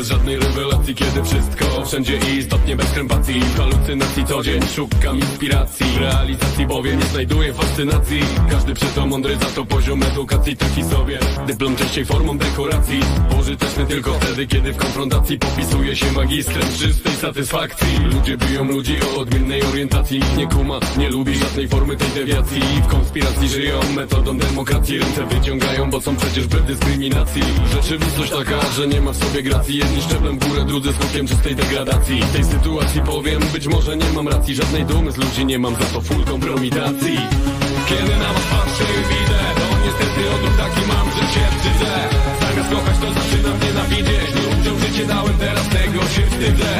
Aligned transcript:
Bez 0.00 0.08
żadnej 0.08 0.38
rewelacji, 0.38 0.94
kiedy 0.94 1.22
wszystko 1.22 1.84
Wszędzie 1.86 2.18
i 2.32 2.38
istotnie 2.38 2.76
bez 2.76 2.90
krępacji. 2.90 3.40
W 3.40 3.56
halucynacji 3.56 4.24
co 4.26 4.42
dzień 4.42 4.62
szukam 4.74 5.18
inspiracji 5.18 5.86
W 5.86 5.96
realizacji 5.96 6.66
bowiem 6.66 6.98
nie 6.98 7.06
znajduję 7.06 7.54
fascynacji. 7.54 8.20
Każdy 8.50 8.74
to 8.74 9.06
mądry, 9.06 9.36
za 9.36 9.46
to 9.46 9.64
poziom 9.64 10.02
edukacji 10.02 10.56
taki 10.56 10.84
sobie. 10.84 11.18
Dyplom 11.46 11.76
częściej 11.76 12.04
formą 12.04 12.38
dekoracji 12.38 13.00
Pożyteczny 13.30 13.86
tylko 13.86 14.12
wtedy, 14.12 14.46
kiedy 14.46 14.72
w 14.72 14.76
konfrontacji 14.76 15.38
Popisuje 15.38 15.96
się 15.96 16.12
magistrem 16.12 16.62
czystej 16.78 17.12
satysfakcji. 17.12 17.98
Ludzie 18.14 18.36
biją 18.36 18.64
ludzi 18.64 18.96
o 19.02 19.20
odmiennej 19.20 19.62
orientacji 19.62 20.18
Nikt 20.18 20.36
nie 20.36 20.46
kuma, 20.46 20.80
nie 20.98 21.10
lubi 21.10 21.38
żadnej 21.38 21.68
formy 21.68 21.96
tej 21.96 22.08
dewiacji. 22.08 22.62
W 22.84 22.86
konspiracji 22.86 23.48
żyją 23.48 23.80
metodą 23.96 24.38
demokracji 24.38 24.98
Ręce 24.98 25.26
wyciągają, 25.26 25.90
bo 25.90 26.00
są 26.00 26.16
przecież 26.16 26.46
bez 26.46 26.62
dyskryminacji. 26.62 27.42
Rzeczywistość 27.72 28.30
taka, 28.30 28.72
że 28.76 28.88
nie 28.88 29.00
ma 29.00 29.12
w 29.12 29.16
sobie 29.16 29.42
gracji 29.42 29.82
Jedni 29.90 30.02
szczeblem 30.02 30.38
w 30.38 30.48
górę, 30.48 30.64
drudzy 30.64 30.92
skokiem 30.92 31.26
czystej 31.26 31.54
degradacji. 31.56 32.22
W 32.22 32.32
tej 32.32 32.44
sytuacji 32.44 33.00
powiem, 33.00 33.40
być 33.52 33.66
może 33.66 33.96
nie 33.96 34.10
mam 34.16 34.28
racji 34.28 34.54
Żadnej 34.54 34.84
dumy 34.84 35.12
z 35.12 35.16
ludzi 35.16 35.46
nie 35.46 35.58
mam, 35.58 35.74
za 35.74 35.86
to 35.92 36.00
full 36.00 36.24
kompromitacji 36.24 37.16
Kiedy 37.88 38.12
na 38.22 38.30
was 38.34 38.46
patrzę 38.52 38.84
i 38.98 39.02
widzę 39.10 39.40
To 39.60 39.66
niestety 39.84 40.20
odruch 40.34 40.56
taki 40.62 40.82
mam, 40.92 41.06
że 41.16 41.24
się 41.34 41.44
wstydzę. 41.54 41.92
Zamiast 42.40 42.70
kochać 42.74 42.96
to 43.02 43.08
zaczynam 43.18 43.56
nienawidzieć 43.64 44.28
Ludziom 44.38 44.76
życie 44.82 45.04
dałem, 45.06 45.36
teraz 45.44 45.66
tego 45.76 46.00
się 46.14 46.24
wstydzę. 46.30 46.72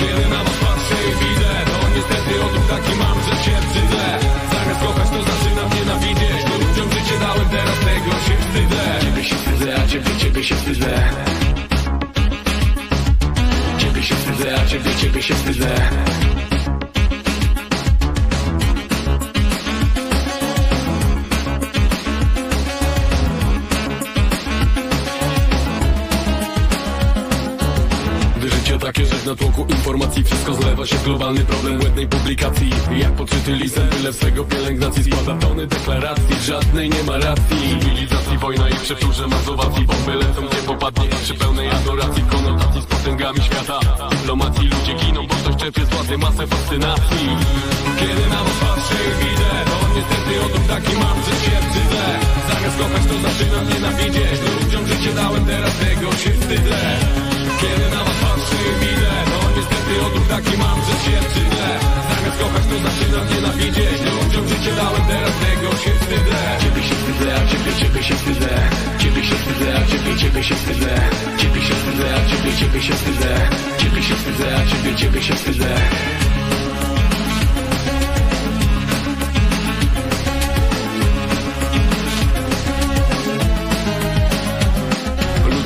Kiedy 0.00 0.24
na 0.34 0.40
was 0.44 0.56
patrzę 0.64 0.96
i 1.08 1.12
widzę 1.20 1.52
To 1.72 1.78
niestety 1.96 2.32
odruch 2.46 2.66
taki 2.74 2.92
mam, 3.02 3.16
że 3.26 3.34
się 3.44 3.54
wstydzę. 3.66 4.04
Zamiast 4.52 4.80
kochać 4.86 5.08
to 5.14 5.20
zaczynam 5.30 5.68
nienawidzieć 5.76 6.40
Ludziom 6.50 6.88
życie 6.94 7.16
dałem, 7.24 7.48
teraz 7.54 7.78
tego 7.88 8.10
się 8.26 8.34
wstydzę. 8.42 8.82
Ciebie 9.04 9.22
się 9.28 9.36
wstydzę, 9.42 9.68
a 9.80 9.82
ciebie, 9.90 10.10
ciebie 10.20 10.40
się 10.44 10.54
wstydzę 10.60 10.90
Wstydzę, 14.40 14.60
a 14.60 14.66
ciebie, 14.66 14.94
ciebie 14.94 15.22
się 15.22 15.34
wstydzę 15.34 15.90
natłoku 29.30 29.66
informacji. 29.68 30.24
Wszystko 30.24 30.54
zlewa 30.54 30.86
się 30.86 30.96
w 30.96 31.04
globalny 31.04 31.40
problem 31.40 31.78
błędnej 31.78 32.08
publikacji. 32.08 32.70
Jak 32.96 33.12
podczyty 33.12 33.52
lisem, 33.52 33.88
tyle 33.88 34.12
swego 34.12 34.44
pielęgnacji 34.44 35.04
Składa 35.04 35.46
tony 35.46 35.66
deklaracji, 35.66 36.36
żadnej 36.44 36.90
nie 36.90 37.02
ma 37.02 37.18
racji. 37.18 37.58
Cywilizacji, 37.80 38.38
wojna 38.38 38.68
i 38.68 38.74
przeczurze 38.74 39.26
mazowacji 39.26 39.86
Bomby 39.86 40.14
lecą, 40.14 40.40
gdzie 40.48 40.62
popadnie 40.66 41.08
przy 41.22 41.34
pełnej 41.34 41.70
adoracji. 41.70 42.22
Konotacji 42.22 42.82
z 42.82 42.86
potęgami 42.86 43.40
świata. 43.42 43.80
Dyplomacji 44.10 44.68
ludzie 44.68 44.94
giną, 44.94 45.26
bo 45.26 45.34
ktoś 45.34 45.56
czerpie 45.56 45.84
z 45.84 45.88
władzy 45.88 46.18
masę 46.18 46.46
fascynacji. 46.46 47.28
Kiedy 48.00 48.28
na 48.28 48.44
was 48.44 48.58
patrzę 48.60 48.98
i 49.10 49.12
widzę 49.20 49.50
To 49.70 49.76
niestety 49.96 50.44
odruch 50.44 50.66
taki 50.68 50.92
mam, 51.02 51.18
że 51.26 51.34
się 51.44 51.56
wstydzę 51.64 52.04
Zamiast 52.48 52.76
kochać 52.78 53.02
to 53.10 53.28
zaczynam 53.28 53.68
nienawidzieć. 53.68 54.38
Ludziom 54.62 54.86
życie 54.86 55.12
dałem, 55.14 55.44
teraz 55.44 55.72
tego 55.78 56.12
się 56.12 56.30
wstydzę 56.40 57.29
Kiedy 57.60 57.86
na 57.94 58.04
was 58.04 58.16
patrzę 58.22 58.56
i 58.70 58.72
widzę 58.80 59.12
To 59.30 59.38
niestety 59.56 59.92
odruch 60.06 60.28
taki 60.28 60.54
mam, 60.58 60.78
że 60.86 60.94
się 61.04 61.16
wstydzę 61.28 61.68
Zamiast 62.10 62.38
kochać 62.40 62.64
to 62.70 62.76
zaczynam 62.86 63.26
nienawidzieć. 63.34 64.00
Ludziom 64.16 64.48
życie 64.48 64.72
dałem, 64.76 65.02
teraz 65.08 65.32
tego 65.44 65.70
się 65.82 65.90
wstydzę. 66.00 66.38
Ciebie 66.62 66.82
się 66.82 66.94
wstydzę, 66.94 67.34
a 67.34 67.46
ciebie, 67.50 67.72
ciebie 67.80 68.02
się 68.02 68.14
wstydzę. 68.14 68.48
Ciebie 68.98 69.22
się 69.24 69.34
wstydzę, 69.34 69.68
a 69.78 69.86
ciebie, 69.90 70.16
ciebie 70.16 70.42
się 70.44 70.54
wstydzę. 70.54 70.94
Ciebie 71.38 71.62
się 71.62 71.74
wstydzę, 71.74 72.14
a 72.14 72.30
ciebie, 72.30 72.56
ciebie 72.56 72.82
się 72.82 72.94
wstydzę. 72.94 73.48
Ciebie 73.78 74.02
się 74.02 74.14
wstydzę, 74.14 74.56
a 74.56 74.66
ciebie, 74.66 74.96
ciebie 74.96 75.22
się 75.22 75.34
wstydzę 75.34 76.29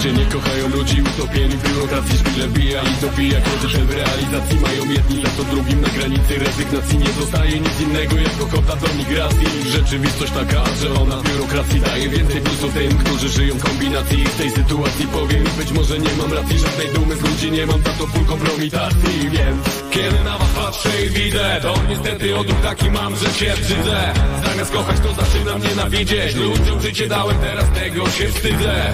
Ludzie 0.04 0.24
nie 0.24 0.26
kochają 0.26 0.68
ludzi 0.68 1.02
utopieni 1.02 1.56
w 1.56 1.68
biurokracji 1.68 2.18
Szpile 2.18 2.48
bija 2.48 2.82
i 2.82 3.00
dobija 3.00 3.40
Kroczy 3.40 3.78
w 3.84 3.90
realizacji. 3.90 4.60
Mają 4.60 4.82
jedni 4.96 5.22
Za 5.22 5.28
to 5.28 5.44
drugim 5.44 5.80
na 5.80 5.88
granicy. 5.88 6.38
Rezygnacji 6.38 6.98
Nie 6.98 7.12
zostaje 7.20 7.60
nic 7.60 7.80
innego 7.80 8.16
jako 8.16 8.46
kota 8.46 8.76
do 8.76 8.88
migracji. 8.98 9.46
Rzeczywistość 9.70 10.32
taka, 10.32 10.64
że 10.80 10.94
ona 11.02 11.22
biurokracji 11.22 11.80
daje 11.80 12.08
więcej 12.08 12.40
plusów 12.40 12.74
tym, 12.74 12.98
którzy 12.98 13.28
żyją 13.28 13.54
w 13.54 13.64
kombinacji. 13.64 14.24
W 14.24 14.36
tej 14.36 14.50
sytuacji 14.50 15.06
powiem 15.06 15.44
być 15.58 15.72
może 15.72 15.98
nie 15.98 16.12
mam 16.18 16.32
racji 16.32 16.58
Żadnej 16.58 16.88
dumy 16.94 17.16
z 17.16 17.20
ludzi 17.20 17.50
nie 17.50 17.66
mam, 17.66 17.82
za 17.82 17.92
to 17.92 18.06
full 18.06 18.24
kompromitacji 18.24 19.30
Więc 19.30 19.64
kiedy 19.90 20.24
na 20.24 20.38
was 20.38 20.50
patrzę 20.50 21.02
i 21.06 21.08
widzę 21.08 21.58
To 21.62 21.74
niestety 21.88 22.36
odruch 22.36 22.60
taki 22.60 22.90
mam, 22.90 23.16
że 23.16 23.32
się 23.32 23.54
wstydzę. 23.54 24.12
Zamiast 24.46 24.72
kochać 24.72 24.96
to 25.00 25.22
zaczynam 25.22 25.62
nienawidzieć. 25.62 26.34
Ludziom 26.34 26.80
życie 26.80 27.08
dałem, 27.08 27.36
teraz 27.38 27.64
tego 27.70 28.10
się 28.10 28.28
wstydzę 28.28 28.92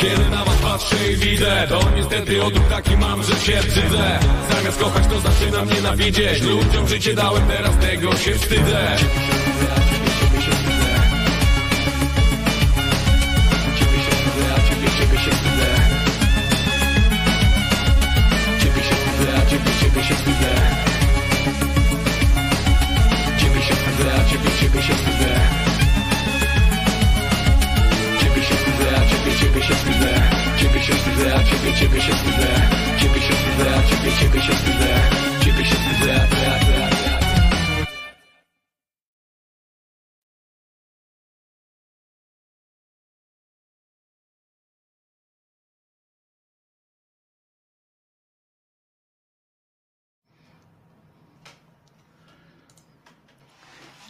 kiedy 0.00 0.30
na 0.30 0.44
was 0.44 0.56
patrzę 0.56 1.12
i 1.12 1.16
widzę 1.16 1.66
To 1.68 1.80
niestety 1.96 2.42
odruch 2.42 2.68
taki 2.68 2.96
mam, 2.96 3.22
że 3.22 3.32
się 3.32 3.56
wstydzę. 3.62 4.18
Zamiast 4.50 4.78
kochać 4.78 5.06
to 5.06 5.20
zaczynam 5.20 5.68
nienawidzieć. 5.68 6.42
Ludziom 6.42 6.88
życie 6.88 7.14
dałem, 7.14 7.46
teraz 7.46 7.76
tego 7.76 8.16
się 8.16 8.34
wstydzę 8.34 8.96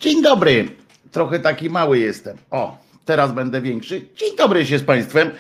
Dzień 0.00 0.22
dobry. 0.22 0.68
Trochę 1.12 1.40
taki 1.40 1.70
mały 1.70 1.98
jestem. 1.98 2.36
O, 2.50 2.78
teraz 3.04 3.32
będę 3.32 3.60
większy. 3.60 4.06
Dzień 4.16 4.36
dobry 4.36 4.66
się 4.66 4.78
z 4.78 4.84
Państwem. 4.84 5.30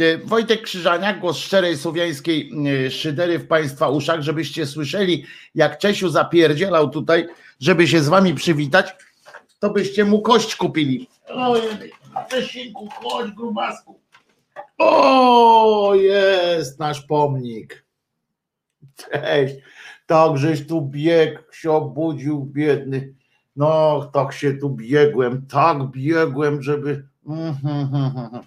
E, 0.00 0.18
Wojtek 0.18 0.62
Krzyżaniak, 0.62 1.20
głos 1.20 1.36
szczerej 1.36 1.76
słowiańskiej 1.76 2.50
e, 2.86 2.90
szydery 2.90 3.38
w 3.38 3.46
Państwa 3.46 3.88
uszach, 3.88 4.22
żebyście 4.22 4.66
słyszeli, 4.66 5.24
jak 5.54 5.78
Czesiu 5.78 6.08
zapierdzielał 6.08 6.90
tutaj, 6.90 7.28
żeby 7.60 7.88
się 7.88 8.00
z 8.02 8.08
Wami 8.08 8.34
przywitać, 8.34 8.90
to 9.58 9.70
byście 9.70 10.04
mu 10.04 10.22
kość 10.22 10.56
kupili. 10.56 11.08
Ojej, 11.28 11.92
Czesinku, 12.30 12.88
chodź 12.90 13.30
grubasku. 13.30 14.00
O, 14.78 15.94
jest 15.94 16.78
nasz 16.78 17.00
pomnik. 17.00 17.84
Cześć. 18.96 19.54
Tak, 20.06 20.38
żeś 20.38 20.66
tu 20.66 20.82
biegł, 20.82 21.40
się 21.52 21.72
obudził, 21.72 22.44
biedny. 22.44 23.17
No, 23.58 24.10
tak 24.12 24.32
się 24.32 24.54
tu 24.54 24.70
biegłem, 24.70 25.46
tak 25.46 25.90
biegłem, 25.90 26.62
żeby. 26.62 27.06
Mm, 27.26 27.54
mm, 27.64 27.94
mm, 27.94 28.42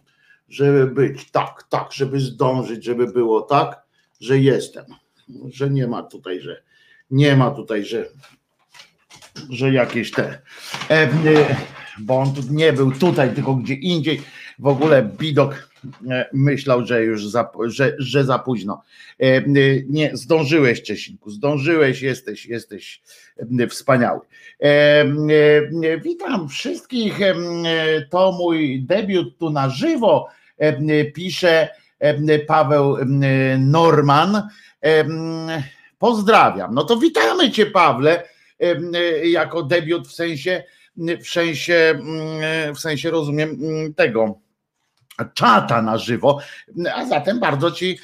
żeby 0.49 0.87
być, 0.87 1.31
tak, 1.31 1.63
tak, 1.69 1.93
żeby 1.93 2.19
zdążyć, 2.19 2.83
żeby 2.85 3.07
było 3.07 3.41
tak, 3.41 3.81
że 4.21 4.39
jestem, 4.39 4.85
że 5.53 5.69
nie 5.69 5.87
ma 5.87 6.03
tutaj, 6.03 6.41
że 6.41 6.61
nie 7.11 7.35
ma 7.35 7.51
tutaj, 7.51 7.85
że, 7.85 8.05
że 9.49 9.73
jakieś 9.73 10.11
te, 10.11 10.41
e, 10.89 10.93
e, 10.93 11.55
bo 11.99 12.19
on 12.19 12.33
tu 12.33 12.41
nie 12.49 12.73
był 12.73 12.91
tutaj, 12.91 13.35
tylko 13.35 13.55
gdzie 13.55 13.73
indziej, 13.73 14.21
w 14.59 14.67
ogóle 14.67 15.03
Bidok 15.03 15.53
e, 15.53 15.70
myślał, 16.33 16.85
że 16.85 17.03
już 17.03 17.27
za, 17.27 17.51
że, 17.65 17.95
że 17.97 18.23
za 18.23 18.39
późno. 18.39 18.83
Nie, 19.89 20.11
zdążyłeś 20.13 20.81
Czesinku, 20.81 21.29
zdążyłeś, 21.29 22.01
jesteś, 22.01 22.45
jesteś 22.45 23.01
wspaniały. 23.69 24.19
Witam 26.03 26.49
wszystkich, 26.49 27.19
to 28.09 28.31
mój 28.31 28.83
debiut 28.83 29.37
tu 29.37 29.49
na 29.49 29.69
żywo, 29.69 30.27
pisze 31.13 31.69
Paweł 32.47 32.97
Norman. 33.59 34.47
Pozdrawiam. 35.99 36.73
No 36.73 36.83
to 36.83 36.97
witamy 36.97 37.51
Cię, 37.51 37.65
Pawle, 37.65 38.23
jako 39.23 39.63
debiut 39.63 40.07
w 40.07 40.13
sensie, 40.13 40.63
w 40.97 41.27
sensie, 41.27 41.99
w 42.75 42.79
sensie 42.79 43.11
rozumiem 43.11 43.59
tego 43.95 44.39
czata 45.33 45.81
na 45.81 45.97
żywo. 45.97 46.39
A 46.95 47.05
zatem 47.05 47.39
bardzo 47.39 47.71
ci, 47.71 47.99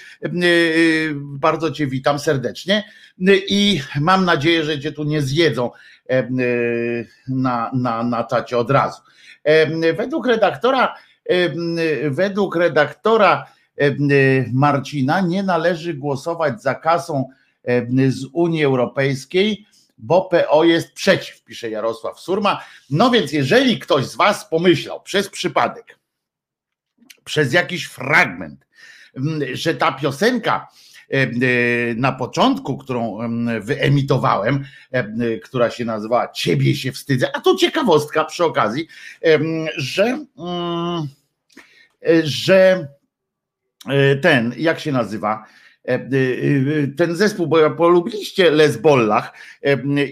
bardzo 1.16 1.72
cię 1.72 1.88
witam 1.88 2.20
serdecznie 2.20 2.84
i 3.48 3.82
mam 4.00 4.26
nadzieję, 4.26 4.64
że 4.64 4.80
cię 4.80 4.92
tu 4.92 5.04
nie 5.04 5.22
zjedzą 5.22 5.72
na, 7.28 7.72
na, 7.74 8.04
na 8.04 8.24
czacie 8.24 8.58
od 8.58 8.72
razu. 8.72 9.02
Według 9.98 10.28
redaktora, 10.28 10.96
według 12.10 12.56
redaktora 12.56 13.46
Marcina 14.54 15.22
nie 15.22 15.44
należy 15.44 15.94
głosować 15.94 16.62
za 16.62 16.76
kasą 16.76 17.30
z 18.10 18.26
Unii 18.34 18.64
Europejskiej, 18.64 19.66
bo 19.98 20.22
PO 20.22 20.64
jest 20.64 20.94
przeciw, 20.94 21.44
pisze 21.44 21.70
Jarosław 21.70 22.20
Surma. 22.20 22.64
No 22.90 23.10
więc 23.10 23.32
jeżeli 23.32 23.80
ktoś 23.80 24.06
z 24.06 24.16
Was 24.16 24.50
pomyślał 24.50 25.02
przez 25.02 25.30
przypadek, 25.30 25.97
przez 27.28 27.54
jakiś 27.54 27.86
fragment, 27.86 28.68
że 29.54 29.76
ta 29.76 29.92
piosenka 29.92 30.68
na 31.96 32.12
początku, 32.12 32.78
którą 32.78 33.18
wyemitowałem, 33.62 34.66
która 35.44 35.70
się 35.70 35.86
nazywała 35.86 36.32
Ciebie 36.32 36.76
się 36.76 36.92
wstydzę, 36.92 37.36
a 37.36 37.42
to 37.42 37.56
ciekawostka 37.56 38.26
przy 38.26 38.46
okazji, 38.46 38.88
że, 39.78 40.26
mm, 40.38 41.08
że 42.24 42.88
e, 43.90 44.16
ten, 44.16 44.54
jak 44.58 44.80
się 44.80 44.92
nazywa, 44.92 45.46
E, 45.88 45.94
e, 45.94 46.00
e, 46.84 46.88
ten 46.88 47.16
zespół, 47.16 47.48
bo 47.48 47.72
polubiliście 47.72 48.52
Les 48.52 48.78
Bollach 48.78 49.34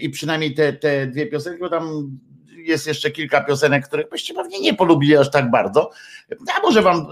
i 0.00 0.10
przynajmniej 0.10 0.54
te, 0.54 0.72
te 0.72 1.06
dwie 1.06 1.26
piosenki, 1.26 1.60
bo 1.60 1.68
tam 1.68 2.18
jest 2.66 2.86
jeszcze 2.86 3.10
kilka 3.10 3.40
piosenek, 3.40 3.86
których 3.86 4.08
byście 4.08 4.34
pewnie 4.34 4.60
nie 4.60 4.74
polubili 4.74 5.16
aż 5.16 5.30
tak 5.30 5.50
bardzo, 5.50 5.90
a 6.56 6.60
może 6.62 6.82
wam 6.82 7.06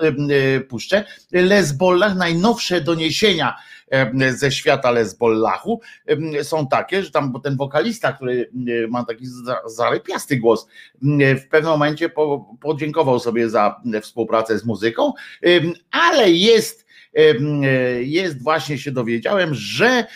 puszczę. 0.68 1.04
Les 1.32 1.72
Bollach, 1.72 2.16
najnowsze 2.16 2.80
doniesienia 2.80 3.56
ze 4.30 4.52
świata 4.52 4.90
Les 4.90 5.14
Bollachu 5.14 5.80
są 6.42 6.68
takie, 6.68 7.02
że 7.02 7.10
tam 7.10 7.40
ten 7.42 7.56
wokalista, 7.56 8.12
który 8.12 8.50
ma 8.88 9.04
taki 9.04 9.26
zarypiasty 9.66 10.36
głos, 10.36 10.66
w 11.36 11.48
pewnym 11.50 11.72
momencie 11.72 12.10
podziękował 12.60 13.20
sobie 13.20 13.50
za 13.50 13.80
współpracę 14.02 14.58
z 14.58 14.64
muzyką, 14.64 15.12
ale 15.90 16.30
jest 16.30 16.83
jest 18.00 18.42
właśnie 18.42 18.78
się 18.78 18.92
dowiedziałem, 18.92 19.54
że 19.54 20.06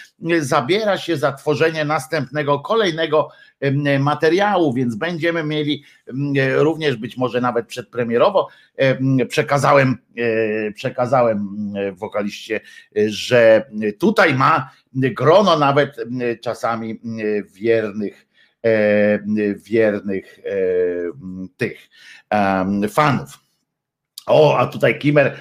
zabiera 0.41 0.99
się 0.99 1.17
za 1.17 1.33
tworzenie 1.33 1.85
następnego, 1.85 2.61
kolejnego 2.61 3.29
materiału, 3.99 4.73
więc 4.75 4.95
będziemy 4.97 5.45
mieli 5.45 5.85
również 6.57 6.97
być 6.97 7.17
może 7.17 7.41
nawet 7.41 7.67
przedpremierowo. 7.67 8.49
Przekazałem, 9.29 9.99
e, 10.17 10.73
przekazałem 10.73 11.49
wokaliście, 11.93 12.61
że 13.07 13.71
tutaj 13.99 14.35
ma 14.35 14.71
grono 14.93 15.59
nawet 15.59 15.97
czasami 16.41 17.01
wiernych 17.53 18.29
e, 18.65 19.55
wiernych 19.57 20.39
e, 20.39 20.53
tych 21.57 21.89
fanów. 22.91 23.48
O, 24.29 24.59
a 24.59 24.67
tutaj 24.67 24.99
Kimer 24.99 25.37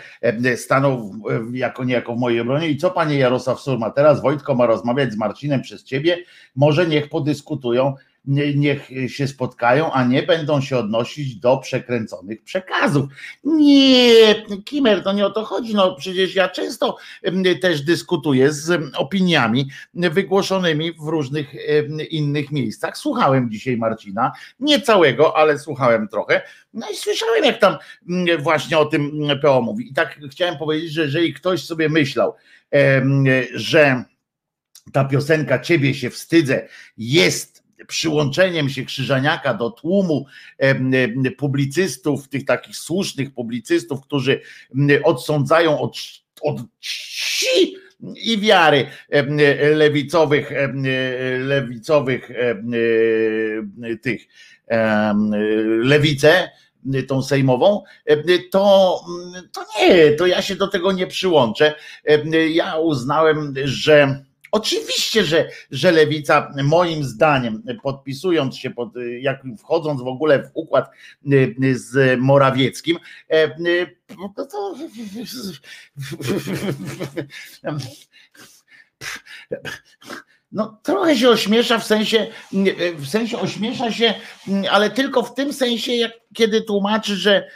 stanął 0.56 1.14
jako 1.54 1.84
niejako 1.84 2.16
w 2.16 2.20
mojej 2.20 2.40
obronie. 2.40 2.68
I 2.68 2.78
co 2.78 2.92
panie 2.92 3.18
Jarosław 3.18 3.60
Surma? 3.60 3.90
Teraz 3.90 4.22
Wojtko 4.22 4.56
ma 4.56 4.66
rozmawiać 4.66 5.14
z 5.14 5.18
Marcinem 5.18 5.62
przez 5.62 5.84
ciebie. 5.84 6.18
Może 6.56 6.88
niech 6.88 7.10
podyskutują 7.10 7.94
niech 8.28 8.90
się 9.08 9.28
spotkają, 9.28 9.92
a 9.92 10.04
nie 10.04 10.24
będą 10.24 10.62
się 10.62 10.78
odnosić 10.78 11.36
do 11.36 11.58
przekręconych 11.58 12.44
przekazów. 12.44 13.06
Nie, 13.44 14.36
Kimer, 14.66 15.04
to 15.04 15.14
nie 15.14 15.26
o 15.26 15.30
to 15.30 15.46
chodzi. 15.46 15.76
No 15.76 15.96
przecież 15.96 16.36
ja 16.36 16.50
często 16.50 16.98
też 17.62 17.82
dyskutuję 17.82 18.54
z 18.54 18.96
opiniami 18.96 19.70
wygłoszonymi 19.94 20.92
w 20.92 21.08
różnych 21.08 21.54
innych 22.10 22.52
miejscach. 22.52 22.98
Słuchałem 22.98 23.52
dzisiaj 23.52 23.78
Marcina, 23.78 24.32
nie 24.60 24.82
całego, 24.82 25.38
ale 25.38 25.60
słuchałem 25.60 26.08
trochę. 26.08 26.42
No 26.74 26.90
i 26.90 26.96
słyszałem, 26.96 27.44
jak 27.44 27.60
tam 27.60 27.78
właśnie 28.40 28.78
o 28.78 28.86
tym 28.86 29.28
PO 29.42 29.62
mówi. 29.62 29.90
I 29.90 29.94
tak 29.94 30.20
chciałem 30.32 30.58
powiedzieć, 30.58 30.92
że 30.92 31.02
jeżeli 31.04 31.34
ktoś 31.34 31.66
sobie 31.66 31.90
myślał, 31.90 32.34
że 33.54 34.04
ta 34.94 35.06
piosenka 35.06 35.60
Ciebie 35.60 35.94
się 35.94 36.10
wstydzę 36.10 36.68
jest 36.98 37.67
przyłączeniem 37.88 38.70
się 38.70 38.86
Krzyżaniaka 38.86 39.54
do 39.54 39.70
tłumu 39.70 40.26
publicystów, 41.38 42.28
tych 42.28 42.46
takich 42.46 42.78
słusznych 42.78 43.34
publicystów, 43.34 44.02
którzy 44.02 44.42
odsądzają 45.04 45.80
od, 45.80 45.98
od 46.42 46.58
ci 46.80 47.76
i 48.16 48.38
wiary 48.38 48.88
lewicowych, 49.76 50.52
lewicowych 51.40 52.30
tych 54.02 54.28
lewicę, 55.84 56.50
tą 57.08 57.22
sejmową, 57.24 57.84
to, 58.52 59.00
to 59.52 59.66
nie, 59.80 60.12
to 60.12 60.28
ja 60.28 60.42
się 60.42 60.56
do 60.56 60.68
tego 60.68 60.92
nie 60.92 61.08
przyłączę. 61.08 61.76
Ja 62.50 62.78
uznałem, 62.78 63.54
że 63.64 64.24
Oczywiście, 64.58 65.24
że, 65.26 65.50
że 65.72 65.92
lewica, 65.92 66.54
moim 66.64 67.04
zdaniem, 67.04 67.64
podpisując 67.84 68.58
się, 68.58 68.70
pod, 68.70 68.90
jak 69.20 69.44
wchodząc 69.60 70.02
w 70.02 70.08
ogóle 70.08 70.44
w 70.44 70.50
układ 70.54 70.90
y, 71.32 71.56
z 71.80 72.20
Morawieckim, 72.20 72.98
e, 73.30 73.46
y, 73.60 73.98
to 74.36 74.76
no, 80.58 80.80
trochę 80.84 81.16
się 81.16 81.30
ośmiesza 81.30 81.80
w 81.80 81.84
sensie, 81.84 82.28
w 82.98 83.08
sensie 83.08 83.40
ośmiesza 83.40 83.92
się, 83.92 84.14
ale 84.72 84.90
tylko 84.90 85.24
w 85.24 85.34
tym 85.34 85.54
sensie, 85.54 85.92
jak 85.94 86.12
kiedy 86.34 86.62
tłumaczy, 86.62 87.16
że, 87.16 87.48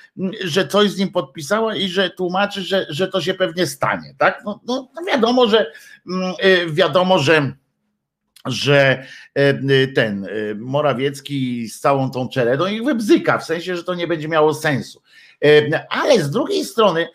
że 0.43 0.67
coś 0.67 0.91
z 0.91 0.98
nim 0.98 1.12
podpisała 1.12 1.75
i 1.75 1.88
że 1.88 2.10
tłumaczy, 2.10 2.62
że, 2.62 2.86
że 2.89 3.08
to 3.08 3.22
się 3.22 3.34
pewnie 3.34 3.67
stanie, 3.67 4.15
tak? 4.17 4.41
No, 4.46 4.60
no, 4.67 4.91
no 4.96 5.01
wiadomo, 5.08 5.48
że 5.48 5.72
mm, 6.08 6.34
y, 6.46 6.72
wiadomo, 6.72 7.20
że 7.20 7.53
że 8.46 9.05
y, 9.39 9.88
ten 9.96 10.25
y, 10.25 10.55
Morawiecki 10.55 11.70
z 11.70 11.79
całą 11.79 12.12
tą 12.12 12.29
czeredą 12.29 12.67
ich 12.67 12.84
wybzyka, 12.84 13.38
w 13.38 13.46
sensie, 13.46 13.77
że 13.77 13.84
to 13.84 13.96
nie 13.96 14.08
będzie 14.08 14.27
miało 14.27 14.53
sensu. 14.53 15.01
Ale 15.89 16.24
z 16.24 16.31
drugiej 16.31 16.65
strony, 16.65 17.08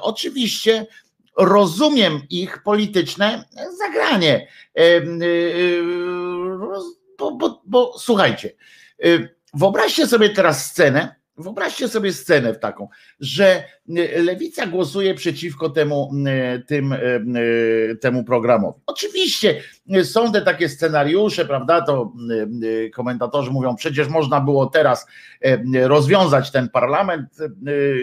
oczywiście 0.00 0.86
rozumiem 1.36 2.20
ich 2.30 2.62
polityczne 2.62 3.44
zagranie. 3.78 4.48
Bo, 7.18 7.36
bo, 7.36 7.62
bo 7.64 7.98
słuchajcie, 7.98 8.54
wyobraźcie 9.54 10.06
sobie 10.06 10.30
teraz 10.30 10.70
scenę, 10.70 11.14
Wyobraźcie 11.38 11.88
sobie 11.88 12.12
scenę 12.12 12.54
w 12.54 12.58
taką, 12.58 12.88
że 13.20 13.64
y, 13.88 14.22
lewica 14.22 14.66
głosuje 14.66 15.14
przeciwko 15.14 15.70
temu, 15.70 16.10
y, 16.56 16.62
tym, 16.62 16.92
y, 16.92 17.96
temu 18.00 18.24
programowi. 18.24 18.80
Oczywiście 18.86 19.60
są 20.02 20.32
te 20.32 20.42
takie 20.42 20.68
scenariusze, 20.68 21.44
prawda? 21.44 21.82
To 21.82 22.12
komentatorzy 22.94 23.50
mówią, 23.50 23.76
przecież 23.76 24.08
można 24.08 24.40
było 24.40 24.66
teraz 24.66 25.06
rozwiązać 25.82 26.50
ten 26.50 26.68
parlament 26.68 27.38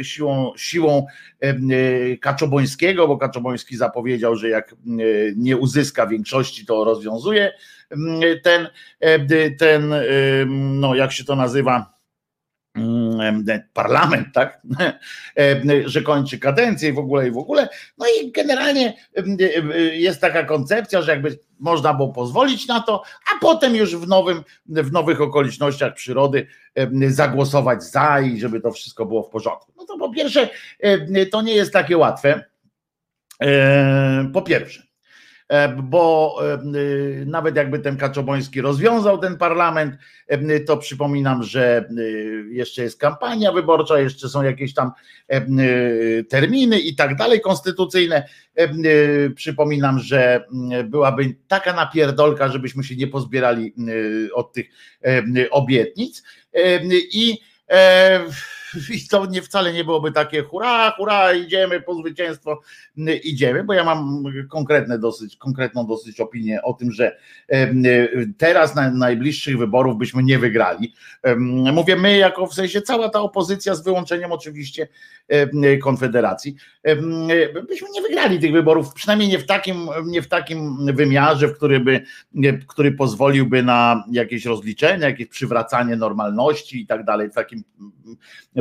siłą, 0.01 0.51
siłą 0.57 1.05
Kaczobońskiego, 2.21 3.07
bo 3.07 3.17
Kaczoboński 3.17 3.77
zapowiedział, 3.77 4.35
że 4.35 4.49
jak 4.49 4.75
nie 5.35 5.57
uzyska 5.57 6.07
większości, 6.07 6.65
to 6.65 6.83
rozwiązuje 6.83 7.53
ten, 8.43 8.67
ten 9.57 9.93
no 10.57 10.95
jak 10.95 11.11
się 11.11 11.23
to 11.23 11.35
nazywa, 11.35 11.90
parlament, 13.73 14.27
tak, 14.33 14.61
że 15.85 16.01
kończy 16.01 16.39
kadencję 16.39 16.89
i 16.89 16.93
w 16.93 16.99
ogóle 16.99 17.27
i 17.27 17.31
w 17.31 17.37
ogóle. 17.37 17.69
No 17.97 18.05
i 18.05 18.31
generalnie 18.31 18.93
jest 19.93 20.21
taka 20.21 20.43
koncepcja, 20.43 21.01
że 21.01 21.11
jakby 21.11 21.39
można 21.59 21.93
było 21.93 22.13
pozwolić 22.13 22.67
na 22.67 22.81
to, 22.81 23.03
a 23.03 23.39
potem 23.39 23.75
już 23.75 23.95
w, 23.95 24.07
nowym, 24.07 24.43
w 24.65 24.91
nowych 24.91 25.21
okolicznościach 25.21 25.93
przyrody 25.93 26.47
zagłosować 27.07 27.83
za 27.83 28.21
i 28.21 28.39
żeby 28.39 28.61
to 28.61 28.71
wszystko 28.71 29.05
było 29.05 29.23
w 29.23 29.29
porządku. 29.29 29.73
No 29.77 29.85
to 29.85 29.97
po 29.97 30.13
pierwsze, 30.13 30.49
to 31.31 31.41
nie 31.41 31.53
jest 31.53 31.73
takie 31.73 31.97
łatwe. 31.97 32.43
Po 34.33 34.41
pierwsze. 34.41 34.90
E, 35.51 35.69
bo 35.69 36.37
e, 36.53 37.25
nawet 37.25 37.55
jakby 37.55 37.79
ten 37.79 37.97
Kaczoboński 37.97 38.61
rozwiązał 38.61 39.17
ten 39.17 39.37
parlament, 39.37 39.95
e, 40.27 40.59
to 40.59 40.77
przypominam, 40.77 41.43
że 41.43 41.89
jeszcze 42.51 42.83
jest 42.83 42.99
kampania 42.99 43.51
wyborcza, 43.51 43.99
jeszcze 43.99 44.29
są 44.29 44.43
jakieś 44.43 44.73
tam 44.73 44.91
terminy 46.29 46.79
i 46.79 46.95
tak 46.95 47.15
dalej 47.15 47.41
konstytucyjne. 47.41 48.27
Przypominam, 49.35 49.99
że 49.99 50.45
byłaby 50.83 51.35
taka 51.47 51.73
napierdolka, 51.73 52.47
żebyśmy 52.47 52.83
się 52.83 52.95
nie 52.95 53.07
pozbierali 53.07 53.73
od 54.33 54.53
tych 54.53 54.65
obietnic 55.51 56.23
i 57.13 57.37
i 58.89 59.07
to 59.07 59.25
nie 59.25 59.41
wcale 59.41 59.73
nie 59.73 59.83
byłoby 59.83 60.11
takie 60.11 60.43
hurra, 60.43 60.91
hurra, 60.91 61.33
idziemy 61.33 61.81
po 61.81 61.95
zwycięstwo, 61.95 62.61
idziemy, 63.23 63.63
bo 63.63 63.73
ja 63.73 63.83
mam 63.83 64.23
konkretne 64.49 64.99
dosyć, 64.99 65.37
konkretną 65.37 65.87
dosyć 65.87 66.19
opinię 66.19 66.61
o 66.61 66.73
tym, 66.73 66.91
że 66.91 67.17
teraz 68.37 68.75
na 68.75 68.91
najbliższych 68.91 69.57
wyborów 69.57 69.97
byśmy 69.97 70.23
nie 70.23 70.39
wygrali. 70.39 70.93
Mówię 71.73 71.95
my, 71.95 72.17
jako 72.17 72.47
w 72.47 72.53
sensie 72.53 72.81
cała 72.81 73.09
ta 73.09 73.21
opozycja, 73.21 73.75
z 73.75 73.83
wyłączeniem 73.83 74.31
oczywiście 74.31 74.87
Konfederacji, 75.83 76.55
byśmy 77.67 77.87
nie 77.93 78.01
wygrali 78.01 78.39
tych 78.39 78.51
wyborów, 78.51 78.93
przynajmniej 78.93 79.29
nie 79.29 79.39
w 79.39 79.45
takim, 79.45 79.89
nie 80.05 80.21
w 80.21 80.27
takim 80.27 80.85
wymiarze, 80.95 81.47
w 81.47 81.55
który 81.55 81.79
by, 81.79 82.01
który 82.67 82.91
pozwoliłby 82.91 83.63
na 83.63 84.03
jakieś 84.11 84.45
rozliczenia, 84.45 85.07
jakieś 85.07 85.27
przywracanie 85.27 85.95
normalności 85.95 86.81
i 86.81 86.87
tak 86.87 87.05
dalej, 87.05 87.29
w 87.29 87.33
takim, 87.33 87.63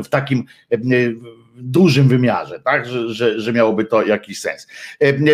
w 0.03 0.09
takim 0.09 0.45
dużym 1.57 2.09
wymiarze, 2.09 2.61
tak, 2.61 2.87
że, 2.87 3.15
że, 3.15 3.41
że 3.41 3.53
miałoby 3.53 3.85
to 3.85 4.03
jakiś 4.03 4.41
sens. 4.41 4.67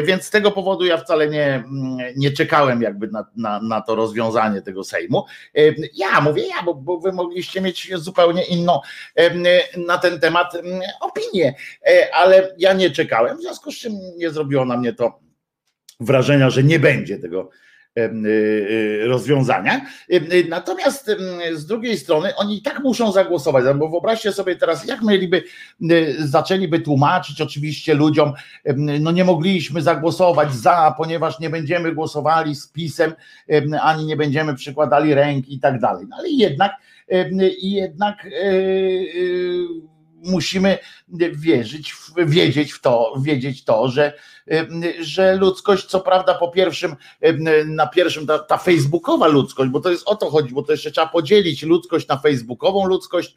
Więc 0.05 0.25
z 0.25 0.31
tego 0.31 0.51
powodu 0.51 0.85
ja 0.85 0.97
wcale 0.97 1.29
nie, 1.29 1.65
nie 2.17 2.31
czekałem 2.31 2.83
jakby 2.83 3.09
na, 3.09 3.27
na, 3.37 3.61
na 3.63 3.81
to 3.81 3.95
rozwiązanie 3.95 4.63
tego 4.63 4.85
Sejmu. 4.85 5.25
Ja 5.95 6.21
mówię 6.21 6.43
ja, 6.47 6.63
bo, 6.65 6.75
bo 6.75 6.99
wy 6.99 7.13
mogliście 7.13 7.61
mieć 7.61 7.91
zupełnie 7.95 8.45
inną 8.45 8.81
na 9.87 9.99
ten 9.99 10.21
temat 10.21 10.53
opinię, 11.01 11.55
ale 12.13 12.55
ja 12.59 12.73
nie 12.73 12.91
czekałem, 12.91 13.39
w 13.39 13.41
związku 13.41 13.73
z 13.73 13.79
czym 13.79 13.93
nie 14.17 14.31
zrobiło 14.31 14.65
na 14.65 14.77
mnie 14.77 14.93
to 14.93 15.21
wrażenia, 16.01 16.51
że 16.51 16.63
nie 16.63 16.79
będzie 16.79 17.19
tego 17.19 17.51
rozwiązania. 19.07 19.81
Y, 20.13 20.47
natomiast 20.49 21.11
z 21.53 21.67
drugiej 21.67 21.99
strony 21.99 22.37
oni 22.37 22.59
i 22.59 22.63
tak 22.63 22.83
muszą 22.83 23.13
zagłosować, 23.13 23.65
bo 23.79 23.89
wyobraźcie 23.89 24.33
sobie 24.33 24.57
teraz, 24.57 24.87
jak 24.87 25.03
mieliby, 25.03 25.43
zaczęliby 26.19 26.81
tłumaczyć 26.81 27.41
oczywiście 27.41 27.95
ludziom, 27.95 28.33
no 28.77 29.13
nie 29.13 29.25
mogliśmy 29.25 29.83
zagłosować 29.83 30.55
za, 30.55 30.95
ponieważ 30.97 31.41
nie 31.41 31.51
będziemy 31.51 31.95
głosowali 31.95 32.55
z 32.55 32.69
pisem, 32.69 33.13
ani 33.83 34.07
nie 34.07 34.17
będziemy 34.17 34.55
przykładali 34.55 35.15
ręki 35.15 35.55
i 35.55 35.61
tak 35.61 35.81
dalej. 35.81 36.07
No 36.09 36.17
ale 36.19 36.29
jednak, 36.29 36.73
jednak 37.63 38.27
musimy 40.27 40.79
wierzyć, 41.33 41.95
wiedzieć 42.17 42.73
w 42.73 42.81
to, 42.81 43.15
wiedzieć 43.21 43.65
to, 43.65 43.89
że, 43.89 44.13
że 45.01 45.37
ludzkość, 45.37 45.87
co 45.87 46.01
prawda 46.01 46.35
po 46.35 46.49
pierwszym, 46.49 46.97
na 47.67 47.87
pierwszym 47.87 48.27
ta, 48.27 48.39
ta 48.39 48.59
facebookowa 48.59 49.27
ludzkość, 49.27 49.71
bo 49.71 49.81
to 49.81 49.91
jest 49.91 50.09
o 50.09 50.17
to 50.17 50.31
chodzi, 50.31 50.55
bo 50.55 50.63
to 50.63 50.73
jeszcze 50.73 50.91
trzeba 50.91 51.07
podzielić 51.07 51.63
ludzkość 51.63 52.09
na 52.09 52.17
facebookową 52.17 52.87
ludzkość, 52.87 53.37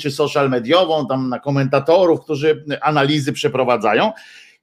czy 0.00 0.10
social 0.10 0.50
mediową, 0.50 1.06
tam 1.06 1.28
na 1.28 1.38
komentatorów, 1.38 2.20
którzy 2.20 2.64
analizy 2.80 3.32
przeprowadzają 3.32 4.12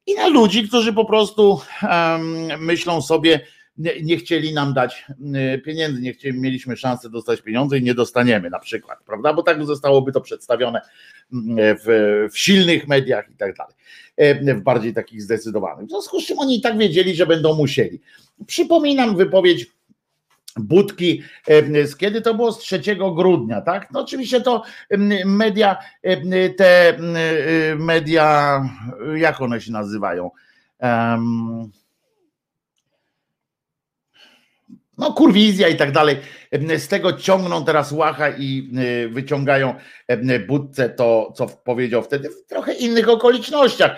i 0.08 0.15
na 0.15 0.27
ludzi, 0.27 0.68
którzy 0.68 0.94
po 0.94 1.06
prostu 1.06 1.62
um, 1.84 2.63
myślą 2.63 3.01
sobie, 3.01 3.39
nie 3.78 4.18
chcieli 4.18 4.54
nam 4.54 4.74
dać 4.74 5.06
y, 5.56 5.58
pieniędzy, 5.60 6.01
nie 6.01 6.13
chcieli, 6.13 6.40
mieliśmy 6.40 6.78
szansę 6.78 7.10
dostać 7.10 7.42
pieniądze 7.42 7.78
i 7.78 7.84
nie 7.84 7.94
dostaniemy 7.94 8.50
na 8.50 8.60
przykład, 8.60 9.00
prawda? 9.06 9.34
Bo 9.34 9.44
tak 9.44 9.66
zostałoby 9.66 10.12
to 10.12 10.22
przedstawione 10.22 10.82
mm, 11.34 11.78
w, 11.86 12.28
w 12.32 12.38
silnych 12.38 12.88
mediach 12.88 13.30
i 13.30 13.36
tak 13.36 13.56
dalej, 13.56 13.74
e, 14.18 14.56
w 14.56 14.62
bardziej 14.62 14.94
takich 14.94 15.22
zdecydowanych. 15.22 15.86
W 15.86 15.90
związku 15.90 16.22
z 16.22 16.25
czym 16.25 16.40
oni 16.40 16.58
i 16.58 16.62
tak 16.62 16.78
wiedzieli, 16.78 17.16
że 17.16 17.25
będą 17.25 17.56
musieli. 17.56 18.01
Przypominam 18.48 19.18
wypowiedź 19.18 19.66
Budki, 20.58 21.22
z 21.86 21.96
kiedy 21.96 22.22
to 22.22 22.34
było? 22.34 22.51
Z 22.51 22.60
3 22.60 22.82
grudnia, 23.16 23.62
tak? 23.62 23.92
No 23.92 24.00
oczywiście 24.00 24.42
to 24.42 24.63
media, 25.25 25.78
te 26.58 26.98
media, 27.78 28.62
jak 29.16 29.42
one 29.42 29.62
się 29.62 29.72
nazywają? 29.72 30.32
Um, 30.80 31.72
no 35.01 35.13
kurwizja 35.13 35.67
i 35.67 35.75
tak 35.75 35.91
dalej, 35.91 36.17
z 36.77 36.88
tego 36.88 37.13
ciągną 37.13 37.65
teraz 37.65 37.91
łacha 37.91 38.29
i 38.29 38.72
y, 39.05 39.10
wyciągają 39.10 39.75
budce 40.48 40.89
to, 40.89 41.34
co 41.36 41.48
powiedział 41.48 42.03
wtedy 42.03 42.29
w 42.29 42.46
trochę 42.46 42.74
innych 42.74 43.10
okolicznościach 43.10 43.91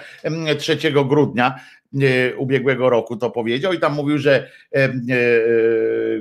3 0.58 0.78
grudnia 0.92 1.60
y, 2.02 2.34
ubiegłego 2.38 2.90
roku 2.90 3.18
to 3.18 3.30
powiedział 3.30 3.74
i 3.74 3.80
tam 3.80 3.94
mówił, 3.94 4.18
że 4.18 4.48
y, 4.76 4.92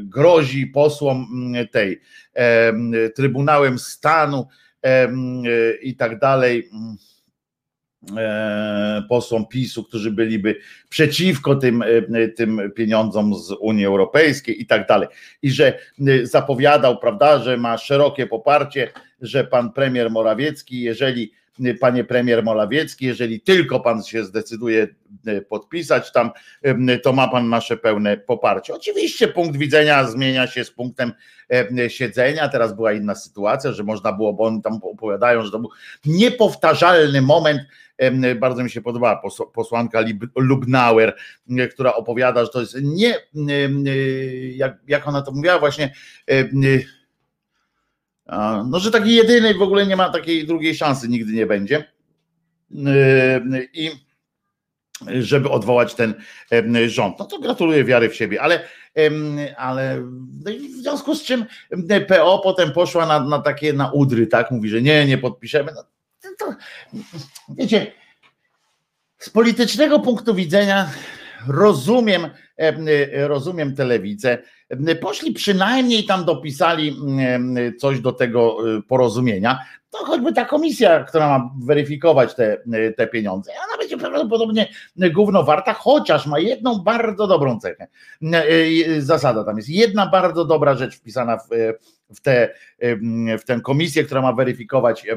grozi 0.03 0.67
posłom 0.67 1.27
tej 1.71 2.01
Trybunałem 3.15 3.79
Stanu 3.79 4.47
i 5.83 5.97
tak 5.97 6.19
dalej. 6.19 6.71
E, 6.73 7.12
posłom 9.09 9.47
PiSu, 9.47 9.85
którzy 9.85 10.11
byliby 10.11 10.57
przeciwko 10.89 11.55
tym, 11.55 11.83
e, 11.83 12.29
tym 12.29 12.73
pieniądzom 12.77 13.35
z 13.35 13.51
Unii 13.61 13.87
Europejskiej 13.87 14.63
i 14.63 14.67
tak 14.67 14.89
dalej. 14.89 15.09
I 15.43 15.51
że 15.51 15.79
e, 16.09 16.27
zapowiadał, 16.27 16.99
prawda, 16.99 17.39
że 17.39 17.57
ma 17.57 17.79
szerokie 17.79 18.27
poparcie, 18.27 18.89
że 19.21 19.45
pan 19.45 19.73
premier 19.73 20.11
Morawiecki, 20.11 20.81
jeżeli 20.81 21.33
panie 21.81 22.05
premier 22.05 22.43
Morawiecki, 22.43 23.07
jeżeli 23.07 23.41
tylko 23.41 23.81
pan 23.81 24.03
się 24.03 24.25
zdecyduje 24.25 24.89
podpisać 25.49 26.13
tam, 26.13 26.31
to 27.03 27.13
ma 27.13 27.29
pan 27.29 27.49
nasze 27.49 27.77
pełne 27.77 28.17
poparcie. 28.17 28.75
Oczywiście 28.75 29.29
punkt 29.29 29.57
widzenia 29.57 30.05
zmienia 30.05 30.47
się 30.47 30.65
z 30.65 30.71
punktem 30.71 31.13
siedzenia. 31.89 32.49
Teraz 32.49 32.77
była 32.77 32.93
inna 32.93 33.15
sytuacja, 33.15 33.73
że 33.73 33.83
można 33.83 34.13
było, 34.13 34.33
bo 34.33 34.45
oni 34.45 34.63
tam 34.63 34.81
opowiadają, 34.83 35.45
że 35.45 35.51
to 35.51 35.59
był 35.59 35.71
niepowtarzalny 36.05 37.23
moment 37.23 37.61
bardzo 38.41 38.65
mi 38.65 38.71
się 38.71 38.83
podobała 38.83 39.23
posłanka 39.55 40.01
Lubnauer, 40.37 41.17
która 41.71 41.95
opowiada, 41.95 42.45
że 42.45 42.51
to 42.51 42.61
jest 42.61 42.77
nie, 42.83 43.15
jak, 44.57 44.79
jak 44.89 45.09
ona 45.09 45.23
to 45.23 45.33
mówiła, 45.33 45.59
właśnie, 45.59 45.95
no, 48.67 48.79
że 48.79 48.91
taki 48.91 49.15
jedyny 49.15 49.55
w 49.55 49.63
ogóle 49.63 49.87
nie 49.87 49.97
ma 49.97 50.09
takiej 50.09 50.47
drugiej 50.47 50.75
szansy, 50.75 51.09
nigdy 51.09 51.33
nie 51.33 51.47
będzie. 51.47 51.93
I 53.73 53.91
żeby 55.07 55.51
odwołać 55.51 55.95
ten 55.95 56.15
rząd. 56.87 57.19
No 57.19 57.25
to 57.25 57.39
gratuluję 57.39 57.85
wiary 57.85 58.09
w 58.09 58.15
siebie, 58.15 58.43
ale, 58.43 58.69
ale 59.57 60.01
no 60.45 60.51
w 60.51 60.83
związku 60.83 61.15
z 61.15 61.23
czym 61.23 61.45
PO 62.09 62.41
potem 62.45 62.73
poszła 62.73 63.07
na, 63.07 63.25
na 63.25 63.39
takie 63.39 63.73
na 63.73 63.93
udry, 63.93 64.27
tak? 64.27 64.51
Mówi, 64.51 64.69
że 64.69 64.83
nie, 64.83 65.07
nie 65.07 65.19
podpiszemy. 65.19 65.73
No, 65.75 65.85
to, 66.39 66.55
wiecie, 67.49 67.93
z 69.19 69.31
politycznego 69.31 70.01
punktu 70.01 70.35
widzenia 70.35 70.91
rozumiem, 71.49 72.31
rozumiem 73.27 73.77
telewizję. 73.77 74.39
Poszli 75.01 75.33
przynajmniej 75.33 76.05
tam 76.05 76.25
dopisali 76.25 76.97
coś 77.79 78.01
do 78.01 78.13
tego 78.13 78.57
e, 78.77 78.83
porozumienia. 78.83 79.59
To 79.91 79.99
choćby 79.99 80.33
ta 80.33 80.45
komisja, 80.45 81.05
która 81.05 81.29
ma 81.29 81.51
weryfikować 81.65 82.35
te, 82.35 82.63
te 82.97 83.07
pieniądze, 83.07 83.53
ona 83.69 83.79
będzie 83.79 83.99
prawdopodobnie 83.99 84.69
gówno 84.97 85.43
warta, 85.43 85.73
chociaż 85.73 86.27
ma 86.27 86.39
jedną 86.39 86.79
bardzo 86.79 87.27
dobrą 87.27 87.61
cechę. 87.61 87.89
E, 88.23 89.01
zasada 89.01 89.45
tam 89.45 89.57
jest 89.57 89.69
jedna 89.69 90.07
bardzo 90.07 90.45
dobra 90.45 90.75
rzecz 90.75 90.97
wpisana 90.97 91.37
w, 91.37 91.49
w, 92.15 92.21
tę 92.21 92.55
w 93.39 93.45
tę 93.47 93.61
komisję, 93.61 94.05
która 94.05 94.23
ma 94.23 94.33
weryfikować 94.33 95.07
e, 95.09 95.17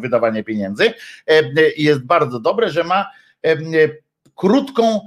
wydawanie 0.00 0.44
pieniędzy. 0.44 0.92
Jest 1.76 2.04
bardzo 2.04 2.40
dobre, 2.40 2.70
że 2.70 2.84
ma 2.84 3.10
krótką, 4.34 5.00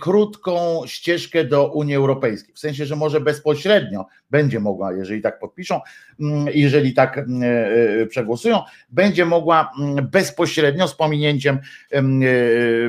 krótką 0.00 0.82
ścieżkę 0.86 1.44
do 1.44 1.72
Unii 1.72 1.94
Europejskiej. 1.94 2.54
W 2.54 2.58
sensie, 2.58 2.86
że 2.86 2.96
może 2.96 3.20
bezpośrednio 3.20 4.06
będzie 4.30 4.60
mogła, 4.60 4.92
jeżeli 4.92 5.22
tak 5.22 5.38
podpiszą, 5.38 5.80
jeżeli 6.54 6.94
tak 6.94 7.18
e, 7.18 8.06
przegłosują, 8.06 8.62
będzie 8.90 9.24
mogła 9.24 9.72
bezpośrednio 10.02 10.88
z 10.88 10.94
pominięciem 10.94 11.58
e, 11.90 12.00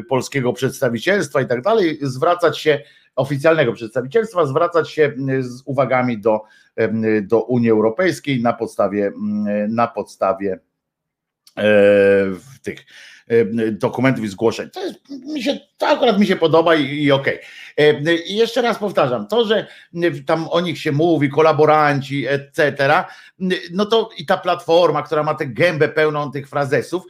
polskiego 0.10 0.54
przedstawicielstwa 0.54 1.42
i 1.42 1.48
tak 1.48 1.62
dalej 1.62 2.00
zwracać 2.02 2.60
się 2.60 2.80
oficjalnego 3.16 3.74
przedstawicielstwa 3.74 4.46
zwracać 4.46 4.92
się 4.92 5.14
z 5.40 5.62
uwagami 5.66 6.18
do, 6.18 6.42
do 7.22 7.44
Unii 7.44 7.70
Europejskiej 7.70 8.42
na 8.42 8.54
podstawie, 8.54 9.12
na 9.70 9.88
podstawie 9.88 10.60
e, 11.58 11.64
tych 12.62 12.86
dokumentów 13.72 14.26
i 14.26 14.28
zgłoszeń. 14.28 14.70
To, 14.70 14.86
jest, 14.86 15.10
mi 15.10 15.44
się, 15.44 15.60
to 15.78 15.88
akurat 15.88 16.20
mi 16.20 16.26
się 16.26 16.36
podoba 16.36 16.76
i, 16.76 17.04
i 17.04 17.12
okej. 17.12 17.40
Okay. 17.74 18.16
I 18.16 18.36
jeszcze 18.36 18.62
raz 18.62 18.78
powtarzam, 18.80 19.28
to, 19.28 19.46
że 19.46 19.68
tam 20.26 20.48
o 20.50 20.62
nich 20.62 20.80
się 20.80 20.92
mówi, 20.92 21.30
kolaboranci, 21.30 22.28
etc., 22.28 22.94
no 23.72 23.86
to 23.86 24.10
i 24.18 24.26
ta 24.26 24.38
platforma, 24.38 25.04
która 25.04 25.24
ma 25.24 25.34
tę 25.34 25.48
gębę 25.48 25.90
pełną 25.90 26.32
tych 26.32 26.50
frazesów, 26.50 27.04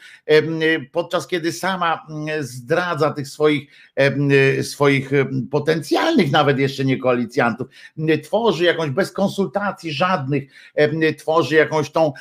podczas 0.92 1.28
kiedy 1.28 1.52
sama 1.52 2.08
zdradza 2.40 3.12
tych 3.12 3.28
swoich, 3.28 3.72
swoich 4.62 5.12
potencjalnych 5.52 6.32
nawet 6.32 6.60
jeszcze 6.60 6.86
nie 6.86 6.98
koalicjantów, 6.98 7.68
tworzy 8.24 8.64
jakąś 8.64 8.90
bez 8.90 9.12
konsultacji 9.12 9.92
żadnych, 9.92 10.44
tworzy 11.18 11.56
jakąś 11.56 11.92
tą, 11.92 12.14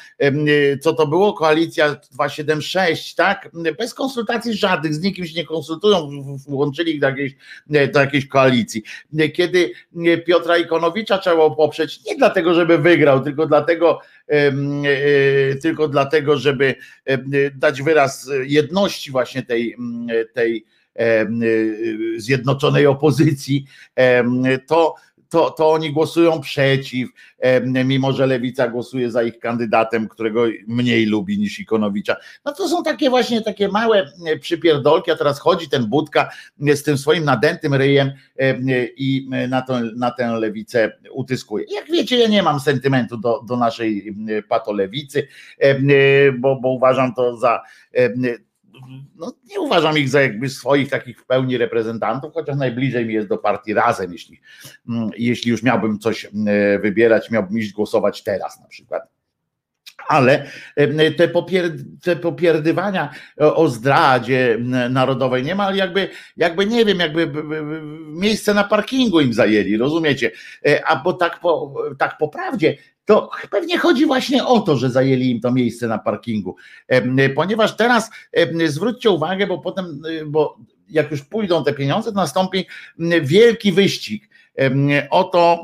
co 0.80 0.92
to 0.92 1.06
było, 1.06 1.32
koalicja 1.32 1.96
276, 2.10 3.14
tak? 3.14 3.50
Bez 3.78 3.94
konsultacji 3.94 4.54
żadnych, 4.54 4.94
z 4.94 5.00
nikim 5.00 5.26
się 5.26 5.34
nie 5.34 5.46
konsultują, 5.46 6.10
włączyli 6.48 7.00
do 7.00 7.08
jakiejś, 7.08 7.32
do 7.66 8.00
jakiejś 8.00 8.26
koalicji. 8.32 8.82
Kiedy 9.34 9.72
Piotra 10.26 10.58
Ikonowicza 10.58 11.18
trzeba 11.18 11.50
poprzeć 11.50 12.04
nie 12.04 12.16
dlatego, 12.16 12.54
żeby 12.54 12.78
wygrał, 12.78 13.20
tylko 13.20 13.46
dlatego, 13.46 14.00
e, 14.28 14.52
tylko 15.62 15.88
dlatego, 15.88 16.36
żeby 16.36 16.74
dać 17.54 17.82
wyraz 17.82 18.30
jedności 18.42 19.10
właśnie 19.10 19.42
tej, 19.42 19.76
tej 20.32 20.64
zjednoczonej 22.16 22.86
opozycji, 22.86 23.64
to 24.66 24.94
to, 25.32 25.50
to 25.50 25.70
oni 25.70 25.92
głosują 25.92 26.40
przeciw, 26.40 27.10
mimo 27.84 28.12
że 28.12 28.26
lewica 28.26 28.68
głosuje 28.68 29.10
za 29.10 29.22
ich 29.22 29.38
kandydatem, 29.38 30.08
którego 30.08 30.44
mniej 30.66 31.06
lubi 31.06 31.38
niż 31.38 31.60
Ikonowicza. 31.60 32.16
No 32.44 32.52
to 32.52 32.68
są 32.68 32.82
takie 32.82 33.10
właśnie 33.10 33.42
takie 33.42 33.68
małe 33.68 34.12
przypierdolki, 34.40 35.10
a 35.10 35.16
teraz 35.16 35.40
chodzi 35.40 35.68
ten 35.68 35.86
Budka 35.86 36.30
z 36.58 36.82
tym 36.82 36.98
swoim 36.98 37.24
nadętym 37.24 37.74
ryjem 37.74 38.12
i 38.96 39.28
na, 39.48 39.62
to, 39.62 39.80
na 39.96 40.10
tę 40.10 40.26
lewicę 40.26 40.92
utyskuje. 41.12 41.64
Jak 41.74 41.86
wiecie, 41.90 42.18
ja 42.18 42.28
nie 42.28 42.42
mam 42.42 42.60
sentymentu 42.60 43.16
do, 43.16 43.42
do 43.48 43.56
naszej 43.56 44.16
patolewicy, 44.48 45.28
bo, 46.38 46.60
bo 46.60 46.68
uważam 46.68 47.14
to 47.14 47.36
za 47.36 47.60
no, 49.16 49.32
nie 49.50 49.60
uważam 49.60 49.98
ich 49.98 50.08
za 50.08 50.22
jakby 50.22 50.48
swoich 50.48 50.90
takich 50.90 51.20
w 51.20 51.26
pełni 51.26 51.58
reprezentantów, 51.58 52.34
chociaż 52.34 52.56
najbliżej 52.56 53.06
mi 53.06 53.14
jest 53.14 53.28
do 53.28 53.38
partii 53.38 53.74
razem, 53.74 54.12
jeśli, 54.12 54.40
mm, 54.88 55.10
jeśli 55.18 55.50
już 55.50 55.62
miałbym 55.62 55.98
coś 55.98 56.24
mm, 56.24 56.82
wybierać, 56.82 57.30
miałbym 57.30 57.58
iść 57.58 57.72
głosować 57.72 58.22
teraz 58.22 58.60
na 58.60 58.66
przykład 58.66 59.02
ale 60.08 60.46
te, 61.16 61.28
popier, 61.28 61.72
te 62.02 62.16
popierdywania 62.16 63.10
o 63.36 63.68
zdradzie 63.68 64.58
narodowej 64.90 65.42
nie 65.42 65.54
ma, 65.54 65.74
jakby, 65.74 66.08
jakby 66.36 66.66
nie 66.66 66.84
wiem, 66.84 66.98
jakby 66.98 67.32
miejsce 68.08 68.54
na 68.54 68.64
parkingu 68.64 69.20
im 69.20 69.32
zajęli, 69.32 69.76
rozumiecie? 69.76 70.30
E, 70.66 70.86
a 70.86 70.96
bo 70.96 71.12
tak 71.12 71.40
po, 71.40 71.74
tak 71.98 72.18
po 72.18 72.28
prawdzie, 72.28 72.76
to 73.04 73.30
pewnie 73.50 73.78
chodzi 73.78 74.06
właśnie 74.06 74.44
o 74.44 74.60
to, 74.60 74.76
że 74.76 74.90
zajęli 74.90 75.30
im 75.30 75.40
to 75.40 75.52
miejsce 75.52 75.88
na 75.88 75.98
parkingu. 75.98 76.56
Ponieważ 77.34 77.76
teraz 77.76 78.10
zwróćcie 78.66 79.10
uwagę, 79.10 79.46
bo 79.46 79.58
potem, 79.58 80.02
bo 80.26 80.58
jak 80.88 81.10
już 81.10 81.22
pójdą 81.22 81.64
te 81.64 81.72
pieniądze, 81.72 82.10
to 82.10 82.16
nastąpi 82.16 82.66
wielki 83.22 83.72
wyścig 83.72 84.28
o 85.10 85.24
to, 85.24 85.62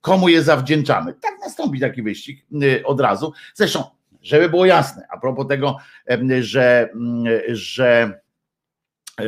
komu 0.00 0.28
je 0.28 0.42
zawdzięczamy. 0.42 1.12
Tak 1.12 1.32
nastąpi 1.40 1.80
taki 1.80 2.02
wyścig 2.02 2.46
od 2.84 3.00
razu. 3.00 3.32
Zresztą, 3.54 3.84
żeby 4.22 4.48
było 4.48 4.66
jasne, 4.66 5.06
a 5.10 5.18
propos 5.18 5.48
tego, 5.48 5.76
że, 6.40 6.88
że 7.48 8.20
e, 9.20 9.24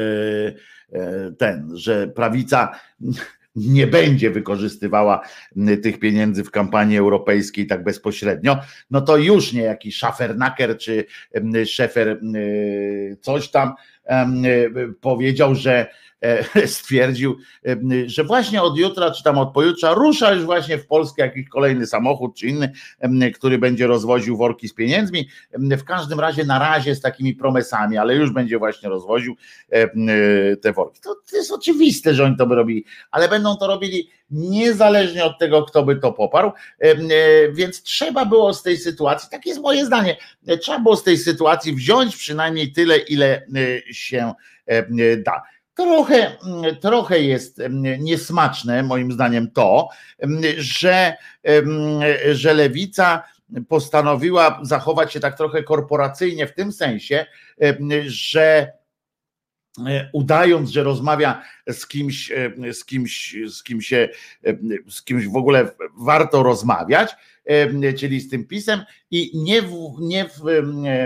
e, 0.92 1.33
ten, 1.38 1.70
że 1.75 2.09
prawica 2.09 2.81
nie 3.57 3.87
będzie 3.87 4.31
wykorzystywała 4.31 5.21
tych 5.83 5.99
pieniędzy 5.99 6.45
w 6.45 6.51
kampanii 6.51 6.99
europejskiej 6.99 7.67
tak 7.67 7.85
bezpośrednio, 7.85 8.59
no 8.91 9.01
to 9.01 9.17
już 9.17 9.53
nie 9.53 9.62
jakiś 9.62 9.97
szafernaker 9.97 10.79
czy 10.79 11.05
szefer 11.67 12.21
coś 13.21 13.49
tam 13.49 13.75
powiedział, 15.01 15.55
że 15.55 15.87
stwierdził, 16.67 17.39
e, 17.67 17.77
że 18.07 18.25
właśnie 18.25 18.63
od 18.63 18.79
jutra, 18.79 19.11
czy 19.11 19.23
tam 19.23 19.39
od 19.39 19.53
pojutrza 19.53 19.95
rusza 19.95 20.33
już 20.33 20.45
właśnie 20.45 20.79
w 20.79 20.87
Polskę 20.87 21.23
jakiś 21.23 21.49
kolejny 21.49 21.87
samochód, 21.87 22.37
czy 22.37 22.47
inny, 22.47 22.73
który 23.35 23.59
będzie 23.59 23.87
rozwoził 23.87 24.37
worki 24.37 24.69
z 24.69 24.75
pieniędzmi. 24.75 25.29
W 25.53 25.85
każdym 25.85 26.21
razie 26.21 26.45
na 26.45 26.59
razie 26.59 26.95
z 26.95 27.01
takimi 27.01 27.35
promesami, 27.35 27.99
ale 27.99 28.15
już 28.15 28.31
będzie 28.31 28.59
właśnie 28.59 28.89
rozwoził 28.89 29.37
e, 29.71 30.57
te 30.57 30.73
worki. 30.73 31.01
To, 31.01 31.15
to 31.31 31.37
jest 31.37 31.53
oczywiste, 31.53 32.15
że 32.15 32.25
oni 32.25 32.37
to 32.37 32.47
by 32.47 32.55
robili, 32.55 32.85
ale 33.11 33.29
będą 33.29 33.57
to 33.57 33.67
robili 33.67 34.11
niezależnie 34.31 35.25
od 35.25 35.39
tego, 35.39 35.63
kto 35.63 35.83
by 35.83 35.97
to 35.97 36.13
poparł. 36.13 36.53
Więc 37.53 37.83
trzeba 37.83 38.25
było 38.25 38.55
z 38.55 38.63
tej 38.63 38.77
sytuacji, 38.77 39.29
tak 39.31 39.47
jest 39.47 39.61
moje 39.61 39.87
zdanie, 39.87 40.17
trzeba 40.61 40.79
było 40.79 40.97
z 40.97 41.03
tej 41.03 41.19
sytuacji 41.19 41.75
wziąć 41.75 42.17
przynajmniej 42.17 42.73
tyle, 42.73 42.99
ile 42.99 43.47
się 43.91 44.33
da. 45.19 45.43
Trochę, 45.75 46.37
trochę 46.81 47.21
jest 47.21 47.63
niesmaczne, 47.99 48.83
moim 48.83 49.13
zdaniem, 49.13 49.51
to, 49.51 49.89
że, 50.59 51.17
że 52.33 52.55
lewica 52.55 53.23
postanowiła 53.69 54.61
zachować 54.63 55.13
się 55.13 55.21
tak 55.21 55.37
trochę 55.37 55.63
korporacyjnie 55.63 56.47
w 56.47 56.55
tym 56.55 56.73
sensie, 56.73 57.27
że 58.07 58.73
e, 59.87 60.11
udając, 60.13 60.71
że 60.71 60.83
rozmawia 60.83 61.43
z 61.69 61.87
kimś, 61.87 62.33
z 62.73 62.85
kimś, 62.85 63.37
z 63.49 63.63
kim 63.63 63.81
się, 63.81 64.09
z 64.89 65.03
kimś 65.03 65.27
w 65.27 65.37
ogóle 65.37 65.71
warto 65.99 66.43
rozmawiać, 66.43 67.17
czyli 67.99 68.21
z 68.21 68.31
tym 68.31 68.47
pisem, 68.47 68.81
i 69.11 69.31
nie, 69.35 69.63
w, 69.63 69.73
nie, 70.01 70.25
w, 70.25 70.43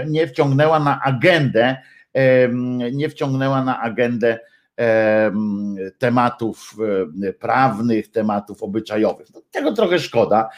nie 0.07 0.27
wciągnęła 0.29 0.81
na 0.81 1.01
agendę, 1.03 1.77
nie 2.93 3.09
wciągnęła 3.09 3.65
na 3.65 3.81
agendę 3.81 4.39
tematów 5.99 6.77
prawnych, 7.41 8.11
tematów 8.11 8.63
obyczajowych. 8.63 9.27
No, 9.35 9.43
tego 9.51 9.73
trochę 9.73 9.99
szkoda. 9.99 10.49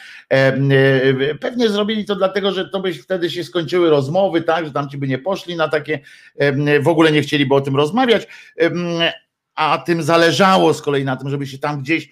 Pewnie 1.41 1.69
zrobili 1.69 2.05
to 2.05 2.15
dlatego, 2.15 2.51
że 2.51 2.69
to 2.69 2.79
by 2.79 2.93
wtedy 2.93 3.29
się 3.29 3.43
skończyły 3.43 3.89
rozmowy, 3.89 4.41
tak, 4.41 4.65
że 4.65 4.71
tamci 4.71 4.97
by 4.97 5.07
nie 5.07 5.17
poszli 5.17 5.55
na 5.55 5.67
takie, 5.67 5.99
w 6.81 6.87
ogóle 6.87 7.11
nie 7.11 7.21
chcieliby 7.21 7.55
o 7.55 7.61
tym 7.61 7.75
rozmawiać, 7.75 8.27
a 9.55 9.77
tym 9.77 10.03
zależało 10.03 10.73
z 10.73 10.81
kolei 10.81 11.05
na 11.05 11.15
tym, 11.15 11.29
żeby 11.29 11.47
się 11.47 11.57
tam 11.57 11.81
gdzieś 11.81 12.09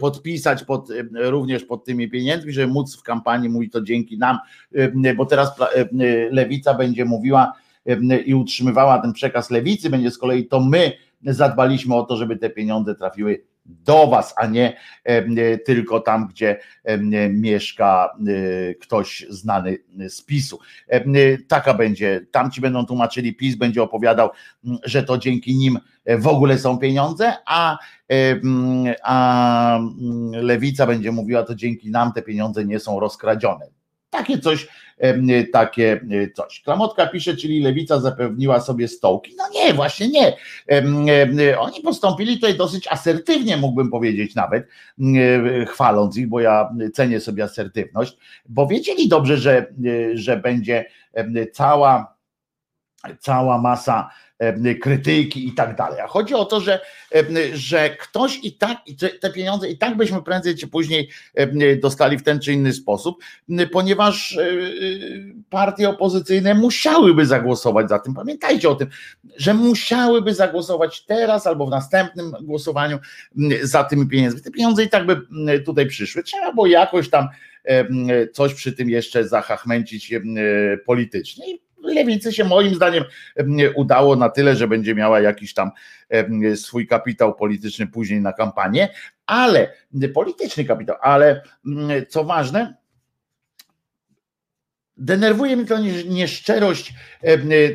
podpisać 0.00 0.64
pod, 0.64 0.88
również 1.14 1.64
pod 1.64 1.84
tymi 1.84 2.10
pieniędzmi, 2.10 2.52
żeby 2.52 2.72
móc 2.72 2.96
w 2.96 3.02
kampanii 3.02 3.48
mówić 3.48 3.72
to 3.72 3.80
dzięki 3.80 4.18
nam, 4.18 4.38
bo 5.16 5.26
teraz 5.26 5.52
lewica 6.30 6.74
będzie 6.74 7.04
mówiła 7.04 7.52
i 8.26 8.34
utrzymywała 8.34 8.98
ten 8.98 9.12
przekaz 9.12 9.50
lewicy, 9.50 9.90
będzie 9.90 10.10
z 10.10 10.18
kolei 10.18 10.46
to 10.46 10.60
my 10.60 10.92
zadbaliśmy 11.22 11.94
o 11.94 12.02
to, 12.02 12.16
żeby 12.16 12.36
te 12.36 12.50
pieniądze 12.50 12.94
trafiły 12.94 13.42
do 13.66 14.06
Was, 14.06 14.34
a 14.36 14.46
nie 14.46 14.76
tylko 15.64 16.00
tam, 16.00 16.28
gdzie 16.28 16.60
mieszka 17.30 18.16
e, 18.28 18.74
ktoś 18.74 19.26
znany 19.28 19.78
z 20.08 20.22
PiSu. 20.22 20.58
Taka 21.48 21.74
będzie, 21.74 22.26
tam 22.30 22.50
ci 22.50 22.60
będą 22.60 22.86
tłumaczyli, 22.86 23.34
PiS 23.34 23.56
będzie 23.56 23.82
opowiadał, 23.82 24.30
że 24.84 25.02
to 25.02 25.18
dzięki 25.18 25.56
nim 25.56 25.78
w 26.06 26.26
ogóle 26.26 26.58
są 26.58 26.78
pieniądze, 26.78 27.32
a, 27.46 27.78
a 29.02 29.80
lewica 30.32 30.86
będzie 30.86 31.12
mówiła, 31.12 31.42
to 31.42 31.54
dzięki 31.54 31.90
nam 31.90 32.12
te 32.12 32.22
pieniądze 32.22 32.64
nie 32.64 32.80
są 32.80 33.00
rozkradzione. 33.00 33.79
Takie 34.10 34.38
coś, 34.38 34.68
takie 35.52 36.00
coś. 36.34 36.60
Klamotka 36.60 37.06
pisze, 37.06 37.36
czyli 37.36 37.60
lewica 37.62 38.00
zapewniła 38.00 38.60
sobie 38.60 38.88
stołki. 38.88 39.34
No 39.38 39.44
nie, 39.54 39.74
właśnie 39.74 40.08
nie. 40.08 40.36
Oni 41.58 41.80
postąpili 41.80 42.34
tutaj 42.34 42.54
dosyć 42.56 42.88
asertywnie, 42.88 43.56
mógłbym 43.56 43.90
powiedzieć 43.90 44.34
nawet, 44.34 44.66
chwaląc 45.68 46.16
ich, 46.16 46.28
bo 46.28 46.40
ja 46.40 46.70
cenię 46.94 47.20
sobie 47.20 47.44
asertywność, 47.44 48.16
bo 48.48 48.66
wiedzieli 48.66 49.08
dobrze, 49.08 49.36
że, 49.36 49.66
że 50.14 50.36
będzie 50.36 50.84
cała, 51.52 52.16
cała 53.18 53.58
masa 53.58 54.10
krytyki 54.82 55.48
i 55.48 55.52
tak 55.52 55.76
dalej. 55.76 56.00
A 56.00 56.06
chodzi 56.06 56.34
o 56.34 56.44
to, 56.44 56.60
że, 56.60 56.80
że 57.52 57.90
ktoś 57.90 58.38
i 58.42 58.52
tak, 58.52 58.78
te 59.20 59.30
pieniądze 59.30 59.68
i 59.68 59.78
tak 59.78 59.96
byśmy 59.96 60.22
prędzej 60.22 60.56
czy 60.56 60.68
później 60.68 61.10
dostali 61.82 62.18
w 62.18 62.22
ten 62.22 62.40
czy 62.40 62.52
inny 62.52 62.72
sposób, 62.72 63.22
ponieważ 63.72 64.36
e, 64.36 64.44
partie 65.50 65.88
opozycyjne 65.88 66.54
musiałyby 66.54 67.26
zagłosować 67.26 67.88
za 67.88 67.98
tym. 67.98 68.14
Pamiętajcie 68.14 68.68
o 68.68 68.74
tym, 68.74 68.88
że 69.36 69.54
musiałyby 69.54 70.34
zagłosować 70.34 71.04
teraz 71.04 71.46
albo 71.46 71.66
w 71.66 71.70
następnym 71.70 72.32
głosowaniu 72.42 72.98
za 73.62 73.84
tymi 73.84 74.08
pieniędzmi. 74.08 74.40
Te 74.40 74.50
pieniądze 74.50 74.84
i 74.84 74.88
tak 74.88 75.06
by 75.06 75.20
tutaj 75.66 75.86
przyszły. 75.86 76.22
Trzeba 76.22 76.52
było 76.52 76.66
jakoś 76.66 77.10
tam 77.10 77.28
coś 78.32 78.54
przy 78.54 78.72
tym 78.72 78.90
jeszcze 78.90 79.28
zahachmęcić 79.28 80.14
politycznie 80.86 81.44
lewicy 81.82 82.32
się 82.32 82.44
moim 82.44 82.74
zdaniem 82.74 83.04
udało 83.74 84.16
na 84.16 84.28
tyle, 84.28 84.56
że 84.56 84.68
będzie 84.68 84.94
miała 84.94 85.20
jakiś 85.20 85.54
tam 85.54 85.70
swój 86.54 86.86
kapitał 86.86 87.34
polityczny 87.34 87.86
później 87.86 88.20
na 88.20 88.32
kampanię, 88.32 88.88
ale 89.26 89.72
polityczny 90.14 90.64
kapitał, 90.64 90.96
ale 91.00 91.42
co 92.08 92.24
ważne, 92.24 92.80
Denerwuje 95.02 95.56
mnie 95.56 95.66
to 95.66 95.78
nieszczerość 96.08 96.94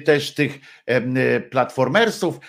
też 0.06 0.34
tych 0.34 0.60
platformersów, 1.50 2.40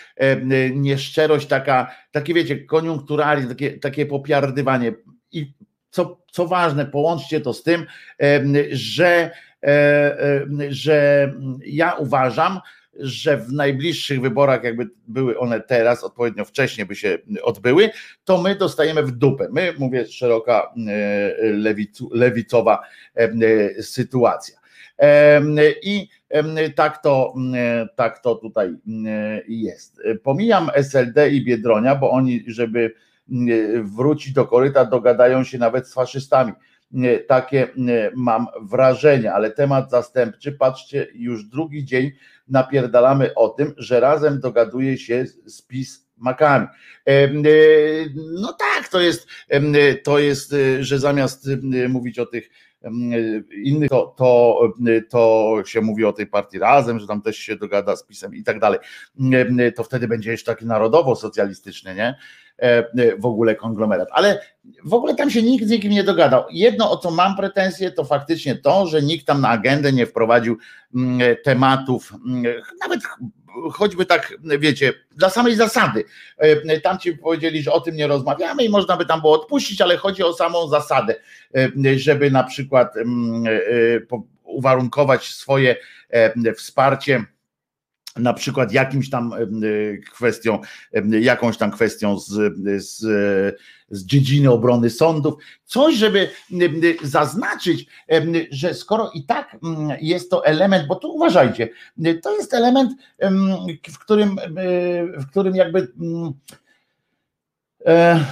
nieszczerość 0.75 1.47
taka, 1.47 1.95
takie 2.11 2.35
wiecie, 2.35 2.65
koniunkturalnie, 2.65 3.49
takie, 3.49 3.79
takie 3.79 4.07
popiardywanie. 4.07 4.93
I 5.33 5.53
co, 5.91 6.23
co 6.33 6.47
ważne, 6.47 6.87
połączcie 6.87 7.41
to 7.41 7.55
z 7.55 7.63
tym, 7.63 7.87
że, 8.71 9.31
że 10.69 11.33
ja 11.67 11.95
uważam, 11.95 12.61
że 13.01 13.37
w 13.37 13.53
najbliższych 13.53 14.21
wyborach, 14.21 14.65
jakby 14.65 14.89
były 15.09 15.39
one 15.39 15.61
teraz, 15.61 16.05
odpowiednio 16.05 16.45
wcześniej 16.45 16.87
by 16.87 16.97
się 16.97 17.19
odbyły, 17.43 17.91
to 18.25 18.43
my 18.43 18.55
dostajemy 18.55 19.03
w 19.03 19.11
dupę. 19.11 19.49
My, 19.53 19.75
mówię, 19.79 20.07
szeroka 20.07 20.73
lewicu, 21.41 22.11
lewicowa 22.13 22.83
sytuacja. 23.81 24.59
I 25.83 26.09
tak 26.75 27.03
to, 27.03 27.35
tak 27.97 28.19
to 28.19 28.35
tutaj 28.35 28.77
jest. 29.49 30.03
Pomijam 30.23 30.71
SLD 30.75 31.31
i 31.31 31.45
Biedronia, 31.45 31.95
bo 31.95 32.11
oni, 32.11 32.45
żeby 32.47 32.95
wrócić 33.83 34.33
do 34.33 34.47
koryta, 34.47 34.85
dogadają 34.85 35.45
się 35.45 35.59
nawet 35.59 35.89
z 35.89 35.95
faszystami. 35.95 36.53
Takie 37.29 37.69
mam 38.17 38.47
wrażenie, 38.63 39.33
ale 39.33 39.51
temat 39.51 39.91
zastępczy, 39.91 40.53
patrzcie, 40.53 41.07
już 41.15 41.45
drugi 41.45 41.85
dzień 41.85 42.13
napierdalamy 42.49 43.35
o 43.35 43.49
tym, 43.49 43.75
że 43.77 44.01
razem 44.01 44.41
dogaduje 44.41 44.99
się 44.99 45.25
z 45.45 46.07
makami. 46.17 46.67
No 48.41 48.53
tak, 48.53 48.89
to 48.89 49.01
jest, 49.01 49.29
to 50.05 50.19
jest, 50.19 50.55
że 50.81 50.99
zamiast 50.99 51.49
mówić 51.89 52.19
o 52.19 52.27
tych 52.27 52.51
innych, 53.65 53.91
to, 53.91 54.15
to, 54.19 54.61
to 55.11 55.57
się 55.67 55.81
mówi 55.81 56.05
o 56.05 56.13
tej 56.13 56.27
partii 56.27 56.59
razem, 56.59 57.01
że 57.01 57.07
tam 57.07 57.23
też 57.23 57.37
się 57.37 57.57
dogada 57.57 57.97
z 57.97 58.07
pisem 58.07 58.35
i 58.35 58.43
tak 58.45 58.61
dalej. 58.61 58.79
To 59.77 59.85
wtedy 59.85 60.09
będzie 60.09 60.31
jeszcze 60.31 60.53
taki 60.53 60.67
narodowo-socjalistyczny, 60.67 61.95
nie? 61.95 62.19
W 63.19 63.27
ogóle 63.27 63.55
konglomerat. 63.55 64.09
Ale 64.13 64.41
w 64.85 64.95
ogóle 64.95 65.15
tam 65.15 65.31
się 65.31 65.43
nikt 65.43 65.67
z 65.67 65.71
nikim 65.71 65.93
nie 65.93 66.05
dogadał. 66.05 66.45
Jedno, 66.51 66.91
o 66.91 66.97
co 66.97 67.11
mam 67.11 67.37
pretensje, 67.37 67.91
to 67.91 68.05
faktycznie 68.05 68.55
to, 68.55 68.87
że 68.87 69.03
nikt 69.03 69.27
tam 69.27 69.41
na 69.41 69.49
agendę 69.49 69.93
nie 69.93 70.07
wprowadził 70.07 70.59
tematów, 71.45 72.13
nawet 72.81 73.01
choćby 73.73 74.07
tak, 74.07 74.35
wiecie, 74.59 74.93
dla 75.17 75.31
samej 75.31 75.57
zasady. 75.57 76.05
E, 76.39 76.81
tam 76.81 76.99
ci 76.99 77.13
powiedzieli, 77.13 77.63
że 77.63 77.73
o 77.73 77.81
tym 77.81 77.97
nie 77.97 78.07
rozmawiamy 78.07 78.65
i 78.65 78.69
można 78.69 78.97
by 78.97 79.07
tam 79.07 79.21
było 79.21 79.43
odpuścić, 79.43 79.81
ale 79.81 79.97
chodzi 79.97 80.23
o 80.23 80.33
samą 80.33 80.69
zasadę, 80.69 81.15
e, 81.55 81.99
żeby 81.99 82.31
na 82.31 82.45
przykład 82.45 82.97
mm, 82.97 83.47
e, 83.47 84.17
uwarunkować 84.45 85.25
swoje 85.25 85.77
wsparcie 86.57 87.25
na 88.19 88.35
przykład 88.35 88.73
jakimś 88.73 89.11
tam 89.11 89.35
kwestią, 90.13 90.61
jakąś 91.21 91.57
tam 91.57 91.71
kwestią 91.71 92.19
z, 92.19 92.55
z, 92.85 93.01
z 93.91 94.07
dziedziny 94.07 94.51
obrony 94.51 94.91
sądów, 94.91 95.35
coś, 95.65 95.95
żeby 95.95 96.29
zaznaczyć, 97.03 97.87
że 98.51 98.75
skoro 98.75 99.11
i 99.15 99.25
tak 99.25 99.57
jest 100.01 100.31
to 100.31 100.47
element, 100.47 100.87
bo 100.87 100.95
tu 100.95 101.15
uważajcie, 101.15 101.69
to 102.23 102.37
jest 102.37 102.55
element, 102.55 102.93
w 103.89 103.99
którym, 103.99 104.37
w 105.19 105.27
którym 105.31 105.57
jakby 105.57 105.93
e, 107.87 108.25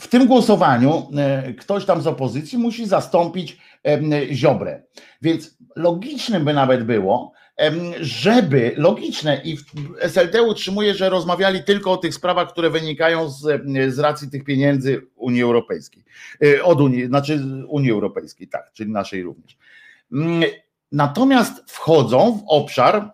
w 0.00 0.08
tym 0.08 0.26
głosowaniu 0.26 1.08
e, 1.16 1.52
ktoś 1.52 1.84
tam 1.84 2.02
z 2.02 2.06
opozycji 2.06 2.58
musi 2.58 2.86
zastąpić 2.86 3.58
Ziobrę. 4.32 4.82
Więc 5.22 5.58
logicznym 5.76 6.44
by 6.44 6.54
nawet 6.54 6.84
było, 6.84 7.32
żeby 8.00 8.74
logiczne 8.76 9.40
i 9.44 9.56
SLD 10.00 10.42
utrzymuje, 10.42 10.94
że 10.94 11.10
rozmawiali 11.10 11.64
tylko 11.64 11.92
o 11.92 11.96
tych 11.96 12.14
sprawach, 12.14 12.52
które 12.52 12.70
wynikają 12.70 13.30
z, 13.30 13.62
z 13.94 13.98
racji 13.98 14.30
tych 14.30 14.44
pieniędzy 14.44 15.06
Unii 15.16 15.42
Europejskiej, 15.42 16.04
e, 16.44 16.64
od 16.64 16.80
Unii, 16.80 17.06
znaczy 17.06 17.40
Unii 17.68 17.90
Europejskiej, 17.90 18.48
tak, 18.48 18.72
czyli 18.72 18.90
naszej 18.90 19.22
również. 19.22 19.56
Mm, 20.12 20.42
natomiast 20.92 21.70
wchodzą 21.70 22.38
w 22.38 22.42
obszar 22.46 23.12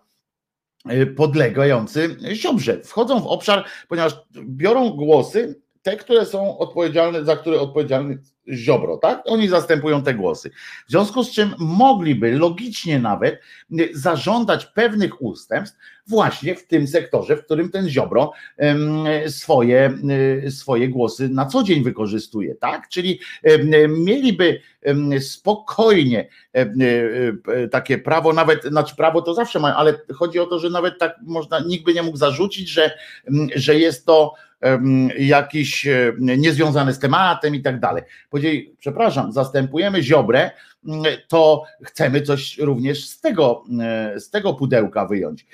e, 0.85 1.05
podlegający 1.05 2.17
Ziobrze, 2.33 2.81
wchodzą 2.83 3.19
w 3.19 3.27
obszar, 3.27 3.65
ponieważ 3.87 4.15
biorą 4.45 4.89
głosy 4.89 5.61
te, 5.81 5.97
które 5.97 6.25
są 6.25 6.57
odpowiedzialne, 6.57 7.25
za 7.25 7.35
które 7.35 7.59
odpowiedzialny 7.59 8.19
Ziobro, 8.53 8.97
tak? 8.97 9.21
Oni 9.25 9.47
zastępują 9.47 10.03
te 10.03 10.13
głosy. 10.13 10.49
W 10.87 10.91
związku 10.91 11.23
z 11.23 11.31
czym 11.31 11.55
mogliby 11.59 12.31
logicznie 12.31 12.99
nawet 12.99 13.41
zażądać 13.93 14.65
pewnych 14.65 15.21
ustępstw 15.21 15.77
właśnie 16.07 16.55
w 16.55 16.67
tym 16.67 16.87
sektorze, 16.87 17.37
w 17.37 17.45
którym 17.45 17.71
ten 17.71 17.89
Ziobro 17.89 18.31
swoje, 19.27 19.93
swoje 20.49 20.89
głosy 20.89 21.29
na 21.29 21.45
co 21.45 21.63
dzień 21.63 21.83
wykorzystuje, 21.83 22.55
tak? 22.55 22.89
Czyli 22.89 23.19
mieliby 23.89 24.61
spokojnie 25.19 26.27
takie 27.71 27.97
prawo, 27.97 28.33
nawet, 28.33 28.63
znaczy 28.63 28.95
prawo 28.95 29.21
to 29.21 29.33
zawsze 29.33 29.59
mają, 29.59 29.75
ale 29.75 29.93
chodzi 30.13 30.39
o 30.39 30.45
to, 30.45 30.59
że 30.59 30.69
nawet 30.69 30.99
tak 30.99 31.15
można, 31.23 31.59
nikt 31.59 31.85
by 31.85 31.93
nie 31.93 32.03
mógł 32.03 32.17
zarzucić, 32.17 32.69
że, 32.69 32.91
że 33.55 33.75
jest 33.75 34.05
to 34.05 34.33
jakiś 35.19 35.87
niezwiązany 36.19 36.93
z 36.93 36.99
tematem 36.99 37.55
i 37.55 37.61
tak 37.61 37.79
dalej. 37.79 38.03
Powiedzieli, 38.31 38.75
przepraszam, 38.79 39.31
zastępujemy 39.31 40.03
Ziobrę, 40.03 40.51
to 41.27 41.63
chcemy 41.83 42.21
coś 42.21 42.57
również 42.57 43.07
z 43.07 43.21
tego, 43.21 43.63
z 44.17 44.29
tego 44.29 44.53
pudełka 44.53 45.05
wyjąć. 45.05 45.45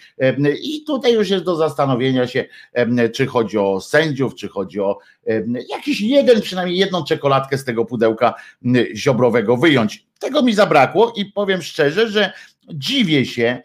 I 0.63 0.83
tutaj 0.83 1.13
już 1.13 1.29
jest 1.29 1.43
do 1.43 1.55
zastanowienia 1.55 2.27
się, 2.27 2.45
czy 3.13 3.25
chodzi 3.25 3.57
o 3.57 3.81
sędziów, 3.81 4.35
czy 4.35 4.47
chodzi 4.47 4.79
o 4.79 4.97
jakiś 5.69 6.01
jeden, 6.01 6.41
przynajmniej 6.41 6.77
jedną 6.77 7.03
czekoladkę 7.03 7.57
z 7.57 7.65
tego 7.65 7.85
pudełka 7.85 8.33
ziobrowego 8.95 9.57
wyjąć. 9.57 10.07
Tego 10.19 10.41
mi 10.41 10.53
zabrakło 10.53 11.13
i 11.15 11.25
powiem 11.25 11.61
szczerze, 11.61 12.07
że 12.09 12.33
dziwię 12.73 13.25
się, 13.25 13.61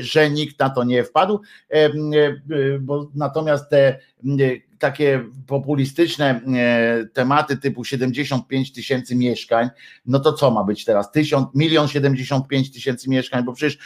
że 0.00 0.30
nikt 0.30 0.58
na 0.58 0.70
to 0.70 0.84
nie 0.84 1.04
wpadł, 1.04 1.40
bo 2.80 3.10
natomiast 3.14 3.70
te 3.70 3.98
takie 4.78 5.24
populistyczne 5.46 6.40
e, 6.56 7.06
tematy 7.12 7.56
typu 7.56 7.84
75 7.84 8.72
tysięcy 8.72 9.16
mieszkań, 9.16 9.68
no 10.06 10.20
to 10.20 10.32
co 10.32 10.50
ma 10.50 10.64
być 10.64 10.84
teraz? 10.84 11.12
Tysiąc, 11.12 11.48
milion 11.54 11.88
75 11.88 12.72
tysięcy 12.72 13.10
mieszkań, 13.10 13.44
bo 13.44 13.52
przecież 13.52 13.78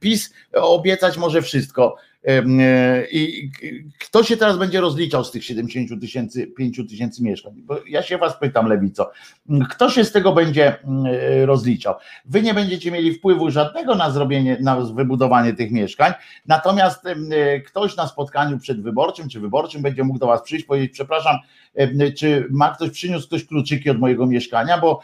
PiS 0.00 0.32
obiecać 0.52 1.16
może 1.16 1.42
wszystko 1.42 1.96
E, 1.96 2.07
I 3.10 3.50
kto 3.98 4.24
się 4.24 4.36
teraz 4.36 4.58
będzie 4.58 4.80
rozliczał 4.80 5.24
z 5.24 5.30
tych 5.30 5.44
70 5.44 6.00
tysięcy, 6.00 6.46
5 6.46 6.80
tysięcy 6.88 7.22
mieszkań? 7.22 7.52
Bo 7.56 7.80
ja 7.88 8.02
się 8.02 8.18
was 8.18 8.38
pytam, 8.38 8.66
Lewico, 8.66 9.10
kto 9.70 9.90
się 9.90 10.04
z 10.04 10.12
tego 10.12 10.32
będzie 10.32 10.76
e, 11.06 11.46
rozliczał? 11.46 11.94
Wy 12.24 12.42
nie 12.42 12.54
będziecie 12.54 12.90
mieli 12.90 13.14
wpływu 13.14 13.50
żadnego 13.50 13.94
na 13.94 14.10
zrobienie, 14.10 14.58
na 14.60 14.80
wybudowanie 14.80 15.52
tych 15.52 15.70
mieszkań, 15.70 16.12
natomiast 16.46 17.06
e, 17.06 17.60
ktoś 17.60 17.96
na 17.96 18.06
spotkaniu 18.06 18.58
przedwyborczym 18.58 19.28
czy 19.28 19.40
wyborczym 19.40 19.82
będzie 19.82 20.04
mógł 20.04 20.18
do 20.18 20.26
was 20.26 20.42
przyjść, 20.42 20.64
powiedzieć, 20.64 20.92
przepraszam, 20.92 21.36
czy 22.16 22.46
ma 22.50 22.74
ktoś 22.74 22.90
przyniósł 22.90 23.26
ktoś 23.26 23.46
kluczyki 23.46 23.90
od 23.90 23.98
mojego 23.98 24.26
mieszkania, 24.26 24.78
bo 24.78 25.00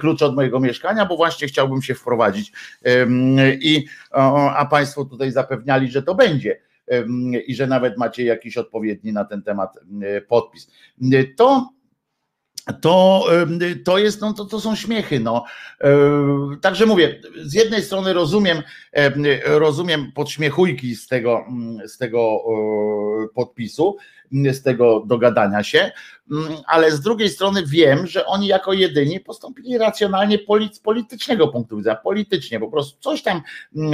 klucze 0.00 0.26
od 0.26 0.34
mojego 0.34 0.60
mieszkania, 0.60 1.06
bo 1.06 1.16
właśnie 1.16 1.48
chciałbym 1.48 1.82
się 1.82 1.94
wprowadzić 1.94 2.52
i 3.60 3.84
a 4.56 4.66
państwo 4.70 5.04
tutaj 5.04 5.30
zapewniali, 5.30 5.90
że 5.90 6.02
to 6.02 6.14
będzie 6.14 6.65
i 7.46 7.54
że 7.54 7.66
nawet 7.66 7.98
macie 7.98 8.24
jakiś 8.24 8.56
odpowiedni 8.56 9.12
na 9.12 9.24
ten 9.24 9.42
temat 9.42 9.78
podpis. 10.28 10.70
To 11.36 11.76
to, 12.80 13.26
to 13.84 13.98
jest, 13.98 14.20
no 14.20 14.32
to, 14.32 14.44
to 14.44 14.60
są 14.60 14.74
śmiechy. 14.74 15.20
No. 15.20 15.44
Także 16.60 16.86
mówię, 16.86 17.20
z 17.42 17.54
jednej 17.54 17.82
strony 17.82 18.12
rozumiem, 18.12 18.62
rozumiem 19.44 20.12
podśmiechujki 20.14 20.96
z 20.96 21.08
tego, 21.08 21.44
z 21.86 21.98
tego 21.98 22.38
podpisu, 23.34 23.96
z 24.52 24.62
tego 24.62 25.04
dogadania 25.06 25.62
się, 25.62 25.90
ale 26.66 26.90
z 26.90 27.00
drugiej 27.00 27.28
strony 27.28 27.62
wiem, 27.66 28.06
że 28.06 28.26
oni 28.26 28.46
jako 28.46 28.72
jedyni 28.72 29.20
postąpili 29.20 29.78
racjonalnie 29.78 30.38
z 30.72 30.80
politycznego 30.80 31.48
punktu 31.48 31.76
widzenia, 31.76 31.96
politycznie, 31.96 32.60
po 32.60 32.68
prostu 32.68 33.00
coś 33.00 33.22
tam 33.22 33.42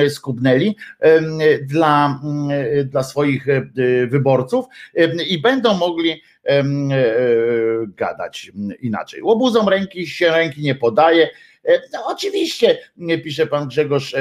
skubnęli 0.08 0.76
dla, 1.62 2.20
dla 2.84 3.02
swoich 3.02 3.46
wyborców 4.08 4.64
i 5.28 5.38
będą 5.38 5.74
mogli 5.74 6.22
gadać 7.96 8.52
inaczej. 8.80 9.22
Łobuzom 9.22 9.68
ręki 9.68 10.06
się 10.06 10.30
ręki 10.30 10.62
nie 10.62 10.74
podaje, 10.74 11.28
No, 11.92 12.06
oczywiście, 12.06 12.78
pisze 13.24 13.46
pan 13.46 13.68
Grzegorz 13.68 14.14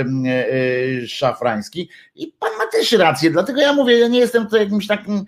Szafrański. 1.07 1.89
I 2.15 2.33
pan 2.39 2.49
ma 2.57 2.67
też 2.67 2.91
rację, 2.91 3.31
dlatego 3.31 3.61
ja 3.61 3.73
mówię, 3.73 3.99
ja 3.99 4.07
nie 4.07 4.19
jestem 4.19 4.47
to 4.47 4.57
jakimś 4.57 4.87
takim 4.87 5.25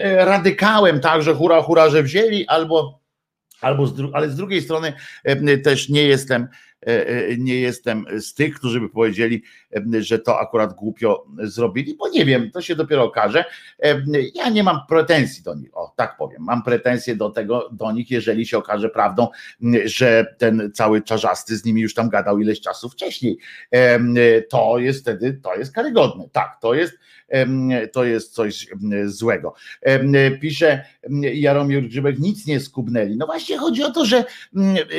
radykałem, 0.00 1.00
tak, 1.00 1.22
że 1.22 1.34
hura, 1.34 1.62
hura, 1.62 1.90
że 1.90 2.02
wzięli, 2.02 2.46
albo, 2.46 3.00
albo 3.60 3.86
z, 3.86 3.94
ale 4.12 4.30
z 4.30 4.36
drugiej 4.36 4.62
strony 4.62 4.92
też 5.64 5.88
nie 5.88 6.02
jestem 6.02 6.48
E, 6.73 6.73
e, 6.73 6.73
nie 7.38 7.60
jestem 7.60 8.06
z 8.20 8.34
tych, 8.34 8.54
którzy 8.54 8.80
by 8.80 8.88
powiedzieli, 8.88 9.42
e, 9.76 10.02
że 10.02 10.18
to 10.18 10.40
akurat 10.40 10.72
głupio 10.72 11.26
zrobili, 11.42 11.94
bo 11.94 12.08
nie 12.08 12.24
wiem, 12.24 12.50
to 12.50 12.62
się 12.62 12.76
dopiero 12.76 13.04
okaże. 13.04 13.44
Ja 14.34 14.48
nie 14.48 14.62
mam 14.62 14.80
pretensji 14.88 15.42
do 15.42 15.54
nich, 15.54 15.76
o 15.76 15.92
tak 15.96 16.16
powiem, 16.16 16.42
mam 16.42 16.62
pretensje 16.62 17.16
do 17.16 17.30
tego, 17.30 17.68
do 17.72 17.92
nich, 17.92 18.10
jeżeli 18.10 18.46
się 18.46 18.58
okaże 18.58 18.88
prawdą, 18.88 19.28
że 19.84 20.34
ten 20.38 20.70
cały 20.74 21.02
czarzasty 21.02 21.56
z 21.56 21.64
nimi 21.64 21.80
już 21.80 21.94
tam 21.94 22.08
gadał 22.08 22.38
ileś 22.38 22.60
czasu 22.60 22.88
wcześniej. 22.88 23.38
To 24.50 24.78
jest 24.78 25.00
wtedy, 25.00 25.40
to 25.42 25.54
jest 25.54 25.72
karygodne. 25.74 26.28
Tak, 26.32 26.58
to 26.60 26.74
jest 26.74 26.98
to 27.92 28.04
jest 28.04 28.32
coś 28.32 28.68
złego. 29.04 29.54
Pisze 30.40 30.84
Jaromir 31.34 31.88
Grzybek, 31.88 32.18
nic 32.18 32.46
nie 32.46 32.60
skubnęli. 32.60 33.16
No 33.16 33.26
właśnie 33.26 33.58
chodzi 33.58 33.82
o 33.82 33.90
to, 33.90 34.04
że 34.04 34.24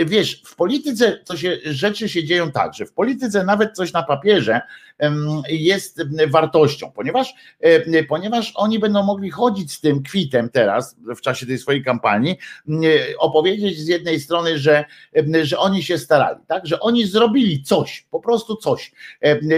wiesz, 0.05 0.41
w 0.45 0.55
polityce 0.55 1.19
to 1.25 1.37
się, 1.37 1.57
rzeczy 1.65 2.09
się 2.09 2.23
dzieją 2.23 2.51
tak, 2.51 2.73
że 2.73 2.85
w 2.85 2.93
polityce 2.93 3.43
nawet 3.43 3.75
coś 3.75 3.93
na 3.93 4.03
papierze 4.03 4.61
jest 5.49 6.01
wartością, 6.27 6.91
ponieważ, 6.91 7.33
ponieważ 8.07 8.51
oni 8.55 8.79
będą 8.79 9.03
mogli 9.03 9.31
chodzić 9.31 9.71
z 9.71 9.81
tym 9.81 10.03
kwitem 10.03 10.49
teraz 10.49 10.95
w 11.17 11.21
czasie 11.21 11.45
tej 11.45 11.57
swojej 11.57 11.83
kampanii, 11.83 12.37
opowiedzieć 13.19 13.79
z 13.79 13.87
jednej 13.87 14.19
strony, 14.19 14.59
że, 14.59 14.85
że 15.43 15.59
oni 15.59 15.83
się 15.83 15.97
starali, 15.97 16.39
tak, 16.47 16.67
że 16.67 16.79
oni 16.79 17.07
zrobili 17.07 17.63
coś, 17.63 18.07
po 18.11 18.19
prostu 18.19 18.55
coś. 18.55 18.91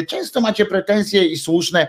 Często 0.08 0.41
macie 0.41 0.65
pretensje 0.65 1.26
i 1.26 1.38
słuszne 1.38 1.88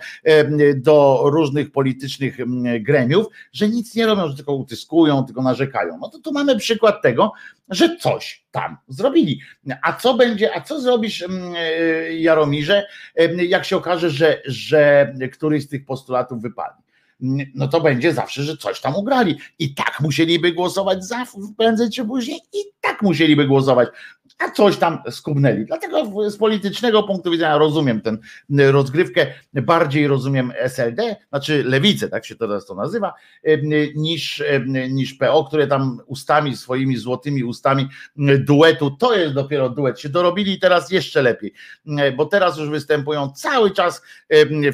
do 0.75 1.23
różnych 1.25 1.73
politycznych 1.73 2.37
gremiów, 2.81 3.27
że 3.53 3.69
nic 3.69 3.95
nie 3.95 4.07
robią, 4.07 4.29
że 4.29 4.37
tylko 4.37 4.55
utyskują, 4.55 5.25
tylko 5.25 5.43
narzekają. 5.43 5.99
No 5.99 6.09
to 6.09 6.19
tu 6.19 6.33
mamy 6.33 6.57
przykład 6.57 7.03
tego, 7.03 7.33
że 7.71 7.97
coś 7.97 8.47
tam 8.51 8.77
zrobili. 8.89 9.41
A 9.83 9.93
co 9.93 10.15
będzie, 10.15 10.57
a 10.57 10.61
co 10.61 10.81
zrobisz 10.81 11.23
e, 11.23 12.15
Jaromirze, 12.15 12.87
jak 13.37 13.65
się 13.65 13.77
okaże, 13.77 14.11
że, 14.11 14.43
że 14.45 15.15
któryś 15.33 15.65
z 15.65 15.69
tych 15.69 15.85
postulatów 15.85 16.43
wypadnie? 16.43 16.88
No 17.55 17.69
to 17.69 17.81
będzie 17.81 18.15
zawsze, 18.15 18.43
że 18.43 18.57
coś 18.57 18.81
tam 18.81 18.97
ugrali. 18.97 19.39
I 19.59 19.75
tak 19.75 20.01
musieliby 20.01 20.53
głosować 20.53 21.05
za 21.05 21.27
prędzej 21.59 21.91
czy 21.91 22.05
później, 22.05 22.41
i 22.53 22.59
tak 22.81 23.03
musieliby 23.03 23.47
głosować 23.47 23.89
a 24.39 24.51
coś 24.51 24.77
tam 24.77 25.03
skubnęli. 25.11 25.65
Dlatego 25.67 26.31
z 26.31 26.37
politycznego 26.37 27.03
punktu 27.03 27.31
widzenia 27.31 27.59
rozumiem 27.59 28.01
tę 28.01 28.17
rozgrywkę, 28.51 29.27
bardziej 29.53 30.07
rozumiem 30.07 30.53
SLD, 30.57 31.17
znaczy 31.29 31.65
lewicę, 31.65 32.09
tak 32.09 32.27
się 32.27 32.37
teraz 32.37 32.67
to 32.67 32.75
nazywa, 32.75 33.15
niż, 33.95 34.43
niż 34.91 35.15
PO, 35.15 35.45
które 35.45 35.67
tam 35.67 36.01
ustami, 36.07 36.57
swoimi 36.57 36.97
złotymi 36.97 37.45
ustami 37.45 37.89
duetu, 38.39 38.91
to 38.91 39.15
jest 39.15 39.35
dopiero 39.35 39.71
duet, 39.71 40.01
się 40.01 40.09
dorobili 40.09 40.59
teraz 40.59 40.91
jeszcze 40.91 41.23
lepiej, 41.23 41.53
bo 42.17 42.27
teraz 42.27 42.59
już 42.59 42.71
występują 42.71 43.33
cały 43.37 43.71
czas 43.71 44.03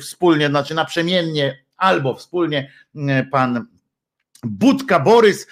wspólnie, 0.00 0.48
znaczy 0.48 0.74
naprzemiennie 0.74 1.63
albo 1.76 2.14
wspólnie 2.14 2.70
pan 3.32 3.66
Budka 4.44 5.00
Borys 5.00 5.46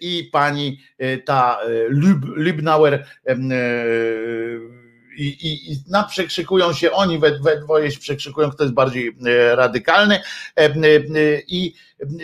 i 0.00 0.28
pani 0.32 0.80
e, 0.98 1.18
ta 1.18 1.58
e, 1.62 1.88
Lüb, 1.88 2.24
Lübnauer 2.36 3.04
e, 3.26 3.36
i, 5.16 5.26
i, 5.26 5.72
i 5.72 5.76
na 5.88 6.04
przekrzykują 6.04 6.72
się 6.72 6.92
oni 6.92 7.18
we, 7.18 7.38
we 7.38 7.60
dwoje 7.60 7.90
się 7.90 8.00
przekrzykują, 8.00 8.50
kto 8.50 8.64
jest 8.64 8.74
bardziej 8.74 9.16
radykalny. 9.54 10.20
I 11.48 11.74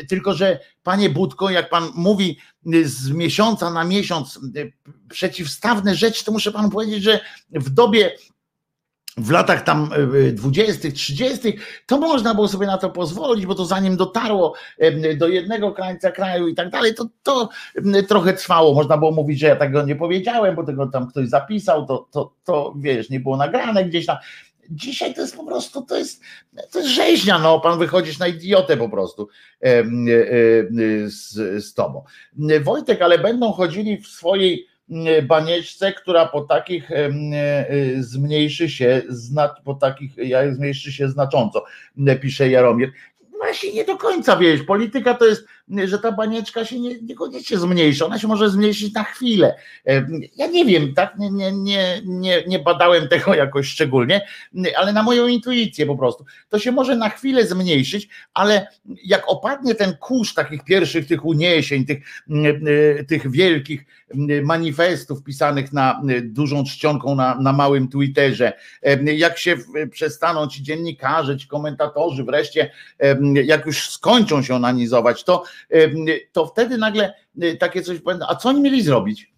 tylko, 0.08 0.34
że 0.34 0.58
panie 0.82 1.10
Budko, 1.10 1.50
jak 1.50 1.70
pan 1.70 1.90
mówi 1.94 2.38
z 2.84 3.10
miesiąca 3.10 3.70
na 3.70 3.84
miesiąc 3.84 4.40
przeciwstawne 5.10 5.94
rzeczy, 5.94 6.24
to 6.24 6.32
muszę 6.32 6.52
panu 6.52 6.70
powiedzieć, 6.70 7.02
że 7.02 7.20
w 7.50 7.70
dobie 7.70 8.12
w 9.16 9.30
latach 9.30 9.62
tam 9.62 9.90
20., 10.32 10.88
e, 10.88 10.92
30., 10.92 11.58
to 11.86 11.98
można 11.98 12.34
było 12.34 12.48
sobie 12.48 12.66
na 12.66 12.78
to 12.78 12.90
pozwolić, 12.90 13.46
bo 13.46 13.54
to 13.54 13.64
zanim 13.64 13.96
dotarło 13.96 14.54
do 15.16 15.28
jednego 15.28 15.72
krańca 15.72 16.10
kraju 16.10 16.48
i 16.48 16.54
tak 16.54 16.70
dalej, 16.70 16.94
to, 16.94 17.06
to 17.22 17.48
trochę 18.08 18.32
trwało. 18.32 18.74
Można 18.74 18.98
było 18.98 19.10
mówić, 19.10 19.38
że 19.38 19.46
ja 19.46 19.56
tego 19.56 19.82
nie 19.82 19.96
powiedziałem, 19.96 20.54
bo 20.54 20.64
tego 20.64 20.86
tam 20.86 21.08
ktoś 21.08 21.28
zapisał, 21.28 21.86
to, 21.86 22.08
to, 22.10 22.32
to 22.44 22.74
wiesz, 22.76 23.10
nie 23.10 23.20
było 23.20 23.36
nagrane 23.36 23.84
gdzieś 23.84 24.06
tam. 24.06 24.16
Dzisiaj 24.70 25.14
to 25.14 25.20
jest 25.20 25.36
po 25.36 25.46
prostu, 25.46 25.82
to 25.82 25.96
jest, 25.96 26.22
to 26.72 26.78
jest 26.78 26.90
rzeźnia, 26.90 27.38
no, 27.38 27.60
pan 27.60 27.78
wychodzisz 27.78 28.18
na 28.18 28.26
idiotę 28.26 28.76
po 28.76 28.88
prostu 28.88 29.28
e, 29.62 29.66
e, 29.66 29.84
z, 31.06 31.34
z 31.64 31.74
tobą. 31.74 32.04
Wojtek, 32.62 33.02
ale 33.02 33.18
będą 33.18 33.52
chodzili 33.52 33.98
w 33.98 34.06
swojej 34.06 34.66
E, 34.66 34.75
banieczce, 35.22 35.92
która 35.92 36.26
po 36.26 36.40
takich 36.40 36.90
e, 36.90 36.96
e, 36.96 38.02
zmniejszy 38.02 38.70
się, 38.70 39.02
po 39.64 39.74
takich 39.74 40.12
zmniejszy 40.52 40.92
się 40.92 41.08
znacząco, 41.08 41.64
pisze 42.20 42.50
Jaromir. 42.50 42.92
Właśnie 43.38 43.72
nie 43.72 43.84
do 43.84 43.96
końca 43.96 44.36
wiesz, 44.36 44.62
polityka 44.62 45.14
to 45.14 45.26
jest 45.26 45.46
że 45.84 45.98
ta 45.98 46.12
banieczka 46.12 46.64
się 46.64 46.80
nie, 46.80 47.00
niekoniecznie 47.00 47.58
zmniejszy, 47.58 48.04
ona 48.04 48.18
się 48.18 48.28
może 48.28 48.50
zmniejszyć 48.50 48.94
na 48.94 49.04
chwilę. 49.04 49.54
Ja 50.36 50.46
nie 50.46 50.64
wiem, 50.64 50.94
tak, 50.94 51.18
nie, 51.18 51.30
nie, 51.30 51.52
nie, 51.52 52.00
nie, 52.04 52.44
nie 52.46 52.58
badałem 52.58 53.08
tego 53.12 53.34
jakoś 53.34 53.68
szczególnie, 53.68 54.26
ale 54.76 54.92
na 54.92 55.02
moją 55.02 55.26
intuicję 55.26 55.86
po 55.86 55.96
prostu. 55.96 56.24
To 56.48 56.58
się 56.58 56.72
może 56.72 56.96
na 56.96 57.08
chwilę 57.08 57.46
zmniejszyć, 57.46 58.08
ale 58.34 58.66
jak 59.04 59.22
opadnie 59.28 59.74
ten 59.74 59.96
kurz 59.96 60.34
takich 60.34 60.64
pierwszych 60.64 61.06
tych 61.06 61.24
uniesień, 61.24 61.84
tych, 61.84 61.98
tych 63.08 63.30
wielkich 63.30 63.84
manifestów 64.42 65.22
pisanych 65.22 65.72
na 65.72 66.02
dużą 66.22 66.64
czcionką 66.64 67.14
na, 67.14 67.40
na 67.40 67.52
małym 67.52 67.88
Twitterze, 67.88 68.52
jak 69.16 69.38
się 69.38 69.56
przestaną 69.90 70.46
ci 70.46 70.62
dziennikarze, 70.62 71.36
ci 71.36 71.48
komentatorzy 71.48 72.24
wreszcie, 72.24 72.70
jak 73.44 73.66
już 73.66 73.90
skończą 73.90 74.42
się 74.42 74.54
onanizować, 74.54 75.24
to 75.24 75.44
to 76.32 76.46
wtedy 76.46 76.78
nagle 76.78 77.14
takie 77.58 77.82
coś 77.82 78.00
powiem, 78.00 78.20
a 78.28 78.34
co 78.34 78.48
oni 78.48 78.60
mieli 78.60 78.82
zrobić? 78.82 79.36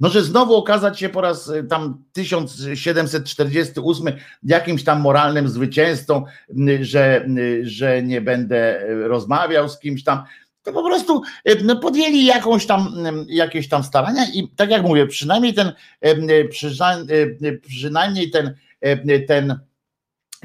No, 0.00 0.08
że 0.08 0.22
znowu 0.22 0.54
okazać 0.54 0.98
się 0.98 1.08
po 1.08 1.20
raz 1.20 1.52
tam 1.68 2.04
1748 2.12 4.16
jakimś 4.42 4.84
tam 4.84 5.00
moralnym 5.00 5.48
zwycięzcą, 5.48 6.24
że, 6.80 7.26
że 7.62 8.02
nie 8.02 8.20
będę 8.20 8.86
rozmawiał 9.08 9.68
z 9.68 9.78
kimś 9.78 10.04
tam. 10.04 10.22
To 10.62 10.72
po 10.72 10.82
prostu 10.82 11.22
no, 11.64 11.76
podjęli 11.76 12.24
jakąś 12.24 12.66
tam, 12.66 12.94
jakieś 13.28 13.68
tam 13.68 13.84
starania 13.84 14.22
i 14.34 14.48
tak 14.56 14.70
jak 14.70 14.82
mówię, 14.82 15.06
przynajmniej 15.06 15.54
ten, 15.54 15.72
przynajmniej 17.62 18.30
ten, 18.30 18.54
ten 19.28 19.58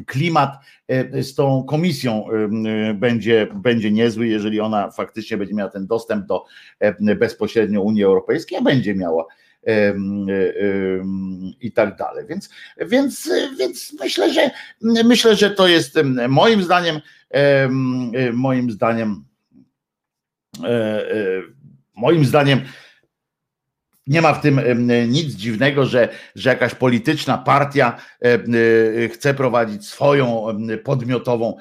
klimat 0.05 0.57
e, 0.87 1.23
z 1.23 1.35
tą 1.35 1.63
komisją 1.63 2.25
e, 2.29 2.93
będzie, 2.93 3.47
będzie 3.53 3.91
niezły, 3.91 4.27
jeżeli 4.27 4.59
ona 4.59 4.91
faktycznie 4.91 5.37
będzie 5.37 5.53
miała 5.53 5.69
ten 5.69 5.87
dostęp 5.87 6.25
do 6.25 6.45
e, 6.79 7.15
bezpośrednio 7.15 7.81
Unii 7.81 8.03
Europejskiej, 8.03 8.57
a 8.57 8.61
będzie 8.61 8.95
miała 8.95 9.25
i 11.61 11.71
tak 11.71 11.95
dalej. 11.97 12.25
Więc, 12.29 12.49
więc, 12.87 13.31
więc 13.59 13.95
myślę, 13.99 14.33
że 14.33 14.51
myślę, 14.81 15.35
że 15.35 15.51
to 15.51 15.67
jest 15.67 15.99
moim 16.29 16.63
zdaniem 16.63 17.01
moim 18.33 18.71
zdaniem 18.71 19.25
moim 21.95 22.25
zdaniem 22.25 22.61
nie 24.07 24.21
ma 24.21 24.33
w 24.33 24.41
tym 24.41 24.61
nic 25.07 25.33
dziwnego, 25.33 25.85
że, 25.85 26.09
że 26.35 26.49
jakaś 26.49 26.75
polityczna 26.75 27.37
partia 27.37 27.97
e, 28.21 29.09
chce 29.09 29.33
prowadzić 29.33 29.87
swoją 29.87 30.45
podmiotową 30.83 31.57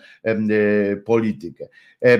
politykę. 1.04 1.68
E, 2.04 2.18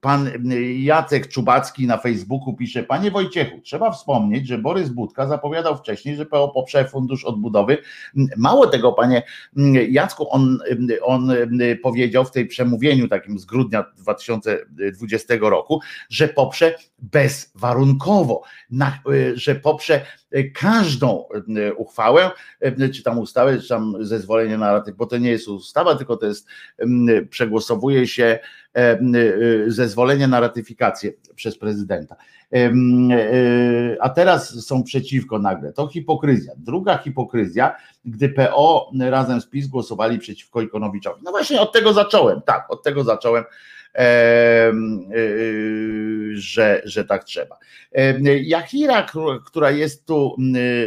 pan 0.00 0.30
Jacek 0.78 1.28
Czubacki 1.28 1.86
na 1.86 1.98
Facebooku 1.98 2.54
pisze: 2.54 2.82
Panie 2.82 3.10
Wojciechu, 3.10 3.60
trzeba 3.60 3.90
wspomnieć, 3.90 4.46
że 4.46 4.58
Borys 4.58 4.88
Budka 4.88 5.26
zapowiadał 5.26 5.76
wcześniej, 5.76 6.16
że 6.16 6.26
PO 6.26 6.48
poprze 6.48 6.84
fundusz 6.84 7.24
odbudowy. 7.24 7.78
Mało 8.36 8.66
tego, 8.66 8.92
panie 8.92 9.22
Jacku, 9.88 10.30
on, 10.30 10.58
on 11.02 11.32
powiedział 11.82 12.24
w 12.24 12.30
tej 12.30 12.46
przemówieniu 12.46 13.08
takim 13.08 13.38
z 13.38 13.44
grudnia 13.44 13.84
2020 13.96 15.34
roku, 15.40 15.80
że 16.10 16.28
poprze 16.28 16.74
bezwarunkowo, 16.98 18.42
na 18.70 18.98
że 19.34 19.54
poprze 19.54 20.06
każdą 20.44 21.24
uchwałę, 21.76 22.30
czy 22.94 23.02
tam 23.02 23.18
ustawę, 23.18 23.60
czy 23.60 23.68
tam 23.68 23.94
zezwolenie 24.00 24.58
na 24.58 24.72
ratyfikację, 24.72 24.98
bo 24.98 25.06
to 25.06 25.18
nie 25.18 25.30
jest 25.30 25.48
ustawa, 25.48 25.94
tylko 25.94 26.16
to 26.16 26.26
jest, 26.26 26.48
przegłosowuje 27.30 28.06
się 28.06 28.38
zezwolenie 29.66 30.28
na 30.28 30.40
ratyfikację 30.40 31.12
przez 31.34 31.58
prezydenta. 31.58 32.16
A 34.00 34.08
teraz 34.08 34.66
są 34.66 34.82
przeciwko 34.82 35.38
nagle. 35.38 35.72
To 35.72 35.88
hipokryzja. 35.88 36.52
Druga 36.56 36.98
hipokryzja, 36.98 37.76
gdy 38.04 38.28
PO 38.28 38.90
razem 38.98 39.40
z 39.40 39.46
PiS 39.46 39.66
głosowali 39.66 40.18
przeciwko 40.18 40.60
Ikonowiczowi. 40.60 41.22
No 41.24 41.30
właśnie 41.30 41.60
od 41.60 41.72
tego 41.72 41.92
zacząłem, 41.92 42.42
tak, 42.42 42.70
od 42.70 42.82
tego 42.82 43.04
zacząłem 43.04 43.44
E, 43.44 43.75
że, 46.32 46.82
że 46.84 47.04
tak 47.04 47.24
trzeba. 47.24 47.58
Jachira, 48.42 49.06
która 49.46 49.70
jest 49.70 50.06
tu 50.06 50.36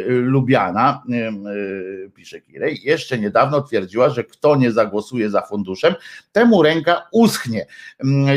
lubiana, 0.08 1.04
pisze 2.16 2.42
Kirej, 2.42 2.80
jeszcze 2.84 3.20
niedawno 3.20 3.62
twierdziła, 3.62 4.10
że 4.10 4.24
kto 4.24 4.56
nie 4.56 4.72
zagłosuje 4.72 5.30
za 5.30 5.42
funduszem, 5.42 5.96
temu 6.32 6.64
ręka 6.64 7.08
uschnie. 7.12 7.66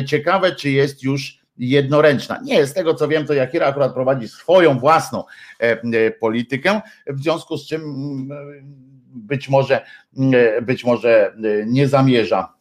Ciekawe, 0.06 0.54
czy 0.54 0.70
jest 0.70 1.02
już 1.02 1.42
jednoręczna. 1.58 2.40
Nie, 2.44 2.66
z 2.66 2.74
tego 2.74 2.94
co 2.94 3.08
wiem, 3.08 3.26
to 3.26 3.34
Jakira 3.34 3.66
akurat 3.66 3.94
prowadzi 3.94 4.28
swoją 4.28 4.78
własną 4.78 5.24
politykę, 6.20 6.80
w 7.06 7.22
związku 7.22 7.56
z 7.56 7.66
czym 7.66 7.82
być 9.14 9.48
może, 9.48 9.80
być 10.62 10.84
może 10.84 11.34
nie 11.66 11.88
zamierza 11.88 12.52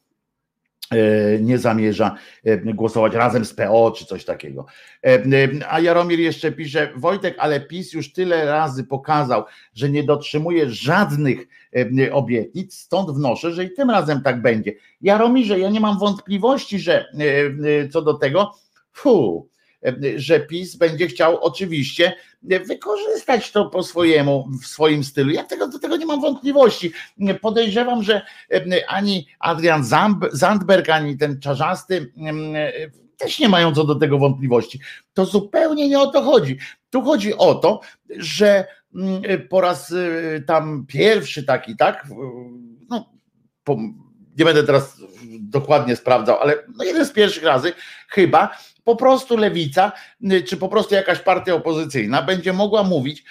nie 1.39 1.57
zamierza 1.57 2.15
e, 2.43 2.57
głosować 2.57 3.13
razem 3.13 3.45
z 3.45 3.53
PO 3.53 3.93
czy 3.97 4.05
coś 4.05 4.25
takiego. 4.25 4.65
E, 5.05 5.23
a 5.69 5.79
Jaromir 5.79 6.19
jeszcze 6.19 6.51
pisze, 6.51 6.89
Wojtek, 6.95 7.35
ale 7.39 7.59
PiS 7.59 7.93
już 7.93 8.13
tyle 8.13 8.45
razy 8.45 8.83
pokazał, 8.83 9.43
że 9.73 9.89
nie 9.89 10.03
dotrzymuje 10.03 10.69
żadnych 10.69 11.47
obietnic, 12.11 12.75
stąd 12.75 13.11
wnoszę, 13.11 13.51
że 13.51 13.63
i 13.63 13.73
tym 13.73 13.89
razem 13.89 14.21
tak 14.21 14.41
będzie. 14.41 14.71
Jaromirze, 15.01 15.59
ja 15.59 15.69
nie 15.69 15.79
mam 15.79 15.99
wątpliwości, 15.99 16.79
że 16.79 17.05
co 17.91 18.01
do 18.01 18.13
tego, 18.13 18.53
fu, 18.91 19.49
że 20.15 20.39
PiS 20.39 20.75
będzie 20.75 21.07
chciał 21.07 21.37
oczywiście 21.43 22.13
wykorzystać 22.43 23.51
to 23.51 23.65
po 23.65 23.83
swojemu, 23.83 24.49
w 24.63 24.67
swoim 24.67 25.03
stylu. 25.03 25.31
Ja 25.31 25.43
tego, 25.43 25.67
do 25.67 25.79
tego 25.79 25.97
nie 25.97 26.05
mam 26.05 26.21
wątpliwości. 26.21 26.91
Podejrzewam, 27.41 28.03
że 28.03 28.21
ani 28.87 29.27
Adrian 29.39 29.83
Zandberg, 30.31 30.89
ani 30.89 31.17
ten 31.17 31.39
czarzasty 31.39 32.13
też 33.17 33.39
nie 33.39 33.49
mają 33.49 33.75
co 33.75 33.83
do 33.83 33.95
tego 33.95 34.17
wątpliwości. 34.17 34.79
To 35.13 35.25
zupełnie 35.25 35.89
nie 35.89 35.99
o 35.99 36.07
to 36.07 36.21
chodzi. 36.21 36.57
Tu 36.89 37.01
chodzi 37.01 37.37
o 37.37 37.55
to, 37.55 37.81
że 38.09 38.65
po 39.49 39.61
raz 39.61 39.91
y, 39.91 40.43
tam 40.47 40.85
pierwszy 40.87 41.43
taki, 41.43 41.77
tak, 41.77 42.07
no, 42.89 43.09
po, 43.63 43.77
nie 44.37 44.45
będę 44.45 44.63
teraz 44.63 45.01
dokładnie 45.39 45.95
sprawdzał, 45.95 46.37
ale 46.39 46.63
no 46.77 46.83
jeden 46.83 47.05
z 47.05 47.11
pierwszych 47.11 47.43
razy 47.43 47.73
chyba 48.07 48.57
po 48.83 48.95
prostu 48.95 49.37
lewica, 49.37 49.91
y, 50.31 50.43
czy 50.43 50.57
po 50.57 50.69
prostu 50.69 50.95
jakaś 50.95 51.19
partia 51.19 51.53
opozycyjna 51.53 52.21
będzie 52.21 52.53
mogła 52.53 52.83
mówić, 52.83 53.23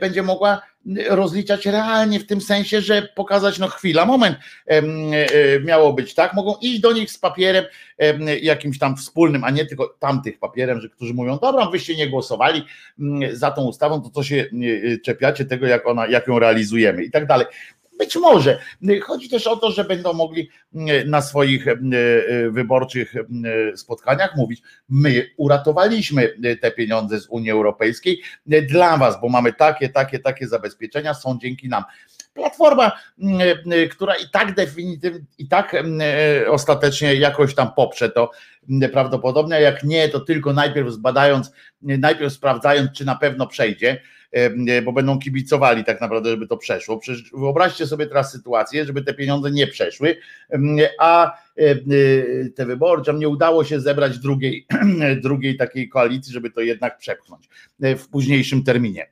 będzie 0.00 0.22
mogła 0.22 0.62
rozliczać 1.08 1.66
realnie 1.66 2.20
w 2.20 2.26
tym 2.26 2.40
sensie, 2.40 2.80
że 2.80 3.02
pokazać, 3.02 3.58
no 3.58 3.68
chwila, 3.68 4.06
moment, 4.06 4.36
e, 4.66 4.82
miało 5.60 5.92
być 5.92 6.14
tak, 6.14 6.34
mogą 6.34 6.54
iść 6.60 6.80
do 6.80 6.92
nich 6.92 7.10
z 7.10 7.18
papierem 7.18 7.64
jakimś 8.42 8.78
tam 8.78 8.96
wspólnym, 8.96 9.44
a 9.44 9.50
nie 9.50 9.66
tylko 9.66 9.96
tamtych 9.98 10.38
papierem, 10.38 10.80
że 10.80 10.88
którzy 10.88 11.14
mówią, 11.14 11.38
dobra, 11.42 11.70
wyście 11.70 11.96
nie 11.96 12.08
głosowali 12.08 12.64
za 13.32 13.50
tą 13.50 13.64
ustawą, 13.64 14.02
to 14.02 14.10
co 14.10 14.22
się 14.22 14.36
y, 14.36 15.00
czepiacie 15.04 15.44
tego, 15.44 15.66
jak 15.66 15.86
ona, 15.86 16.06
jak 16.06 16.26
ją 16.26 16.38
realizujemy 16.38 17.04
i 17.04 17.10
tak 17.10 17.26
dalej. 17.26 17.46
Być 17.98 18.16
może. 18.16 18.58
Chodzi 19.02 19.28
też 19.28 19.46
o 19.46 19.56
to, 19.56 19.70
że 19.70 19.84
będą 19.84 20.12
mogli 20.12 20.48
mm, 20.74 21.10
na 21.10 21.22
swoich 21.22 21.68
mm, 21.68 21.92
e, 21.92 22.50
wyborczych 22.50 23.16
mm, 23.16 23.76
spotkaniach 23.76 24.36
mówić: 24.36 24.62
My 24.88 25.30
uratowaliśmy 25.36 26.34
te 26.60 26.70
pieniądze 26.70 27.20
z 27.20 27.26
Unii 27.26 27.50
Europejskiej 27.50 28.20
dla 28.46 28.96
Was, 28.96 29.20
bo 29.20 29.28
mamy 29.28 29.52
takie, 29.52 29.88
takie, 29.88 30.18
takie 30.18 30.48
zabezpieczenia, 30.48 31.14
są 31.14 31.38
dzięki 31.42 31.68
nam. 31.68 31.84
Platforma, 32.34 32.92
która 33.90 34.14
i 34.14 34.30
tak 34.32 34.54
definitywnie, 34.54 35.20
i 35.38 35.48
tak 35.48 35.76
ostatecznie 36.48 37.14
jakoś 37.14 37.54
tam 37.54 37.72
poprze 37.76 38.10
to 38.10 38.30
prawdopodobnie, 38.92 39.60
jak 39.60 39.84
nie, 39.84 40.08
to 40.08 40.20
tylko 40.20 40.52
najpierw 40.52 40.90
zbadając, 40.90 41.52
najpierw 41.82 42.32
sprawdzając, 42.32 42.92
czy 42.92 43.04
na 43.04 43.14
pewno 43.14 43.46
przejdzie 43.46 44.00
bo 44.84 44.92
będą 44.92 45.18
kibicowali 45.18 45.84
tak 45.84 46.00
naprawdę, 46.00 46.30
żeby 46.30 46.46
to 46.46 46.56
przeszło. 46.56 46.98
Przecież 46.98 47.30
wyobraźcie 47.30 47.86
sobie 47.86 48.06
teraz 48.06 48.32
sytuację, 48.32 48.84
żeby 48.84 49.02
te 49.02 49.14
pieniądze 49.14 49.50
nie 49.50 49.66
przeszły, 49.66 50.16
a 50.98 51.38
e, 51.58 51.70
e, 51.70 51.76
te 52.54 52.66
wyborcze, 52.66 53.14
nie 53.14 53.28
udało 53.28 53.64
się 53.64 53.80
zebrać 53.80 54.18
drugiej, 54.18 54.66
drugiej 55.22 55.56
takiej 55.56 55.88
koalicji, 55.88 56.32
żeby 56.32 56.50
to 56.50 56.60
jednak 56.60 56.98
przepchnąć 56.98 57.48
w 57.80 58.08
późniejszym 58.08 58.64
terminie. 58.64 59.06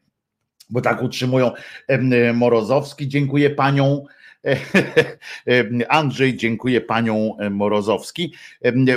Bo 0.70 0.80
tak 0.80 1.02
utrzymują 1.02 1.50
Morozowski. 2.34 3.08
Dziękuję 3.08 3.50
panią 3.50 4.04
Andrzej, 5.88 6.36
dziękuję 6.36 6.80
panią 6.80 7.36
Morozowski. 7.50 8.34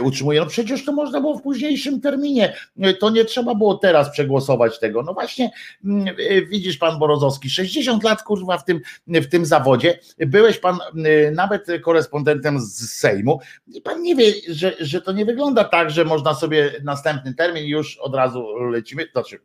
Utrzymuje, 0.01 0.39
no 0.39 0.45
przecież 0.45 0.85
to 0.85 0.91
można 0.91 1.21
było 1.21 1.37
w 1.37 1.41
późniejszym 1.41 2.01
terminie, 2.01 2.53
to 2.99 3.09
nie 3.09 3.25
trzeba 3.25 3.55
było 3.55 3.75
teraz 3.75 4.11
przegłosować 4.11 4.79
tego. 4.79 5.03
No 5.03 5.13
właśnie, 5.13 5.51
mm, 5.85 6.15
widzisz 6.49 6.77
pan 6.77 6.99
Morozowski, 6.99 7.49
60 7.49 8.03
lat 8.03 8.23
kurwa 8.23 8.57
w 8.57 8.65
tym, 8.65 8.81
w 9.07 9.27
tym 9.27 9.45
zawodzie, 9.45 9.99
byłeś 10.19 10.57
pan 10.57 10.77
mm, 10.95 11.33
nawet 11.33 11.67
korespondentem 11.81 12.59
z 12.59 12.89
Sejmu. 12.89 13.39
I 13.67 13.81
pan 13.81 14.01
nie 14.01 14.15
wie, 14.15 14.33
że, 14.49 14.73
że 14.79 15.01
to 15.01 15.11
nie 15.11 15.25
wygląda 15.25 15.63
tak, 15.63 15.91
że 15.91 16.05
można 16.05 16.33
sobie 16.33 16.71
następny 16.83 17.33
termin 17.33 17.65
już 17.65 17.97
od 17.97 18.15
razu 18.15 18.55
lecimy, 18.57 19.07
znaczy 19.11 19.39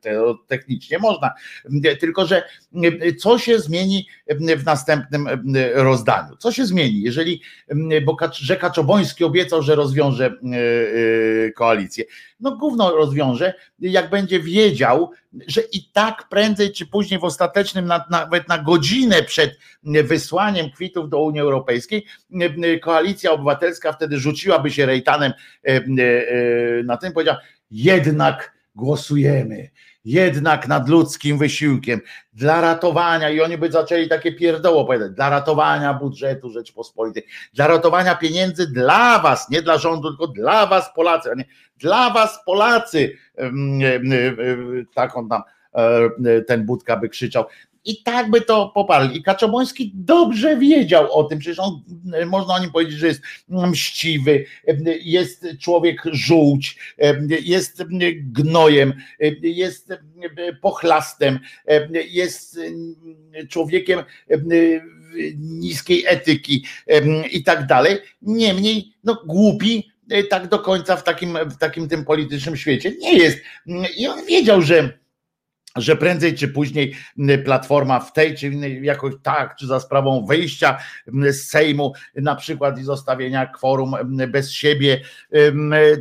technicznie 0.47 0.99
można, 0.99 1.31
tylko 2.01 2.27
że 2.27 2.43
co 3.19 3.39
się 3.39 3.59
zmieni 3.59 4.07
w 4.57 4.65
następnym 4.65 5.29
rozdaniu 5.75 5.94
Co 6.39 6.53
się 6.53 6.67
zmieni, 6.67 7.03
jeżeli, 7.03 7.41
mm, 7.69 8.05
bo 8.05 8.17
że 8.33 8.57
Kaczoboński 8.57 9.25
obiecał, 9.25 9.63
że 9.63 9.75
rozwiąże 9.75 10.27
e, 10.27 10.31
e, 11.47 11.51
koalicję. 11.51 12.05
No 12.41 12.57
gówno 12.57 12.97
rozwiąże, 12.97 13.55
jak 13.79 14.11
będzie 14.11 14.41
wiedział, 14.41 15.11
że 15.47 15.61
i 15.61 15.89
tak 15.93 16.29
prędzej 16.29 16.73
czy 16.73 16.87
później 16.87 17.21
w 17.21 17.25
ostatecznym, 17.25 17.93
nawet 18.11 18.49
na 18.49 18.59
godzinę 18.59 19.23
przed 19.23 19.59
wysłaniem 19.83 20.71
kwitów 20.71 21.09
do 21.09 21.23
Unii 21.23 21.41
Europejskiej, 21.41 22.07
koalicja 22.83 23.33
obywatelska 23.33 23.93
wtedy 23.93 24.19
rzuciłaby 24.19 24.71
się 24.71 24.87
rejtanem 24.87 25.33
na 26.85 26.97
tym, 26.97 27.13
powiedziała, 27.13 27.41
jednak 27.71 28.55
głosujemy 28.75 29.71
jednak 30.05 30.69
nadludzkim 30.69 31.39
wysiłkiem 31.39 32.01
dla 32.33 32.61
ratowania, 32.61 33.31
i 33.31 33.41
oni 33.41 33.59
by 33.59 33.73
zaczęli 33.73 34.09
takie 34.09 34.33
pierdoło 34.33 34.81
opowiadać, 34.81 35.13
dla 35.13 35.31
ratowania 35.31 35.95
budżetu 35.95 36.51
Rzeczpospolitej, 36.51 37.27
dla 37.55 37.67
ratowania 37.67 38.15
pieniędzy 38.15 38.73
dla 38.73 39.19
was, 39.19 39.51
nie 39.51 39.63
dla 39.63 39.79
rządu, 39.79 40.09
tylko 40.09 40.27
dla 40.27 40.67
was 40.67 40.95
Polacy, 40.95 41.31
a 41.31 41.35
nie 41.35 41.45
dla 41.79 42.11
was 42.11 42.39
Polacy, 42.47 43.17
tak 44.95 45.17
on 45.17 45.29
tam 45.29 45.43
e, 46.25 46.41
ten 46.41 46.67
Budka 46.67 46.97
by 46.97 47.09
krzyczał 47.09 47.45
i 47.85 48.03
tak 48.03 48.31
by 48.31 48.41
to 48.41 48.69
poparli. 48.75 49.19
I 49.19 49.23
Kaczoboński 49.23 49.93
dobrze 49.95 50.57
wiedział 50.57 51.13
o 51.13 51.25
tym, 51.25 51.39
przecież 51.39 51.59
on, 51.59 51.83
można 52.27 52.55
o 52.55 52.59
nim 52.59 52.71
powiedzieć, 52.71 52.99
że 52.99 53.07
jest 53.07 53.23
mściwy, 53.49 54.45
jest 55.03 55.47
człowiek 55.61 56.03
żółć, 56.13 56.79
jest 57.45 57.83
gnojem, 58.17 58.93
jest 59.43 59.93
pochlastem, 60.61 61.39
jest 62.11 62.61
człowiekiem 63.49 64.01
niskiej 65.39 66.05
etyki 66.07 66.65
i 67.31 67.45
tak 67.45 67.67
dalej. 67.67 67.99
Niemniej, 68.23 68.93
no 69.05 69.23
głupi 69.27 69.91
tak 70.31 70.49
do 70.49 70.59
końca 70.59 70.97
w 70.97 71.05
takim, 71.05 71.39
w 71.47 71.57
takim 71.57 71.89
tym 71.89 72.05
politycznym 72.05 72.57
świecie 72.57 72.93
nie 73.01 73.19
jest. 73.19 73.39
I 73.97 74.07
on 74.07 74.27
wiedział, 74.27 74.63
że 74.63 74.99
że 75.77 75.97
prędzej 75.97 76.35
czy 76.35 76.49
później 76.49 76.95
Platforma 77.45 78.01
w 78.01 78.13
tej 78.13 78.35
czy 78.35 78.47
innej 78.47 78.85
jakoś 78.85 79.15
tak, 79.23 79.57
czy 79.57 79.67
za 79.67 79.81
sprawą 79.81 80.27
wyjścia 80.27 80.79
z 81.07 81.51
Sejmu 81.51 81.93
na 82.15 82.37
przykład 82.37 82.79
i 82.79 82.83
zostawienia 82.83 83.47
kworum 83.47 83.95
bez 84.29 84.53
siebie, 84.53 85.01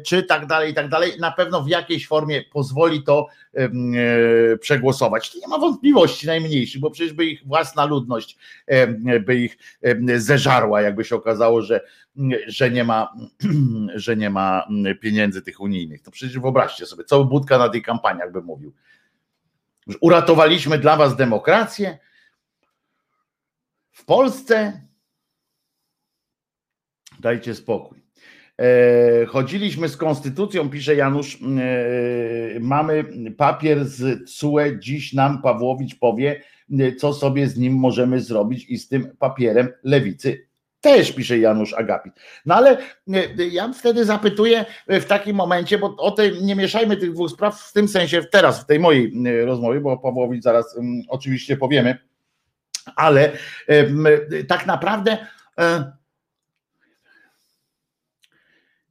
czy 0.06 0.24
tak 0.24 0.46
dalej, 0.46 0.72
i 0.72 0.74
tak 0.74 0.90
dalej, 0.90 1.12
na 1.20 1.32
pewno 1.32 1.64
w 1.64 1.68
jakiejś 1.68 2.08
formie 2.08 2.44
pozwoli 2.52 3.04
to 3.04 3.28
e, 3.54 3.70
przegłosować. 4.58 5.32
To 5.32 5.40
nie 5.40 5.48
ma 5.48 5.58
wątpliwości 5.58 6.28
najmniejszych, 6.28 6.82
bo 6.82 6.92
przecież 6.92 7.14
by 7.14 7.26
ich 7.26 7.48
własna 7.48 7.86
ludność 7.86 8.38
by 9.26 9.36
ich 9.36 9.58
zeżarła, 10.18 10.82
jakby 10.82 11.04
się 11.04 11.16
okazało, 11.16 11.62
że, 11.62 11.82
że 12.48 12.72
nie 12.72 12.84
ma, 12.84 13.14
że 13.96 14.18
nie 14.18 14.30
ma 14.30 14.68
pieniędzy 15.02 15.42
tych 15.42 15.60
unijnych. 15.60 16.02
To 16.02 16.12
przecież 16.12 16.40
wyobraźcie 16.40 16.86
sobie, 16.86 17.04
co 17.04 17.24
Budka 17.24 17.58
na 17.58 17.70
tej 17.70 17.82
kampaniach 17.82 18.32
by 18.32 18.42
mówił 18.42 18.74
Uratowaliśmy 20.02 20.78
dla 20.78 20.98
was 20.98 21.16
demokrację. 21.16 21.98
W 23.92 24.06
Polsce 24.06 24.82
dajcie 27.20 27.56
spokój. 27.56 28.04
E, 28.60 29.26
chodziliśmy 29.26 29.90
z 29.90 29.98
konstytucją, 29.98 30.70
pisze 30.70 30.96
Janusz, 30.96 31.36
e, 31.36 32.60
mamy 32.60 33.06
papier 33.38 33.86
z 33.86 34.32
CUE, 34.32 34.60
dziś 34.80 35.14
nam 35.14 35.42
Pawłowicz 35.42 36.00
powie, 36.00 36.42
co 36.98 37.14
sobie 37.14 37.48
z 37.48 37.58
nim 37.58 37.74
możemy 37.74 38.22
zrobić 38.22 38.66
i 38.70 38.78
z 38.78 38.88
tym 38.88 39.16
papierem 39.20 39.70
lewicy 39.84 40.48
też 40.84 41.12
pisze 41.12 41.38
Janusz 41.38 41.74
Agapit. 41.74 42.14
No 42.46 42.56
ale 42.56 42.78
e, 43.14 43.48
ja 43.52 43.74
wtedy 43.74 44.06
zapytuję 44.06 44.66
w 44.88 45.06
takim 45.06 45.36
momencie, 45.36 45.78
bo 45.78 45.96
o 45.98 46.12
tej 46.12 46.44
nie 46.44 46.56
mieszajmy 46.56 46.98
tych 46.98 47.14
dwóch 47.14 47.32
spraw 47.32 47.62
w 47.62 47.74
tym 47.74 47.88
sensie 47.88 48.24
teraz, 48.24 48.64
w 48.64 48.66
tej 48.66 48.80
mojej 48.80 49.14
rozmowie, 49.46 49.80
bo 49.80 49.92
o 49.92 49.98
Pawłowicz 49.98 50.44
zaraz 50.44 50.78
oczywiście 51.08 51.58
powiemy, 51.58 51.98
ale 52.96 53.32
tak 54.48 54.66
naprawdę 54.66 55.18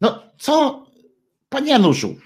no 0.01 0.22
co, 0.38 0.86
panie 1.49 1.70
Januszu, 1.70 2.16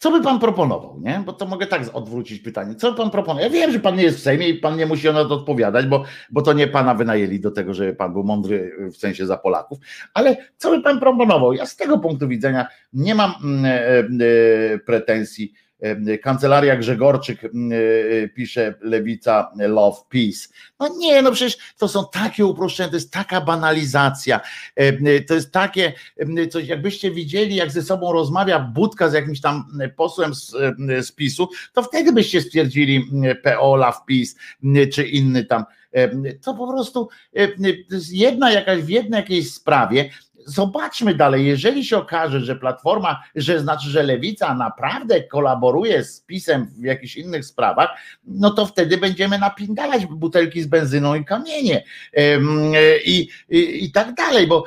co 0.00 0.10
by 0.10 0.22
pan 0.22 0.38
proponował, 0.38 1.00
nie? 1.00 1.22
Bo 1.26 1.32
to 1.32 1.46
mogę 1.46 1.66
tak 1.66 1.82
odwrócić 1.92 2.40
pytanie. 2.40 2.74
Co 2.74 2.90
by 2.90 2.96
pan 2.96 3.10
proponował? 3.10 3.44
Ja 3.44 3.50
wiem, 3.50 3.72
że 3.72 3.80
pan 3.80 3.96
nie 3.96 4.02
jest 4.02 4.18
w 4.18 4.22
Sejmie 4.22 4.48
i 4.48 4.54
pan 4.54 4.76
nie 4.76 4.86
musi 4.86 5.06
na 5.06 5.24
to 5.24 5.34
odpowiadać, 5.34 5.86
bo, 5.86 6.04
bo 6.30 6.42
to 6.42 6.52
nie 6.52 6.66
pana 6.66 6.94
wynajęli 6.94 7.40
do 7.40 7.50
tego, 7.50 7.74
żeby 7.74 7.94
pan 7.94 8.12
był 8.12 8.24
mądry 8.24 8.72
w 8.92 8.96
sensie 8.96 9.26
za 9.26 9.36
Polaków, 9.36 9.78
ale 10.14 10.36
co 10.56 10.70
by 10.70 10.82
pan 10.82 11.00
proponował? 11.00 11.52
Ja 11.52 11.66
z 11.66 11.76
tego 11.76 11.98
punktu 11.98 12.28
widzenia 12.28 12.66
nie 12.92 13.14
mam 13.14 13.34
mm, 13.44 13.64
e, 13.64 13.70
e, 13.98 14.78
pretensji 14.78 15.52
Kancelaria 16.22 16.76
Grzegorczyk 16.76 17.40
pisze 18.34 18.74
Lewica 18.80 19.52
Love 19.58 19.96
Peace. 20.08 20.48
No 20.80 20.88
nie, 20.98 21.22
no 21.22 21.32
przecież 21.32 21.58
to 21.78 21.88
są 21.88 22.04
takie 22.12 22.46
uproszczenia, 22.46 22.88
to 22.88 22.96
jest 22.96 23.12
taka 23.12 23.40
banalizacja, 23.40 24.40
to 25.28 25.34
jest 25.34 25.52
takie 25.52 25.92
coś, 26.50 26.66
jakbyście 26.68 27.10
widzieli, 27.10 27.56
jak 27.56 27.70
ze 27.70 27.82
sobą 27.82 28.12
rozmawia 28.12 28.60
Budka 28.60 29.08
z 29.08 29.12
jakimś 29.12 29.40
tam 29.40 29.64
posłem 29.96 30.34
z, 30.34 30.56
z 31.00 31.12
PiSu, 31.12 31.48
to 31.72 31.82
wtedy 31.82 32.12
byście 32.12 32.40
stwierdzili 32.40 33.04
PO 33.42 33.76
Love 33.76 33.98
Peace, 34.08 34.34
czy 34.92 35.04
inny 35.04 35.44
tam 35.44 35.64
to 36.42 36.54
po 36.54 36.72
prostu 36.72 37.08
jedna 38.12 38.52
jakaś 38.52 38.82
w 38.82 38.88
jednej 38.88 39.18
jakiejś 39.18 39.52
sprawie 39.52 40.10
zobaczmy 40.46 41.14
dalej, 41.14 41.46
jeżeli 41.46 41.84
się 41.84 41.98
okaże, 41.98 42.40
że 42.40 42.56
Platforma, 42.56 43.22
że 43.34 43.60
znaczy, 43.60 43.90
że 43.90 44.02
Lewica 44.02 44.54
naprawdę 44.54 45.22
kolaboruje 45.22 46.04
z 46.04 46.20
PiSem 46.20 46.66
w 46.78 46.84
jakichś 46.84 47.16
innych 47.16 47.44
sprawach, 47.44 47.90
no 48.24 48.50
to 48.50 48.66
wtedy 48.66 48.98
będziemy 48.98 49.38
napindalać 49.38 50.06
butelki 50.06 50.62
z 50.62 50.66
benzyną 50.66 51.14
i 51.14 51.24
kamienie 51.24 51.84
i, 53.04 53.28
i, 53.48 53.84
i 53.84 53.92
tak 53.92 54.14
dalej, 54.14 54.46
bo 54.46 54.64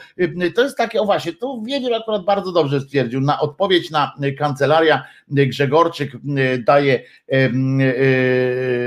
to 0.55 0.63
jest 0.63 0.77
takie, 0.77 1.01
o 1.01 1.05
właśnie, 1.05 1.33
tu 1.33 1.63
Wiedziel 1.63 1.93
akurat 1.93 2.25
bardzo 2.25 2.51
dobrze 2.51 2.81
stwierdził, 2.81 3.21
na 3.21 3.39
odpowiedź 3.39 3.91
na 3.91 4.13
kancelaria 4.37 5.03
Grzegorczyk 5.27 6.11
daje 6.59 7.03
e, 7.27 7.49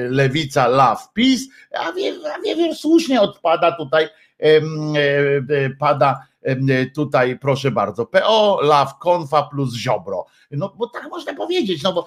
Lewica 0.08 0.68
love 0.68 1.02
PiS, 1.14 1.48
a 1.72 1.92
Wiedziel 2.44 2.74
słusznie 2.74 3.20
odpada 3.20 3.72
tutaj, 3.72 4.04
e, 4.04 4.08
pada 5.78 6.26
tutaj 6.94 7.38
proszę 7.38 7.70
bardzo, 7.70 8.06
PO, 8.06 8.60
LAW, 8.62 8.98
Konfa 8.98 9.42
plus 9.42 9.74
Ziobro. 9.74 10.26
No 10.50 10.74
bo 10.78 10.88
tak 10.88 11.08
można 11.10 11.34
powiedzieć, 11.34 11.82
no 11.82 11.92
bo 11.92 12.06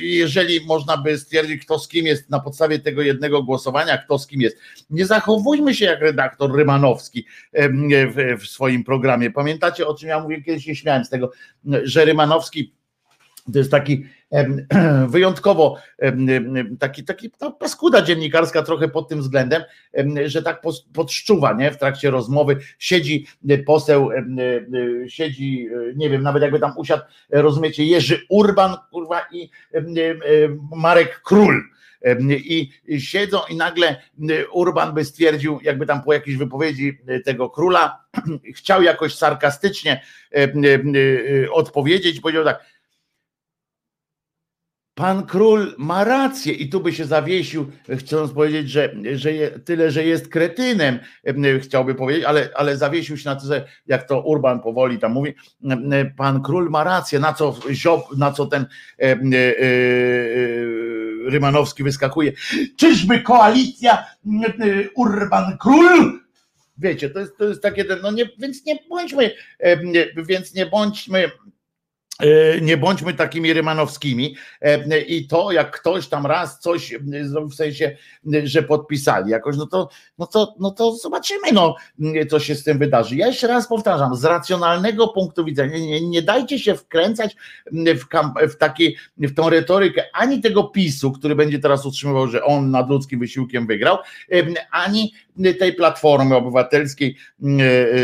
jeżeli 0.00 0.66
można 0.66 0.96
by 0.96 1.18
stwierdzić, 1.18 1.64
kto 1.64 1.78
z 1.78 1.88
kim 1.88 2.06
jest 2.06 2.30
na 2.30 2.40
podstawie 2.40 2.78
tego 2.78 3.02
jednego 3.02 3.42
głosowania, 3.42 3.98
kto 3.98 4.18
z 4.18 4.26
kim 4.26 4.40
jest. 4.40 4.56
Nie 4.90 5.06
zachowujmy 5.06 5.74
się 5.74 5.84
jak 5.84 6.00
redaktor 6.00 6.56
Rymanowski 6.56 7.26
w, 7.52 8.36
w 8.40 8.46
swoim 8.46 8.84
programie. 8.84 9.30
Pamiętacie, 9.30 9.86
o 9.86 9.94
czym 9.94 10.08
ja 10.08 10.20
mówię, 10.20 10.42
kiedyś 10.42 10.66
nie 10.66 10.76
śmiałem 10.76 11.04
z 11.04 11.10
tego, 11.10 11.30
że 11.64 12.04
Rymanowski 12.04 12.74
to 13.52 13.58
jest 13.58 13.70
taki 13.70 14.06
wyjątkowo 15.08 15.76
taki, 16.78 17.04
taki 17.04 17.30
no, 17.40 17.52
paskuda 17.52 18.02
dziennikarska 18.02 18.62
trochę 18.62 18.88
pod 18.88 19.08
tym 19.08 19.20
względem, 19.20 19.62
że 20.26 20.42
tak 20.42 20.62
podszczuwa 20.92 21.52
nie? 21.52 21.70
w 21.70 21.78
trakcie 21.78 22.10
rozmowy. 22.10 22.56
Siedzi 22.78 23.26
poseł, 23.66 24.10
siedzi, 25.08 25.68
nie 25.96 26.10
wiem, 26.10 26.22
nawet 26.22 26.42
jakby 26.42 26.60
tam 26.60 26.72
usiadł, 26.76 27.02
rozumiecie, 27.30 27.84
Jerzy 27.84 28.26
Urban 28.28 28.76
kurwa, 28.90 29.26
i 29.32 29.50
Marek 30.76 31.20
Król. 31.24 31.62
I 32.28 32.70
siedzą 32.98 33.38
i 33.50 33.56
nagle 33.56 33.96
Urban 34.52 34.94
by 34.94 35.04
stwierdził, 35.04 35.58
jakby 35.62 35.86
tam 35.86 36.02
po 36.02 36.12
jakiejś 36.12 36.36
wypowiedzi 36.36 36.98
tego 37.24 37.50
króla, 37.50 38.04
chciał 38.56 38.82
jakoś 38.82 39.14
sarkastycznie 39.14 40.02
odpowiedzieć, 41.52 42.20
powiedział 42.20 42.44
tak, 42.44 42.64
Pan 44.96 45.26
król 45.26 45.74
ma 45.78 46.04
rację 46.04 46.52
i 46.52 46.68
tu 46.68 46.80
by 46.80 46.92
się 46.92 47.04
zawiesił, 47.04 47.66
chcąc 47.98 48.32
powiedzieć, 48.32 48.70
że, 48.70 48.94
że 49.14 49.32
je, 49.32 49.50
tyle, 49.50 49.90
że 49.90 50.04
jest 50.04 50.28
kretynem, 50.28 50.98
chciałby 51.60 51.94
powiedzieć, 51.94 52.24
ale, 52.24 52.48
ale 52.54 52.76
zawiesił 52.76 53.16
się 53.16 53.28
na 53.28 53.36
to, 53.36 53.46
że 53.46 53.66
jak 53.86 54.08
to 54.08 54.22
Urban 54.22 54.60
powoli 54.60 54.98
tam 54.98 55.12
mówi, 55.12 55.34
pan 56.16 56.42
król 56.42 56.70
ma 56.70 56.84
rację, 56.84 57.18
na 57.18 57.32
co, 57.32 57.56
Ziob, 57.70 58.16
na 58.16 58.32
co 58.32 58.46
ten 58.46 58.66
e, 58.98 59.02
e, 59.02 59.16
Rymanowski 61.30 61.82
wyskakuje. 61.82 62.32
Czyżby 62.76 63.20
koalicja 63.20 64.04
Urban 64.94 65.58
Król? 65.58 66.20
Wiecie, 66.78 67.10
to 67.10 67.20
jest, 67.20 67.36
to 67.38 67.44
jest 67.44 67.62
takie, 67.62 67.84
no 68.02 68.10
nie, 68.10 68.28
więc 68.38 68.66
nie 68.66 68.78
bądźmy, 68.88 69.30
więc 70.28 70.54
nie 70.54 70.66
bądźmy 70.66 71.30
nie 72.62 72.76
bądźmy 72.76 73.14
takimi 73.14 73.52
rymanowskimi 73.52 74.36
e, 74.60 75.00
i 75.00 75.26
to 75.26 75.52
jak 75.52 75.80
ktoś 75.80 76.08
tam 76.08 76.26
raz 76.26 76.58
coś 76.58 76.94
zrobił 77.22 77.50
w 77.50 77.54
sensie, 77.54 77.96
że 78.44 78.62
podpisali 78.62 79.30
jakoś, 79.30 79.56
no 79.56 79.66
to, 79.66 79.88
no 80.18 80.26
to, 80.26 80.54
no 80.60 80.70
to 80.70 80.92
zobaczymy, 80.92 81.52
no, 81.52 81.74
co 82.30 82.40
się 82.40 82.54
z 82.54 82.64
tym 82.64 82.78
wydarzy. 82.78 83.16
Ja 83.16 83.26
jeszcze 83.26 83.46
raz 83.46 83.68
powtarzam, 83.68 84.16
z 84.16 84.24
racjonalnego 84.24 85.08
punktu 85.08 85.44
widzenia 85.44 85.78
nie, 85.78 86.00
nie 86.00 86.22
dajcie 86.22 86.58
się 86.58 86.74
wkręcać 86.74 87.36
w, 87.72 88.08
kamp- 88.08 88.48
w, 88.48 88.56
taki, 88.56 88.96
w 89.18 89.34
tą 89.34 89.50
retorykę 89.50 90.04
ani 90.12 90.40
tego 90.40 90.64
PiSu, 90.64 91.12
który 91.12 91.34
będzie 91.34 91.58
teraz 91.58 91.86
utrzymywał, 91.86 92.28
że 92.28 92.44
on 92.44 92.70
nad 92.70 92.88
ludzkim 92.88 93.20
wysiłkiem 93.20 93.66
wygrał, 93.66 93.98
ani 94.70 95.12
tej 95.58 95.72
Platformy 95.72 96.36
Obywatelskiej 96.36 97.16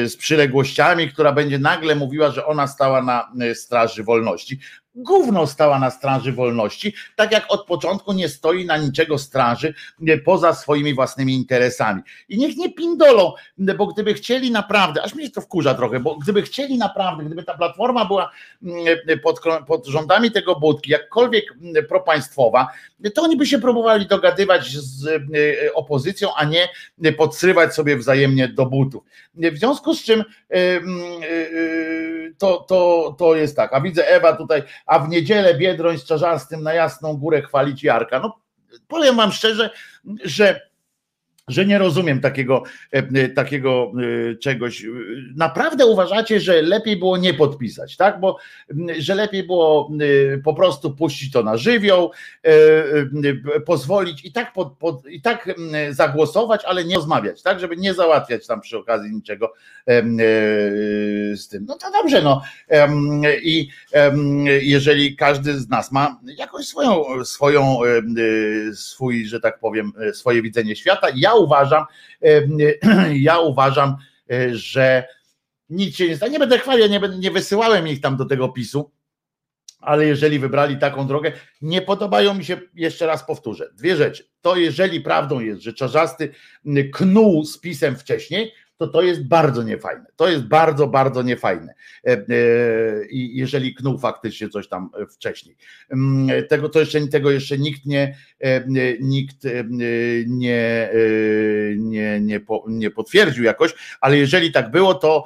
z 0.04 0.16
przyległościami, 0.16 1.08
która 1.08 1.32
będzie 1.32 1.58
nagle 1.58 1.94
mówiła, 1.94 2.30
że 2.30 2.46
ona 2.46 2.66
stała 2.66 3.02
na 3.02 3.32
straży 3.54 4.01
wolności 4.04 4.58
gówno 4.94 5.46
stała 5.46 5.78
na 5.78 5.90
straży 5.90 6.32
wolności, 6.32 6.94
tak 7.16 7.32
jak 7.32 7.44
od 7.48 7.66
początku 7.66 8.12
nie 8.12 8.28
stoi 8.28 8.66
na 8.66 8.76
niczego 8.76 9.18
straży 9.18 9.74
poza 10.24 10.54
swoimi 10.54 10.94
własnymi 10.94 11.34
interesami. 11.34 12.02
I 12.28 12.38
niech 12.38 12.56
nie 12.56 12.72
pindolą, 12.72 13.32
bo 13.58 13.86
gdyby 13.86 14.14
chcieli 14.14 14.50
naprawdę, 14.50 15.02
aż 15.02 15.14
mnie 15.14 15.30
to 15.30 15.40
wkurza 15.40 15.74
trochę, 15.74 16.00
bo 16.00 16.16
gdyby 16.16 16.42
chcieli 16.42 16.78
naprawdę, 16.78 17.24
gdyby 17.24 17.42
ta 17.42 17.54
platforma 17.54 18.04
była 18.04 18.30
pod, 19.22 19.40
pod 19.66 19.86
rządami 19.86 20.30
tego 20.30 20.56
budki, 20.56 20.90
jakkolwiek 20.90 21.44
propaństwowa, 21.88 22.68
to 23.14 23.22
oni 23.22 23.36
by 23.36 23.46
się 23.46 23.58
próbowali 23.58 24.06
dogadywać 24.06 24.70
z 24.70 25.06
e, 25.06 25.74
opozycją, 25.74 26.28
a 26.36 26.44
nie 26.44 26.68
podsywać 27.16 27.74
sobie 27.74 27.96
wzajemnie 27.96 28.48
do 28.48 28.66
butów. 28.66 29.04
W 29.34 29.58
związku 29.58 29.94
z 29.94 30.02
czym 30.02 30.20
e, 30.20 30.24
e, 30.54 30.80
to, 32.38 32.64
to, 32.68 33.14
to 33.18 33.34
jest 33.34 33.56
tak. 33.56 33.74
A 33.74 33.80
widzę 33.80 34.08
Ewa 34.08 34.36
tutaj, 34.36 34.62
a 34.86 34.98
w 34.98 35.08
niedzielę 35.08 35.54
Biedroń 35.54 35.98
z 35.98 36.04
Czarzastym 36.04 36.62
na 36.62 36.72
Jasną 36.72 37.16
Górę 37.16 37.42
chwalić 37.42 37.82
Jarka. 37.84 38.20
No 38.20 38.38
powiem 38.88 39.16
wam 39.16 39.32
szczerze, 39.32 39.70
że 40.24 40.71
że 41.48 41.66
nie 41.66 41.78
rozumiem 41.78 42.20
takiego, 42.20 42.62
e, 42.92 42.98
e, 42.98 43.28
takiego 43.28 43.92
e, 44.30 44.36
czegoś. 44.36 44.86
Naprawdę 45.36 45.86
uważacie, 45.86 46.40
że 46.40 46.62
lepiej 46.62 46.96
było 46.96 47.16
nie 47.16 47.34
podpisać, 47.34 47.96
tak? 47.96 48.20
Bo 48.20 48.36
że 48.98 49.14
lepiej 49.14 49.42
było 49.42 49.90
po 50.44 50.54
prostu 50.54 50.94
puścić 50.94 51.32
to 51.32 51.42
na 51.42 51.56
żywioł, 51.56 52.10
pozwolić 53.66 54.24
i 54.24 54.32
tak, 54.32 54.52
pod, 54.52 54.72
pod, 54.72 55.06
i 55.06 55.22
tak 55.22 55.54
zagłosować, 55.90 56.64
ale 56.64 56.84
nie 56.84 56.96
rozmawiać, 56.96 57.42
tak? 57.42 57.60
Żeby 57.60 57.76
nie 57.76 57.94
załatwiać 57.94 58.46
tam 58.46 58.60
przy 58.60 58.78
okazji 58.78 59.12
niczego 59.12 59.52
z 61.34 61.48
tym. 61.48 61.64
No 61.68 61.78
to 61.78 61.90
dobrze, 61.90 62.22
no. 62.22 62.42
I 63.42 63.68
jeżeli 64.62 65.16
każdy 65.16 65.60
z 65.60 65.68
nas 65.68 65.92
ma 65.92 66.20
jakąś 66.24 66.66
swoją, 66.66 67.04
swoją 67.24 67.78
swój, 68.74 69.26
że 69.26 69.40
tak 69.40 69.58
powiem, 69.58 69.92
swoje 70.12 70.42
widzenie 70.42 70.76
świata, 70.76 71.06
ja 71.14 71.31
uważam, 71.34 71.84
ja 73.12 73.38
uważam, 73.38 73.96
e, 74.30 74.54
że 74.54 75.04
nic 75.70 75.96
się 75.96 76.08
nie 76.08 76.16
stanie. 76.16 76.32
Nie 76.32 76.38
będę 76.38 76.58
chwalił, 76.58 76.86
nie, 76.88 77.00
nie 77.18 77.30
wysyłałem 77.30 77.88
ich 77.88 78.00
tam 78.00 78.16
do 78.16 78.24
tego 78.24 78.48
PiSu, 78.48 78.90
ale 79.80 80.06
jeżeli 80.06 80.38
wybrali 80.38 80.78
taką 80.78 81.06
drogę, 81.06 81.32
nie 81.62 81.82
podobają 81.82 82.34
mi 82.34 82.44
się, 82.44 82.60
jeszcze 82.74 83.06
raz 83.06 83.24
powtórzę, 83.24 83.70
dwie 83.74 83.96
rzeczy. 83.96 84.28
To 84.40 84.56
jeżeli 84.56 85.00
prawdą 85.00 85.40
jest, 85.40 85.62
że 85.62 85.72
Czarzasty 85.72 86.34
knuł 86.92 87.44
z 87.44 87.58
pisem 87.58 87.96
wcześniej, 87.96 88.52
to 88.82 88.88
to 88.88 89.02
jest 89.02 89.26
bardzo 89.26 89.62
niefajne. 89.62 90.04
To 90.16 90.28
jest 90.28 90.44
bardzo, 90.44 90.86
bardzo 90.86 91.22
niefajne. 91.22 91.74
E, 92.06 92.10
e, 92.10 92.24
I 93.10 93.36
jeżeli 93.36 93.74
knuł 93.74 93.98
faktycznie 93.98 94.48
coś 94.48 94.68
tam 94.68 94.90
wcześniej. 95.10 95.56
Mm, 95.90 96.46
tego 96.48 96.68
to 96.68 96.80
jeszcze 96.80 97.06
tego 97.06 97.30
jeszcze 97.30 97.58
nikt 97.58 97.86
nie 97.86 98.16
e, 98.40 98.64
nikt 99.00 99.36
nie, 99.68 100.24
nie, 100.26 100.90
nie, 101.78 102.40
nie 102.66 102.90
potwierdził 102.90 103.44
jakoś, 103.44 103.74
ale 104.00 104.16
jeżeli 104.18 104.52
tak 104.52 104.70
było, 104.70 104.94
to 104.94 105.24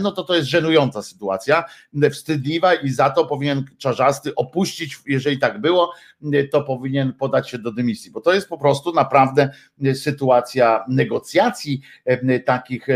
no 0.00 0.12
to 0.12 0.24
to 0.24 0.34
jest 0.34 0.48
żenująca 0.48 1.02
sytuacja, 1.02 1.64
wstydliwa 2.10 2.74
i 2.74 2.88
za 2.88 3.10
to 3.10 3.26
powinien 3.26 3.64
Czarzasty 3.78 4.34
opuścić, 4.34 4.98
jeżeli 5.06 5.38
tak 5.38 5.60
było, 5.60 5.92
to 6.52 6.62
powinien 6.62 7.12
podać 7.12 7.50
się 7.50 7.58
do 7.58 7.72
dymisji, 7.72 8.10
bo 8.10 8.20
to 8.20 8.34
jest 8.34 8.48
po 8.48 8.58
prostu 8.58 8.92
naprawdę 8.92 9.50
sytuacja 9.94 10.84
negocjacji 10.88 11.80
takich 12.44 12.88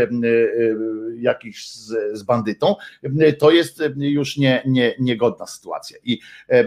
jakiś 1.21 1.69
z, 1.69 1.93
z 2.13 2.23
bandytą, 2.23 2.75
to 3.39 3.51
jest 3.51 3.83
już 3.95 4.37
nie, 4.37 4.63
nie, 4.65 4.95
niegodna 4.99 5.47
sytuacja. 5.47 5.97
I 6.03 6.19
e, 6.49 6.65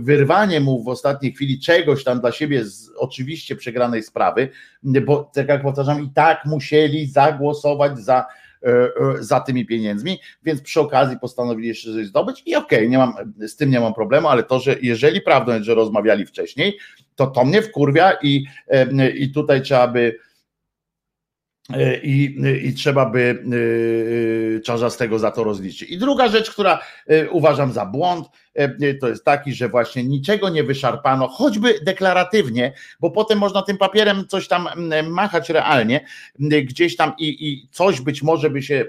wyrwanie 0.00 0.60
mu 0.60 0.82
w 0.82 0.88
ostatniej 0.88 1.32
chwili 1.32 1.60
czegoś 1.60 2.04
tam 2.04 2.20
dla 2.20 2.32
siebie 2.32 2.64
z 2.64 2.90
oczywiście 2.96 3.56
przegranej 3.56 4.02
sprawy, 4.02 4.48
bo 4.82 5.30
tak 5.34 5.48
jak 5.48 5.62
powtarzam, 5.62 6.02
i 6.02 6.10
tak 6.10 6.44
musieli 6.44 7.06
zagłosować 7.06 7.98
za 7.98 8.26
e, 8.62 8.88
za 9.20 9.40
tymi 9.40 9.66
pieniędzmi, 9.66 10.18
więc 10.44 10.60
przy 10.60 10.80
okazji 10.80 11.18
postanowili 11.18 11.68
jeszcze 11.68 11.92
coś 11.92 12.06
zdobyć 12.06 12.42
i 12.46 12.54
okej, 12.54 12.78
okay, 12.78 12.88
nie 12.88 12.98
mam, 12.98 13.14
z 13.38 13.56
tym 13.56 13.70
nie 13.70 13.80
mam 13.80 13.94
problemu, 13.94 14.28
ale 14.28 14.42
to, 14.42 14.60
że 14.60 14.76
jeżeli 14.82 15.20
prawdą 15.20 15.52
jest, 15.52 15.64
że 15.64 15.74
rozmawiali 15.74 16.26
wcześniej, 16.26 16.78
to 17.16 17.26
to 17.26 17.44
mnie 17.44 17.62
wkurwia 17.62 18.12
i, 18.22 18.44
i 19.14 19.32
tutaj 19.32 19.62
trzeba 19.62 19.88
by 19.88 20.18
E, 20.22 20.31
i, 22.02 22.40
i 22.62 22.74
trzeba 22.74 23.06
by 23.06 23.44
e, 24.56 24.60
Czarzastego 24.60 25.18
za 25.18 25.30
to 25.30 25.44
rozliczyć. 25.44 25.90
I 25.90 25.98
druga 25.98 26.28
rzecz, 26.28 26.50
która 26.50 26.80
e, 27.06 27.30
uważam 27.30 27.72
za 27.72 27.86
błąd, 27.86 28.28
to 29.00 29.08
jest 29.08 29.24
taki, 29.24 29.54
że 29.54 29.68
właśnie 29.68 30.04
niczego 30.04 30.48
nie 30.48 30.64
wyszarpano, 30.64 31.28
choćby 31.28 31.80
deklaratywnie, 31.82 32.72
bo 33.00 33.10
potem 33.10 33.38
można 33.38 33.62
tym 33.62 33.78
papierem 33.78 34.24
coś 34.28 34.48
tam 34.48 34.68
machać 35.10 35.50
realnie, 35.50 36.06
gdzieś 36.38 36.96
tam 36.96 37.12
i, 37.18 37.48
i 37.50 37.68
coś 37.70 38.00
być 38.00 38.22
może 38.22 38.50
by 38.50 38.62
się 38.62 38.84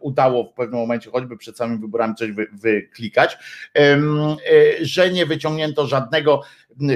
udało 0.00 0.44
w 0.44 0.52
pewnym 0.52 0.80
momencie, 0.80 1.10
choćby 1.10 1.36
przed 1.36 1.56
samymi 1.56 1.80
wyborami 1.80 2.14
coś 2.14 2.32
wy, 2.32 2.46
wyklikać, 2.52 3.38
że 4.80 5.10
nie 5.10 5.26
wyciągnięto 5.26 5.86
żadnego 5.86 6.42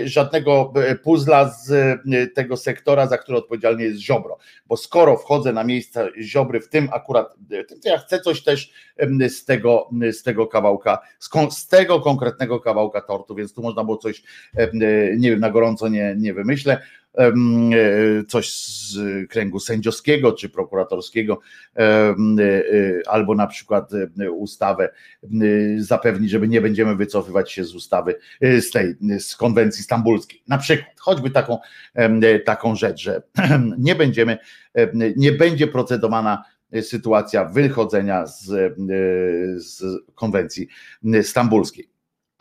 żadnego 0.04 0.72
e, 0.76 0.94
puzla 0.94 1.48
z 1.48 1.70
e, 1.70 2.26
tego 2.26 2.56
sektora, 2.56 3.06
za 3.06 3.18
który 3.18 3.38
odpowiedzialny 3.38 3.82
jest 3.82 4.00
Ziobro. 4.00 4.38
Bo 4.66 4.76
skoro 4.76 5.16
wchodzę 5.16 5.52
na 5.52 5.64
miejsce 5.64 6.08
Ziobry 6.22 6.60
w 6.60 6.68
tym 6.68 6.88
akurat, 6.92 7.34
e, 7.50 7.64
to 7.64 7.74
ja 7.84 7.98
chcę 7.98 8.20
coś 8.20 8.42
też 8.42 8.72
z 9.28 9.44
tego, 9.44 9.88
z 10.12 10.22
tego 10.22 10.46
kawałka, 10.46 10.98
z 11.50 11.68
tego 11.68 12.00
konkretnego 12.10 12.60
kawałka 12.60 13.00
tortu, 13.00 13.34
więc 13.34 13.54
tu 13.54 13.62
można 13.62 13.84
było 13.84 13.96
coś, 13.96 14.22
nie 15.16 15.30
wiem, 15.30 15.40
na 15.40 15.50
gorąco 15.50 15.88
nie, 15.88 16.14
nie 16.18 16.34
wymyślę, 16.34 16.80
E, 17.18 17.32
coś 18.28 18.52
z 18.52 18.98
kręgu 19.28 19.60
sędziowskiego 19.60 20.32
czy 20.32 20.48
prokuratorskiego, 20.48 21.40
e, 21.76 21.82
e, 21.82 22.14
albo 23.06 23.34
na 23.34 23.46
przykład 23.46 23.90
ustawę 24.36 24.90
zapewnić, 25.78 26.30
żeby 26.30 26.48
nie 26.48 26.60
będziemy 26.60 26.96
wycofywać 26.96 27.52
się 27.52 27.64
z 27.64 27.74
ustawy, 27.74 28.14
z 28.40 28.70
tej, 28.70 28.94
z 29.18 29.36
konwencji 29.36 29.84
stambulskiej. 29.84 30.42
Na 30.48 30.58
przykład, 30.58 31.00
choćby 31.00 31.30
taką, 31.30 31.58
taką 32.44 32.74
rzecz, 32.76 33.00
że 33.00 33.22
nie 33.78 33.94
będziemy, 33.94 34.38
nie 35.16 35.32
będzie 35.32 35.66
procedowana 35.66 36.44
sytuacja 36.82 37.44
wychodzenia 37.44 38.26
z, 38.26 38.74
z 39.56 39.82
konwencji 40.14 40.68
stambulskiej. 41.22 41.90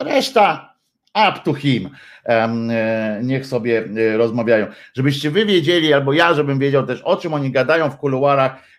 Reszta 0.00 0.74
up 1.14 1.40
to 1.44 1.54
him. 1.54 1.90
E, 2.26 3.20
niech 3.22 3.46
sobie 3.46 3.84
e, 3.96 4.16
rozmawiają. 4.16 4.66
Żebyście 4.94 5.30
wy 5.30 5.46
wiedzieli, 5.46 5.92
albo 5.92 6.12
ja, 6.12 6.34
żebym 6.34 6.58
wiedział 6.58 6.86
też, 6.86 7.02
o 7.02 7.16
czym 7.16 7.34
oni 7.34 7.50
gadają 7.50 7.90
w 7.90 7.96
kuluarach 7.96 8.70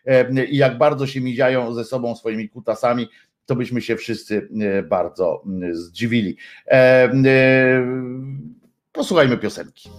i 0.50 0.58
jak 0.58 0.78
bardzo 0.78 1.08
się 1.08 1.22
miziają 1.22 1.74
ze 1.74 1.84
sobą 1.84 2.16
swoimi 2.16 2.50
kutasami, 2.50 3.08
to 3.46 3.56
byśmy 3.56 3.82
się 3.82 3.96
wszyscy 3.96 4.50
e, 4.62 4.84
bardzo 4.84 5.44
zdziwili. 5.72 6.38
Posłuchajmy 8.92 9.38
piosenki. 9.38 9.90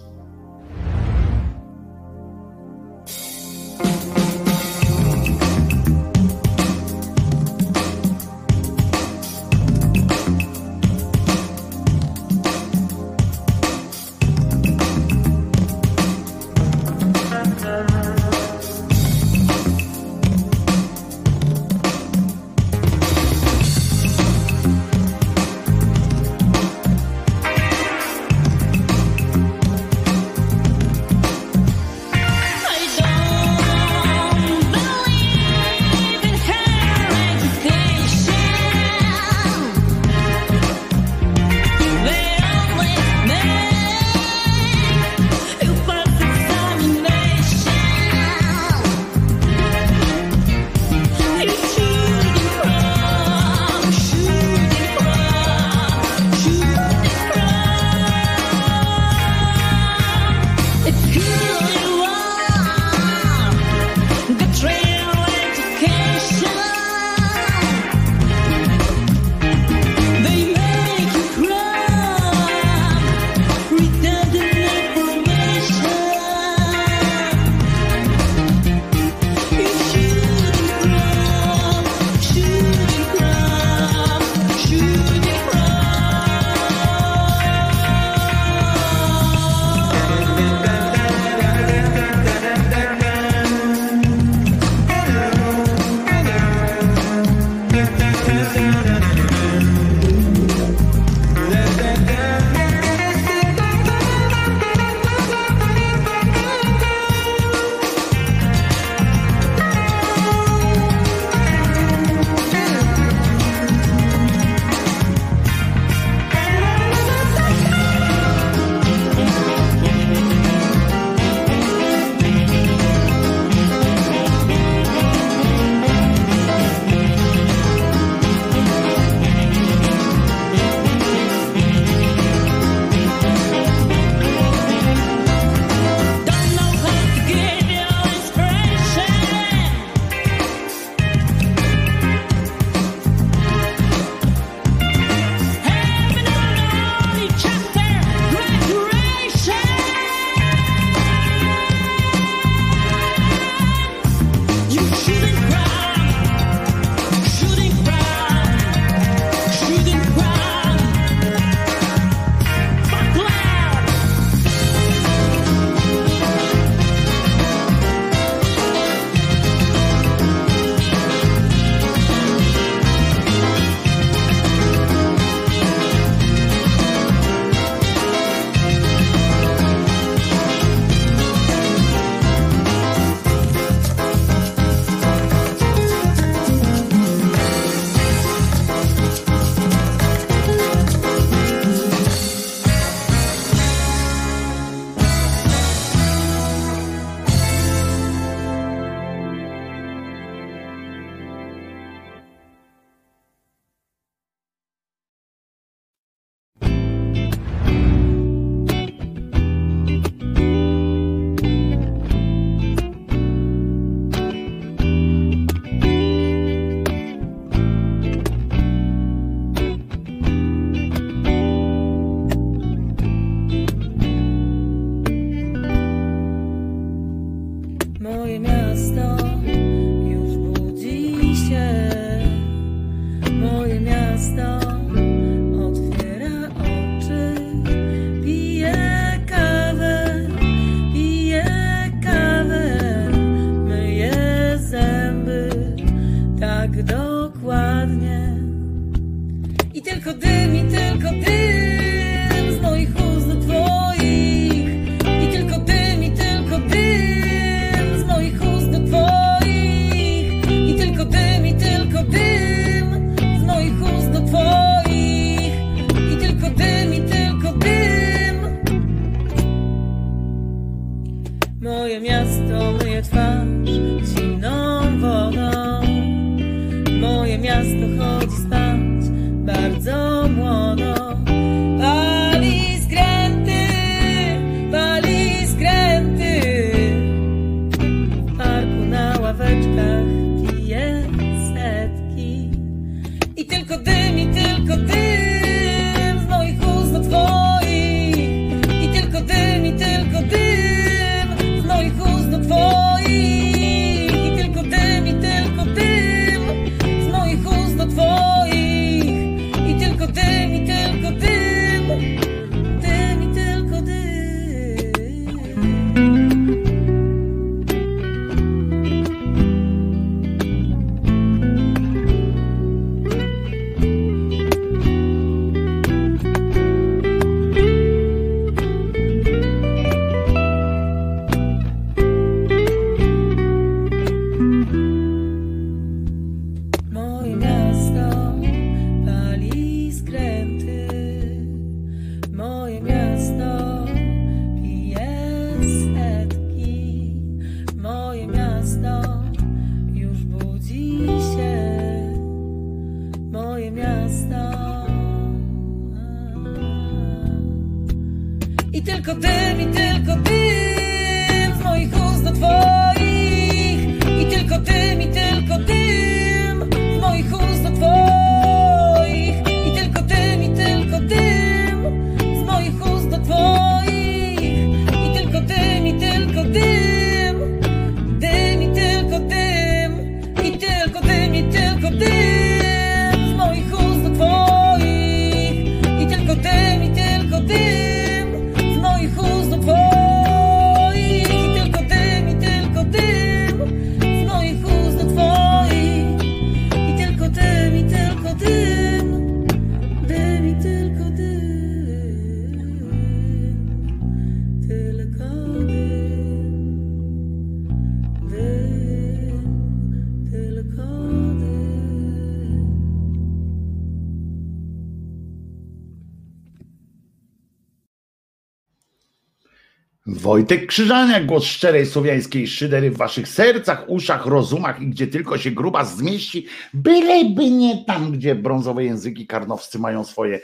Wojtek 420.33 420.67
Krzyżaniak, 420.67 421.25
głos 421.25 421.43
szczerej 421.43 421.85
słowiańskiej 421.85 422.47
szydery 422.47 422.91
w 422.91 422.97
waszych 422.97 423.27
sercach, 423.27 423.89
uszach, 423.89 424.25
rozumach 424.25 424.81
i 424.81 424.87
gdzie 424.87 425.07
tylko 425.07 425.37
się 425.37 425.51
gruba 425.51 425.85
zmieści, 425.85 426.47
byleby 426.73 427.49
nie 427.49 427.85
tam, 427.85 428.11
gdzie 428.11 428.35
brązowe 428.35 428.83
języki 428.83 429.27
karnowscy 429.27 429.79
mają 429.79 430.03
swoje 430.03 430.39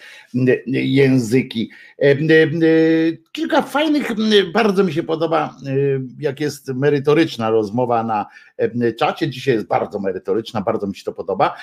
języki. 0.68 1.72
E, 2.02 2.12
e, 2.12 2.18
kilka 3.32 3.62
fajnych, 3.62 4.12
bardzo 4.54 4.84
mi 4.84 4.94
się 4.94 5.04
podoba, 5.04 5.56
e, 5.66 5.72
jak 6.20 6.40
jest 6.40 6.68
merytoryczna 6.68 7.50
rozmowa 7.50 8.04
na 8.04 8.26
czacie. 8.98 9.30
Dzisiaj 9.30 9.54
jest 9.54 9.68
bardzo 9.68 10.00
merytoryczna, 10.00 10.62
bardzo 10.62 10.88
mi 10.88 10.96
się 10.96 11.04
to 11.04 11.14
podoba. 11.14 11.56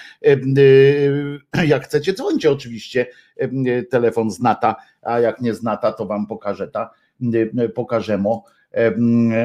Jak 1.67 1.85
chcecie, 1.85 2.15
dzwońcie 2.15 2.51
oczywiście. 2.51 3.07
Telefon 3.91 4.31
znata, 4.31 4.77
a 5.03 5.21
jak 5.21 5.41
nie 5.41 5.55
znata, 5.55 5.93
to 5.93 6.07
wam 6.07 6.27
pokażę 6.27 6.69
ta 6.69 6.91
pokażemy. 7.75 8.29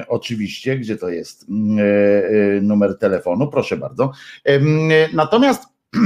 Oczywiście, 0.07 0.77
gdzie 0.77 0.97
to 0.97 1.09
jest 1.09 1.43
e, 1.43 1.47
e, 1.47 2.61
numer 2.61 2.97
telefonu, 2.97 3.47
proszę 3.47 3.77
bardzo. 3.77 4.11
Natomiast 5.13 5.63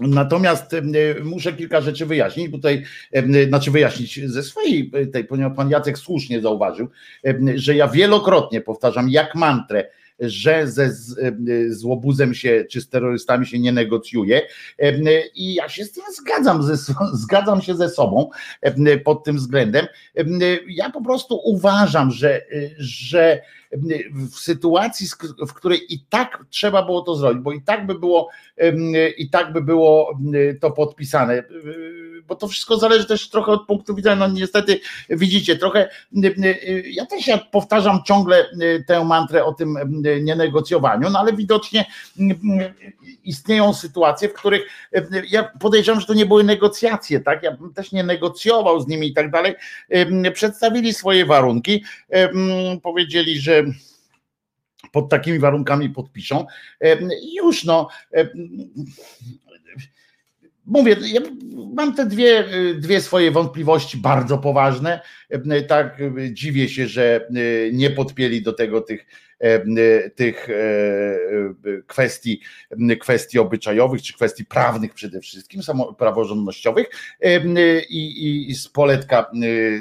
Natomiast 0.00 0.76
muszę 1.24 1.52
kilka 1.52 1.80
rzeczy 1.80 2.06
wyjaśnić, 2.06 2.52
tutaj, 2.52 2.84
znaczy 3.48 3.70
wyjaśnić 3.70 4.20
ze 4.30 4.42
swojej, 4.42 4.90
tej, 5.12 5.24
ponieważ 5.24 5.56
pan 5.56 5.70
Jacek 5.70 5.98
słusznie 5.98 6.40
zauważył, 6.40 6.88
że 7.54 7.74
ja 7.74 7.88
wielokrotnie 7.88 8.60
powtarzam 8.60 9.08
jak 9.08 9.34
mantrę, 9.34 9.84
że 10.20 10.66
ze 10.66 10.92
z 11.70 11.84
łobuzem 11.84 12.34
się 12.34 12.64
czy 12.70 12.80
z 12.80 12.88
terrorystami 12.88 13.46
się 13.46 13.58
nie 13.58 13.72
negocjuje. 13.72 14.42
I 15.34 15.54
ja 15.54 15.68
się 15.68 15.84
z 15.84 15.92
tym 15.92 16.04
zgadzam, 16.12 16.62
ze, 16.62 16.76
zgadzam 17.24 17.62
się 17.62 17.74
ze 17.76 17.88
sobą 17.88 18.30
pod 19.04 19.24
tym 19.24 19.36
względem. 19.36 19.86
Ja 20.68 20.90
po 20.90 21.02
prostu 21.02 21.40
uważam, 21.44 22.10
że, 22.10 22.42
że 22.78 23.42
w 24.30 24.38
sytuacji, 24.38 25.06
w 25.48 25.52
której 25.52 25.94
i 25.94 26.00
tak 26.08 26.44
trzeba 26.50 26.82
było 26.82 27.02
to 27.02 27.14
zrobić, 27.16 27.42
bo 27.42 27.52
i 27.52 27.62
tak 27.62 27.86
by 27.86 27.98
było, 27.98 28.28
i 29.18 29.30
tak 29.30 29.52
by 29.52 29.62
było 29.62 30.18
to 30.60 30.70
podpisane. 30.70 31.44
Bo 32.26 32.36
to 32.36 32.48
wszystko 32.48 32.78
zależy 32.78 33.06
też 33.06 33.30
trochę 33.30 33.52
od 33.52 33.66
punktu 33.66 33.94
widzenia, 33.94 34.16
no 34.16 34.28
niestety 34.28 34.80
widzicie, 35.10 35.56
trochę, 35.56 35.90
ja 36.84 37.06
też 37.06 37.26
ja 37.26 37.38
powtarzam 37.38 37.98
ciągle 38.06 38.46
tę 38.86 39.04
mantrę 39.04 39.44
o 39.44 39.52
tym 39.52 39.78
nienegocjowaniu, 40.22 41.10
no 41.10 41.18
ale 41.18 41.32
widocznie 41.32 41.84
istnieją 43.28 43.74
sytuacje, 43.74 44.28
w 44.28 44.32
których 44.32 44.62
ja 45.30 45.50
podejrzewam, 45.60 46.00
że 46.00 46.06
to 46.06 46.14
nie 46.14 46.26
były 46.26 46.44
negocjacje, 46.44 47.20
tak, 47.20 47.42
ja 47.42 47.56
bym 47.56 47.74
też 47.74 47.92
nie 47.92 48.04
negocjował 48.04 48.80
z 48.80 48.88
nimi 48.88 49.06
i 49.06 49.14
tak 49.14 49.30
dalej, 49.30 49.54
przedstawili 50.34 50.94
swoje 50.94 51.26
warunki, 51.26 51.84
powiedzieli, 52.82 53.40
że 53.40 53.64
pod 54.92 55.08
takimi 55.08 55.38
warunkami 55.38 55.90
podpiszą. 55.90 56.46
Już 57.36 57.64
no, 57.64 57.88
mówię, 60.66 60.96
ja 61.12 61.20
mam 61.74 61.94
te 61.94 62.06
dwie, 62.06 62.44
dwie 62.74 63.00
swoje 63.00 63.30
wątpliwości 63.30 63.98
bardzo 63.98 64.38
poważne. 64.38 65.00
Tak 65.68 65.98
dziwię 66.32 66.68
się, 66.68 66.86
że 66.86 67.28
nie 67.72 67.90
podpięli 67.90 68.42
do 68.42 68.52
tego 68.52 68.80
tych 68.80 69.06
tych 70.14 70.48
kwestii, 71.86 72.40
kwestii 73.00 73.38
obyczajowych, 73.38 74.02
czy 74.02 74.14
kwestii 74.14 74.44
prawnych 74.44 74.94
przede 74.94 75.20
wszystkim, 75.20 75.60
praworządnościowych 75.98 76.86
i, 77.88 78.46
i 78.50 78.54
z 78.54 78.68
poletka 78.68 79.30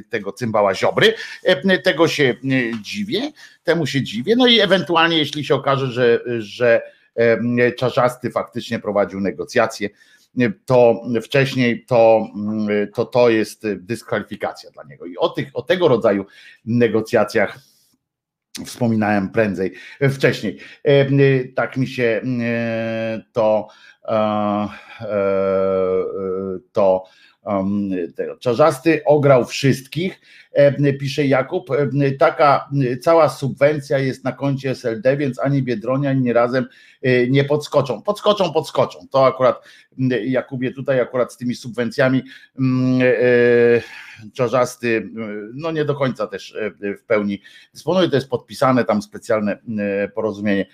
tego 0.09 0.31
cymbała 0.31 0.75
Ziobry. 0.75 1.13
Tego 1.83 2.07
się 2.07 2.35
dziwię, 2.81 3.31
temu 3.63 3.85
się 3.85 4.01
dziwię. 4.01 4.35
No 4.35 4.47
i 4.47 4.59
ewentualnie, 4.59 5.17
jeśli 5.17 5.45
się 5.45 5.55
okaże, 5.55 5.87
że, 5.87 6.21
że 6.39 6.81
Czarzasty 7.77 8.31
faktycznie 8.31 8.79
prowadził 8.79 9.19
negocjacje, 9.19 9.89
to 10.65 11.01
wcześniej 11.21 11.85
to, 11.85 12.27
to 12.95 13.05
to 13.05 13.29
jest 13.29 13.67
dyskwalifikacja 13.75 14.71
dla 14.71 14.83
niego. 14.83 15.05
I 15.05 15.17
o, 15.17 15.29
tych, 15.29 15.49
o 15.53 15.61
tego 15.61 15.87
rodzaju 15.87 16.25
negocjacjach 16.65 17.59
wspominałem 18.65 19.29
prędzej, 19.29 19.73
wcześniej. 20.11 20.57
Tak 21.55 21.77
mi 21.77 21.87
się 21.87 22.21
to 23.33 23.67
to 26.71 27.03
Czarzasty 28.39 29.01
ograł 29.05 29.45
wszystkich, 29.45 30.21
pisze 30.99 31.25
Jakub. 31.25 31.69
Taka 32.19 32.69
cała 33.01 33.29
subwencja 33.29 33.99
jest 33.99 34.23
na 34.23 34.31
koncie 34.31 34.71
SLD, 34.71 35.17
więc 35.17 35.39
ani 35.39 35.63
Biedronia, 35.63 36.09
ani 36.09 36.33
razem 36.33 36.67
e, 37.01 37.27
nie 37.27 37.43
podskoczą. 37.43 38.01
Podskoczą, 38.01 38.53
podskoczą. 38.53 38.99
To 39.11 39.25
akurat, 39.25 39.63
Jakubie, 40.25 40.71
tutaj 40.71 40.99
akurat 40.99 41.33
z 41.33 41.37
tymi 41.37 41.55
subwencjami 41.55 42.23
Czarzasty, 44.33 45.09
no 45.53 45.71
nie 45.71 45.85
do 45.85 45.95
końca 45.95 46.27
też 46.27 46.55
e, 46.55 46.71
w 46.95 47.03
pełni 47.03 47.41
dysponuje, 47.73 48.09
to 48.09 48.15
jest 48.15 48.29
podpisane 48.29 48.85
tam 48.85 49.01
specjalne 49.01 49.57
porozumienie. 50.15 50.65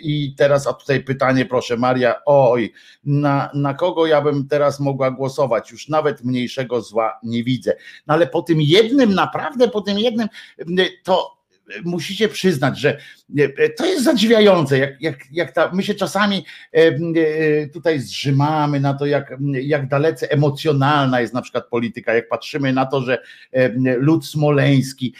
I 0.00 0.34
teraz, 0.36 0.66
a 0.66 0.72
tutaj 0.72 1.00
pytanie, 1.00 1.46
proszę 1.46 1.76
Maria, 1.76 2.14
oj, 2.26 2.72
na, 3.04 3.50
na 3.54 3.74
kogo 3.74 4.06
ja 4.06 4.22
bym 4.22 4.48
teraz 4.48 4.80
mogła 4.80 5.10
głosować? 5.10 5.70
Już 5.70 5.88
nawet 5.88 6.24
mniejszego 6.24 6.80
zła 6.80 7.18
nie 7.22 7.44
widzę. 7.44 7.49
No 8.06 8.14
ale 8.14 8.26
po 8.26 8.42
tym 8.42 8.60
jednym, 8.60 9.14
naprawdę 9.14 9.68
po 9.68 9.80
tym 9.80 9.98
jednym, 9.98 10.28
to 11.02 11.39
musicie 11.84 12.28
przyznać, 12.28 12.78
że 12.78 12.98
e, 13.38 13.70
to 13.70 13.86
jest 13.86 14.04
zadziwiające, 14.04 14.78
jak, 14.78 15.02
jak, 15.02 15.18
jak 15.32 15.52
ta, 15.52 15.70
my 15.72 15.82
się 15.82 15.94
czasami 15.94 16.44
e, 16.74 16.78
e, 16.78 17.66
tutaj 17.66 18.00
zrzymamy 18.00 18.80
na 18.80 18.94
to, 18.94 19.06
jak, 19.06 19.36
jak 19.62 19.88
dalece 19.88 20.30
emocjonalna 20.30 21.20
jest 21.20 21.34
na 21.34 21.42
przykład 21.42 21.68
polityka, 21.68 22.14
jak 22.14 22.28
patrzymy 22.28 22.72
na 22.72 22.86
to, 22.86 23.00
że 23.00 23.18
lud 23.98 24.26
smoleński 24.26 25.14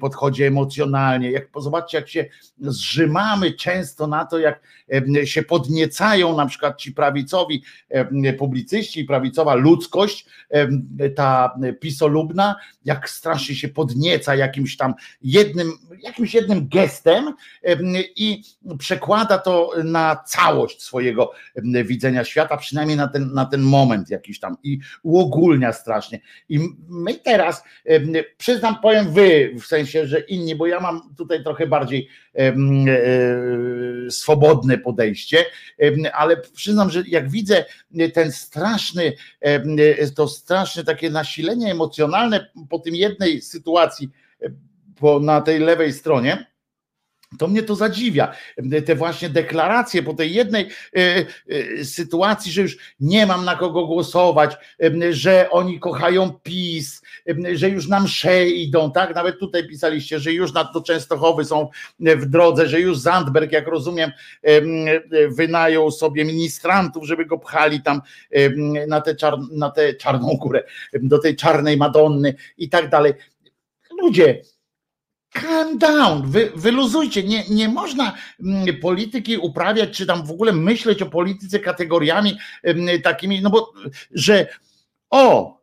podchodzi 0.00 0.42
emocjonalnie, 0.42 1.30
jak 1.30 1.48
zobaczcie, 1.56 1.98
jak 1.98 2.08
się 2.08 2.24
zrzymamy 2.58 3.52
często 3.52 4.06
na 4.06 4.24
to, 4.24 4.38
jak 4.38 4.60
się 5.24 5.42
podniecają 5.42 6.36
na 6.36 6.46
przykład 6.46 6.80
ci 6.80 6.92
prawicowi 6.92 7.62
publicyści 8.38 9.04
prawicowa 9.04 9.54
ludzkość, 9.54 10.26
ta 11.16 11.58
pisolubna, 11.80 12.56
jak 12.84 13.10
strasznie 13.10 13.54
się 13.54 13.68
podnieca 13.68 14.34
jakimś 14.34 14.76
tam 14.76 14.94
jednym, 15.22 15.65
jakimś 16.02 16.34
jednym 16.34 16.68
gestem 16.68 17.34
i 18.16 18.42
przekłada 18.78 19.38
to 19.38 19.72
na 19.84 20.16
całość 20.26 20.82
swojego 20.82 21.32
widzenia 21.84 22.24
świata, 22.24 22.56
przynajmniej 22.56 22.96
na 22.96 23.08
ten, 23.08 23.32
na 23.32 23.44
ten 23.44 23.60
moment 23.60 24.10
jakiś 24.10 24.40
tam 24.40 24.56
i 24.62 24.78
uogólnia 25.02 25.72
strasznie. 25.72 26.20
I 26.48 26.60
my 26.88 27.14
teraz, 27.14 27.62
przyznam, 28.38 28.80
powiem 28.82 29.12
wy, 29.12 29.54
w 29.60 29.66
sensie, 29.66 30.06
że 30.06 30.20
inni, 30.20 30.54
bo 30.54 30.66
ja 30.66 30.80
mam 30.80 31.14
tutaj 31.16 31.42
trochę 31.44 31.66
bardziej 31.66 32.08
e, 32.34 32.54
swobodne 34.10 34.78
podejście, 34.78 35.44
ale 36.12 36.36
przyznam, 36.36 36.90
że 36.90 37.02
jak 37.06 37.30
widzę 37.30 37.64
ten 38.14 38.32
straszny, 38.32 39.12
to 40.14 40.28
straszne 40.28 40.84
takie 40.84 41.10
nasilenie 41.10 41.70
emocjonalne 41.70 42.50
po 42.70 42.78
tym 42.78 42.94
jednej 42.94 43.42
sytuacji, 43.42 44.10
po, 45.00 45.20
na 45.20 45.40
tej 45.40 45.58
lewej 45.58 45.92
stronie, 45.92 46.46
to 47.38 47.48
mnie 47.48 47.62
to 47.62 47.74
zadziwia. 47.74 48.32
Te 48.86 48.94
właśnie 48.94 49.28
deklaracje 49.28 50.02
po 50.02 50.14
tej 50.14 50.34
jednej 50.34 50.68
e, 50.96 51.26
e, 51.78 51.84
sytuacji, 51.84 52.52
że 52.52 52.62
już 52.62 52.76
nie 53.00 53.26
mam 53.26 53.44
na 53.44 53.56
kogo 53.56 53.86
głosować, 53.86 54.56
że 55.10 55.50
oni 55.50 55.80
kochają 55.80 56.32
PiS, 56.42 57.02
że 57.52 57.68
już 57.68 57.88
na 57.88 58.00
msze 58.00 58.48
idą, 58.48 58.92
tak? 58.92 59.14
Nawet 59.14 59.38
tutaj 59.38 59.68
pisaliście, 59.68 60.18
że 60.20 60.32
już 60.32 60.52
na 60.52 60.64
do 60.64 60.80
Częstochowy 60.80 61.44
są 61.44 61.68
w 62.00 62.26
drodze, 62.26 62.68
że 62.68 62.80
już 62.80 62.98
Zandberg, 62.98 63.52
jak 63.52 63.66
rozumiem, 63.66 64.12
wynajął 65.28 65.90
sobie 65.90 66.24
ministrantów, 66.24 67.04
żeby 67.04 67.26
go 67.26 67.38
pchali 67.38 67.82
tam 67.82 68.00
na 68.88 69.00
tę 69.00 69.14
czar, 69.14 69.34
na 69.52 69.72
czarną 69.98 70.36
górę, 70.40 70.62
do 70.92 71.18
tej 71.18 71.36
czarnej 71.36 71.76
Madonny 71.76 72.34
i 72.58 72.68
tak 72.68 72.88
dalej. 72.88 73.12
Ludzie, 74.02 74.42
calm 75.40 75.78
down, 75.78 76.30
wy, 76.30 76.52
wyluzujcie. 76.54 77.22
Nie, 77.22 77.44
nie 77.48 77.68
można 77.68 78.16
mm, 78.40 78.80
polityki 78.80 79.36
uprawiać, 79.36 79.96
czy 79.96 80.06
tam 80.06 80.26
w 80.26 80.30
ogóle 80.30 80.52
myśleć 80.52 81.02
o 81.02 81.06
polityce 81.06 81.60
kategoriami 81.60 82.38
mm, 82.62 83.02
takimi, 83.02 83.42
no 83.42 83.50
bo, 83.50 83.72
że 84.10 84.46
o, 85.10 85.56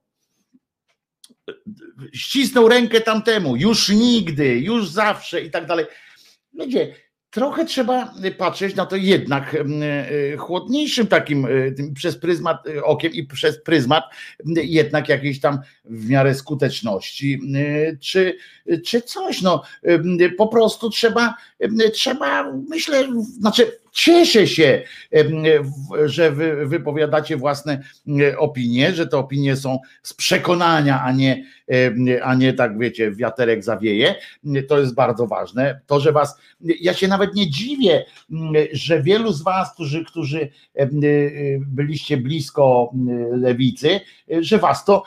ścisnął 2.14 2.68
rękę 2.68 3.02
tamtemu, 3.02 3.56
już 3.56 3.90
nigdy, 3.90 4.60
już 4.60 4.90
zawsze 4.90 5.42
i 5.42 5.52
tak 5.52 5.66
dalej. 5.66 5.86
Ludzie, 6.54 6.96
trochę 7.34 7.66
trzeba 7.66 8.14
patrzeć 8.38 8.76
na 8.76 8.86
to 8.86 8.96
jednak 8.96 9.56
e, 9.56 10.38
chłodniejszym 10.38 11.08
takim 11.08 11.46
e, 11.46 11.50
przez 11.94 12.18
pryzmat 12.18 12.68
e, 12.68 12.84
okiem 12.84 13.14
i 13.14 13.24
przez 13.24 13.64
pryzmat 13.64 14.04
jednak 14.46 15.10
jakiejś 15.10 15.40
tam 15.40 15.60
w 15.86 16.10
miarę 16.10 16.36
skuteczności 16.36 17.40
czy, 18.00 18.38
czy 18.86 19.02
coś. 19.02 19.42
No 19.42 19.64
po 20.38 20.48
prostu 20.48 20.90
trzeba, 20.90 21.36
trzeba 21.94 22.54
myślę, 22.70 23.08
znaczy 23.40 23.83
Cieszę 23.94 24.48
się, 24.48 24.82
że 26.06 26.32
wy 26.32 26.68
wypowiadacie 26.68 27.38
własne 27.38 27.84
opinie, 28.38 28.94
że 28.94 29.08
te 29.08 29.18
opinie 29.18 29.56
są 29.56 29.80
z 30.04 30.14
przekonania, 30.14 31.02
a 31.02 31.12
nie, 31.12 31.44
a 32.24 32.36
nie 32.36 32.54
tak 32.54 32.80
wiecie, 32.80 33.12
wiaterek 33.12 33.64
zawieje. 33.64 34.16
To 34.68 34.80
jest 34.80 34.96
bardzo 34.96 35.28
ważne. 35.28 35.80
To, 35.88 36.00
że 36.00 36.12
was, 36.12 36.38
ja 36.62 36.94
się 36.94 37.08
nawet 37.08 37.36
nie 37.36 37.50
dziwię, 37.50 38.06
że 38.72 39.04
wielu 39.04 39.34
z 39.34 39.44
was, 39.44 39.74
którzy, 39.74 40.06
którzy 40.06 40.50
byliście 41.60 42.18
blisko 42.18 42.91
lewicy, 43.32 44.00
że 44.39 44.58
was 44.58 44.86
to 44.86 45.04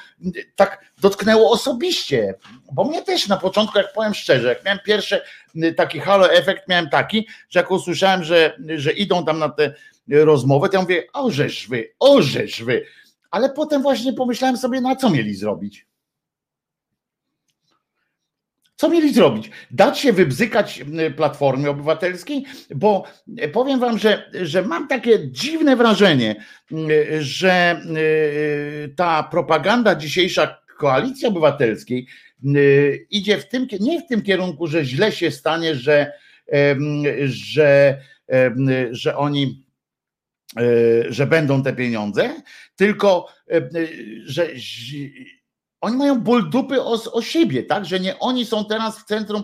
tak 0.56 0.84
dotknęło 1.00 1.50
osobiście, 1.50 2.34
bo 2.72 2.84
mnie 2.84 3.02
też 3.02 3.28
na 3.28 3.36
początku, 3.36 3.78
jak 3.78 3.92
powiem 3.92 4.14
szczerze, 4.14 4.48
jak 4.48 4.64
miałem 4.64 4.80
pierwszy 4.84 5.20
taki 5.76 6.00
halo 6.00 6.32
efekt, 6.32 6.68
miałem 6.68 6.88
taki, 6.88 7.28
że 7.50 7.60
jak 7.60 7.70
usłyszałem, 7.70 8.24
że, 8.24 8.58
że 8.76 8.92
idą 8.92 9.24
tam 9.24 9.38
na 9.38 9.48
tę 9.48 9.74
rozmowę, 10.08 10.68
to 10.68 10.76
ja 10.76 10.82
mówię, 10.82 11.06
orzesz 11.12 11.68
wy, 11.68 11.92
orzesz 11.98 12.62
wy, 12.62 12.84
ale 13.30 13.50
potem 13.50 13.82
właśnie 13.82 14.12
pomyślałem 14.12 14.56
sobie, 14.56 14.80
na 14.80 14.96
co 14.96 15.10
mieli 15.10 15.34
zrobić. 15.34 15.86
Co 18.76 18.88
mieli 18.88 19.14
zrobić? 19.14 19.50
Dać 19.70 19.98
się 19.98 20.12
wybzykać 20.12 20.84
Platformie 21.16 21.70
Obywatelskiej? 21.70 22.44
Bo 22.74 23.04
powiem 23.52 23.80
wam, 23.80 23.98
że, 23.98 24.30
że 24.42 24.62
mam 24.62 24.88
takie 24.88 25.30
dziwne 25.30 25.76
wrażenie, 25.76 26.44
że 27.20 27.80
ta 28.96 29.22
propaganda 29.22 29.94
dzisiejsza 29.94 30.65
koalicji 30.76 31.26
obywatelskiej 31.26 32.06
idzie 33.10 33.38
w 33.38 33.48
tym, 33.48 33.66
nie 33.80 34.00
w 34.00 34.06
tym 34.06 34.22
kierunku, 34.22 34.66
że 34.66 34.84
źle 34.84 35.12
się 35.12 35.30
stanie, 35.30 35.74
że, 35.74 36.12
że, 37.24 38.00
że 38.90 39.16
oni 39.16 39.66
że 41.08 41.26
będą 41.26 41.62
te 41.62 41.72
pieniądze, 41.72 42.42
tylko 42.76 43.28
że 44.24 44.48
oni 45.80 45.96
mają 45.96 46.20
ból 46.20 46.50
dupy 46.50 46.82
o, 46.82 47.12
o, 47.12 47.22
siebie, 47.22 47.62
tak? 47.62 47.84
Że 47.84 48.00
nie 48.00 48.18
oni 48.18 48.46
są 48.46 48.64
teraz 48.64 48.98
w 48.98 49.04
centrum 49.04 49.42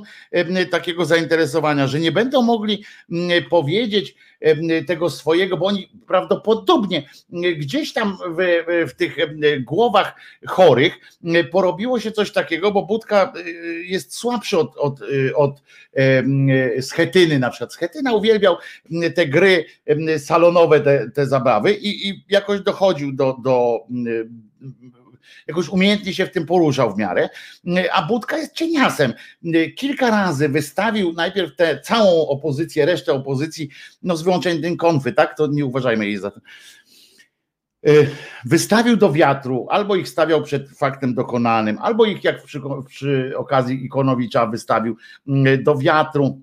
takiego 0.71 1.05
zainteresowania, 1.05 1.87
że 1.87 2.01
nie 2.01 2.13
będą 2.13 2.43
mogli 2.43 2.85
powiedzieć 3.51 4.15
tego 4.87 5.11
swojego, 5.11 5.57
bo 5.57 5.67
oni 5.67 5.89
prawdopodobnie 6.07 7.09
gdzieś 7.57 7.93
tam 7.93 8.19
w, 8.39 8.65
w 8.89 8.95
tych 8.95 9.17
głowach 9.65 10.15
chorych 10.47 10.99
porobiło 11.51 12.01
się 12.01 12.13
coś 12.13 12.33
takiego, 12.33 12.73
bo 12.73 12.83
Budka 12.83 13.33
y, 13.37 13.85
jest 13.85 14.15
słabszy 14.15 14.59
od, 14.59 14.77
od, 14.77 15.01
y, 15.01 15.37
od 15.37 15.63
Schetyny 16.81 17.39
na 17.39 17.51
przykład. 17.51 17.73
Schetyna 17.73 18.13
uwielbiał 18.13 18.57
te 19.15 19.27
gry 19.27 19.65
salonowe, 20.19 20.81
te, 20.81 21.11
te 21.11 21.27
zabawy 21.27 21.73
i, 21.73 22.09
i 22.09 22.25
jakoś 22.29 22.61
dochodził 22.61 23.13
do, 23.13 23.37
do 23.43 23.81
jakoś 25.47 25.69
umiejętnie 25.69 26.15
się 26.15 26.27
w 26.27 26.31
tym 26.31 26.47
poruszał 26.47 26.95
w 26.95 26.99
miarę, 26.99 27.29
a 27.93 28.03
Budka 28.03 28.39
jest 28.39 28.55
cieniasem. 28.55 29.13
Kilka 29.77 30.11
razy 30.11 30.49
wystawił 30.49 31.13
najpierw 31.13 31.57
tę 31.57 31.81
całą 31.81 32.29
opozycję, 32.29 32.87
resztę 32.87 33.13
opozycji, 33.13 33.69
no 34.03 34.17
z 34.17 34.23
wyłączeniem 34.23 34.77
konfy, 34.77 35.13
tak? 35.13 35.37
To 35.37 35.47
nie 35.47 35.67
uważajmy 35.67 36.07
jej 36.07 36.19
za 36.19 36.31
to 36.31 36.41
y, 37.89 38.11
wystawił 38.45 38.97
do 38.97 39.13
wiatru, 39.13 39.67
albo 39.71 39.97
ich 39.97 40.09
stawiał 40.09 40.43
przed 40.43 40.69
faktem 40.69 41.15
dokonanym, 41.15 41.79
albo 41.79 42.05
ich 42.05 42.25
jak 42.25 42.43
przy, 42.43 42.61
przy 42.87 43.33
okazji 43.37 43.85
Ikonowicza 43.85 44.47
wystawił 44.47 44.97
mm, 45.29 45.65
do 45.65 45.79
wiatru 45.79 46.43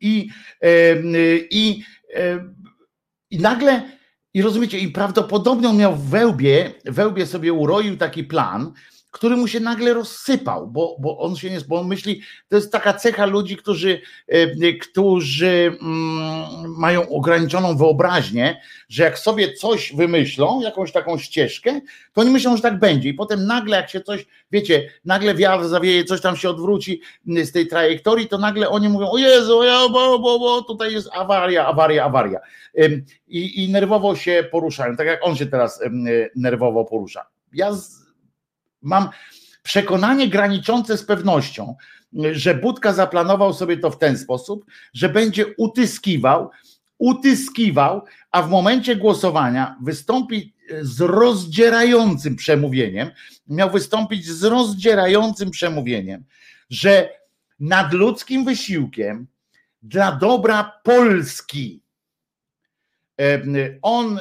i, 0.00 0.28
y, 0.64 1.48
i, 1.50 1.82
y, 2.16 2.40
i 3.30 3.38
nagle 3.38 3.82
i 4.34 4.42
rozumiecie, 4.42 4.78
i 4.78 4.88
prawdopodobnie 4.88 5.68
on 5.68 5.76
miał 5.76 5.96
wełbie, 5.96 6.74
wełbie 6.84 7.26
sobie 7.26 7.52
uroił 7.52 7.96
taki 7.96 8.24
plan, 8.24 8.72
który 9.12 9.36
mu 9.36 9.48
się 9.48 9.60
nagle 9.60 9.94
rozsypał, 9.94 10.66
bo, 10.66 10.96
bo 10.98 11.18
on 11.18 11.36
się 11.36 11.50
nie, 11.50 11.60
bo 11.68 11.80
on 11.80 11.86
myśli, 11.86 12.22
to 12.48 12.56
jest 12.56 12.72
taka 12.72 12.94
cecha 12.94 13.26
ludzi, 13.26 13.56
którzy, 13.56 14.00
e, 14.28 14.72
którzy 14.72 15.76
mm, 15.82 16.74
mają 16.78 17.08
ograniczoną 17.08 17.76
wyobraźnię, 17.76 18.60
że 18.88 19.02
jak 19.02 19.18
sobie 19.18 19.52
coś 19.52 19.92
wymyślą, 19.96 20.60
jakąś 20.60 20.92
taką 20.92 21.18
ścieżkę, 21.18 21.80
to 22.12 22.20
oni 22.20 22.30
myślą, 22.30 22.56
że 22.56 22.62
tak 22.62 22.78
będzie 22.78 23.08
i 23.08 23.14
potem 23.14 23.46
nagle 23.46 23.76
jak 23.76 23.90
się 23.90 24.00
coś, 24.00 24.26
wiecie, 24.52 24.90
nagle 25.04 25.34
wiatr 25.34 25.64
zawieje, 25.64 26.04
coś 26.04 26.20
tam 26.20 26.36
się 26.36 26.50
odwróci 26.50 27.00
z 27.26 27.52
tej 27.52 27.66
trajektorii, 27.66 28.28
to 28.28 28.38
nagle 28.38 28.68
oni 28.68 28.88
mówią, 28.88 29.10
o 29.10 29.18
Jezu, 29.18 29.64
ja, 29.64 29.88
bo, 29.88 30.18
bo, 30.18 30.38
bo 30.38 30.62
tutaj 30.62 30.92
jest 30.92 31.08
awaria, 31.12 31.66
awaria, 31.66 32.04
awaria 32.04 32.40
i, 33.28 33.64
i 33.64 33.72
nerwowo 33.72 34.16
się 34.16 34.48
poruszają, 34.50 34.96
tak 34.96 35.06
jak 35.06 35.26
on 35.26 35.36
się 35.36 35.46
teraz 35.46 35.80
nerwowo 36.36 36.84
porusza. 36.84 37.26
Ja 37.52 37.72
z, 37.72 38.01
Mam 38.82 39.08
przekonanie 39.62 40.28
graniczące 40.28 40.98
z 40.98 41.04
pewnością, 41.04 41.76
że 42.32 42.54
Budka 42.54 42.92
zaplanował 42.92 43.52
sobie 43.52 43.76
to 43.76 43.90
w 43.90 43.98
ten 43.98 44.18
sposób, 44.18 44.64
że 44.94 45.08
będzie 45.08 45.46
utyskiwał, 45.56 46.50
utyskiwał, 46.98 48.02
a 48.30 48.42
w 48.42 48.50
momencie 48.50 48.96
głosowania 48.96 49.76
wystąpi 49.82 50.54
z 50.80 51.00
rozdzierającym 51.00 52.36
przemówieniem, 52.36 53.10
miał 53.48 53.70
wystąpić 53.70 54.26
z 54.26 54.44
rozdzierającym 54.44 55.50
przemówieniem, 55.50 56.24
że 56.70 57.08
nad 57.60 57.92
ludzkim 57.92 58.44
wysiłkiem 58.44 59.26
dla 59.82 60.12
dobra 60.12 60.80
Polski 60.84 61.82
on 63.82 64.18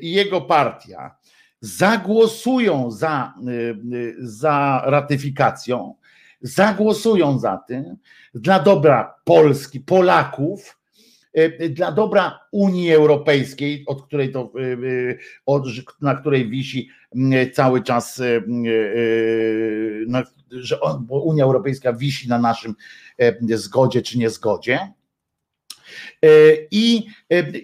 i 0.00 0.12
jego 0.12 0.40
partia 0.40 1.16
zagłosują 1.60 2.90
za, 2.90 3.34
y, 3.48 3.50
y, 3.96 4.16
za 4.18 4.82
ratyfikacją, 4.86 5.94
zagłosują 6.40 7.38
za 7.38 7.56
tym 7.68 7.96
dla 8.34 8.60
dobra 8.60 9.14
Polski, 9.24 9.80
Polaków, 9.80 10.78
y, 11.38 11.68
dla 11.70 11.92
dobra 11.92 12.40
Unii 12.52 12.92
Europejskiej, 12.92 13.84
od 13.86 14.06
której 14.06 14.32
to, 14.32 14.52
od, 15.46 15.64
na 16.00 16.14
której 16.14 16.50
wisi 16.50 16.88
cały 17.52 17.82
czas, 17.82 18.22
że 20.50 20.80
on, 20.80 21.06
bo 21.06 21.22
Unia 21.22 21.44
Europejska 21.44 21.92
wisi 21.92 22.28
na 22.28 22.38
naszym 22.38 22.74
zgodzie 23.42 24.02
czy 24.02 24.18
niezgodzie. 24.18 24.92
I, 26.70 27.06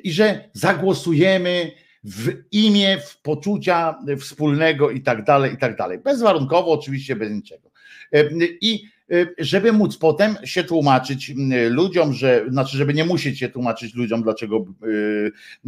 i 0.05 0.13
że 0.13 0.49
zagłosujemy 0.53 1.73
w 2.05 2.43
imię 2.53 2.99
w 2.99 3.21
poczucia 3.23 3.99
wspólnego 4.21 4.91
i 4.91 5.01
tak 5.01 5.25
dalej, 5.25 5.55
i 5.55 5.59
tak 5.59 5.77
dalej. 5.77 5.99
Bezwarunkowo, 5.99 6.73
oczywiście 6.73 7.17
bez 7.17 7.31
niczego. 7.31 7.71
E, 8.13 8.25
I 8.61 8.96
żeby 9.39 9.73
móc 9.73 9.97
potem 9.97 10.37
się 10.45 10.65
tłumaczyć 10.65 11.33
ludziom, 11.71 12.13
że 12.13 12.45
znaczy, 12.49 12.77
żeby 12.77 12.95
nie 12.95 13.05
musieć 13.05 13.39
się 13.39 13.49
tłumaczyć 13.49 13.95
ludziom, 13.95 14.23
dlaczego 14.23 14.65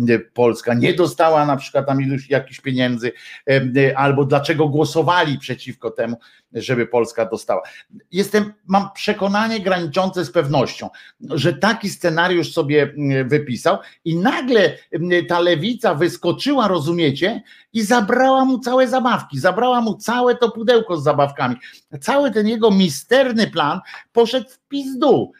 e, 0.08 0.18
Polska 0.18 0.74
nie 0.74 0.94
dostała 0.94 1.46
na 1.46 1.56
przykład 1.56 1.86
tam 1.86 2.02
iluś 2.02 2.30
jakichś 2.30 2.60
pieniędzy, 2.60 3.12
albo 3.96 4.24
dlaczego 4.24 4.68
głosowali 4.68 5.38
przeciwko 5.38 5.90
temu, 5.90 6.16
żeby 6.52 6.86
Polska 6.86 7.26
dostała. 7.26 7.62
Jestem, 8.12 8.52
mam 8.66 8.88
przekonanie 8.94 9.60
graniczące 9.60 10.24
z 10.24 10.30
pewnością, 10.30 10.88
że 11.20 11.52
taki 11.52 11.90
scenariusz 11.90 12.52
sobie 12.52 12.94
wypisał 13.24 13.78
i 14.04 14.16
nagle 14.16 14.78
ta 15.28 15.40
lewica 15.40 15.94
wyskoczyła, 15.94 16.68
rozumiecie, 16.68 17.42
i 17.72 17.82
zabrała 17.82 18.44
mu 18.44 18.58
całe 18.58 18.88
zabawki, 18.88 19.38
zabrała 19.38 19.80
mu 19.80 19.94
całe 19.94 20.36
to 20.36 20.50
pudełko 20.50 20.96
z 20.96 21.04
zabawkami. 21.04 21.56
Cały 22.00 22.30
ten 22.30 22.48
jego 22.48 22.70
misterny 23.28 23.50
plan 23.50 23.80
poszedł 24.12 24.48
w 24.48 24.58
pizdu, 24.68 25.32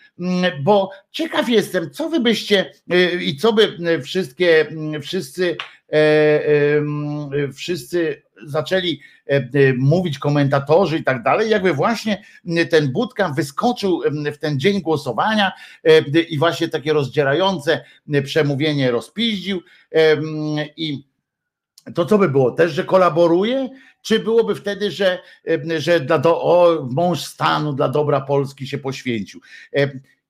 bo 0.63 0.91
ciekaw 1.11 1.49
jestem, 1.49 1.91
co 1.91 2.09
wy 2.09 2.21
byście 2.21 2.73
y, 2.93 3.25
i 3.25 3.37
co 3.37 3.53
by 3.53 3.77
wszystkie, 4.03 4.67
wszyscy, 5.03 5.57
e, 5.93 5.97
e, 5.97 7.53
wszyscy 7.53 8.23
zaczęli 8.47 9.01
e, 9.27 9.73
mówić 9.79 10.19
komentatorzy 10.19 10.99
i 10.99 11.05
tak 11.05 11.23
dalej, 11.23 11.51
jakby 11.51 11.73
właśnie 11.73 12.25
ten 12.71 12.93
Budka 12.93 13.29
wyskoczył 13.29 14.03
w 14.33 14.39
ten 14.39 14.61
dzień 14.61 14.83
głosowania 14.83 15.53
e, 15.85 15.99
i 16.21 16.39
właśnie 16.39 16.69
takie 16.69 16.93
rozdzierające 16.93 17.85
przemówienie 18.25 18.91
rozpiździł 18.91 19.63
i 20.77 21.09
to 21.95 22.05
co 22.05 22.19
by 22.19 22.29
było? 22.29 22.51
Też, 22.51 22.73
że 22.73 22.85
kolaboruje? 22.85 23.69
Czy 24.09 24.19
byłoby 24.19 24.55
wtedy, 24.55 24.91
że, 24.91 25.19
że 25.79 26.01
dla 26.01 26.19
do, 26.19 26.43
o, 26.43 26.87
mąż 26.91 27.25
stanu 27.25 27.73
dla 27.73 27.89
dobra 27.89 28.21
Polski 28.21 28.67
się 28.67 28.79
poświęcił? 28.79 29.41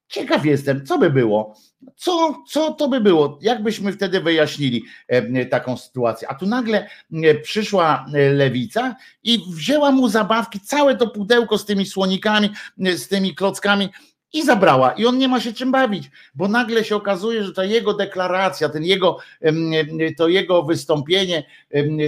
Ciekaw 0.08 0.44
jestem, 0.44 0.86
co 0.86 0.98
by 0.98 1.10
było? 1.10 1.54
Co, 1.96 2.42
co 2.48 2.72
to 2.72 2.88
by 2.88 3.00
było? 3.00 3.38
Jak 3.42 3.62
byśmy 3.62 3.92
wtedy 3.92 4.20
wyjaśnili 4.20 4.84
e, 5.08 5.46
taką 5.46 5.76
sytuację? 5.76 6.28
A 6.28 6.34
tu 6.34 6.46
nagle 6.46 6.88
e, 7.12 7.34
przyszła 7.34 8.06
e, 8.14 8.30
lewica 8.32 8.96
i 9.22 9.38
wzięła 9.48 9.90
mu 9.90 10.08
zabawki, 10.08 10.60
całe 10.60 10.96
to 10.96 11.08
pudełko 11.10 11.58
z 11.58 11.64
tymi 11.64 11.86
słonikami, 11.86 12.50
z 12.78 13.08
tymi 13.08 13.34
klockami 13.34 13.88
i 14.32 14.44
zabrała. 14.44 14.92
I 14.92 15.06
on 15.06 15.18
nie 15.18 15.28
ma 15.28 15.40
się 15.40 15.52
czym 15.52 15.72
bawić, 15.72 16.10
bo 16.34 16.48
nagle 16.48 16.84
się 16.84 16.96
okazuje, 16.96 17.44
że 17.44 17.52
ta 17.52 17.64
jego 17.64 17.94
deklaracja, 17.94 18.68
ten 18.68 18.84
jego, 18.84 19.18
to 20.16 20.28
jego 20.28 20.62
wystąpienie 20.62 21.44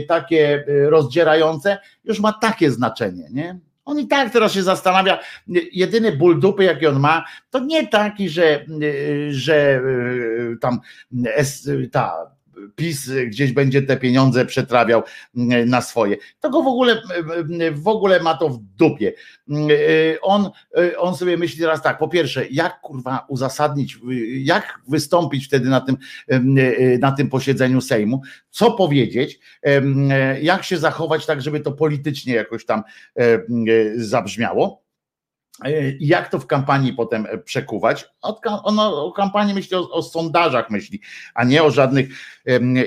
takie 0.08 0.64
rozdzierające 0.88 1.78
już 2.04 2.20
ma 2.20 2.32
takie 2.32 2.70
znaczenie, 2.70 3.28
nie? 3.32 3.58
On 3.84 3.98
i 4.00 4.08
tak 4.08 4.32
teraz 4.32 4.52
się 4.52 4.62
zastanawia, 4.62 5.18
jedyny 5.72 6.12
ból 6.12 6.40
dupy, 6.40 6.64
jaki 6.64 6.86
on 6.86 7.00
ma, 7.00 7.24
to 7.50 7.58
nie 7.58 7.86
taki, 7.86 8.28
że, 8.28 8.64
że 9.30 9.54
e, 9.54 9.80
tam 10.60 10.80
ta 11.92 12.30
PiS 12.76 13.10
gdzieś 13.26 13.52
będzie 13.52 13.82
te 13.82 13.96
pieniądze 13.96 14.46
przetrawiał 14.46 15.02
na 15.66 15.80
swoje. 15.80 16.16
To 16.40 16.50
go 16.50 16.62
w 16.62 16.66
ogóle, 16.66 17.02
w 17.72 17.88
ogóle 17.88 18.20
ma 18.20 18.34
to 18.34 18.48
w 18.48 18.58
dupie. 18.58 19.12
On, 20.22 20.50
on 20.98 21.16
sobie 21.16 21.36
myśli 21.36 21.60
teraz 21.60 21.82
tak, 21.82 21.98
po 21.98 22.08
pierwsze, 22.08 22.46
jak 22.50 22.80
kurwa 22.80 23.26
uzasadnić, 23.28 23.98
jak 24.38 24.80
wystąpić 24.88 25.46
wtedy 25.46 25.68
na 25.68 25.80
tym, 25.80 25.96
na 27.00 27.12
tym 27.12 27.28
posiedzeniu 27.28 27.80
Sejmu, 27.80 28.22
co 28.50 28.72
powiedzieć, 28.72 29.40
jak 30.42 30.64
się 30.64 30.78
zachować 30.78 31.26
tak, 31.26 31.42
żeby 31.42 31.60
to 31.60 31.72
politycznie 31.72 32.34
jakoś 32.34 32.64
tam 32.64 32.82
zabrzmiało. 33.96 34.89
E, 35.64 35.92
jak 36.00 36.28
to 36.28 36.38
w 36.38 36.46
kampanii 36.46 36.92
potem 36.92 37.26
e, 37.26 37.38
przekuwać? 37.38 38.06
O 38.22 39.12
kampanii 39.12 39.54
myśli, 39.54 39.76
o, 39.76 39.90
o, 39.90 40.02
sondażach 40.02 40.70
myśli, 40.70 41.00
a 41.34 41.44
nie 41.44 41.62
o 41.62 41.70
żadnych 41.70 42.08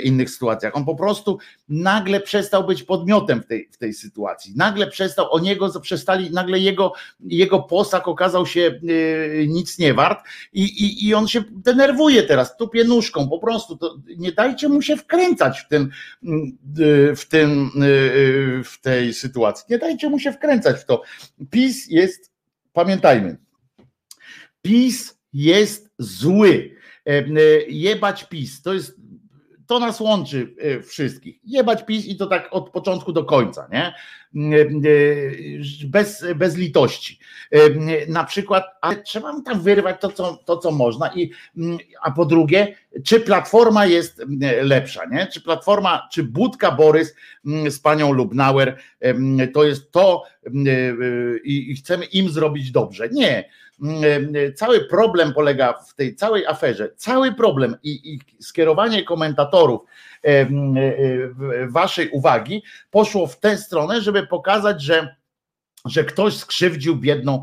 innych 0.03 0.29
sytuacjach. 0.29 0.75
On 0.75 0.85
po 0.85 0.95
prostu 0.95 1.37
nagle 1.69 2.19
przestał 2.19 2.63
być 2.67 2.83
podmiotem 2.83 3.41
w 3.41 3.45
tej, 3.45 3.69
w 3.71 3.77
tej 3.77 3.93
sytuacji. 3.93 4.53
Nagle 4.55 4.87
przestał, 4.87 5.33
o 5.33 5.39
niego 5.39 5.79
przestali, 5.79 6.31
nagle 6.31 6.59
jego, 6.59 6.93
jego 7.19 7.59
posag 7.59 8.07
okazał 8.07 8.45
się 8.45 8.79
y, 8.89 9.45
nic 9.49 9.79
nie 9.79 9.93
wart 9.93 10.25
i, 10.53 10.63
i, 10.63 11.07
i 11.07 11.13
on 11.13 11.27
się 11.27 11.43
denerwuje 11.51 12.23
teraz, 12.23 12.57
tupie 12.57 12.83
nóżką 12.83 13.29
po 13.29 13.39
prostu. 13.39 13.77
To 13.77 13.97
nie 14.17 14.31
dajcie 14.31 14.69
mu 14.69 14.81
się 14.81 14.97
wkręcać 14.97 15.59
w, 15.59 15.67
tym, 15.67 15.89
w, 17.15 17.25
tym, 17.29 17.71
w 18.65 18.81
tej 18.81 19.13
sytuacji. 19.13 19.65
Nie 19.69 19.77
dajcie 19.77 20.09
mu 20.09 20.19
się 20.19 20.31
wkręcać 20.31 20.81
w 20.81 20.85
to. 20.85 21.01
PiS 21.51 21.87
jest 21.89 22.32
pamiętajmy, 22.73 23.37
PiS 24.61 25.19
jest 25.33 25.93
zły. 25.99 26.75
E, 27.05 27.11
e, 27.11 27.25
jebać 27.67 28.23
PiS, 28.23 28.61
to 28.61 28.73
jest 28.73 29.02
to 29.67 29.79
nas 29.79 29.99
łączy 29.99 30.55
e, 30.57 30.81
wszystkich. 30.81 31.39
Jebać 31.43 31.85
PiS 31.85 32.05
i 32.05 32.15
to 32.15 32.27
tak 32.27 32.47
od 32.51 32.69
początku 32.69 33.13
do 33.13 33.23
końca, 33.23 33.67
nie? 33.71 33.93
Bez, 35.85 36.25
bez 36.35 36.57
litości. 36.57 37.19
Na 38.07 38.23
przykład, 38.23 38.63
ale 38.81 38.95
trzeba 39.03 39.41
tam 39.41 39.61
wyrwać 39.61 40.01
to 40.01 40.09
co, 40.09 40.37
to, 40.45 40.57
co 40.57 40.71
można. 40.71 41.13
I, 41.15 41.31
a 42.01 42.11
po 42.11 42.25
drugie, 42.25 42.75
czy 43.05 43.19
platforma 43.19 43.85
jest 43.85 44.25
lepsza, 44.61 45.05
nie? 45.05 45.27
Czy 45.27 45.41
platforma, 45.41 46.07
czy 46.11 46.23
Budka 46.23 46.71
Borys 46.71 47.15
z 47.69 47.79
panią 47.79 48.11
Lubnauer 48.11 48.77
to 49.53 49.63
jest 49.63 49.91
to 49.91 50.23
i 51.43 51.75
chcemy 51.75 52.05
im 52.05 52.29
zrobić 52.29 52.71
dobrze. 52.71 53.09
Nie 53.09 53.49
cały 54.55 54.85
problem 54.85 55.33
polega 55.33 55.73
w 55.73 55.95
tej 55.95 56.15
całej 56.15 56.45
aferze, 56.45 56.89
cały 56.95 57.33
problem 57.33 57.75
i, 57.83 58.13
i 58.13 58.43
skierowanie 58.43 59.03
komentatorów 59.03 59.81
waszej 61.69 62.09
uwagi 62.09 62.63
poszło 62.91 63.27
w 63.27 63.39
tę 63.39 63.57
stronę, 63.57 64.01
żeby 64.01 64.27
pokazać, 64.27 64.81
że 64.81 65.15
że 65.85 66.03
ktoś 66.03 66.37
skrzywdził 66.37 66.95
biedną 66.95 67.41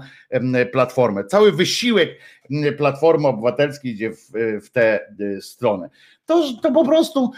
platformę. 0.73 1.25
Cały 1.25 1.53
wysiłek 1.53 2.19
Platformy 2.77 3.29
Obywatelskiej 3.29 3.93
idzie 3.93 4.11
w, 4.11 4.33
w 4.65 4.71
tę 4.71 5.01
e, 5.01 5.41
stronę. 5.41 5.91
To, 6.27 6.53
to 6.63 6.73
po 6.73 6.85
prostu 6.85 7.33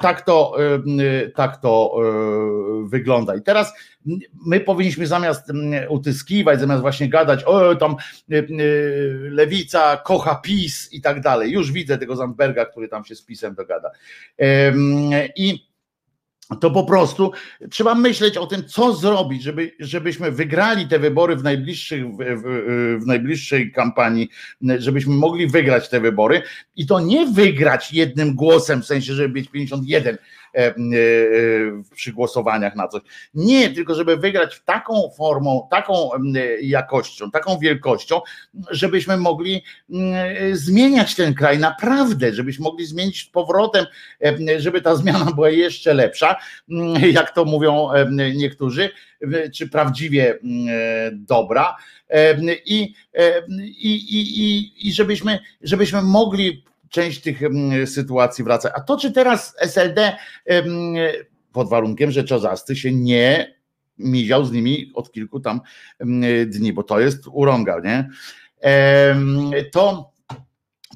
tak 0.00 0.22
to, 0.22 0.56
tak 1.34 1.56
to 1.56 1.96
e, 1.98 2.88
wygląda. 2.88 3.36
I 3.36 3.42
teraz 3.42 3.72
my 4.46 4.60
powinniśmy 4.60 5.06
zamiast 5.06 5.52
utyskiwać, 5.88 6.60
zamiast 6.60 6.82
właśnie 6.82 7.08
gadać, 7.08 7.44
o 7.44 7.74
tam 7.74 7.96
e, 8.30 8.42
lewica 9.30 9.96
kocha 9.96 10.34
PiS 10.34 10.92
i 10.92 11.00
tak 11.00 11.20
dalej. 11.20 11.52
Już 11.52 11.72
widzę 11.72 11.98
tego 11.98 12.16
Zandberga, 12.16 12.66
który 12.66 12.88
tam 12.88 13.04
się 13.04 13.14
z 13.14 13.22
PiSem 13.22 13.54
dogada. 13.54 13.90
I 15.36 15.69
to 16.56 16.70
po 16.70 16.84
prostu 16.84 17.32
trzeba 17.70 17.94
myśleć 17.94 18.36
o 18.36 18.46
tym, 18.46 18.64
co 18.64 18.94
zrobić, 18.94 19.42
żeby, 19.42 19.72
żebyśmy 19.78 20.30
wygrali 20.30 20.88
te 20.88 20.98
wybory 20.98 21.36
w, 21.36 21.42
najbliższych, 21.42 22.06
w, 22.06 22.16
w, 22.16 22.42
w, 23.02 23.06
najbliższej 23.06 23.72
kampanii, 23.72 24.28
żebyśmy 24.78 25.14
mogli 25.14 25.46
wygrać 25.46 25.88
te 25.88 26.00
wybory. 26.00 26.42
I 26.76 26.86
to 26.86 27.00
nie 27.00 27.26
wygrać 27.26 27.92
jednym 27.92 28.34
głosem, 28.34 28.82
w 28.82 28.86
sensie, 28.86 29.14
żeby 29.14 29.28
być 29.28 29.48
51 29.48 30.10
E, 30.10 30.18
e, 30.18 30.39
przy 31.94 32.12
głosowaniach 32.12 32.76
na 32.76 32.88
coś. 32.88 33.02
Nie, 33.34 33.70
tylko 33.70 33.94
żeby 33.94 34.16
wygrać 34.16 34.60
taką 34.64 35.10
formą, 35.16 35.68
taką 35.70 36.10
jakością, 36.62 37.30
taką 37.30 37.58
wielkością, 37.58 38.20
żebyśmy 38.70 39.16
mogli 39.16 39.62
zmieniać 40.52 41.14
ten 41.14 41.34
kraj 41.34 41.58
naprawdę, 41.58 42.34
żebyśmy 42.34 42.62
mogli 42.62 42.86
zmienić 42.86 43.24
powrotem, 43.24 43.86
żeby 44.58 44.82
ta 44.82 44.96
zmiana 44.96 45.32
była 45.32 45.50
jeszcze 45.50 45.94
lepsza, 45.94 46.36
jak 47.12 47.34
to 47.34 47.44
mówią 47.44 47.88
niektórzy, 48.34 48.90
czy 49.54 49.68
prawdziwie 49.68 50.38
dobra. 51.12 51.76
I, 52.64 52.94
i, 53.78 53.94
i, 54.18 54.88
i 54.88 54.92
żebyśmy, 54.92 55.38
żebyśmy 55.62 56.02
mogli 56.02 56.64
część 56.90 57.20
tych 57.20 57.40
sytuacji 57.86 58.44
wraca. 58.44 58.72
A 58.74 58.80
to, 58.80 58.96
czy 58.96 59.12
teraz 59.12 59.54
SLD 59.58 60.16
pod 61.52 61.68
warunkiem, 61.68 62.10
że 62.10 62.24
Czozasty 62.24 62.76
się 62.76 62.92
nie 62.92 63.54
miział 63.98 64.44
z 64.44 64.52
nimi 64.52 64.92
od 64.94 65.12
kilku 65.12 65.40
tam 65.40 65.60
dni, 66.46 66.72
bo 66.72 66.82
to 66.82 67.00
jest 67.00 67.22
urąga, 67.32 67.80
nie? 67.84 68.08
To, 69.72 70.10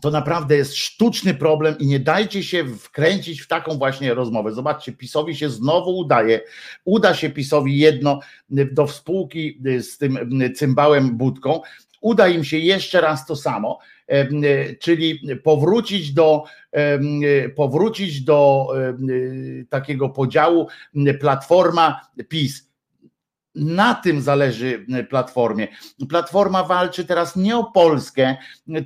to 0.01 0.11
naprawdę 0.11 0.57
jest 0.57 0.77
sztuczny 0.77 1.35
problem 1.35 1.79
i 1.79 1.87
nie 1.87 2.01
dajcie 2.01 2.43
się 2.43 2.65
wkręcić 2.65 3.41
w 3.41 3.49
taką 3.49 3.79
właśnie 3.79 4.15
rozmowę. 4.15 4.53
Zobaczcie, 4.53 4.93
PiSowi 4.93 5.37
się 5.37 5.51
znowu 5.51 5.99
udaje, 5.99 6.41
uda 6.85 7.15
się 7.15 7.31
PiSowi 7.31 7.79
jedno 7.79 8.21
do 8.49 8.87
współki 8.87 9.61
z 9.81 9.99
tym 9.99 10.41
cymbałem 10.57 11.17
Budką, 11.17 11.61
uda 12.01 12.29
im 12.29 12.45
się 12.45 12.59
jeszcze 12.59 13.01
raz 13.01 13.27
to 13.27 13.37
samo, 13.37 13.79
czyli 14.81 15.21
powrócić 15.45 16.13
do, 16.13 16.45
powrócić 17.57 18.25
do 18.25 18.67
takiego 19.69 20.09
podziału 20.09 20.69
Platforma 21.21 22.01
PiS. 22.29 22.75
Na 23.55 23.95
tym 23.95 24.21
zależy 24.21 24.87
Platformie. 25.11 25.69
Platforma 26.09 26.65
walczy 26.65 27.05
teraz 27.05 27.37
nie 27.37 27.57
o 27.57 27.65
Polskę, 27.65 28.37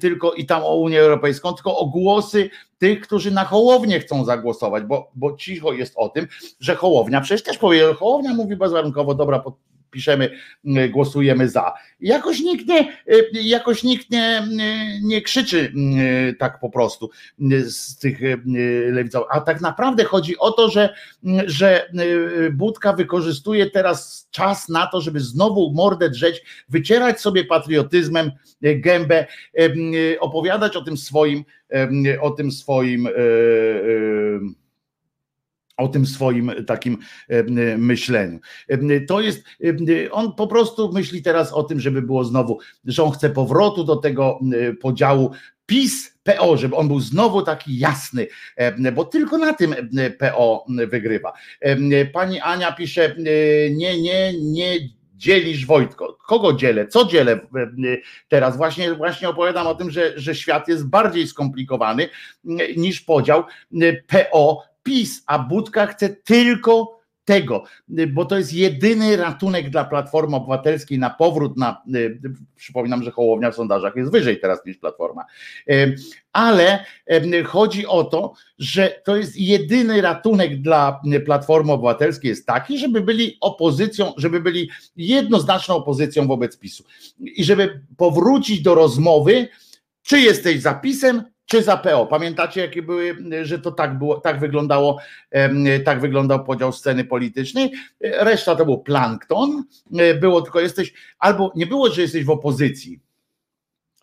tylko 0.01 0.33
i 0.33 0.47
tam 0.47 0.63
o 0.65 0.77
Unię 0.77 1.01
Europejską, 1.01 1.55
tylko 1.55 1.79
o 1.79 1.87
głosy 1.87 2.51
tych, 2.79 3.01
którzy 3.01 3.31
na 3.31 3.45
Hołownię 3.45 4.01
chcą 4.01 4.25
zagłosować, 4.25 4.85
bo, 4.85 5.11
bo 5.15 5.37
cicho 5.37 5.73
jest 5.73 5.93
o 5.97 6.09
tym, 6.09 6.27
że 6.61 6.75
Hołownia, 6.77 7.21
przecież 7.21 7.43
też 7.43 7.59
powie, 7.59 7.95
Hołownia 7.95 8.35
mówi 8.35 8.57
bezwarunkowo, 8.57 9.15
dobra, 9.15 9.43
piszemy, 9.91 10.31
mm, 10.65 10.91
głosujemy 10.91 11.49
za. 11.49 11.75
Jakoś 12.01 12.41
nikt 12.41 12.67
nie, 12.67 12.93
y, 13.09 13.31
jakoś 13.33 13.83
nikt 13.83 14.11
nie, 14.11 14.43
y, 14.43 15.01
nie 15.03 15.23
krzyczy 15.23 15.73
y, 16.31 16.35
tak 16.39 16.61
po 16.61 16.71
prostu 16.71 17.11
z 17.63 17.99
tych 17.99 18.21
lewicowych. 18.93 19.29
A 19.31 19.41
tak 19.41 19.61
naprawdę 19.61 20.05
chodzi 20.05 20.39
o 20.39 20.51
to, 20.51 20.71
że, 20.71 20.95
że 21.47 21.91
Budka 22.53 22.93
wykorzystuje 22.93 23.71
teraz 23.71 24.29
czas 24.31 24.69
na 24.69 24.87
to, 24.87 25.01
żeby 25.01 25.21
znowu 25.21 25.73
mordę 25.73 26.11
drzeć, 26.11 26.43
wycierać 26.69 27.21
sobie 27.21 27.45
patriotyzmem 27.45 28.31
gębę, 28.61 29.27
opowiadać 30.21 30.77
o 30.77 30.85
tym 30.85 30.97
swoim, 30.97 31.45
o 32.21 32.31
tym 32.31 32.53
swoim 32.53 33.09
o 35.79 35.89
tym 35.89 36.07
swoim 36.07 36.53
takim 36.67 36.99
myśleniu. 37.79 38.41
To 39.09 39.21
jest, 39.21 39.45
on 40.11 40.35
po 40.35 40.47
prostu 40.47 40.93
myśli 40.93 41.23
teraz 41.23 41.53
o 41.53 41.63
tym, 41.63 41.81
żeby 41.81 42.03
było 42.03 42.25
znowu, 42.25 42.59
że 42.85 43.03
on 43.03 43.11
chce 43.11 43.31
powrotu 43.31 43.85
do 43.85 43.97
tego 43.97 44.41
podziału 44.81 45.31
PiS, 45.67 46.19
PO, 46.23 46.57
żeby 46.57 46.77
on 46.77 46.89
był 46.89 47.01
znowu 47.01 47.43
taki 47.43 47.79
jasny, 47.79 48.27
bo 48.95 49.05
tylko 49.05 49.39
na 49.39 49.55
tym 49.55 49.75
PO 50.19 50.65
wygrywa. 50.89 51.33
Pani 52.13 52.41
Ania 52.41 52.73
pisze, 52.73 53.15
nie, 53.71 54.03
nie, 54.03 54.33
nie 54.41 54.79
dzielisz 55.17 55.67
Wojtko. 55.67 56.19
Kogo 56.27 56.53
dzielę? 56.53 56.87
Co 56.87 57.05
dzielę 57.05 57.41
teraz? 58.29 58.57
Właśnie, 58.57 58.95
właśnie 58.95 59.29
opowiadam 59.29 59.67
o 59.67 59.75
tym, 59.75 59.91
że, 59.91 60.13
że 60.17 60.35
świat 60.35 60.69
jest 60.69 60.89
bardziej 60.89 61.27
skomplikowany 61.27 62.09
niż 62.77 63.01
podział 63.01 63.45
PO 64.07 64.63
PiS, 64.83 65.23
a 65.27 65.39
Budka 65.39 65.87
chce 65.87 66.09
tylko 66.09 66.99
tego, 67.29 67.65
bo 67.89 68.25
to 68.25 68.39
jest 68.39 68.53
jedyny 68.53 69.17
ratunek 69.17 69.71
dla 69.71 69.85
Platformy 69.85 70.37
Obywatelskiej 70.37 70.99
na 70.99 71.11
powrót 71.11 71.57
na, 71.57 71.83
y, 71.95 72.21
przypominam, 72.57 73.03
że 73.03 73.11
Hołownia 73.11 73.51
w 73.51 73.55
sondażach 73.55 73.97
jest 73.97 74.13
wyżej 74.13 74.41
teraz 74.41 74.67
niż 74.67 74.77
Platforma, 74.79 75.25
y, 75.71 75.97
ale 76.33 76.85
y, 77.13 77.45
chodzi 77.45 77.87
o 77.87 78.05
to, 78.05 78.33
że 78.59 79.01
to 79.05 79.17
jest 79.17 79.37
jedyny 79.37 80.01
ratunek 80.01 80.61
dla 80.61 81.01
Platformy 81.25 81.73
Obywatelskiej 81.73 82.29
jest 82.29 82.47
taki, 82.47 82.79
żeby 82.79 83.01
byli 83.01 83.37
opozycją, 83.41 84.13
żeby 84.17 84.41
byli 84.41 84.71
jednoznaczną 84.97 85.75
opozycją 85.75 86.27
wobec 86.27 86.59
PiSu. 86.59 86.85
I 87.21 87.45
żeby 87.45 87.81
powrócić 87.97 88.63
do 88.63 88.75
rozmowy, 88.75 89.49
czy 90.03 90.21
jesteś 90.21 90.61
zapisem, 90.61 91.23
czy 91.49 91.63
za 91.63 91.77
PO. 91.77 92.07
Pamiętacie, 92.07 92.61
jakie 92.61 92.83
były, 92.83 93.17
że 93.43 93.59
to 93.59 93.73
tak 93.73 93.99
było, 93.99 94.21
tak 94.21 94.41
wyglądało, 94.41 94.99
tak 95.85 96.01
wyglądał 96.01 96.45
podział 96.45 96.73
sceny 96.73 97.05
politycznej. 97.05 97.73
Reszta 98.01 98.57
to 98.57 98.65
był 98.65 98.79
plankton. 98.79 99.65
Było 100.21 100.43
tylko 100.43 100.61
jesteś, 100.61 100.93
albo 101.19 101.53
nie 101.57 101.67
było, 101.67 101.91
że 101.91 102.03
jesteś 102.03 102.25
w 102.25 102.31
opozycji, 102.31 103.01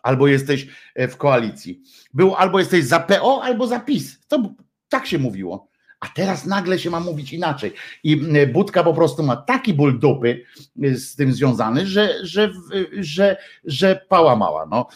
albo 0.02 0.26
jesteś 0.26 0.66
w 0.96 1.16
koalicji. 1.16 1.82
Było 2.14 2.38
albo 2.38 2.58
jesteś 2.58 2.84
za 2.84 3.00
PO, 3.00 3.42
albo 3.42 3.66
za 3.66 3.80
PiS. 3.80 4.18
To 4.28 4.54
tak 4.88 5.06
się 5.06 5.18
mówiło. 5.18 5.68
A 6.00 6.06
teraz 6.08 6.46
nagle 6.46 6.78
się 6.78 6.90
ma 6.90 7.00
mówić 7.00 7.32
inaczej. 7.32 7.72
I 8.04 8.16
Budka 8.52 8.84
po 8.84 8.94
prostu 8.94 9.22
ma 9.22 9.36
taki 9.36 9.74
ból 9.74 9.98
dupy 9.98 10.44
z 10.76 11.16
tym 11.16 11.32
związany, 11.32 11.86
że, 11.86 12.14
że, 12.22 12.52
że, 12.92 13.36
że 13.64 14.00
pała 14.08 14.36
mała. 14.36 14.66
No. 14.66 14.88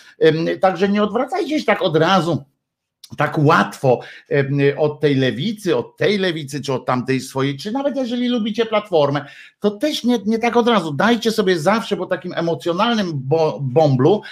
Także 0.60 0.88
nie 0.88 1.02
odwracajcie 1.02 1.58
się 1.58 1.64
tak 1.64 1.82
od 1.82 1.96
razu 1.96 2.44
tak 3.16 3.38
łatwo 3.38 4.00
od 4.76 5.00
tej 5.00 5.14
lewicy, 5.14 5.76
od 5.76 5.96
tej 5.96 6.18
lewicy, 6.18 6.60
czy 6.60 6.72
od 6.72 6.86
tamtej 6.86 7.20
swojej, 7.20 7.56
czy 7.56 7.72
nawet 7.72 7.96
jeżeli 7.96 8.28
lubicie 8.28 8.66
platformę, 8.66 9.24
to 9.60 9.70
też 9.70 10.04
nie, 10.04 10.18
nie 10.26 10.38
tak 10.38 10.56
od 10.56 10.68
razu. 10.68 10.92
Dajcie 10.92 11.30
sobie 11.30 11.58
zawsze 11.58 11.96
po 11.96 12.06
takim 12.06 12.32
emocjonalnym 12.36 13.12
bo, 13.14 13.58
bomblu, 13.62 14.22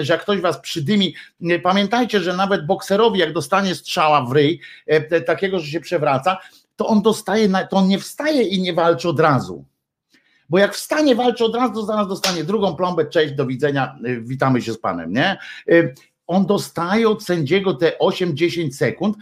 że 0.00 0.12
jak 0.12 0.22
ktoś 0.22 0.40
was 0.40 0.60
przydymi, 0.60 1.14
pamiętajcie, 1.62 2.20
że 2.20 2.36
nawet 2.36 2.66
bokserowi, 2.66 3.20
jak 3.20 3.32
dostanie 3.32 3.74
strzała 3.74 4.24
w 4.24 4.32
ryj, 4.32 4.60
takiego, 5.26 5.60
że 5.60 5.66
się 5.66 5.80
przewraca, 5.80 6.38
to 6.76 6.86
on 6.86 7.02
dostaje, 7.02 7.48
to 7.70 7.76
on 7.76 7.88
nie 7.88 7.98
wstaje 7.98 8.42
i 8.42 8.62
nie 8.62 8.72
walczy 8.72 9.08
od 9.08 9.20
razu. 9.20 9.64
Bo 10.48 10.58
jak 10.58 10.74
wstanie, 10.74 11.14
walczy 11.14 11.44
od 11.44 11.54
razu, 11.56 11.86
zaraz 11.86 12.08
dostanie 12.08 12.44
drugą 12.44 12.76
plombę, 12.76 13.06
cześć, 13.06 13.34
do 13.34 13.46
widzenia, 13.46 13.98
witamy 14.20 14.62
się 14.62 14.72
z 14.72 14.78
panem, 14.78 15.12
nie? 15.12 15.36
On 16.26 16.46
dostaje 16.46 17.08
od 17.08 17.24
sędziego 17.24 17.74
te 17.74 17.92
8-10 18.00 18.72
sekund 18.72 19.16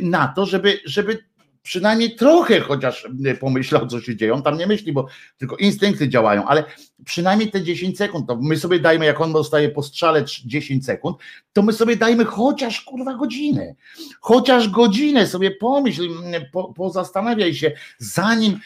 na 0.00 0.28
to, 0.28 0.46
żeby, 0.46 0.80
żeby 0.84 1.30
przynajmniej 1.62 2.16
trochę 2.16 2.60
chociaż 2.60 3.08
pomyślał, 3.40 3.86
co 3.86 4.00
się 4.00 4.16
dzieje. 4.16 4.34
On 4.34 4.42
tam 4.42 4.58
nie 4.58 4.66
myśli, 4.66 4.92
bo 4.92 5.06
tylko 5.38 5.56
instynkty 5.56 6.08
działają, 6.08 6.46
ale 6.46 6.64
przynajmniej 7.04 7.50
te 7.50 7.62
10 7.62 7.98
sekund, 7.98 8.26
to 8.28 8.36
my 8.36 8.56
sobie 8.56 8.80
dajmy, 8.80 9.06
jak 9.06 9.20
on 9.20 9.32
dostaje 9.32 9.68
po 9.68 9.82
strzale 9.82 10.24
10 10.44 10.86
sekund, 10.86 11.16
to 11.52 11.62
my 11.62 11.72
sobie 11.72 11.96
dajmy 11.96 12.24
chociaż 12.24 12.80
kurwa 12.80 13.14
godzinę. 13.14 13.74
Chociaż 14.20 14.68
godzinę 14.68 15.26
sobie 15.26 15.50
pomyśl, 15.50 16.08
po, 16.52 16.72
pozastanawiaj 16.74 17.54
się, 17.54 17.72
zanim, 17.98 18.58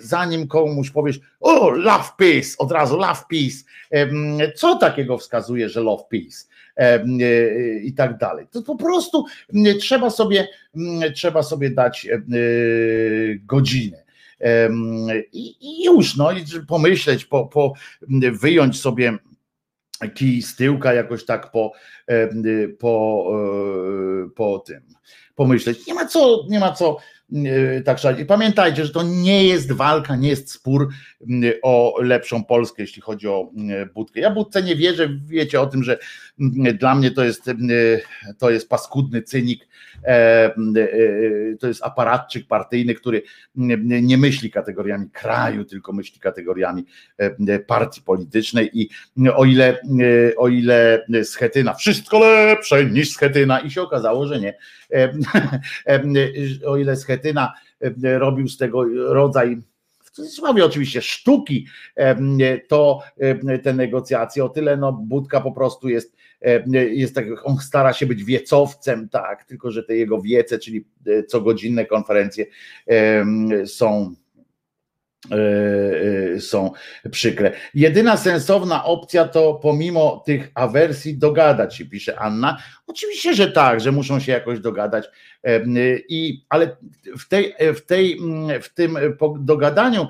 zanim 0.00 0.48
komuś 0.48 0.90
powiesz, 0.90 1.20
o, 1.40 1.70
love 1.70 2.10
peace, 2.16 2.48
od 2.58 2.72
razu 2.72 2.96
love 2.96 3.22
peace. 3.30 3.56
Co 4.56 4.76
takiego 4.76 5.18
wskazuje, 5.18 5.68
że 5.68 5.80
love 5.80 6.02
peace? 6.10 6.55
E, 6.76 7.04
i 7.82 7.92
tak 7.94 8.18
dalej. 8.18 8.46
To 8.50 8.62
po 8.62 8.76
prostu 8.76 9.24
trzeba 9.80 10.10
sobie, 10.10 10.48
trzeba 11.14 11.42
sobie 11.42 11.70
dać 11.70 12.06
e, 12.06 12.18
godzinę. 13.44 14.06
I 15.32 15.84
już, 15.84 16.16
no 16.16 16.32
i 16.32 16.44
pomyśleć, 16.68 17.24
po, 17.24 17.46
po 17.46 17.72
wyjąć 18.32 18.80
sobie 18.80 19.18
kij 20.14 20.42
z 20.42 20.56
tyłka 20.56 20.94
jakoś 20.94 21.24
tak 21.24 21.50
po, 21.50 21.72
po, 22.78 23.26
e, 24.24 24.28
po 24.36 24.58
tym 24.58 24.82
pomyśleć. 25.34 25.86
Nie 25.86 25.94
ma 25.94 26.06
co, 26.06 26.44
nie 26.48 26.60
ma 26.60 26.72
co 26.72 26.96
tak 27.84 27.98
szaleć. 27.98 28.20
I 28.20 28.26
pamiętajcie, 28.26 28.86
że 28.86 28.92
to 28.92 29.02
nie 29.02 29.44
jest 29.44 29.72
walka, 29.72 30.16
nie 30.16 30.28
jest 30.28 30.52
spór 30.52 30.88
o 31.62 31.94
lepszą 32.02 32.44
Polskę, 32.44 32.82
jeśli 32.82 33.02
chodzi 33.02 33.28
o 33.28 33.50
budkę. 33.94 34.20
Ja 34.20 34.30
budce 34.30 34.62
nie 34.62 34.76
wierzę, 34.76 35.08
wiecie 35.26 35.60
o 35.60 35.66
tym, 35.66 35.82
że 35.84 35.98
dla 36.74 36.94
mnie 36.94 37.10
to 37.10 37.24
jest, 37.24 37.50
to 38.38 38.50
jest 38.50 38.68
paskudny 38.68 39.22
cynik, 39.22 39.68
e, 40.04 40.08
e, 40.08 40.52
to 41.60 41.68
jest 41.68 41.82
aparatczyk 41.82 42.46
partyjny, 42.46 42.94
który 42.94 43.22
nie 44.02 44.18
myśli 44.18 44.50
kategoriami 44.50 45.10
kraju, 45.10 45.64
tylko 45.64 45.92
myśli 45.92 46.20
kategoriami 46.20 46.84
e, 47.18 47.58
partii 47.58 48.02
politycznej 48.02 48.70
i 48.72 48.88
o 49.34 49.44
ile, 49.44 49.80
o 50.36 50.48
ile 50.48 51.06
Schetyna, 51.24 51.74
wszystko 51.74 52.18
lepsze 52.18 52.84
niż 52.84 53.10
Schetyna 53.10 53.60
i 53.60 53.70
się 53.70 53.82
okazało, 53.82 54.26
że 54.26 54.40
nie. 54.40 54.54
O 56.66 56.76
ile 56.76 56.96
Schetyna 56.96 57.54
robił 58.18 58.48
z 58.48 58.56
tego 58.56 58.84
rodzaj 59.12 59.56
w 60.16 60.18
cudzysłowie 60.18 60.64
oczywiście 60.64 61.02
sztuki, 61.02 61.66
to 62.68 63.02
te 63.62 63.72
negocjacje, 63.72 64.44
o 64.44 64.48
tyle 64.48 64.76
no 64.76 64.92
Budka 64.92 65.40
po 65.40 65.52
prostu 65.52 65.88
jest 65.88 66.16
jest 66.72 67.14
tak, 67.14 67.24
on 67.44 67.58
stara 67.58 67.92
się 67.92 68.06
być 68.06 68.24
wiecowcem, 68.24 69.08
tak, 69.08 69.44
tylko 69.44 69.70
że 69.70 69.82
te 69.82 69.96
jego 69.96 70.22
wiece, 70.22 70.58
czyli 70.58 70.84
e, 71.06 71.22
cogodzinne 71.22 71.86
konferencje 71.86 72.46
są 73.66 74.14
e, 75.30 75.36
e, 76.34 76.40
są 76.40 76.70
przykre. 77.10 77.52
Jedyna 77.74 78.16
sensowna 78.16 78.84
opcja 78.84 79.28
to 79.28 79.54
pomimo 79.54 80.22
tych 80.26 80.50
awersji 80.54 81.18
dogadać 81.18 81.76
się, 81.76 81.84
pisze 81.84 82.18
Anna. 82.18 82.56
Oczywiście, 82.86 83.34
że 83.34 83.52
tak, 83.52 83.80
że 83.80 83.92
muszą 83.92 84.20
się 84.20 84.32
jakoś 84.32 84.60
dogadać, 84.60 85.04
i, 86.08 86.44
ale 86.48 86.76
w, 87.18 87.28
tej, 87.28 87.54
w, 87.74 87.80
tej, 87.80 88.20
w 88.62 88.74
tym 88.74 88.98
dogadaniu, 89.40 90.08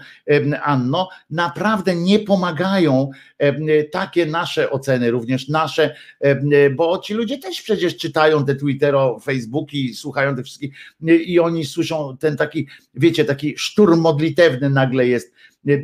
Anno, 0.63 1.09
naprawdę 1.31 1.97
nie 1.97 2.19
pomagają 2.19 3.11
takie 3.93 4.27
nasze 4.27 4.71
oceny, 4.71 5.11
również 5.11 5.49
nasze, 5.49 5.95
bo 6.77 6.99
ci 6.99 7.15
ludzie 7.15 7.39
też 7.39 7.63
przecież 7.63 7.97
czytają 7.97 8.45
te 8.45 8.55
Twittero, 8.55 9.19
Facebooki, 9.21 9.95
słuchają 9.95 10.37
tych 10.37 10.45
wszystkich 10.45 10.75
i 11.27 11.41
oni 11.41 11.65
słyszą 11.65 12.17
ten 12.21 12.37
taki, 12.37 12.69
wiecie, 12.95 13.25
taki 13.25 13.59
szturm 13.59 14.01
modlitewny 14.01 14.71
nagle 14.71 15.07
jest 15.07 15.35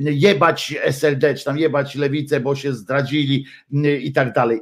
jebać 0.01 0.75
SLD, 0.83 1.35
czy 1.35 1.45
tam 1.45 1.59
jebać 1.59 1.95
lewicę, 1.95 2.41
bo 2.41 2.57
się 2.57 2.75
zdradzili 2.75 3.47
i 4.01 4.13
tak 4.13 4.33
dalej 4.33 4.61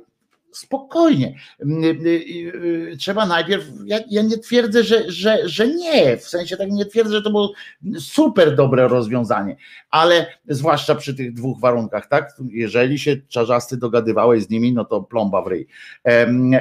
spokojnie. 0.52 1.35
Mm, 1.60 1.85
y, 1.85 2.09
y, 2.09 2.93
y, 2.93 2.97
trzeba 2.97 3.27
najpierw, 3.27 3.64
ja, 3.85 3.98
ja, 4.10 4.22
nie 4.22 4.39
twierdzę, 4.39 4.85
że, 4.85 5.10
że, 5.10 5.48
że 5.48 5.68
nie, 5.68 6.16
w 6.16 6.28
sensie 6.28 6.56
tak 6.56 6.70
nie 6.70 6.86
twierdzę, 6.86 7.12
że 7.12 7.22
to 7.22 7.31
było 7.31 7.52
super 7.98 8.56
dobre 8.56 8.89
rozwiązanie, 8.89 9.56
ale 9.90 10.27
zwłaszcza 10.48 10.94
przy 10.94 11.14
tych 11.14 11.32
dwóch 11.32 11.60
warunkach, 11.60 12.09
tak? 12.09 12.32
Jeżeli 12.51 12.98
się 12.98 13.16
czarzasty 13.28 13.77
dogadywałeś 13.77 14.43
z 14.43 14.51
nimi, 14.51 14.72
no 14.72 14.85
to 14.85 15.02
plomba 15.02 15.43
w 15.43 15.47
ryj. 15.47 15.66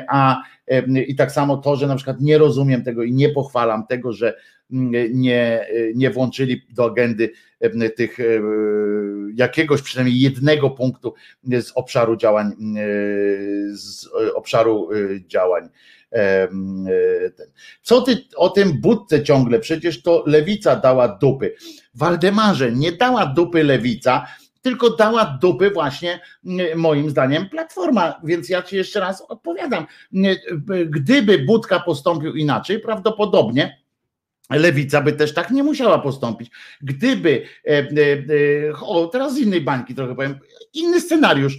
A 0.10 0.42
i 1.08 1.16
tak 1.16 1.32
samo 1.32 1.58
to, 1.58 1.76
że 1.76 1.88
na 1.88 1.96
przykład 1.96 2.22
nie 2.22 2.38
rozumiem 2.38 2.84
tego 2.84 3.04
i 3.04 3.14
nie 3.14 3.30
pochwalam 3.30 3.88
tego, 3.88 4.14
że 4.14 4.38
nie, 4.70 5.68
nie 5.96 6.10
włączyli 6.10 6.62
do 6.70 6.86
agendy 6.86 7.30
tych 7.96 8.18
jakiegoś 9.36 9.82
przynajmniej 9.82 10.20
jednego 10.20 10.70
punktu 10.70 11.14
z 11.44 11.72
obszaru 11.76 12.18
działań, 12.18 12.52
z 13.72 14.08
obszaru 14.36 14.90
działań. 15.28 15.70
Co 17.82 18.02
ty 18.02 18.18
o 18.36 18.50
tym 18.50 18.82
budce 18.82 19.24
ciągle? 19.24 19.60
Przecież 19.60 20.02
to 20.02 20.24
lewica 20.28 20.76
dała 20.76 21.08
dupy. 21.08 21.56
Waldemarze, 21.94 22.72
nie 22.72 22.92
dała 22.92 23.26
dupy 23.26 23.64
lewica, 23.64 24.26
tylko 24.62 24.90
dała 24.90 25.38
dupy 25.42 25.72
właśnie 25.72 26.20
moim 26.76 27.10
zdaniem 27.10 27.50
Platforma, 27.50 28.22
więc 28.24 28.50
ja 28.50 28.62
ci 28.62 28.76
jeszcze 28.76 29.00
raz 29.00 29.22
odpowiadam. 29.22 29.86
Gdyby 30.90 31.40
Budka 31.40 31.80
postąpił 31.80 32.36
inaczej, 32.36 32.80
prawdopodobnie 32.80 33.80
Lewica 34.50 35.02
by 35.02 35.14
też 35.14 35.34
tak 35.34 35.52
nie 35.52 35.64
musiała 35.64 36.00
postąpić. 36.00 36.52
Gdyby, 36.82 37.44
e, 37.66 37.70
e, 37.70 37.84
e, 38.70 38.80
o 38.82 39.08
teraz 39.08 39.34
z 39.34 39.38
innej 39.38 39.62
bańki 39.62 39.96
trochę 39.96 40.16
powiem, 40.16 40.40
inny 40.74 41.02
scenariusz, 41.02 41.58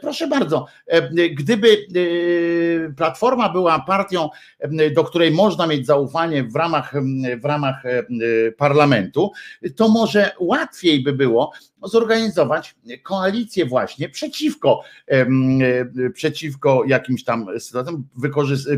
proszę 0.00 0.26
bardzo, 0.26 0.66
gdyby 1.34 1.86
Platforma 2.96 3.48
była 3.48 3.78
partią, 3.78 4.28
do 4.94 5.04
której 5.04 5.30
można 5.30 5.66
mieć 5.66 5.86
zaufanie 5.86 6.44
w 6.44 6.56
ramach, 6.56 6.92
w 7.40 7.44
ramach 7.44 7.82
parlamentu, 8.56 9.32
to 9.76 9.88
może 9.88 10.30
łatwiej 10.40 11.02
by 11.02 11.12
było 11.12 11.52
zorganizować 11.84 12.74
koalicję 13.02 13.66
właśnie 13.66 14.08
przeciwko, 14.08 14.82
przeciwko 16.14 16.82
jakimś 16.86 17.24
tam 17.24 17.46
sytuacjom, 17.58 18.04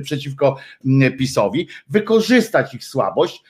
przeciwko 0.02 0.56
PiSowi, 1.18 1.68
wykorzystać 1.88 2.74
ich 2.74 2.84
słabość, 2.84 3.42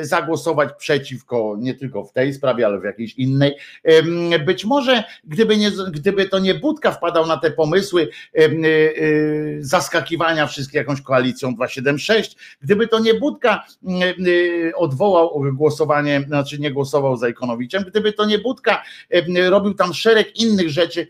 zagłosować 0.00 0.70
przeciwko 0.78 1.56
nie 1.58 1.74
tylko 1.74 2.04
w 2.04 2.12
tej 2.12 2.34
sprawie, 2.34 2.66
ale 2.66 2.80
w 2.80 2.84
jakiejś 2.84 3.14
innej. 3.14 3.54
Być 4.46 4.64
może 4.64 5.04
gdyby, 5.24 5.56
nie, 5.56 5.70
gdyby 5.70 6.28
to 6.28 6.38
nie 6.38 6.54
Budka 6.54 6.92
wpadał 6.92 7.26
na 7.26 7.36
te 7.36 7.50
pomysły 7.50 8.08
e, 8.34 8.44
e, 8.44 8.50
zaskakiwania 9.60 10.46
wszystkich 10.46 10.74
jakąś 10.74 11.00
koalicją 11.00 11.54
276, 11.54 12.36
gdyby 12.62 12.88
to 12.88 12.98
nie 12.98 13.14
Budka 13.14 13.64
e, 14.70 14.76
odwołał 14.76 15.44
głosowanie, 15.52 16.24
znaczy 16.26 16.58
nie 16.58 16.72
głosował 16.72 17.16
za 17.16 17.28
Ikonowiciem, 17.28 17.84
gdyby 17.88 18.12
to 18.12 18.24
nie 18.24 18.38
Budka 18.38 18.82
robił 19.48 19.74
tam 19.74 19.94
szereg 19.94 20.40
innych 20.40 20.70
rzeczy 20.70 21.08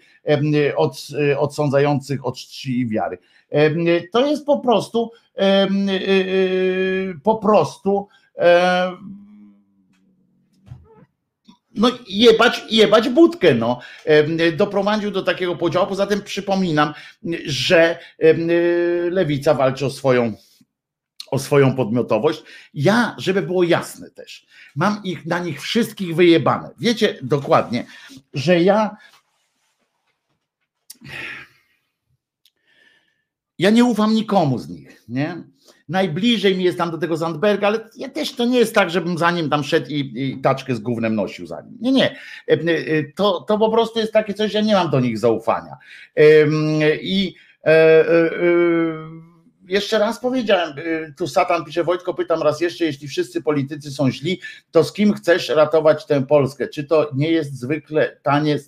od, 0.76 1.08
odsądzających 1.38 2.26
od 2.26 2.36
czci 2.36 2.78
i 2.78 2.88
wiary. 2.88 3.18
To 4.12 4.26
jest 4.26 4.46
po 4.46 4.58
prostu 4.58 5.10
po 7.22 7.36
prostu 7.36 8.08
no 11.74 11.90
jebać, 12.08 12.62
jebać 12.70 13.08
budkę, 13.08 13.54
no. 13.54 13.80
Doprowadził 14.56 15.10
do 15.10 15.22
takiego 15.22 15.56
podziału. 15.56 15.86
Poza 15.86 16.06
tym 16.06 16.22
przypominam, 16.22 16.94
że 17.46 17.98
lewica 19.10 19.54
walczy 19.54 19.86
o 19.86 19.90
swoją 19.90 20.32
o 21.34 21.38
swoją 21.38 21.76
podmiotowość. 21.76 22.42
Ja, 22.74 23.16
żeby 23.18 23.42
było 23.42 23.62
jasne 23.62 24.10
też, 24.10 24.46
mam 24.76 25.00
ich 25.04 25.26
na 25.26 25.38
nich 25.38 25.62
wszystkich 25.62 26.16
wyjebane. 26.16 26.70
Wiecie 26.78 27.18
dokładnie, 27.22 27.86
że 28.34 28.60
ja 28.60 28.96
ja 33.58 33.70
nie 33.70 33.84
ufam 33.84 34.14
nikomu 34.14 34.58
z 34.58 34.68
nich, 34.68 35.02
nie? 35.08 35.42
Najbliżej 35.88 36.56
mi 36.56 36.64
jest 36.64 36.78
tam 36.78 36.90
do 36.90 36.98
tego 36.98 37.16
Zandberga, 37.16 37.66
ale 37.66 37.88
ja 37.96 38.08
też 38.08 38.32
to 38.32 38.44
nie 38.44 38.58
jest 38.58 38.74
tak, 38.74 38.90
żebym 38.90 39.18
za 39.18 39.30
nim 39.30 39.50
tam 39.50 39.64
szedł 39.64 39.90
i, 39.90 40.12
i 40.14 40.38
taczkę 40.38 40.74
z 40.74 40.78
gównem 40.80 41.14
nosił 41.14 41.46
za 41.46 41.60
nim. 41.60 41.76
Nie, 41.80 41.92
nie. 41.92 42.10
E, 42.48 42.52
e, 42.52 43.04
to, 43.14 43.40
to 43.40 43.58
po 43.58 43.70
prostu 43.70 43.98
jest 43.98 44.12
takie 44.12 44.34
coś, 44.34 44.52
ja 44.52 44.60
nie 44.60 44.74
mam 44.74 44.90
do 44.90 45.00
nich 45.00 45.18
zaufania. 45.18 45.76
I 47.00 47.34
e, 47.66 48.04
jeszcze 49.68 49.98
raz 49.98 50.20
powiedziałem, 50.20 50.74
tu 51.16 51.28
Satan 51.28 51.64
pisze, 51.64 51.84
Wojtko, 51.84 52.14
pytam 52.14 52.42
raz 52.42 52.60
jeszcze, 52.60 52.84
jeśli 52.84 53.08
wszyscy 53.08 53.42
politycy 53.42 53.90
są 53.90 54.10
źli, 54.10 54.40
to 54.70 54.84
z 54.84 54.92
kim 54.92 55.14
chcesz 55.14 55.48
ratować 55.48 56.06
tę 56.06 56.26
Polskę? 56.26 56.68
Czy 56.68 56.84
to 56.84 57.10
nie 57.14 57.30
jest 57.30 57.58
zwykle 57.58 58.16
tanie, 58.22 58.58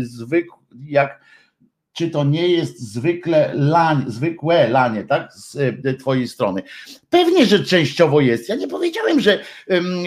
zwykle 0.00 0.58
jak 0.86 1.24
czy 1.94 2.10
to 2.10 2.24
nie 2.24 2.48
jest 2.48 2.92
zwykle 2.92 3.50
lań, 3.54 4.04
zwykłe 4.06 4.68
lanie, 4.68 5.04
tak, 5.04 5.32
z 5.32 6.00
twojej 6.00 6.28
strony. 6.28 6.62
Pewnie, 7.14 7.46
że 7.46 7.64
częściowo 7.64 8.20
jest. 8.20 8.48
Ja 8.48 8.54
nie 8.54 8.68
powiedziałem, 8.68 9.20
że 9.20 9.44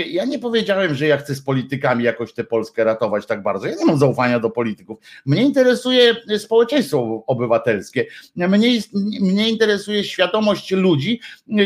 ja 0.08 0.26
nie 0.26 0.40
powiedziałem, 0.40 0.96
że 0.96 1.08
ja 1.08 1.18
chcę 1.18 1.36
z 1.36 1.42
politykami 1.42 2.04
jakoś 2.04 2.34
tę 2.34 2.44
Polskę 2.44 2.84
ratować 2.84 3.26
tak 3.26 3.44
bardzo. 3.44 3.68
Ja 3.68 3.76
nie 3.76 3.86
mam 3.86 3.98
zaufania 3.98 4.40
do 4.40 4.50
polityków. 4.50 5.00
Mnie 5.26 5.44
interesuje 5.44 6.16
społeczeństwo 6.38 7.24
obywatelskie. 7.28 8.06
Mnie, 8.36 8.80
mnie 9.22 9.50
interesuje 9.50 10.04
świadomość 10.04 10.72
ludzi, 10.72 11.20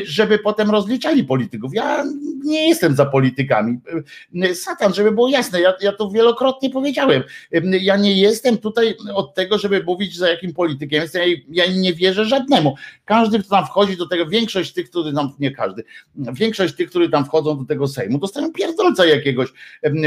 żeby 0.03 0.39
potem 0.39 0.71
rozliczali 0.71 1.23
polityków. 1.23 1.71
Ja 1.73 2.03
nie 2.43 2.67
jestem 2.67 2.95
za 2.95 3.05
politykami. 3.05 3.79
Satan, 4.53 4.93
żeby 4.93 5.11
było 5.11 5.27
jasne, 5.27 5.61
ja, 5.61 5.73
ja 5.81 5.91
to 5.91 6.09
wielokrotnie 6.09 6.69
powiedziałem. 6.69 7.23
Ja 7.81 7.97
nie 7.97 8.21
jestem 8.21 8.57
tutaj 8.57 8.95
od 9.13 9.33
tego, 9.35 9.57
żeby 9.57 9.83
mówić, 9.83 10.17
za 10.17 10.29
jakim 10.29 10.53
politykiem 10.53 11.01
jestem. 11.01 11.21
Ja, 11.49 11.65
ja 11.65 11.71
nie 11.73 11.93
wierzę 11.93 12.25
żadnemu. 12.25 12.75
Każdy, 13.05 13.39
kto 13.39 13.49
tam 13.49 13.65
wchodzi 13.65 13.97
do 13.97 14.07
tego, 14.07 14.25
większość 14.25 14.73
tych, 14.73 14.89
którzy 14.89 15.13
tam 15.13 15.30
nie 15.39 15.51
każdy, 15.51 15.83
większość 16.15 16.75
tych, 16.75 16.89
którzy 16.89 17.09
tam 17.09 17.25
wchodzą 17.25 17.57
do 17.57 17.65
tego 17.65 17.87
Sejmu, 17.87 18.17
dostają 18.17 18.53
pierdolca 18.53 19.05
jakiegoś, 19.05 19.49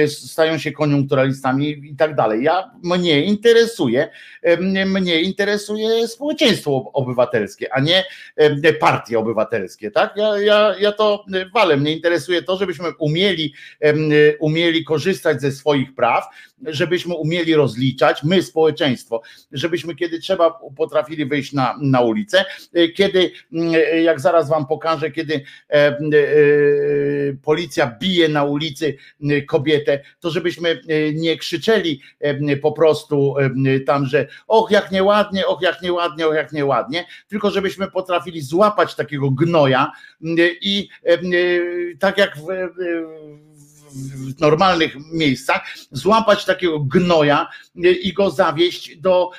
stają 0.09 0.59
się 0.59 0.73
koniunkturalistami 0.73 1.69
i 1.69 1.97
tak 1.97 2.15
dalej. 2.15 2.45
Ja, 2.45 2.71
mnie 2.83 3.25
interesuje, 3.25 4.09
mnie 4.87 5.23
interesuje 5.23 6.09
społeczeństwo 6.09 6.91
obywatelskie, 6.93 7.75
a 7.75 7.81
nie 7.81 8.05
partie 8.81 9.19
obywatelskie, 9.19 9.91
tak? 9.91 10.17
Ja, 10.17 10.39
ja, 10.39 10.75
ja 10.81 10.93
to 10.93 11.25
walę, 11.55 11.77
mnie 11.77 11.93
interesuje 11.93 12.43
to, 12.43 12.57
żebyśmy 12.57 12.89
umieli, 12.99 13.55
umieli 14.41 14.85
korzystać 14.85 15.41
ze 15.41 15.53
swoich 15.53 15.95
praw, 15.95 16.25
żebyśmy 16.67 17.15
umieli 17.15 17.55
rozliczać, 17.55 18.23
my 18.23 18.43
społeczeństwo, 18.43 19.23
żebyśmy 19.53 19.95
kiedy 19.95 20.19
trzeba 20.19 20.51
potrafili 20.77 21.27
wyjść 21.27 21.53
na, 21.53 21.79
na 21.81 22.01
ulicę, 22.01 22.45
kiedy, 22.95 23.31
jak 24.05 24.21
zaraz 24.21 24.49
wam 24.49 24.67
pokażę, 24.67 25.11
kiedy 25.11 25.35
e, 25.35 25.75
e, 25.75 25.99
policja 27.43 27.97
bije 28.01 28.29
na 28.29 28.45
ulicy 28.45 28.97
kobietę, 29.47 30.01
to 30.21 30.31
żebyśmy 30.31 30.81
nie 31.15 31.37
krzyczeli 31.37 32.01
po 32.63 32.73
prostu 32.73 33.35
tam, 33.87 34.07
że 34.07 34.27
och 34.47 34.71
jak 34.71 34.93
nieładnie, 34.93 35.47
och 35.47 35.63
jak 35.63 35.83
nieładnie, 35.83 36.27
och 36.27 36.35
jak 36.35 36.53
nieładnie, 36.53 37.07
tylko 37.29 37.51
żebyśmy 37.51 37.91
potrafili 37.91 38.43
złapać 38.43 38.95
takiego 38.95 39.31
gnoja 39.31 39.93
i 40.61 40.89
tak 41.99 42.19
jak 42.19 42.37
w, 42.37 42.47
w 43.95 44.41
normalnych 44.41 44.97
miejscach, 45.13 45.63
złapać 45.91 46.45
takiego 46.45 46.81
gnoja 46.81 47.49
i 48.03 48.13
go 48.13 48.31
zawieść 48.31 48.97
do, 48.97 49.31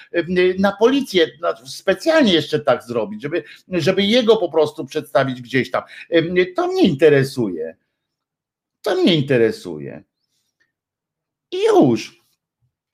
na 0.59 0.71
policję, 0.71 1.27
specjalnie 1.65 2.33
jeszcze 2.33 2.59
tak 2.59 2.83
zrobić, 2.83 3.21
żeby, 3.21 3.43
żeby 3.67 4.03
jego 4.03 4.37
po 4.37 4.49
prostu 4.49 4.85
przedstawić 4.85 5.41
gdzieś 5.41 5.71
tam. 5.71 5.83
To 6.55 6.67
mnie 6.67 6.83
interesuje. 6.83 7.77
To 8.81 8.95
mnie 8.95 9.15
interesuje. 9.15 10.03
I 11.51 11.65
już. 11.65 12.24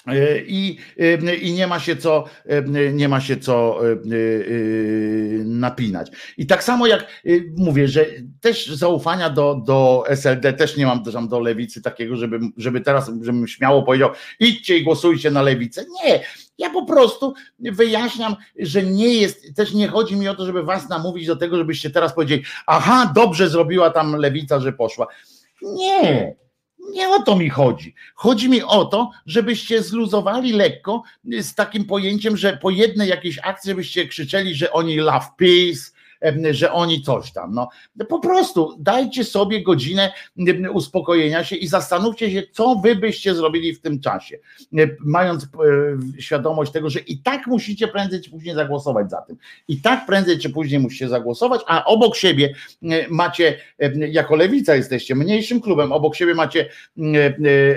E, 0.07 0.41
I, 0.41 0.77
e, 0.99 1.35
I 1.35 1.53
nie 1.53 1.67
ma 1.67 1.79
się 1.79 1.95
co, 1.95 2.25
e, 2.45 2.91
nie 2.93 3.09
ma 3.09 3.21
się 3.21 3.37
co 3.37 3.79
napinać. 5.45 6.11
I 6.37 6.47
tak 6.47 6.63
samo 6.63 6.87
jak 6.87 7.23
mówię, 7.57 7.87
że 7.87 8.05
też 8.41 8.67
zaufania 8.67 9.29
do, 9.29 9.55
do 9.65 10.03
SLD 10.07 10.53
też 10.53 10.77
nie 10.77 10.85
mam 10.85 11.03
do, 11.03 11.21
do 11.21 11.39
lewicy 11.39 11.81
takiego, 11.81 12.15
żeby, 12.15 12.39
żeby 12.57 12.81
teraz, 12.81 13.11
żebym 13.21 13.47
śmiało 13.47 13.83
powiedział, 13.83 14.09
idźcie 14.39 14.77
i 14.77 14.83
głosujcie 14.83 15.31
na 15.31 15.41
lewicę. 15.41 15.85
Nie, 16.03 16.19
ja 16.57 16.69
po 16.69 16.85
prostu 16.85 17.33
wyjaśniam, 17.59 18.35
że 18.59 18.83
nie 18.83 19.13
jest, 19.13 19.55
też 19.55 19.73
nie 19.73 19.87
chodzi 19.87 20.15
mi 20.15 20.27
o 20.27 20.35
to, 20.35 20.45
żeby 20.45 20.63
was 20.63 20.89
namówić 20.89 21.27
do 21.27 21.35
tego, 21.35 21.57
żebyście 21.57 21.89
teraz 21.89 22.13
powiedzieli, 22.13 22.43
aha, 22.67 23.11
dobrze 23.15 23.49
zrobiła 23.49 23.89
tam 23.89 24.15
lewica, 24.15 24.59
że 24.59 24.73
poszła. 24.73 25.07
Nie, 25.61 26.35
nie 26.93 27.09
o 27.09 27.23
to 27.23 27.35
mi 27.35 27.49
chodzi. 27.49 27.95
Chodzi 28.15 28.49
mi 28.49 28.63
o 28.63 28.85
to, 28.85 29.11
żebyście 29.25 29.83
zluzowali 29.83 30.53
lekko 30.53 31.03
z 31.23 31.55
takim 31.55 31.85
pojęciem, 31.85 32.37
że 32.37 32.57
po 32.57 32.69
jednej 32.69 33.09
jakiejś 33.09 33.39
akcji, 33.43 33.69
żebyście 33.69 34.07
krzyczeli, 34.07 34.55
że 34.55 34.71
oni 34.71 34.97
love 34.97 35.27
peace, 35.37 35.91
że 36.51 36.71
oni 36.71 37.01
coś 37.01 37.31
tam. 37.31 37.53
No, 37.53 37.69
po 38.09 38.19
prostu 38.19 38.75
dajcie 38.79 39.23
sobie 39.23 39.63
godzinę 39.63 40.11
uspokojenia 40.73 41.43
się 41.43 41.55
i 41.55 41.67
zastanówcie 41.67 42.31
się, 42.31 42.43
co 42.51 42.75
wy 42.75 42.95
byście 42.95 43.35
zrobili 43.35 43.75
w 43.75 43.81
tym 43.81 43.99
czasie, 43.99 44.37
mając 44.99 45.43
e, 45.43 45.47
świadomość 46.21 46.71
tego, 46.71 46.89
że 46.89 46.99
i 46.99 47.17
tak 47.17 47.47
musicie 47.47 47.87
prędzej 47.87 48.21
czy 48.21 48.31
później 48.31 48.55
zagłosować 48.55 49.09
za 49.09 49.21
tym. 49.21 49.37
I 49.67 49.81
tak 49.81 50.05
prędzej 50.05 50.39
czy 50.39 50.49
później 50.49 50.79
musicie 50.79 51.09
zagłosować, 51.09 51.61
a 51.67 51.85
obok 51.85 52.15
siebie 52.15 52.53
macie, 53.09 53.57
jako 53.95 54.35
lewica 54.35 54.75
jesteście 54.75 55.15
mniejszym 55.15 55.61
klubem, 55.61 55.91
obok 55.91 56.15
siebie 56.15 56.35
macie 56.35 56.69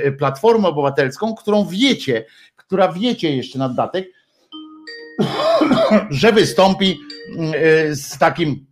e, 0.07 0.13
Platformę 0.13 0.69
Obywatelską, 0.69 1.35
którą 1.35 1.67
wiecie, 1.67 2.25
która 2.57 2.93
wiecie 2.93 3.37
jeszcze 3.37 3.59
na 3.59 3.69
datek, 3.69 4.09
że 6.11 6.33
wystąpi 6.33 7.01
e, 7.55 7.95
z 7.95 8.19
takim 8.19 8.67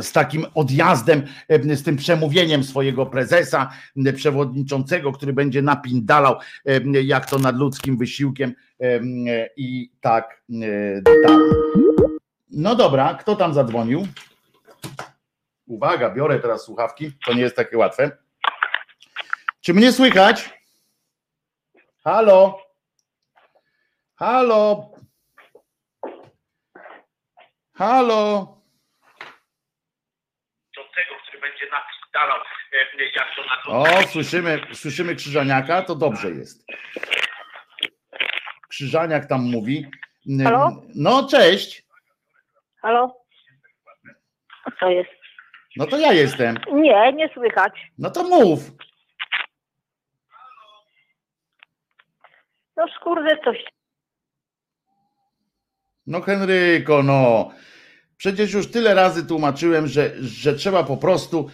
z 0.00 0.12
takim 0.12 0.46
odjazdem, 0.54 1.26
e, 1.48 1.76
z 1.76 1.82
tym 1.82 1.96
przemówieniem 1.96 2.64
swojego 2.64 3.06
prezesa, 3.06 3.70
e, 4.06 4.12
przewodniczącego, 4.12 5.12
który 5.12 5.32
będzie 5.32 5.62
napindalał, 5.62 6.36
jak 7.04 7.30
to 7.30 7.38
nad 7.38 7.56
ludzkim 7.56 7.96
wysiłkiem 7.96 8.54
i 9.56 9.90
tak 10.00 10.42
dalej. 11.24 11.50
No 12.50 12.74
dobra, 12.74 13.14
kto 13.14 13.36
tam 13.36 13.54
zadzwonił? 13.54 14.06
Uwaga, 15.66 16.10
biorę 16.10 16.38
teraz 16.38 16.64
słuchawki, 16.64 17.12
to 17.26 17.34
nie 17.34 17.40
jest 17.40 17.56
takie 17.56 17.78
łatwe. 17.78 18.10
Czy 19.60 19.74
mnie 19.74 19.92
słychać? 19.92 20.62
Halo? 22.04 22.58
Halo? 24.14 24.91
Halo? 27.82 28.46
Do 30.76 30.82
tego, 30.84 31.14
który 31.22 31.40
będzie 31.40 31.66
napisał, 31.70 32.40
e, 32.72 33.04
jak 33.16 33.26
to 33.36 33.42
na 33.44 33.62
to. 33.64 33.70
O, 33.70 34.02
słyszymy, 34.02 34.60
słyszymy 34.72 35.16
Krzyżaniaka, 35.16 35.82
to 35.82 35.94
dobrze 35.94 36.30
jest. 36.30 36.66
Krzyżaniak 38.68 39.26
tam 39.26 39.40
mówi. 39.40 39.90
Halo? 40.44 40.82
No, 40.94 41.28
cześć. 41.30 41.82
Halo? 42.82 43.24
Co 44.80 44.90
jest? 44.90 45.10
No 45.76 45.86
to 45.86 45.98
ja 45.98 46.12
jestem. 46.12 46.56
Nie, 46.72 47.12
nie 47.12 47.28
słychać. 47.34 47.72
No 47.98 48.10
to 48.10 48.24
mów. 48.24 48.60
No 52.76 52.86
skurde 53.00 53.38
coś. 53.44 53.64
No 56.06 56.20
Henryko, 56.20 57.02
no. 57.02 57.50
Przecież 58.22 58.52
już 58.52 58.66
tyle 58.66 58.94
razy 58.94 59.26
tłumaczyłem, 59.26 59.86
że, 59.86 60.12
że 60.20 60.54
trzeba 60.54 60.84
po 60.84 60.96
prostu, 60.96 61.50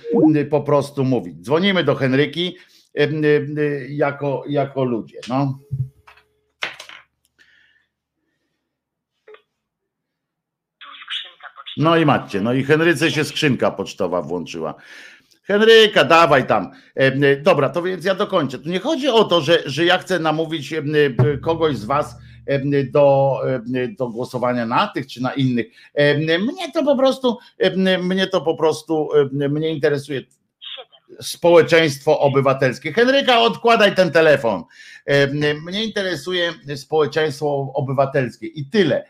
po 0.50 0.60
prostu 0.60 1.04
mówić. 1.04 1.36
Dzwonimy 1.40 1.84
do 1.84 1.94
Henryki 1.94 2.56
jako, 3.88 4.44
jako 4.48 4.84
ludzie. 4.84 5.20
No. 5.28 5.58
No 11.76 11.96
i 11.96 12.06
macie, 12.06 12.40
no 12.40 12.52
i 12.52 12.64
Henryce 12.64 13.10
się 13.10 13.24
skrzynka 13.24 13.70
pocztowa 13.70 14.22
włączyła. 14.22 14.74
Henryka, 15.42 16.04
dawaj 16.04 16.46
tam. 16.46 16.70
Dobra, 17.42 17.68
to 17.68 17.82
więc 17.82 18.04
ja 18.04 18.14
dokończę. 18.14 18.58
Tu 18.58 18.68
nie 18.68 18.80
chodzi 18.80 19.08
o 19.08 19.24
to, 19.24 19.40
że, 19.40 19.62
że 19.66 19.84
ja 19.84 19.98
chcę 19.98 20.18
namówić 20.18 20.74
kogoś 21.42 21.76
z 21.76 21.84
was 21.84 22.27
do, 22.92 23.40
do 23.98 24.08
głosowania 24.08 24.66
na 24.66 24.86
tych 24.86 25.06
czy 25.06 25.22
na 25.22 25.32
innych. 25.32 25.66
Mnie 26.40 26.72
to 26.74 26.84
po 26.84 26.96
prostu, 26.96 27.38
mnie 28.02 28.26
to 28.26 28.40
po 28.40 28.54
prostu, 28.54 29.08
mnie 29.32 29.70
interesuje 29.70 30.22
społeczeństwo 31.20 32.20
obywatelskie. 32.20 32.92
Henryka, 32.92 33.40
odkładaj 33.40 33.94
ten 33.94 34.10
telefon. 34.10 34.64
Mnie 35.66 35.84
interesuje 35.84 36.52
społeczeństwo 36.76 37.72
obywatelskie 37.74 38.46
i 38.46 38.66
tyle. 38.66 39.04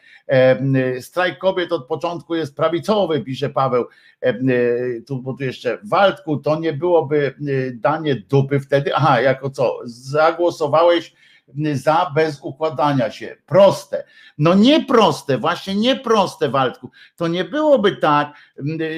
Strajk 1.00 1.38
kobiet 1.38 1.72
od 1.72 1.86
początku 1.86 2.34
jest 2.34 2.56
prawicowy, 2.56 3.20
pisze 3.20 3.50
Paweł. 3.50 3.84
Tu, 5.06 5.22
bo 5.22 5.34
tu 5.34 5.44
jeszcze 5.44 5.78
Waldku, 5.84 6.36
to 6.36 6.58
nie 6.60 6.72
byłoby 6.72 7.34
danie 7.74 8.14
dupy 8.14 8.60
wtedy. 8.60 8.94
Aha, 8.94 9.20
jako 9.20 9.50
co? 9.50 9.78
Zagłosowałeś 9.84 11.14
za 11.72 12.10
bez 12.14 12.40
układania 12.42 13.10
się. 13.10 13.36
Proste. 13.46 14.04
No 14.38 14.54
nie 14.54 14.84
proste, 14.84 15.38
właśnie 15.38 15.74
nie 15.74 15.96
proste, 15.96 16.48
Waldku. 16.48 16.90
To 17.16 17.28
nie 17.28 17.44
byłoby 17.44 17.96
tak, 17.96 18.36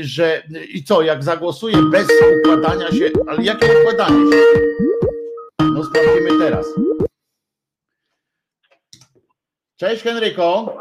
że 0.00 0.42
i 0.68 0.84
co, 0.84 1.02
jak 1.02 1.24
zagłosuję 1.24 1.76
bez 1.82 2.08
układania 2.44 2.90
się, 2.90 3.10
ale 3.28 3.42
jakie 3.42 3.80
układanie 3.80 4.32
się? 4.32 4.42
No 5.60 5.84
sprawdzimy 5.84 6.38
teraz. 6.38 6.66
Cześć 9.76 10.02
Henryko. 10.02 10.76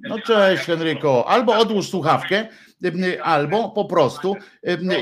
No 0.00 0.18
cześć 0.18 0.64
Henryko. 0.64 1.28
Albo 1.28 1.58
odłóż 1.58 1.88
słuchawkę, 1.88 2.48
albo 3.22 3.70
po 3.70 3.84
prostu 3.84 4.36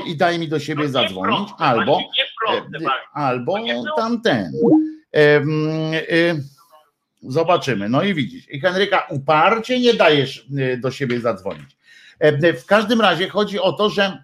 i 0.07 0.17
daj 0.17 0.39
mi 0.39 0.47
do 0.47 0.59
siebie 0.59 0.89
zadzwonić, 0.89 1.49
albo 1.57 1.99
albo 3.13 3.55
tamten. 3.97 4.51
Zobaczymy. 7.21 7.89
No 7.89 8.03
i 8.03 8.13
widzisz. 8.13 8.49
I 8.49 8.59
Henryka 8.59 9.07
uparcie 9.09 9.79
nie 9.79 9.93
dajesz 9.93 10.47
do 10.77 10.91
siebie 10.91 11.19
zadzwonić. 11.19 11.77
W 12.61 12.65
każdym 12.65 13.01
razie 13.01 13.29
chodzi 13.29 13.59
o 13.59 13.73
to, 13.73 13.89
że 13.89 14.23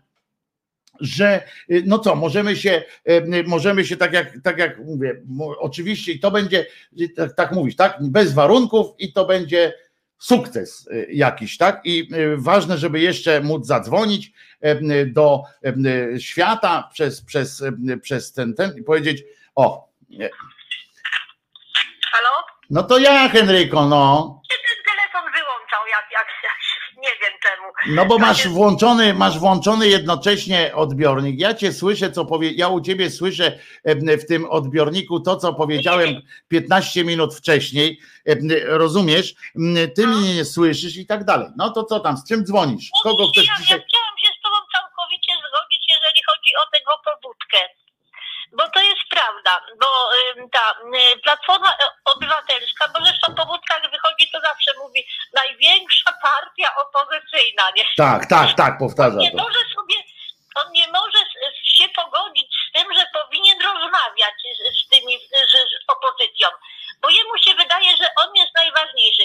że 1.00 1.44
no 1.86 2.00
co, 2.00 2.16
możemy 2.16 2.56
się, 2.56 2.84
możemy 3.46 3.86
się 3.86 3.98
tak 3.98 4.14
jak, 4.14 4.38
tak 4.44 4.58
jak 4.58 4.80
mówię, 4.80 5.22
oczywiście 5.60 6.12
i 6.12 6.20
to 6.20 6.32
będzie, 6.32 6.66
tak, 7.16 7.36
tak 7.36 7.52
mówisz, 7.52 7.76
tak, 7.76 7.98
bez 8.02 8.34
warunków 8.34 8.88
i 9.00 9.14
to 9.14 9.26
będzie 9.26 9.74
sukces 10.20 10.88
y, 10.88 11.08
jakiś, 11.12 11.58
tak? 11.58 11.82
I 11.84 12.14
y, 12.14 12.38
ważne, 12.38 12.78
żeby 12.78 13.00
jeszcze 13.00 13.42
móc 13.42 13.66
zadzwonić 13.66 14.32
do 15.06 15.44
świata 16.20 16.90
przez, 16.94 17.22
przez, 17.26 17.64
przez 18.02 18.34
ten, 18.34 18.54
ten 18.54 18.78
i 18.78 18.84
powiedzieć, 18.84 19.24
o. 19.56 19.90
Halo? 22.12 22.30
No 22.70 22.84
to 22.84 22.98
ja, 22.98 23.30
Henryko, 23.30 23.86
no. 23.86 24.42
Czy 24.52 24.58
ten 24.58 24.96
telefon 24.96 25.32
wyłączał, 25.32 25.88
jak, 25.88 26.12
jak, 26.12 26.28
jak 26.44 26.60
nie 27.04 27.10
wiem 27.22 27.40
czemu. 27.44 27.69
No 27.88 28.06
bo 28.06 28.18
masz 28.20 28.48
włączony, 28.48 29.14
masz 29.14 29.40
włączony 29.40 29.88
jednocześnie 29.88 30.72
odbiornik. 30.76 31.40
Ja 31.40 31.54
cię 31.54 31.74
słyszę, 31.74 32.12
co 32.12 32.26
powie, 32.26 32.52
ja 32.52 32.68
u 32.68 32.82
ciebie 32.82 33.10
słyszę 33.10 33.60
w 33.86 34.26
tym 34.28 34.46
odbiorniku 34.50 35.20
to, 35.20 35.36
co 35.36 35.54
powiedziałem 35.54 36.22
15 36.48 37.04
minut 37.04 37.36
wcześniej. 37.36 38.00
Rozumiesz? 38.66 39.34
Ty 39.96 40.08
No. 40.08 40.18
mnie 40.18 40.36
nie 40.36 40.46
słyszysz 40.46 40.98
i 40.98 41.06
tak 41.06 41.24
dalej. 41.24 41.48
No 41.58 41.70
to 41.70 41.84
co 41.84 42.00
tam, 42.00 42.18
z 42.18 42.28
czym 42.28 42.46
dzwonisz? 42.46 42.90
Kogo 43.04 43.28
chcesz 43.28 43.44
dzisiaj? 43.44 43.78
ja 43.80 43.86
chciałam 43.88 44.16
się 44.24 44.32
z 44.40 44.44
tobą 44.44 44.56
całkowicie 44.76 45.32
zgodzić, 45.34 45.84
jeżeli 45.90 46.22
chodzi 46.30 46.52
o 46.64 46.72
tego 46.78 46.92
pobudkę. 47.06 47.58
Bo 48.60 48.70
to 48.70 48.80
jest 48.82 49.06
prawda, 49.10 49.62
bo 49.82 49.88
ta 50.52 50.66
y, 50.72 51.18
Platforma 51.18 51.78
Obywatelska, 52.06 52.88
bo 52.94 53.06
zresztą 53.06 53.36
pobudka 53.36 53.74
jak 53.74 53.92
wychodzi, 53.92 54.32
to 54.32 54.40
zawsze 54.42 54.72
mówi 54.78 55.08
największa 55.34 56.12
partia 56.22 56.76
opozycyjna, 56.76 57.64
nie? 57.76 57.84
Tak, 57.98 58.26
tak, 58.26 58.54
tak, 58.54 58.78
powtarza 58.78 59.20
nie 59.20 59.32
to. 59.32 59.38
może 59.38 59.60
sobie, 59.76 59.96
on 60.56 60.72
nie 60.72 60.88
może 60.88 61.20
się 61.64 61.90
pogodzić 61.90 62.48
z 62.68 62.72
tym, 62.74 62.94
że 62.94 63.04
powinien 63.14 63.58
rozmawiać 63.62 64.36
z, 64.58 64.60
z 64.80 64.90
tymi, 64.90 65.20
z, 65.20 65.32
z 65.52 65.74
opozycją, 65.88 66.48
bo 67.02 67.10
jemu 67.10 67.38
się 67.38 67.54
wydaje, 67.56 67.98
że 67.98 68.08
on 68.16 68.36
jest 68.36 68.52
najważniejszy. 68.56 69.24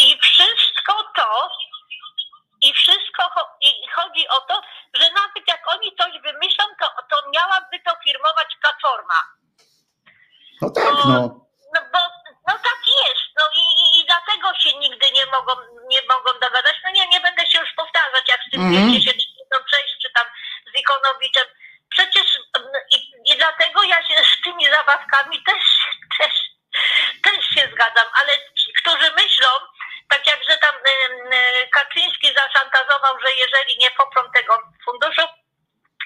I 0.00 0.18
wszystko 0.22 0.92
to, 1.16 1.50
i 2.66 2.72
wszystko, 2.74 3.22
i 3.60 3.70
chodzi 3.96 4.28
o 4.28 4.40
to, 4.40 4.62
że 4.94 5.10
nawet 5.10 5.44
jak 5.48 5.62
oni 5.74 5.96
coś 5.96 6.12
wymyślą, 6.22 6.64
to, 6.80 6.86
to 7.10 7.30
miałaby 7.30 7.78
to 7.86 7.92
firmować 8.04 8.56
Platforma. 8.62 9.20
No 10.62 10.70
tak, 10.70 10.94
no. 11.04 11.46
No 11.74 11.80
bo 11.92 11.98
no 12.48 12.54
tak 12.68 12.80
jest, 13.04 13.26
no 13.38 13.44
i, 13.54 13.62
i, 13.82 14.00
i 14.00 14.06
dlatego 14.06 14.54
się 14.54 14.78
nigdy 14.78 15.06
nie 15.10 15.26
mogą, 15.26 15.52
nie 15.88 16.02
mogą 16.02 16.32
dogadać. 16.32 16.76
No 16.84 16.90
nie, 16.90 17.08
nie 17.08 17.20
będę 17.20 17.46
się 17.46 17.58
już 17.58 17.72
powtarzać, 17.76 18.24
jak 18.28 18.40
z 18.46 18.50
tym 18.50 18.60
mm. 18.60 19.00
się 19.00 19.12
czy 19.12 19.64
przejść, 19.66 19.94
czy 20.02 20.10
tam 20.14 20.26
z 20.72 20.78
Ikonowiczem. 20.78 21.46
Przecież 21.90 22.26
mm, 22.58 22.72
i, 22.90 22.96
i 23.24 23.36
dlatego 23.36 23.82
ja 23.82 24.06
się 24.08 24.14
z 24.24 24.42
tymi 24.44 24.64
zabawkami 24.70 25.42
też, 25.42 25.62
też, 26.18 26.34
też 27.24 27.46
się 27.54 27.68
zgadzam, 27.72 28.06
ale 28.20 28.32
ci, 28.58 28.72
którzy 28.80 29.12
myślą, 29.12 29.48
tak 30.08 30.26
jak 30.26 30.40
że 30.48 30.56
tam 30.58 30.74
Kaczyński 31.72 32.34
zaszantażował, 32.34 33.20
że 33.20 33.32
jeżeli 33.32 33.78
nie 33.78 33.90
poprą 33.90 34.22
tego 34.34 34.58
funduszu, 34.84 35.26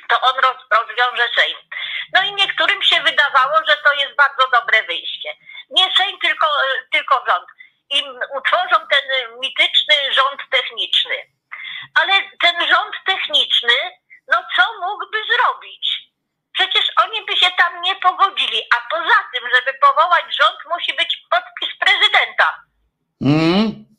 to 0.08 0.20
on 0.20 0.34
roz, 0.44 0.56
rozwiąże 0.70 1.28
Sejm. 1.36 1.58
No 2.12 2.22
i 2.22 2.32
niektórym 2.32 2.82
się 2.82 3.00
wydawało, 3.02 3.56
że 3.68 3.76
to 3.84 3.92
jest 3.92 4.16
bardzo 4.16 4.48
dobre 4.52 4.82
wyjście. 4.82 5.28
Nie 5.70 5.92
Sejm, 5.96 6.18
tylko, 6.18 6.46
e, 6.46 6.88
tylko 6.92 7.24
rząd. 7.28 7.48
I 7.90 8.04
utworzą 8.38 8.86
ten 8.90 9.04
e, 9.10 9.28
mityczny 9.40 9.94
rząd 10.12 10.40
techniczny. 10.50 11.16
Ale 12.00 12.12
ten 12.40 12.68
rząd 12.68 12.94
techniczny, 13.06 13.74
no 14.28 14.44
co 14.56 14.62
mógłby 14.80 15.18
zrobić? 15.32 16.00
Przecież 16.52 16.84
oni 17.04 17.26
by 17.26 17.36
się 17.36 17.50
tam 17.50 17.82
nie 17.82 17.96
pogodzili. 17.96 18.62
A 18.76 18.90
poza 18.90 19.18
tym, 19.34 19.48
żeby 19.54 19.78
powołać 19.78 20.24
rząd, 20.40 20.58
musi 20.70 20.94
być 20.94 21.16
podpis 21.30 21.78
prezydenta. 21.78 22.62
Mm. 23.22 23.89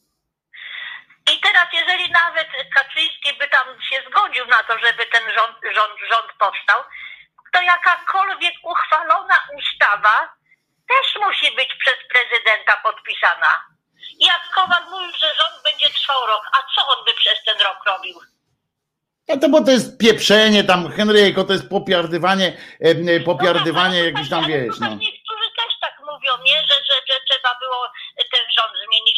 I 1.41 1.43
teraz, 1.43 1.67
jeżeli 1.73 2.11
nawet 2.11 2.47
Kaczyński 2.75 3.33
by 3.39 3.47
tam 3.47 3.67
się 3.89 3.97
zgodził 4.09 4.45
na 4.45 4.63
to, 4.63 4.73
żeby 4.77 5.05
ten 5.05 5.23
rząd, 5.35 5.57
rząd, 5.75 5.95
rząd 6.11 6.29
powstał, 6.39 6.79
to 7.53 7.61
jakakolwiek 7.61 8.53
uchwalona 8.63 9.37
ustawa 9.59 10.15
też 10.91 11.07
musi 11.25 11.55
być 11.55 11.69
przez 11.79 11.97
prezydenta 12.13 12.73
podpisana. 12.83 13.51
Jak 14.19 14.41
Kowal 14.55 14.83
mówił, 14.91 15.11
że 15.11 15.27
rząd 15.39 15.57
będzie 15.63 15.89
trwał 15.89 16.27
rok, 16.27 16.43
a 16.53 16.57
co 16.73 16.81
on 16.87 17.05
by 17.05 17.13
przez 17.13 17.43
ten 17.45 17.57
rok 17.67 17.79
robił? 17.85 18.15
No 19.27 19.37
to 19.37 19.49
bo 19.49 19.63
to 19.65 19.71
jest 19.71 19.99
pieprzenie 19.99 20.63
tam, 20.63 20.91
Henryko, 20.91 21.43
to 21.43 21.53
jest 21.53 21.69
popiardywanie, 21.69 22.47
e, 22.79 23.19
popiardywanie 23.19 23.99
No, 23.99 24.05
jakiś 24.09 24.29
tam, 24.29 24.43
ale 24.43 24.53
wiesz, 24.53 24.73
tutaj 24.75 24.89
no. 24.89 24.95
Niektórzy 24.95 25.47
też 25.59 25.71
tak 25.81 25.95
mówią, 25.99 26.31
nie? 26.47 26.57
Że, 26.67 26.75
że, 26.87 26.95
że 27.09 27.15
trzeba 27.27 27.51
było 27.63 27.79
ten 28.33 28.45
rząd 28.57 28.73
zmienić. 28.85 29.10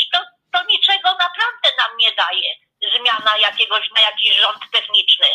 To, 0.53 0.59
niczego 0.69 1.09
naprawdę 1.09 1.67
nam 1.77 1.97
nie 1.97 2.11
daje. 2.15 2.49
Zmiana 2.97 3.37
jakiegoś 3.37 3.91
na 3.95 4.01
jakiś 4.01 4.37
rząd 4.39 4.59
techniczny. 4.71 5.25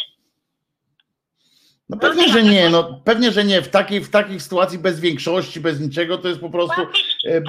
No 1.89 1.97
pewnie, 1.97 2.29
że 2.29 2.43
nie, 2.43 2.71
no 2.71 3.01
pewnie, 3.05 3.33
że 3.33 3.45
nie. 3.45 3.63
W 3.63 3.71
takiej, 3.71 4.01
w 4.01 4.11
takiej 4.11 4.41
sytuacji 4.41 4.79
bez 4.79 5.01
większości, 5.01 5.61
bez 5.61 5.81
niczego, 5.81 6.19
to 6.19 6.29
jest 6.29 6.41
po 6.41 6.51
prostu 6.51 6.83
e, 6.83 7.43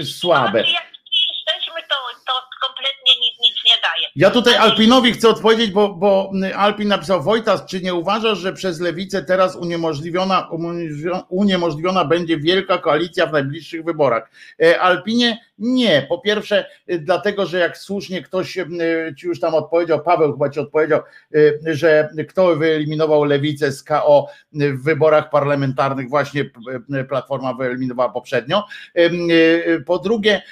e, 0.00 0.04
słabe. 0.04 0.50
Znaczy, 0.50 0.72
jak 0.72 0.92
nie 0.92 1.36
jesteśmy, 1.36 1.82
to, 1.82 1.96
to 2.26 2.32
kompletnie 2.66 3.12
nic, 3.20 3.34
nic 3.40 3.56
nie 3.64 3.80
daje. 3.82 3.92
Ja 4.16 4.30
tutaj 4.30 4.54
Alpinowi 4.56 5.12
chcę 5.12 5.28
odpowiedzieć, 5.28 5.70
bo, 5.70 5.94
bo 5.94 6.32
Alpin 6.56 6.88
napisał 6.88 7.22
Wojtas, 7.22 7.66
czy 7.66 7.80
nie 7.80 7.94
uważasz, 7.94 8.38
że 8.38 8.52
przez 8.52 8.80
lewicę 8.80 9.22
teraz 9.22 9.56
uniemożliwiona, 9.56 10.48
uniemożliwiona- 11.30 12.08
będzie 12.08 12.38
wielka 12.38 12.78
koalicja 12.78 13.26
w 13.26 13.32
najbliższych 13.32 13.84
wyborach? 13.84 14.30
E, 14.62 14.80
Alpinie 14.80 15.38
nie. 15.58 16.06
Po 16.08 16.18
pierwsze, 16.18 16.66
e, 16.86 16.98
dlatego, 16.98 17.46
że 17.46 17.58
jak 17.58 17.78
słusznie 17.78 18.22
ktoś 18.22 18.58
e, 18.58 18.66
ci 19.18 19.26
już 19.26 19.40
tam 19.40 19.54
odpowiedział, 19.54 20.02
Paweł 20.02 20.32
chyba 20.32 20.48
ci 20.50 20.60
odpowiedział, 20.60 21.00
że 21.64 22.08
kto 22.28 22.56
wyeliminował 22.56 23.24
lewicę 23.24 23.72
z 23.72 23.82
KO 23.82 24.26
w 24.52 24.82
wyborach 24.82 25.30
parlamentarnych, 25.30 26.08
właśnie 26.08 26.44
Platforma 27.08 27.54
wyeliminowała 27.54 28.08
poprzednio. 28.08 28.64
Po 29.86 29.98
drugie, 29.98 30.42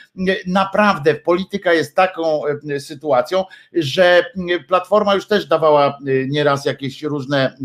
naprawdę 0.47 1.15
polityka 1.15 1.73
jest 1.73 1.97
taką 1.97 2.43
sytuacją, 2.79 3.45
że 3.73 4.25
Platforma 4.69 5.15
już 5.15 5.27
też 5.27 5.47
dawała 5.47 5.89
e, 5.89 6.27
nieraz 6.27 6.65
jakieś 6.65 7.03
różne 7.03 7.47
e, 7.47 7.57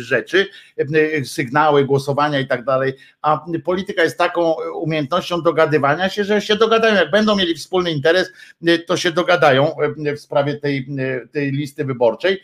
rzeczy, 0.00 0.46
e, 0.78 1.24
sygnały, 1.24 1.84
głosowania 1.84 2.40
i 2.40 2.46
tak 2.46 2.64
dalej, 2.64 2.92
a 3.22 3.44
polityka 3.64 4.02
jest 4.02 4.18
taką 4.18 4.54
umiejętnością 4.74 5.42
dogadywania 5.42 6.08
się, 6.08 6.24
że 6.24 6.40
się 6.40 6.56
dogadają. 6.56 6.94
Jak 6.94 7.10
będą 7.10 7.36
mieli 7.36 7.54
wspólny 7.54 7.90
interes, 7.90 8.32
to 8.86 8.96
się 8.96 9.12
dogadają 9.12 9.76
w 10.16 10.20
sprawie 10.20 10.54
tej, 10.54 10.88
tej 11.32 11.52
listy 11.52 11.84
wyborczej. 11.84 12.42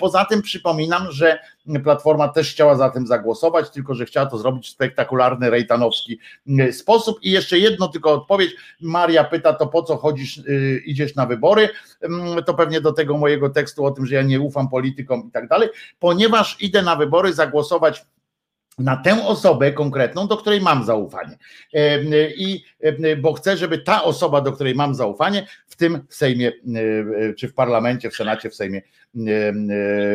Poza 0.00 0.24
tym 0.24 0.42
przypominam, 0.42 1.10
że 1.10 1.38
Platforma 1.84 2.28
też 2.28 2.52
chciała 2.52 2.76
za 2.76 2.90
tym 2.90 3.06
zagłosować, 3.06 3.70
tylko 3.70 3.94
że 3.94 4.04
chciała 4.04 4.26
to 4.26 4.38
zrobić 4.38 4.66
w 4.66 4.70
spektakularny, 4.70 5.50
rejtanowski 5.50 6.18
sposób. 6.72 7.18
I 7.22 7.30
jeszcze 7.30 7.58
jedno 7.58 7.88
tylko 7.88 8.12
odpowiedź. 8.12 8.56
Maria 8.80 9.24
pyta, 9.24 9.52
to 9.52 9.66
po 9.66 9.82
co 9.82 9.96
chodzisz, 9.96 10.40
idziesz 10.84 11.14
na 11.14 11.26
wybory? 11.26 11.68
To 12.46 12.54
pewnie 12.54 12.80
do 12.80 12.92
tego 12.92 13.18
mojego 13.18 13.50
tekstu 13.50 13.84
o 13.84 13.90
tym, 13.90 14.06
że 14.06 14.14
ja 14.14 14.22
nie 14.22 14.40
ufam 14.40 14.68
politykom 14.68 15.28
i 15.28 15.30
tak 15.30 15.48
dalej, 15.48 15.68
ponieważ 15.98 16.56
idę 16.60 16.82
na 16.82 16.96
wybory 16.96 17.32
zagłosować 17.32 18.06
na 18.78 18.96
tę 18.96 19.26
osobę 19.26 19.72
konkretną, 19.72 20.26
do 20.26 20.36
której 20.36 20.60
mam 20.60 20.84
zaufanie. 20.84 21.38
I 22.36 22.64
bo 23.22 23.32
chcę, 23.32 23.56
żeby 23.56 23.78
ta 23.78 24.04
osoba, 24.04 24.40
do 24.40 24.52
której 24.52 24.74
mam 24.74 24.94
zaufanie, 24.94 25.46
w 25.66 25.76
tym 25.76 26.06
Sejmie, 26.08 26.52
czy 27.38 27.48
w 27.48 27.54
parlamencie, 27.54 28.10
w 28.10 28.16
Senacie, 28.16 28.50
w 28.50 28.54
Sejmie 28.54 28.82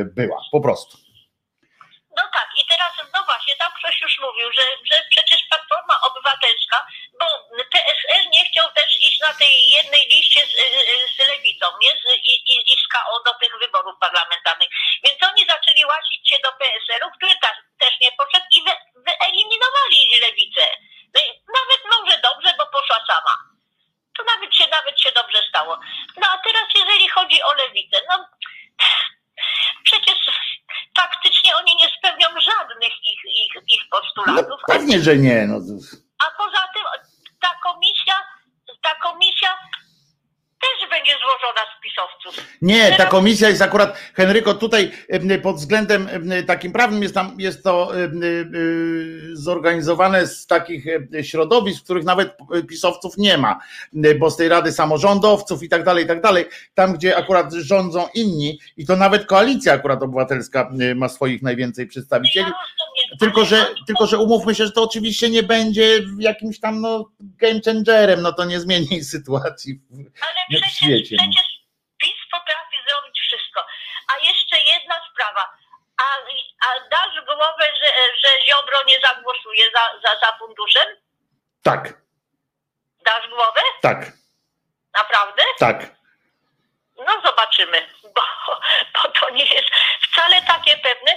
była. 0.05 0.37
Po 0.51 0.61
prostu. 0.61 1.06
No 2.17 2.23
tak, 2.33 2.49
i 2.59 2.65
teraz, 2.65 2.91
no 3.13 3.23
właśnie, 3.23 3.55
tam 3.55 3.71
ktoś 3.79 4.01
już 4.01 4.19
mówił, 4.19 4.51
że, 4.51 4.61
że 4.91 5.03
przecież 5.09 5.43
Platforma 5.49 6.01
Obywatelska, 6.01 6.87
bo 7.19 7.25
PSL 7.71 8.29
nie 8.29 8.45
chciał 8.45 8.71
też 8.71 8.89
iść 9.01 9.19
na 9.19 9.33
tej 9.33 9.69
jednej 9.69 10.03
liście 10.07 10.45
z, 10.45 10.51
z 11.15 11.17
Lewicą, 11.29 11.65
nie? 11.81 11.89
Z, 11.89 12.03
i, 12.31 12.33
i, 12.53 12.73
i 12.73 12.75
z 12.83 12.87
KO 12.87 13.23
do 13.25 13.33
tych 13.33 13.59
wyborów 13.59 13.95
parlamentarnych. 13.99 14.69
Więc 15.03 15.23
oni 15.23 15.45
zaczęli 15.45 15.85
łasić 15.85 16.29
się 16.29 16.37
do 16.43 16.51
PSL-u, 16.51 17.11
który 17.17 17.35
ta, 17.41 17.51
też 17.79 17.93
nie 18.01 18.11
poszedł 18.11 18.45
i 18.51 18.63
wy, 18.63 18.71
wyeliminowali 18.95 20.19
Lewicę. 20.21 20.65
No 21.13 21.21
nawet 21.59 21.81
może 21.93 22.17
dobrze, 22.17 22.53
bo 22.57 22.65
poszła 22.65 22.99
sama. 23.07 23.37
To 24.17 24.23
nawet 24.23 24.55
się, 24.55 24.67
nawet 24.67 25.01
się 25.01 25.11
dobrze 25.11 25.41
stało. 25.49 25.79
No 26.17 26.27
a 26.33 26.37
teraz 26.37 26.67
jeżeli 26.75 27.09
chodzi 27.09 27.43
o 27.43 27.53
Lewicę, 27.53 28.01
no 28.09 28.27
przecież 29.83 30.17
faktycznie 30.97 31.57
oni 31.57 31.75
nie 31.75 31.89
spełnią 31.97 32.27
żadnych 32.41 32.93
ich, 33.11 33.21
ich, 33.45 33.63
ich 33.75 33.89
postulatów. 33.91 34.59
No, 34.67 34.73
pewnie, 34.73 34.99
że 34.99 35.17
nie. 35.17 35.47
No. 35.47 35.55
A 36.25 36.37
poza 36.37 36.67
tym 36.73 36.83
ta 37.41 37.49
komisja, 37.63 38.15
ta 38.81 38.95
komisja 38.95 39.49
też 40.61 40.89
będzie 40.89 41.11
złożona 41.11 41.61
z 41.77 41.83
pisowców. 41.83 42.47
Nie, 42.61 42.97
ta 42.97 43.05
komisja 43.05 43.49
jest 43.49 43.61
akurat, 43.61 43.97
Henryko, 44.13 44.53
tutaj 44.53 44.91
pod 45.43 45.55
względem 45.55 46.09
takim 46.47 46.71
prawnym 46.71 47.03
jest 47.03 47.15
tam, 47.15 47.35
jest 47.39 47.63
to 47.63 47.91
zorganizowane 49.33 50.27
z 50.27 50.47
takich 50.47 50.85
środowisk, 51.21 51.81
w 51.81 51.83
których 51.83 52.03
nawet 52.03 52.37
pisowców 52.69 53.17
nie 53.17 53.37
ma, 53.37 53.59
bo 54.19 54.29
z 54.29 54.37
tej 54.37 54.49
Rady 54.49 54.71
Samorządowców 54.71 55.63
i 55.63 55.69
tak 55.69 55.83
dalej, 55.83 56.05
i 56.05 56.07
tak 56.07 56.21
dalej, 56.21 56.45
tam 56.73 56.93
gdzie 56.93 57.17
akurat 57.17 57.53
rządzą 57.53 58.07
inni 58.13 58.59
i 58.77 58.85
to 58.85 58.95
nawet 58.95 59.25
koalicja 59.25 59.73
akurat 59.73 60.03
obywatelska 60.03 60.69
ma 60.95 61.09
swoich 61.09 61.41
najwięcej 61.41 61.87
przedstawicieli. 61.87 62.51
Tylko 63.19 63.45
że, 63.45 63.67
tylko, 63.87 64.07
że 64.07 64.17
umówmy 64.17 64.55
się, 64.55 64.65
że 64.65 64.71
to 64.71 64.83
oczywiście 64.83 65.29
nie 65.29 65.43
będzie 65.43 65.99
jakimś 66.19 66.59
tam 66.59 66.81
no, 66.81 67.09
game 67.37 67.61
changerem, 67.65 68.21
no 68.21 68.33
to 68.33 68.45
nie 68.45 68.59
zmieni 68.59 69.03
sytuacji 69.13 69.73
w, 69.73 69.93
Ale 70.21 70.39
przecież, 70.49 70.73
świecie. 70.75 71.15
No. 71.19 71.23
Przecież 71.23 71.47
PiS 71.97 72.19
potrafi 72.31 72.77
zrobić 72.89 73.19
wszystko. 73.19 73.65
A 74.13 74.17
jeszcze 74.27 74.59
jedna 74.59 74.95
sprawa. 75.11 75.53
A, 76.01 76.03
a 76.67 76.89
dasz 76.89 77.25
głowę, 77.25 77.65
że, 77.81 77.89
że 78.21 78.45
Ziobro 78.45 78.83
nie 78.87 78.99
zagłosuje 78.99 79.65
za, 79.75 79.99
za, 80.03 80.19
za 80.19 80.37
funduszem? 80.37 80.87
Tak. 81.63 81.93
Dasz 83.05 83.29
głowę? 83.29 83.61
Tak. 83.81 84.11
Naprawdę? 84.93 85.43
Tak. 85.59 85.97
No 87.05 87.21
zobaczymy, 87.25 87.87
bo, 88.15 88.21
bo 88.93 89.09
to 89.09 89.29
nie 89.29 89.45
jest 89.45 89.69
wcale 90.01 90.41
takie 90.41 90.77
pewne. 90.77 91.11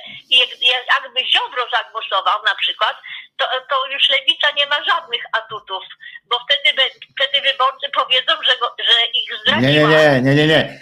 Jakby 0.87 1.27
Ziobro 1.27 1.67
zagłosował 1.73 2.43
na 2.45 2.55
przykład, 2.55 2.97
to, 3.41 3.47
to 3.71 3.77
już 3.93 4.09
Lewica 4.09 4.51
nie 4.57 4.67
ma 4.67 4.85
żadnych 4.85 5.23
atutów, 5.33 5.83
bo 6.31 6.37
wtedy, 6.45 6.83
wtedy 7.17 7.51
wyborcy 7.51 7.87
powiedzą, 7.95 8.33
że, 8.47 8.59
go, 8.61 8.75
że 8.79 9.07
ich 9.15 9.31
zdradziła. 9.41 9.91
Nie, 9.91 10.23
nie, 10.23 10.35
nie, 10.35 10.35
nie, 10.35 10.47
nie. 10.47 10.81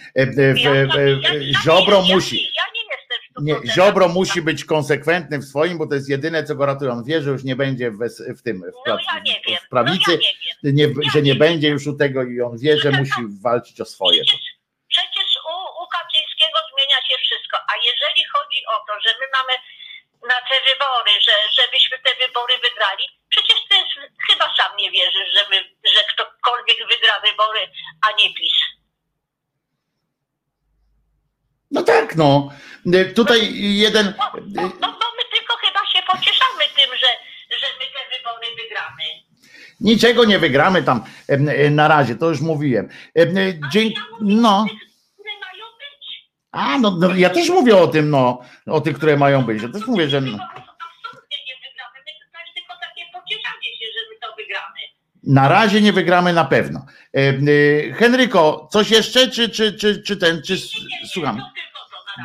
Ziobro 1.64 2.02
musi. 2.02 2.48
Nie 3.40 3.54
Ziobro 3.74 4.08
musi 4.08 4.42
być 4.42 4.64
konsekwentny 4.64 5.38
w 5.38 5.44
swoim, 5.44 5.78
bo 5.78 5.86
to 5.86 5.94
jest 5.94 6.08
jedyne, 6.08 6.44
co 6.44 6.54
go 6.54 6.66
ratuje. 6.66 6.90
On 6.90 7.04
wie, 7.04 7.22
że 7.22 7.30
już 7.30 7.44
nie 7.44 7.56
będzie 7.56 7.90
w, 7.90 7.98
w 8.38 8.42
tym, 8.42 8.60
w, 8.60 8.88
no 8.88 8.98
ja 9.14 9.20
nie 9.20 9.40
wiem. 9.46 9.58
w 9.66 9.68
prawicy, 9.68 10.10
no 10.10 10.12
ja 10.62 10.72
nie 10.72 10.86
nie, 10.86 11.10
że 11.12 11.22
nie 11.22 11.34
będzie 11.34 11.68
już 11.68 11.86
u 11.86 11.96
tego 11.96 12.22
i 12.22 12.40
on 12.40 12.58
wie, 12.58 12.78
że 12.78 12.90
musi 12.90 13.20
walczyć 13.42 13.80
o 13.80 13.84
swoje. 13.84 14.22
Przecież 14.88 15.28
u, 15.52 15.82
u 15.82 15.84
Kaczyńskiego 15.96 16.58
zmienia 16.70 16.98
się 17.08 17.16
wszystko, 17.24 17.56
a 17.70 17.72
jeżeli 17.90 18.22
chodzi 18.34 18.60
o 18.74 18.76
to, 18.86 18.92
że 19.04 19.10
my 19.20 19.26
mamy 19.38 19.52
na 20.28 20.38
te 20.48 20.56
wybory, 20.68 21.12
że, 21.26 21.34
żebyśmy 21.58 21.96
te 21.98 22.26
wybory 22.26 22.54
wygrali, 22.66 23.04
przecież 23.28 23.56
ty 23.68 23.76
chyba 24.28 24.46
sam 24.56 24.76
nie 24.76 24.90
wierzysz, 24.90 25.28
że, 25.36 25.42
my, 25.50 25.56
że 25.94 26.00
ktokolwiek 26.12 26.78
wygra 26.92 27.20
wybory, 27.20 27.60
a 28.06 28.08
nie 28.12 28.34
PiS. 28.34 28.58
No 31.70 31.82
tak, 31.82 32.16
no. 32.16 32.50
Tutaj 33.14 33.40
jeden. 33.54 34.14
No, 34.18 34.30
no, 34.46 34.62
no, 34.62 34.88
no 35.00 35.06
my 35.18 35.24
tylko 35.32 35.56
chyba 35.56 35.86
się 35.86 36.02
pocieszamy 36.12 36.64
tym, 36.76 36.90
że, 36.96 37.06
że 37.60 37.66
my 37.78 37.86
te 37.86 38.18
wybory 38.18 38.46
wygramy. 38.62 39.04
Niczego 39.80 40.24
nie 40.24 40.38
wygramy 40.38 40.82
tam 40.82 41.04
na 41.70 41.88
razie, 41.88 42.14
to 42.14 42.28
już 42.28 42.40
mówiłem. 42.40 42.88
Dzięki. 43.72 44.00
No. 44.20 44.66
A, 46.52 46.78
no, 46.78 46.90
no, 46.90 47.14
ja 47.14 47.30
też 47.30 47.48
mówię 47.48 47.76
o 47.76 47.86
tym, 47.86 48.10
no, 48.10 48.40
o 48.66 48.80
tych, 48.80 48.96
które 48.96 49.16
mają 49.16 49.42
być. 49.42 49.62
Ja 49.62 49.68
też 49.68 49.86
mówię, 49.86 50.08
że. 50.08 50.20
No. 50.20 50.38
Na 55.22 55.48
razie 55.48 55.80
nie 55.80 55.92
wygramy 55.92 56.32
na 56.32 56.44
pewno. 56.44 56.86
E, 57.14 57.18
e, 57.18 57.92
Henryko, 57.92 58.68
coś 58.72 58.90
jeszcze, 58.90 59.28
czy, 59.28 59.48
czy, 59.48 59.72
czy, 59.72 60.02
czy 60.02 60.16
ten, 60.16 60.42
czy 60.42 60.56
słucham? 61.12 61.42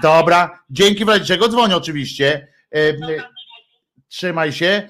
Dobra, 0.02 0.64
dzięki 0.70 1.06
czego 1.26 1.50
dzwonię 1.50 1.76
oczywiście. 1.76 2.48
E, 2.76 2.94
trzymaj 4.08 4.52
się. 4.52 4.90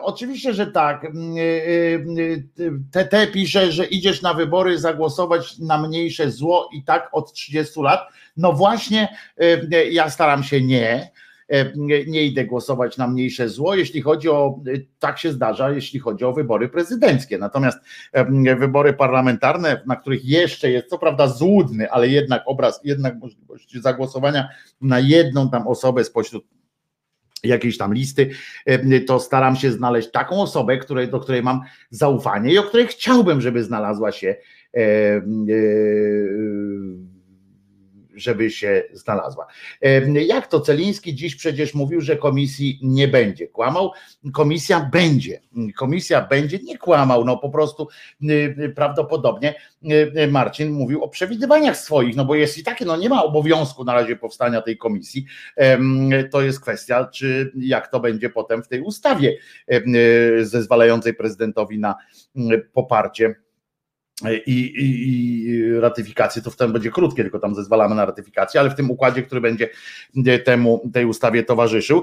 Oczywiście, 0.00 0.54
że 0.54 0.66
tak. 0.66 1.06
TT 2.92 3.26
pisze, 3.32 3.72
że 3.72 3.86
idziesz 3.86 4.22
na 4.22 4.34
wybory 4.34 4.78
zagłosować 4.78 5.58
na 5.58 5.78
mniejsze 5.78 6.30
zło 6.30 6.68
i 6.72 6.84
tak 6.84 7.08
od 7.12 7.32
30 7.32 7.80
lat. 7.80 8.08
No 8.38 8.52
właśnie, 8.52 9.08
ja 9.90 10.10
staram 10.10 10.42
się 10.42 10.60
nie. 10.60 11.10
Nie 12.06 12.22
idę 12.22 12.44
głosować 12.44 12.96
na 12.96 13.08
mniejsze 13.08 13.48
zło, 13.48 13.74
jeśli 13.74 14.02
chodzi 14.02 14.28
o, 14.28 14.60
tak 14.98 15.18
się 15.18 15.32
zdarza, 15.32 15.70
jeśli 15.70 16.00
chodzi 16.00 16.24
o 16.24 16.32
wybory 16.32 16.68
prezydenckie. 16.68 17.38
Natomiast 17.38 17.78
wybory 18.58 18.92
parlamentarne, 18.92 19.82
na 19.86 19.96
których 19.96 20.24
jeszcze 20.24 20.70
jest, 20.70 20.88
co 20.88 20.98
prawda 20.98 21.28
złudny, 21.28 21.90
ale 21.90 22.08
jednak 22.08 22.42
obraz, 22.46 22.80
jednak 22.84 23.18
możliwość 23.18 23.76
zagłosowania 23.80 24.48
na 24.80 25.00
jedną 25.00 25.50
tam 25.50 25.68
osobę 25.68 26.04
spośród 26.04 26.44
jakiejś 27.44 27.78
tam 27.78 27.94
listy, 27.94 28.30
to 29.06 29.20
staram 29.20 29.56
się 29.56 29.72
znaleźć 29.72 30.10
taką 30.10 30.42
osobę, 30.42 30.78
której, 30.78 31.08
do 31.08 31.20
której 31.20 31.42
mam 31.42 31.60
zaufanie 31.90 32.52
i 32.52 32.58
o 32.58 32.62
której 32.62 32.86
chciałbym, 32.86 33.40
żeby 33.40 33.64
znalazła 33.64 34.12
się 34.12 34.36
e, 34.74 34.80
e, 34.80 35.22
żeby 38.18 38.50
się 38.50 38.84
znalazła. 38.92 39.46
Jak 40.26 40.46
to 40.46 40.60
Celiński 40.60 41.14
dziś 41.14 41.36
przecież 41.36 41.74
mówił, 41.74 42.00
że 42.00 42.16
komisji 42.16 42.78
nie 42.82 43.08
będzie. 43.08 43.46
Kłamał? 43.46 43.92
Komisja 44.32 44.88
będzie. 44.92 45.40
Komisja 45.76 46.26
będzie, 46.26 46.58
nie 46.58 46.78
kłamał, 46.78 47.24
no 47.24 47.36
po 47.36 47.50
prostu 47.50 47.88
y, 48.22 48.32
y, 48.32 48.72
prawdopodobnie 48.76 49.54
y, 50.16 50.28
Marcin 50.30 50.70
mówił 50.70 51.04
o 51.04 51.08
przewidywaniach 51.08 51.76
swoich, 51.76 52.16
no 52.16 52.24
bo 52.24 52.34
jest 52.34 52.58
i 52.58 52.64
takie, 52.64 52.84
no 52.84 52.96
nie 52.96 53.08
ma 53.08 53.24
obowiązku 53.24 53.84
na 53.84 53.94
razie 53.94 54.16
powstania 54.16 54.62
tej 54.62 54.78
komisji. 54.78 55.26
To 56.30 56.42
jest 56.42 56.60
kwestia, 56.60 57.04
czy 57.04 57.52
jak 57.56 57.90
to 57.90 58.00
będzie 58.00 58.30
potem 58.30 58.62
w 58.62 58.68
tej 58.68 58.80
ustawie 58.80 59.36
zezwalającej 60.42 61.14
prezydentowi 61.14 61.78
na 61.78 61.94
poparcie 62.72 63.34
i, 64.46 64.52
i, 64.52 65.48
i 65.48 65.80
ratyfikację, 65.80 66.42
to 66.42 66.50
wtedy 66.50 66.72
będzie 66.72 66.90
krótkie, 66.90 67.22
tylko 67.22 67.38
tam 67.38 67.54
zezwalamy 67.54 67.94
na 67.94 68.06
ratyfikację, 68.06 68.60
ale 68.60 68.70
w 68.70 68.74
tym 68.74 68.90
układzie, 68.90 69.22
który 69.22 69.40
będzie 69.40 69.68
temu 70.44 70.90
tej 70.92 71.04
ustawie 71.04 71.42
towarzyszył. 71.44 72.02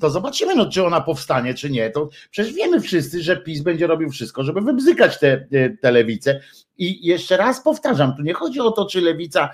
to 0.00 0.10
zobaczymy, 0.10 0.54
no, 0.54 0.70
czy 0.70 0.84
ona 0.84 1.00
powstanie, 1.00 1.54
czy 1.54 1.70
nie. 1.70 1.90
To 1.90 2.08
przecież 2.30 2.54
wiemy 2.54 2.80
wszyscy, 2.80 3.22
że 3.22 3.36
PiS 3.36 3.62
będzie 3.62 3.86
robił 3.86 4.10
wszystko, 4.10 4.44
żeby 4.44 4.60
wybzykać 4.60 5.18
te, 5.18 5.46
te 5.80 5.90
lewice. 5.90 6.40
I 6.78 7.06
jeszcze 7.06 7.36
raz 7.36 7.62
powtarzam, 7.62 8.16
tu 8.16 8.22
nie 8.22 8.34
chodzi 8.34 8.60
o 8.60 8.70
to, 8.70 8.86
czy 8.86 9.00
lewica, 9.00 9.50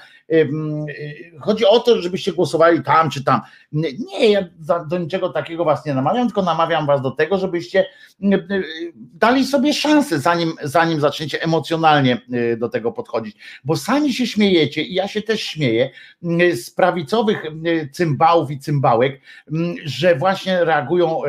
chodzi 1.40 1.66
o 1.66 1.80
to, 1.80 2.02
żebyście 2.02 2.32
głosowali 2.32 2.82
tam 2.82 3.10
czy 3.10 3.24
tam. 3.24 3.40
Nie, 3.72 4.30
ja 4.30 4.44
do 4.88 4.98
niczego 4.98 5.28
takiego 5.28 5.64
was 5.64 5.86
nie 5.86 5.94
namawiam, 5.94 6.26
tylko 6.26 6.42
namawiam 6.42 6.86
was 6.86 7.02
do 7.02 7.10
tego, 7.10 7.38
żebyście 7.38 7.86
dali 8.96 9.46
sobie 9.46 9.74
szansę, 9.74 10.18
zanim, 10.18 10.52
zanim 10.62 11.00
zaczniecie 11.00 11.42
emocjonalnie 11.42 12.20
do 12.58 12.68
tego 12.68 12.92
podchodzić, 12.92 13.36
bo 13.64 13.76
sami 13.76 14.12
się 14.12 14.26
śmiejecie 14.26 14.82
i 14.82 14.94
ja 14.94 15.08
się 15.08 15.22
też 15.22 15.42
śmieję 15.42 15.90
z 16.54 16.70
prawicowych 16.70 17.42
cymbałów 17.92 18.50
i 18.50 18.58
cymbałek, 18.58 19.20
że 19.84 20.16
właśnie 20.16 20.64
reagują 20.64 21.20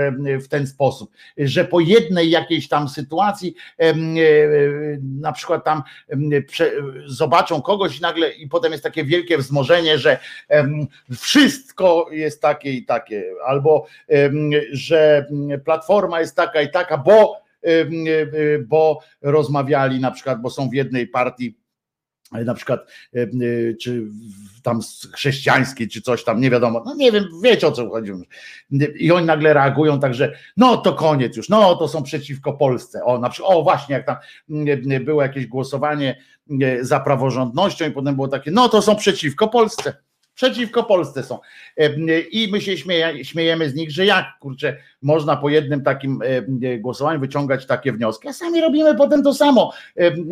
w 0.42 0.48
ten 0.48 0.68
sposób, 0.68 1.12
że 1.38 1.66
po 1.66 1.80
jednej 1.80 2.30
jakiejś 2.30 2.68
tam 2.68 2.90
sytuacji, 2.90 3.56
na 5.02 5.32
przykład 5.32 5.66
tam 5.66 5.84
zobaczą 7.06 7.62
kogoś 7.62 7.98
i 7.98 8.02
nagle 8.02 8.32
i 8.32 8.48
potem 8.48 8.72
jest 8.72 8.84
takie 8.84 9.04
wielkie 9.04 9.38
wzmożenie, 9.38 9.98
że 9.98 10.20
wszystko 11.20 12.08
jest 12.12 12.42
takie 12.42 12.74
i 12.74 12.86
takie, 12.86 13.24
albo 13.46 13.88
że 14.72 15.26
platforma 15.66 16.20
jest 16.20 16.36
taka 16.36 16.62
i 16.62 16.72
taka, 16.72 16.98
bo, 16.98 17.42
bo 18.68 19.00
rozmawiali 19.22 20.00
na 20.00 20.12
przykład, 20.12 20.42
bo 20.42 20.50
są 20.50 20.70
w 20.70 20.74
jednej 20.74 21.08
partii 21.08 21.58
na 22.32 22.54
przykład 22.54 22.88
czy 23.82 24.04
tam 24.64 24.80
chrześcijańskiej, 25.14 25.88
czy 25.88 26.02
coś 26.02 26.24
tam, 26.24 26.42
nie 26.42 26.50
wiadomo, 26.50 26.84
no 26.86 26.96
nie 26.96 27.12
wiem, 27.12 27.26
wiecie 27.44 27.68
o 27.68 27.72
co 27.72 27.90
chodzi. 27.90 28.12
I 29.00 29.12
oni 29.12 29.26
nagle 29.26 29.54
reagują 29.54 30.00
tak, 30.00 30.14
że 30.14 30.34
no 30.58 30.78
to 30.78 30.94
koniec 30.94 31.38
już, 31.38 31.50
no 31.50 31.76
to 31.76 31.88
są 31.88 32.04
przeciwko 32.04 32.54
Polsce. 32.54 33.04
O, 33.04 33.20
na 33.20 33.30
przykład, 33.30 33.54
o 33.54 33.64
właśnie, 33.64 33.96
jak 33.96 34.06
tam 34.06 34.16
było 35.00 35.22
jakieś 35.22 35.48
głosowanie 35.48 36.22
za 36.82 37.00
praworządnością 37.00 37.90
i 37.90 37.92
potem 37.92 38.16
było 38.16 38.28
takie, 38.28 38.52
no 38.52 38.70
to 38.70 38.82
są 38.82 38.96
przeciwko 38.96 39.48
Polsce 39.48 40.07
przeciwko 40.38 40.84
Polsce 40.84 41.24
są. 41.24 41.40
I 42.32 42.50
my 42.52 42.62
się 42.62 42.78
śmieje, 42.78 43.26
śmiejemy 43.26 43.70
z 43.70 43.76
nich, 43.76 43.92
że 43.92 44.06
jak 44.06 44.26
kurczę, 44.40 44.78
można 45.02 45.38
po 45.38 45.50
jednym 45.50 45.84
takim 45.84 46.20
głosowaniu 46.80 47.20
wyciągać 47.20 47.66
takie 47.66 47.94
wnioski, 47.94 48.28
a 48.28 48.34
sami 48.34 48.62
robimy 48.62 48.96
potem 48.96 49.24
to 49.24 49.34
samo. 49.34 49.74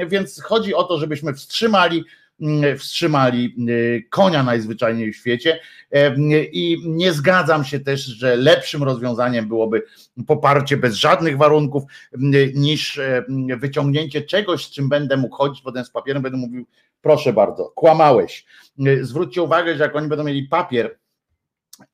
Więc 0.08 0.42
chodzi 0.42 0.74
o 0.74 0.84
to, 0.84 0.98
żebyśmy 0.98 1.34
wstrzymali 1.34 2.04
wstrzymali 2.78 3.56
konia 4.10 4.44
najzwyczajniej 4.44 5.14
w 5.14 5.16
świecie 5.16 5.60
i 6.52 6.78
nie 6.86 7.14
zgadzam 7.14 7.64
się 7.64 7.80
też, 7.80 8.06
że 8.06 8.36
lepszym 8.36 8.84
rozwiązaniem 8.84 9.48
byłoby 9.48 9.84
poparcie 10.28 10.78
bez 10.78 10.96
żadnych 10.96 11.38
warunków 11.38 11.84
niż 12.54 13.00
wyciągnięcie 13.58 14.22
czegoś, 14.22 14.66
z 14.66 14.72
czym 14.72 14.90
będę 14.90 15.18
mógł 15.18 15.36
chodzić 15.36 15.62
potem 15.62 15.86
z 15.86 15.90
papierem, 15.90 16.24
będę 16.24 16.38
mówił 16.38 16.66
proszę 17.06 17.34
bardzo, 17.34 17.72
kłamałeś. 17.76 18.46
Zwróćcie 19.02 19.42
uwagę, 19.42 19.76
że 19.76 19.84
jak 19.84 19.96
oni 19.96 20.08
będą 20.08 20.24
mieli 20.24 20.44
papier, 20.44 20.98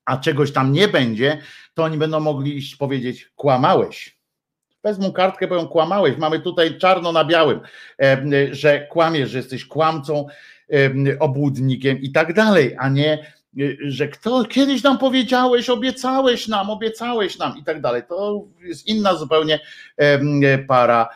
a 0.05 0.17
czegoś 0.17 0.51
tam 0.51 0.73
nie 0.73 0.87
będzie, 0.87 1.37
to 1.73 1.83
oni 1.83 1.97
będą 1.97 2.19
mogli 2.19 2.61
powiedzieć 2.79 3.31
kłamałeś. 3.35 4.17
Wezmą 4.83 5.11
kartkę, 5.11 5.47
powiedzą 5.47 5.67
kłamałeś. 5.67 6.17
Mamy 6.17 6.39
tutaj 6.39 6.77
czarno 6.77 7.11
na 7.11 7.25
białym, 7.25 7.59
że 8.51 8.87
kłamiesz, 8.87 9.29
że 9.29 9.37
jesteś 9.37 9.65
kłamcą, 9.65 10.27
obłudnikiem 11.19 12.01
i 12.01 12.11
tak 12.11 12.33
dalej, 12.33 12.75
a 12.79 12.89
nie, 12.89 13.33
że 13.87 14.07
kto 14.07 14.45
kiedyś 14.45 14.83
nam 14.83 14.97
powiedziałeś, 14.97 15.69
obiecałeś 15.69 16.47
nam, 16.47 16.69
obiecałeś 16.69 17.37
nam 17.37 17.57
i 17.57 17.63
tak 17.63 17.81
dalej. 17.81 18.03
To 18.09 18.45
jest 18.61 18.87
inna 18.87 19.15
zupełnie 19.15 19.59
para 20.67 21.09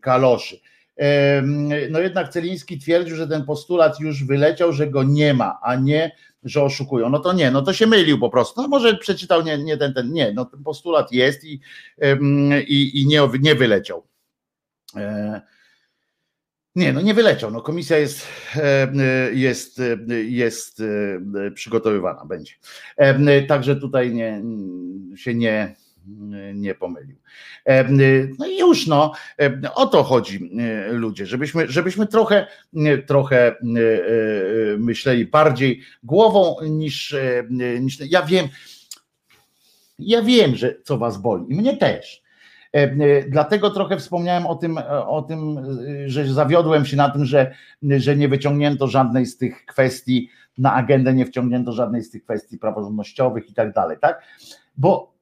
kaloszy. 0.00 0.60
No 1.90 2.00
jednak 2.00 2.28
Celiński 2.28 2.78
twierdził, 2.78 3.16
że 3.16 3.28
ten 3.28 3.44
postulat 3.44 4.00
już 4.00 4.24
wyleciał, 4.24 4.72
że 4.72 4.86
go 4.86 5.02
nie 5.02 5.34
ma, 5.34 5.58
a 5.62 5.76
nie, 5.76 6.16
że 6.42 6.62
oszukują. 6.62 7.10
No 7.10 7.18
to 7.18 7.32
nie, 7.32 7.50
no 7.50 7.62
to 7.62 7.72
się 7.72 7.86
mylił 7.86 8.18
po 8.18 8.30
prostu. 8.30 8.62
No 8.62 8.68
może 8.68 8.96
przeczytał 8.96 9.42
nie, 9.42 9.58
nie 9.58 9.76
ten, 9.76 9.94
ten, 9.94 10.12
nie, 10.12 10.32
no 10.32 10.44
ten 10.44 10.62
postulat 10.62 11.12
jest 11.12 11.44
i, 11.44 11.60
i, 12.66 13.02
i 13.02 13.06
nie, 13.06 13.28
nie 13.40 13.54
wyleciał. 13.54 14.06
E, 14.96 15.40
nie, 16.74 16.92
no 16.92 17.00
nie 17.00 17.14
wyleciał. 17.14 17.50
No 17.50 17.60
komisja 17.60 17.98
jest, 17.98 18.28
jest, 19.32 19.82
jest 20.28 20.82
przygotowywana, 21.54 22.24
będzie. 22.24 22.52
Także 23.48 23.76
tutaj 23.76 24.14
nie, 24.14 24.42
się 25.16 25.34
nie, 25.34 25.76
nie 26.54 26.74
pomylił. 26.74 27.16
No 28.38 28.46
i 28.46 28.58
już 28.58 28.86
no, 28.86 29.12
o 29.74 29.86
to 29.86 30.02
chodzi 30.02 30.50
ludzie, 30.90 31.26
żebyśmy, 31.26 31.68
żebyśmy 31.68 32.06
trochę, 32.06 32.46
trochę 33.06 33.54
myśleli 34.78 35.26
bardziej 35.26 35.80
głową 36.02 36.56
niż, 36.62 37.16
niż 37.80 38.00
ja 38.10 38.22
wiem, 38.22 38.48
ja 39.98 40.22
wiem, 40.22 40.56
że 40.56 40.74
co 40.84 40.98
was 40.98 41.18
boli 41.18 41.44
i 41.48 41.54
mnie 41.54 41.76
też. 41.76 42.26
Dlatego 43.28 43.70
trochę 43.70 43.96
wspomniałem 43.96 44.46
o 44.46 44.54
tym, 44.54 44.78
o 45.06 45.22
tym, 45.22 45.66
że 46.06 46.26
zawiodłem 46.26 46.86
się 46.86 46.96
na 46.96 47.10
tym, 47.10 47.24
że, 47.24 47.54
że 47.82 48.16
nie 48.16 48.28
wyciągnięto 48.28 48.86
żadnej 48.86 49.26
z 49.26 49.36
tych 49.36 49.66
kwestii 49.66 50.30
na 50.58 50.74
agendę, 50.74 51.14
nie 51.14 51.26
wciągnięto 51.26 51.72
żadnej 51.72 52.02
z 52.02 52.10
tych 52.10 52.24
kwestii 52.24 52.58
praworządnościowych 52.58 53.50
i 53.50 53.54
tak 53.54 53.72
dalej, 53.72 53.96
tak? 54.00 54.22
Bo 54.76 55.15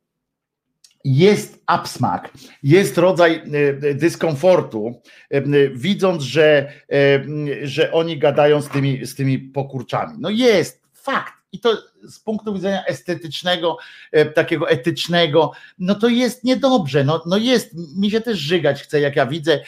jest 1.04 1.62
absmak, 1.66 2.30
jest 2.62 2.98
rodzaj 2.98 3.42
e, 3.82 3.94
dyskomfortu, 3.94 5.00
e, 5.30 5.42
widząc, 5.68 6.22
że, 6.22 6.72
że 7.62 7.92
oni 7.92 8.18
gadają 8.18 8.62
z 8.62 8.68
tymi, 8.68 9.06
z 9.06 9.14
tymi 9.14 9.38
pokurczami. 9.38 10.14
No 10.18 10.30
jest, 10.30 10.82
fakt. 10.92 11.32
I 11.52 11.60
to 11.60 11.78
z 12.02 12.20
punktu 12.20 12.54
widzenia 12.54 12.84
estetycznego, 12.84 13.76
takiego 14.34 14.70
etycznego, 14.70 15.52
no 15.78 15.94
to 15.94 16.08
jest 16.08 16.44
niedobrze. 16.44 17.04
No, 17.04 17.22
no 17.26 17.36
jest, 17.36 17.74
mi 17.96 18.10
się 18.10 18.20
też 18.20 18.38
żygać 18.38 18.82
chce, 18.82 19.00
jak 19.00 19.16
ja 19.16 19.26
widzę, 19.26 19.60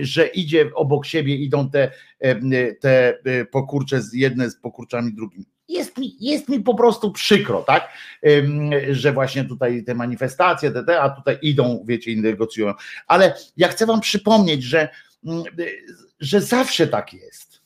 że 0.00 0.26
idzie 0.26 0.70
obok 0.74 1.06
siebie, 1.06 1.36
idą 1.36 1.70
te, 1.70 1.90
te 2.80 3.18
pokurcze, 3.50 4.00
jedne 4.12 4.50
z 4.50 4.56
pokurczami 4.56 5.14
drugim 5.14 5.44
jest 5.68 5.98
mi, 5.98 6.16
jest 6.20 6.48
mi 6.48 6.60
po 6.60 6.74
prostu 6.74 7.12
przykro, 7.12 7.62
tak, 7.62 7.92
że 8.90 9.12
właśnie 9.12 9.44
tutaj 9.44 9.84
te 9.84 9.94
manifestacje, 9.94 10.70
te, 10.70 10.84
te, 10.84 11.00
a 11.00 11.10
tutaj 11.10 11.38
idą, 11.42 11.84
wiecie, 11.88 12.12
i 12.12 12.20
negocjują. 12.20 12.74
Ale 13.06 13.34
ja 13.56 13.68
chcę 13.68 13.86
wam 13.86 14.00
przypomnieć, 14.00 14.62
że, 14.62 14.88
mm, 15.24 15.44
że 16.20 16.40
zawsze 16.40 16.86
tak 16.86 17.12
jest. 17.12 17.60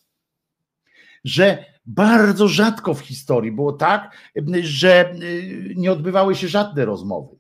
Że 1.25 1.65
bardzo 1.87 2.49
rzadko 2.49 2.95
w 2.95 3.01
historii 3.01 3.53
było 3.53 3.73
tak, 3.73 4.17
że 4.63 5.15
y, 5.23 5.75
nie 5.77 5.93
odbywały 5.93 6.35
się 6.35 6.49
żadne 6.49 6.85
rozmowy. 6.85 7.40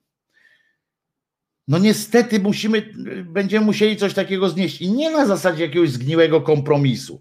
No 1.71 1.79
niestety 1.79 2.41
musimy, 2.41 2.93
będziemy 3.25 3.67
musieli 3.67 3.97
coś 3.97 4.15
takiego 4.15 4.49
znieść 4.49 4.83
i 4.83 4.93
nie 4.93 5.11
na 5.11 5.27
zasadzie 5.27 5.63
jakiegoś 5.63 5.91
zgniłego 5.91 6.41
kompromisu, 6.41 7.21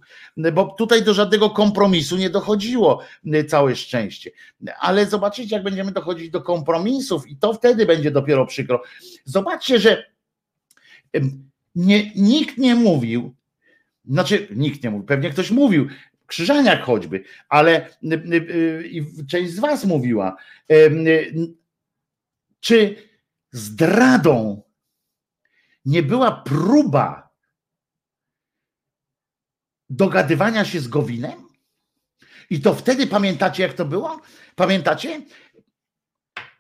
bo 0.54 0.66
tutaj 0.66 1.04
do 1.04 1.14
żadnego 1.14 1.50
kompromisu 1.50 2.18
nie 2.18 2.30
dochodziło 2.30 3.04
całe 3.48 3.76
szczęście. 3.76 4.32
Ale 4.80 5.06
zobaczycie, 5.06 5.56
jak 5.56 5.64
będziemy 5.64 5.92
dochodzić 5.92 6.30
do 6.30 6.42
kompromisów 6.42 7.28
i 7.28 7.38
to 7.38 7.54
wtedy 7.54 7.86
będzie 7.86 8.12
dopiero 8.12 8.46
przykro. 8.46 8.84
Zobaczcie, 9.26 9.80
że 9.80 10.06
nie, 11.76 12.12
nikt 12.16 12.58
nie 12.58 12.76
mówił, 12.76 13.36
znaczy 14.06 14.48
nikt 14.56 14.84
nie 14.84 14.90
mówił, 14.90 15.06
pewnie 15.06 15.30
ktoś 15.30 15.52
mówił, 15.52 15.88
Krzyżaniak 16.26 16.82
choćby, 16.82 17.24
ale 17.50 17.90
i 18.92 19.06
część 19.30 19.52
z 19.52 19.60
was 19.60 19.86
mówiła, 19.86 20.36
czy 22.60 23.09
zdradą 23.52 24.64
nie 25.86 26.04
była 26.04 26.32
próba 26.32 27.30
dogadywania 29.90 30.66
się 30.66 30.80
z 30.80 30.88
Gowinem? 30.88 31.50
I 32.50 32.62
to 32.62 32.74
wtedy 32.74 33.08
pamiętacie, 33.08 33.64
jak 33.64 33.74
to 33.74 33.86
było? 33.86 34.22
Pamiętacie? 34.56 35.22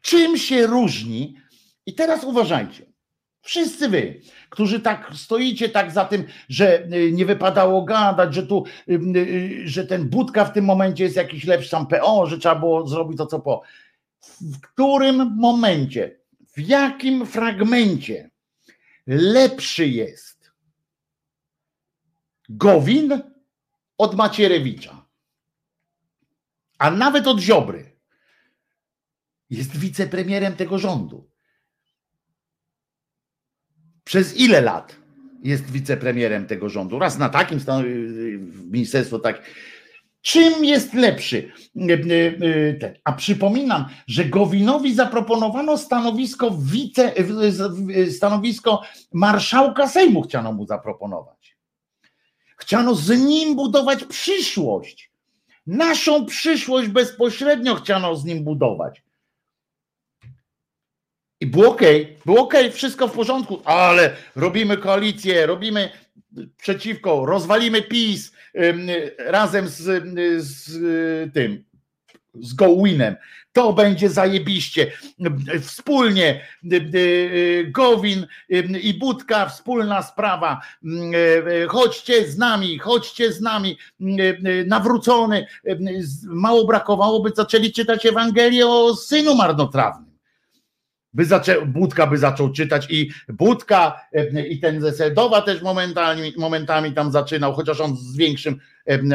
Czym 0.02 0.38
się 0.38 0.68
różni? 0.68 1.38
I 1.86 1.95
teraz 1.95 2.24
uważajcie. 2.24 2.86
Wszyscy 3.41 3.90
wy, 3.90 4.22
którzy 4.49 4.80
tak 4.80 5.11
stoicie 5.16 5.70
tak 5.70 5.91
za 5.91 6.06
tym, 6.06 6.26
że 6.49 6.84
y, 6.94 7.11
nie 7.11 7.26
wypadało 7.26 7.82
gadać, 7.84 8.36
że 8.36 8.48
tu, 8.48 8.64
y, 8.90 8.94
y, 9.16 9.68
że 9.68 9.86
ten 9.86 10.10
Budka 10.10 10.45
w 10.45 10.53
tym 10.53 10.66
momencie 10.66 11.03
jest 11.03 11.16
jakiś 11.16 11.45
lepszy 11.45 11.70
tam 11.70 11.88
PO, 11.88 12.26
że 12.26 12.38
trzeba 12.38 12.56
było 12.56 12.88
zrobić 12.88 13.18
to, 13.18 13.26
co 13.26 13.40
po. 13.40 13.61
W 14.41 14.61
którym 14.61 15.36
momencie 15.36 16.19
w 16.60 16.68
jakim 16.68 17.26
fragmencie 17.26 18.30
lepszy 19.07 19.88
jest 19.88 20.52
Gowin 22.49 23.22
od 23.98 24.15
Macierewicza, 24.15 25.06
a 26.77 26.91
nawet 26.91 27.27
od 27.27 27.40
Ziobry. 27.40 27.91
Jest 29.49 29.77
wicepremierem 29.77 30.56
tego 30.56 30.80
rządu. 30.80 31.30
Przez 34.03 34.38
ile 34.38 34.61
lat 34.61 34.95
jest 35.44 35.72
wicepremierem 35.72 36.48
tego 36.48 36.69
rządu? 36.69 36.99
Raz 36.99 37.18
na 37.18 37.30
takim 37.30 37.60
ministerstwo 38.65 39.19
tak. 39.19 39.41
Czym 40.22 40.66
jest 40.66 40.94
lepszy? 40.94 41.52
A 43.04 43.14
przypominam, 43.14 43.86
że 44.08 44.26
Gowinowi 44.26 44.94
zaproponowano 44.94 45.78
stanowisko 45.78 46.52
wice, 46.52 47.14
stanowisko 48.12 48.82
marszałka 49.14 49.88
Sejmu 49.88 50.22
chciano 50.22 50.54
mu 50.54 50.66
zaproponować. 50.66 51.58
Chciano 52.58 52.96
z 52.96 53.10
nim 53.10 53.56
budować 53.56 54.04
przyszłość. 54.04 55.12
Naszą 55.68 56.26
przyszłość 56.26 56.90
bezpośrednio 56.90 57.76
chciano 57.76 58.16
z 58.16 58.26
nim 58.26 58.44
budować. 58.44 59.04
I 61.41 61.46
było 61.46 61.70
ok, 61.70 61.82
było 62.26 62.41
ok, 62.41 62.54
wszystko 62.74 63.08
w 63.08 63.12
porządku, 63.12 63.62
ale 63.66 64.16
robimy 64.36 64.78
koalicję, 64.78 65.46
robimy 65.46 65.90
przeciwko, 66.58 67.26
rozwalimy 67.26 67.82
PiS 67.82 68.32
razem 69.18 69.68
z, 69.68 69.82
z 70.44 71.34
tym, 71.34 71.64
z 72.34 72.54
Gowinem. 72.54 73.16
To 73.54 73.74
będzie 73.74 74.10
zajebiście. 74.10 74.92
Wspólnie 75.62 76.42
Gowin 77.68 78.28
i 78.82 78.94
Budka, 78.94 79.46
wspólna 79.46 80.02
sprawa. 80.04 80.62
Chodźcie 81.68 82.32
z 82.32 82.38
nami, 82.38 82.80
chodźcie 82.80 83.34
z 83.34 83.42
nami. 83.42 83.78
Nawrócony. 84.66 85.48
Mało 86.24 86.66
brakowało, 86.66 87.20
by 87.20 87.32
zaczęli 87.36 87.72
czytać 87.72 88.06
Ewangelię 88.06 88.68
o 88.68 88.96
synu 88.96 89.36
marnotrawnym 89.36 90.09
by 91.14 91.26
zaczę, 91.26 91.65
Budka 91.65 92.07
by 92.07 92.18
zaczął 92.18 92.52
czytać 92.52 92.88
i 92.90 93.11
Budka 93.27 94.02
i 94.49 94.60
ten 94.60 94.81
ze 94.81 94.94
Sedowa 94.94 95.41
też 95.41 95.61
momentami, 95.61 96.34
momentami 96.38 96.94
tam 96.94 97.11
zaczynał, 97.11 97.53
chociaż 97.53 97.81
on 97.81 97.98
z 97.98 98.18
większym, 98.18 98.60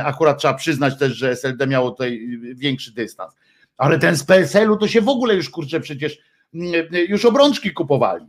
akurat 0.04 0.38
trzeba 0.38 0.54
przyznać 0.54 0.98
też, 0.98 1.12
że 1.12 1.30
SLD 1.30 1.66
miało 1.66 1.90
tutaj 1.90 2.38
większy 2.54 2.92
dystans. 2.92 3.34
Ale 3.76 3.98
ten 3.98 4.16
z 4.16 4.24
PSL-u 4.24 4.76
to 4.76 4.88
się 4.88 5.00
w 5.00 5.08
ogóle 5.08 5.34
już 5.34 5.50
kurczę 5.50 5.80
przecież 5.80 6.18
już 7.08 7.24
obrączki 7.24 7.72
kupowali. 7.72 8.26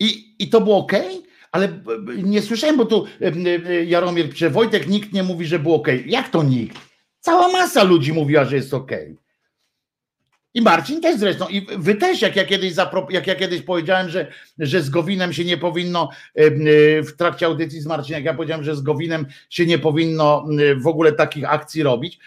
I, 0.00 0.34
i 0.38 0.48
to 0.48 0.60
było 0.60 0.78
ok, 0.78 0.92
ale 1.52 1.68
nie 2.06 2.42
słyszałem, 2.42 2.76
bo 2.76 2.84
tu 2.84 3.06
Jaromir, 3.86 4.34
czy 4.34 4.50
Wojtek, 4.50 4.88
nikt 4.88 5.12
nie 5.12 5.22
mówi, 5.22 5.46
że 5.46 5.58
było 5.58 5.76
ok. 5.76 5.88
Jak 6.06 6.28
to 6.28 6.42
nikt? 6.42 6.95
Cała 7.26 7.48
masa 7.48 7.82
ludzi 7.82 8.12
mówiła, 8.12 8.44
że 8.44 8.56
jest 8.56 8.74
ok. 8.74 8.92
I 10.54 10.62
Marcin 10.62 11.00
też 11.00 11.18
zresztą, 11.18 11.48
i 11.48 11.66
wy 11.78 11.94
też, 11.94 12.22
jak 12.22 12.36
ja 12.36 12.44
kiedyś, 12.44 12.72
jak 13.10 13.26
ja 13.26 13.34
kiedyś 13.34 13.62
powiedziałem, 13.62 14.08
że, 14.08 14.32
że 14.58 14.82
z 14.82 14.90
Gowinem 14.90 15.32
się 15.32 15.44
nie 15.44 15.56
powinno, 15.56 16.08
w 17.06 17.12
trakcie 17.18 17.46
audycji 17.46 17.80
z 17.80 17.86
Marcinem, 17.86 18.18
jak 18.18 18.24
ja 18.24 18.34
powiedziałem, 18.34 18.64
że 18.64 18.76
z 18.76 18.80
Gowinem 18.80 19.26
się 19.50 19.66
nie 19.66 19.78
powinno 19.78 20.46
w 20.82 20.86
ogóle 20.86 21.12
takich 21.12 21.52
akcji 21.52 21.82
robić, 21.82 22.18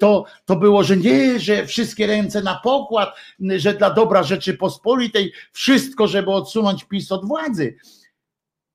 to, 0.00 0.24
to 0.44 0.56
było, 0.56 0.84
że 0.84 0.96
nie, 0.96 1.40
że 1.40 1.66
wszystkie 1.66 2.06
ręce 2.06 2.42
na 2.42 2.60
pokład, 2.64 3.14
że 3.56 3.74
dla 3.74 3.90
dobra 3.90 4.22
Rzeczypospolitej 4.22 5.32
wszystko, 5.52 6.06
żeby 6.08 6.30
odsunąć 6.30 6.84
PiS 6.84 7.12
od 7.12 7.28
władzy. 7.28 7.76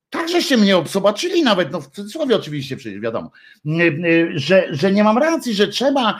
Tak, 0.09 0.29
żeście 0.29 0.57
mnie 0.57 0.83
zobaczyli 0.85 1.43
nawet, 1.43 1.71
no 1.71 1.81
w 1.81 1.87
cudzysłowie 1.87 2.35
oczywiście 2.35 2.77
przecież 2.77 2.99
wiadomo, 2.99 3.31
że, 4.35 4.67
że 4.71 4.91
nie 4.91 5.03
mam 5.03 5.17
racji, 5.17 5.53
że 5.53 5.67
trzeba, 5.67 6.19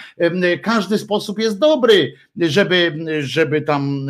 każdy 0.61 0.97
sposób 0.97 1.39
jest 1.39 1.59
dobry, 1.59 2.14
żeby, 2.38 2.95
żeby 3.19 3.61
tam 3.61 4.07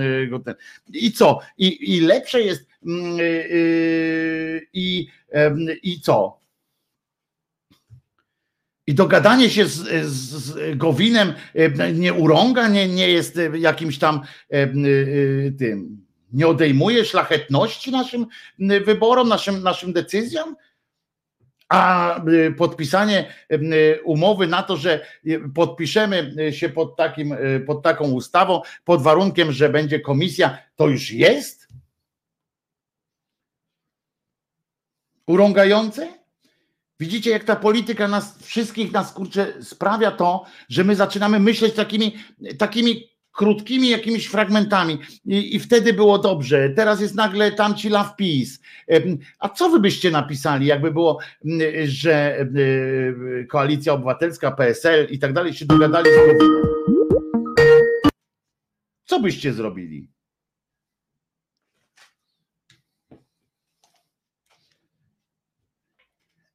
i 0.93 1.11
co? 1.11 1.39
I, 1.57 1.95
i 1.95 2.01
lepsze 2.01 2.41
jest 2.41 2.67
i, 4.73 5.07
i 5.83 6.01
co? 6.01 6.39
I 8.87 8.93
dogadanie 8.93 9.49
się 9.49 9.65
z, 9.65 10.05
z 10.05 10.77
Gowinem 10.77 11.33
nie 11.93 12.13
urąga, 12.13 12.67
nie, 12.67 12.87
nie 12.87 13.09
jest 13.09 13.39
jakimś 13.53 13.97
tam 13.97 14.21
tym 15.59 16.06
nie 16.33 16.47
odejmuje 16.47 17.05
szlachetności 17.05 17.91
naszym 17.91 18.27
wyborom, 18.59 19.27
naszym, 19.27 19.63
naszym 19.63 19.93
decyzjom? 19.93 20.55
A 21.69 22.15
y, 22.27 22.53
podpisanie 22.57 23.33
y, 23.51 23.99
umowy 24.03 24.47
na 24.47 24.63
to, 24.63 24.77
że 24.77 25.05
podpiszemy 25.55 26.35
się 26.51 26.69
pod, 26.69 26.95
takim, 26.95 27.33
y, 27.33 27.63
pod 27.67 27.83
taką 27.83 28.11
ustawą, 28.11 28.61
pod 28.83 29.01
warunkiem, 29.01 29.51
że 29.51 29.69
będzie 29.69 29.99
komisja, 29.99 30.57
to 30.75 30.87
już 30.87 31.11
jest? 31.11 31.67
Urągające? 35.27 36.17
Widzicie, 36.99 37.31
jak 37.31 37.43
ta 37.43 37.55
polityka 37.55 38.07
nas 38.07 38.37
wszystkich 38.43 38.91
nas 38.91 39.13
kurczę 39.13 39.53
sprawia 39.63 40.11
to, 40.11 40.45
że 40.69 40.83
my 40.83 40.95
zaczynamy 40.95 41.39
myśleć 41.39 41.75
takimi, 41.75 42.15
takimi 42.57 43.09
krótkimi 43.37 43.89
jakimiś 43.89 44.27
fragmentami 44.27 44.99
i, 45.25 45.55
i, 45.55 45.59
wtedy 45.59 45.93
było 45.93 46.19
dobrze. 46.19 46.69
Teraz 46.69 47.01
jest 47.01 47.15
nagle 47.15 47.51
tamci 47.51 47.89
love 47.89 48.09
peace. 48.17 48.57
A 49.39 49.49
co 49.49 49.69
wy 49.69 49.79
byście 49.79 50.11
napisali, 50.11 50.65
jakby 50.65 50.91
było, 50.91 51.19
że 51.85 52.47
Koalicja 53.49 53.93
Obywatelska, 53.93 54.51
PSL 54.51 55.07
i 55.09 55.19
tak 55.19 55.33
dalej 55.33 55.53
się 55.53 55.65
dogadali 55.65 56.09
z? 56.09 56.17
Co 59.05 59.19
byście 59.19 59.53
zrobili? 59.53 60.09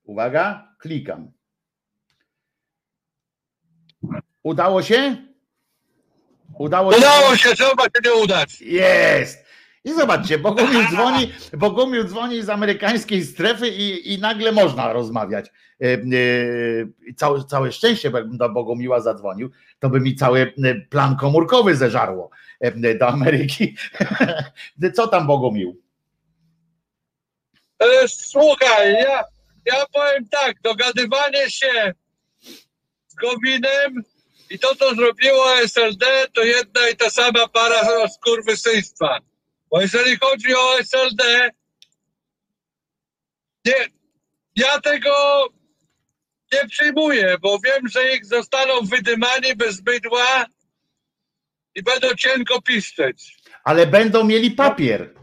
Uwaga, 0.04 0.74
klikam. 0.78 1.32
Udało 4.42 4.82
się? 4.82 5.31
Udało 6.62 6.92
się, 6.92 6.98
Udało 6.98 7.36
się 7.36 7.56
się 7.56 7.64
nie 8.04 8.14
udać? 8.14 8.60
Jest! 8.60 9.44
I 9.84 9.92
zobaczcie, 9.94 10.38
Bogumił 10.38 10.80
dzwoni, 10.90 11.32
Bogumił 11.52 12.04
dzwoni 12.04 12.42
z 12.42 12.48
amerykańskiej 12.48 13.24
strefy 13.24 13.68
i, 13.68 14.14
i 14.14 14.18
nagle 14.18 14.52
można 14.52 14.92
rozmawiać. 14.92 15.46
E, 15.80 15.84
e, 15.92 17.14
całe, 17.16 17.44
całe 17.44 17.72
szczęście, 17.72 18.10
bo 18.10 18.18
jakbym 18.18 18.38
do 18.38 18.48
Bogumiła 18.48 19.00
zadzwonił, 19.00 19.50
to 19.78 19.88
by 19.88 20.00
mi 20.00 20.14
cały 20.14 20.54
e, 20.64 20.74
plan 20.74 21.16
komórkowy 21.16 21.76
zeżarło 21.76 22.30
do 23.00 23.08
Ameryki. 23.08 23.76
Co 24.96 25.08
tam 25.08 25.26
Bogumił? 25.26 25.82
Słuchaj, 28.06 28.92
ja, 28.92 29.24
ja 29.66 29.86
powiem 29.92 30.28
tak, 30.28 30.60
dogadywanie 30.62 31.50
się 31.50 31.94
z 33.06 33.14
Gowinem 33.14 34.04
i 34.52 34.58
to, 34.58 34.74
co 34.74 34.94
zrobiło 34.94 35.58
SLD, 35.66 36.06
to 36.32 36.44
jedna 36.44 36.88
i 36.88 36.96
ta 36.96 37.10
sama 37.10 37.48
para 37.48 38.08
skurwysyństwa. 38.08 39.18
Bo 39.70 39.80
jeżeli 39.80 40.16
chodzi 40.16 40.54
o 40.54 40.78
SLD, 40.78 41.50
nie, 43.64 43.74
ja 44.56 44.80
tego 44.80 45.12
nie 46.52 46.68
przyjmuję, 46.68 47.36
bo 47.40 47.58
wiem, 47.64 47.88
że 47.88 48.14
ich 48.14 48.26
zostaną 48.26 48.80
wydymani 48.80 49.56
bez 49.56 49.80
bydła 49.80 50.46
i 51.74 51.82
będą 51.82 52.08
cienko 52.14 52.62
piszczeć. 52.62 53.36
Ale 53.64 53.86
będą 53.86 54.24
mieli 54.24 54.50
papier 54.50 55.14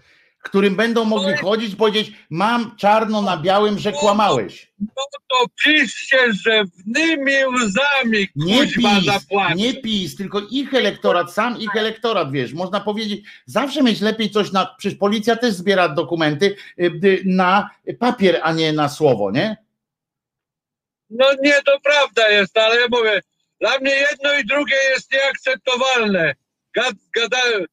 którym 0.44 0.76
będą 0.76 1.06
mogli 1.06 1.38
chodzić 1.38 1.74
i 1.74 1.78
powiedzieć, 1.78 2.12
mam 2.30 2.76
czarno 2.76 3.22
na 3.22 3.38
białym, 3.38 3.80
że 3.80 3.92
kłamałeś. 3.92 4.72
No 4.80 5.04
to 5.30 5.46
piszcie, 5.64 6.34
że 6.34 6.64
wnymi 6.64 7.46
łzami 7.46 8.28
nie 8.36 8.68
PiS, 8.68 9.28
nie 9.56 9.74
PiS, 9.74 10.16
tylko 10.16 10.42
ich 10.52 10.74
elektorat, 10.74 11.34
sam 11.34 11.60
ich 11.60 11.76
elektorat, 11.76 12.32
wiesz, 12.32 12.54
można 12.54 12.80
powiedzieć, 12.80 13.26
zawsze 13.46 13.84
mieć 13.84 14.02
lepiej 14.02 14.30
coś 14.30 14.52
na, 14.52 14.76
przecież 14.78 15.00
policja 15.00 15.36
też 15.36 15.54
zbiera 15.54 15.90
dokumenty 15.90 16.56
y, 16.80 16.86
y, 17.04 17.22
na 17.26 17.70
papier, 18.00 18.40
a 18.44 18.54
nie 18.54 18.74
na 18.74 18.90
słowo, 18.90 19.32
nie? 19.32 19.58
No 21.10 21.26
nie, 21.42 21.62
to 21.66 21.80
prawda 21.84 22.30
jest, 22.30 22.58
ale 22.58 22.82
ja 22.82 22.88
mówię, 22.92 23.22
dla 23.60 23.80
mnie 23.80 23.92
jedno 23.92 24.34
i 24.34 24.46
drugie 24.46 24.76
jest 24.90 25.12
nieakceptowalne. 25.12 26.36
Gad, 26.76 26.94
gadają, 27.16 27.66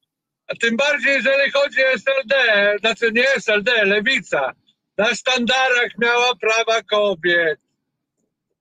tym 0.55 0.77
bardziej, 0.77 1.12
jeżeli 1.12 1.51
chodzi 1.51 1.85
o 1.85 1.89
SLD, 1.89 2.35
znaczy 2.81 3.12
nie 3.12 3.28
SLD, 3.28 3.85
lewica. 3.85 4.52
Na 4.98 5.14
sztandarach 5.14 5.98
miała 5.98 6.35
prawa 6.36 6.82
kobiet. 6.82 7.60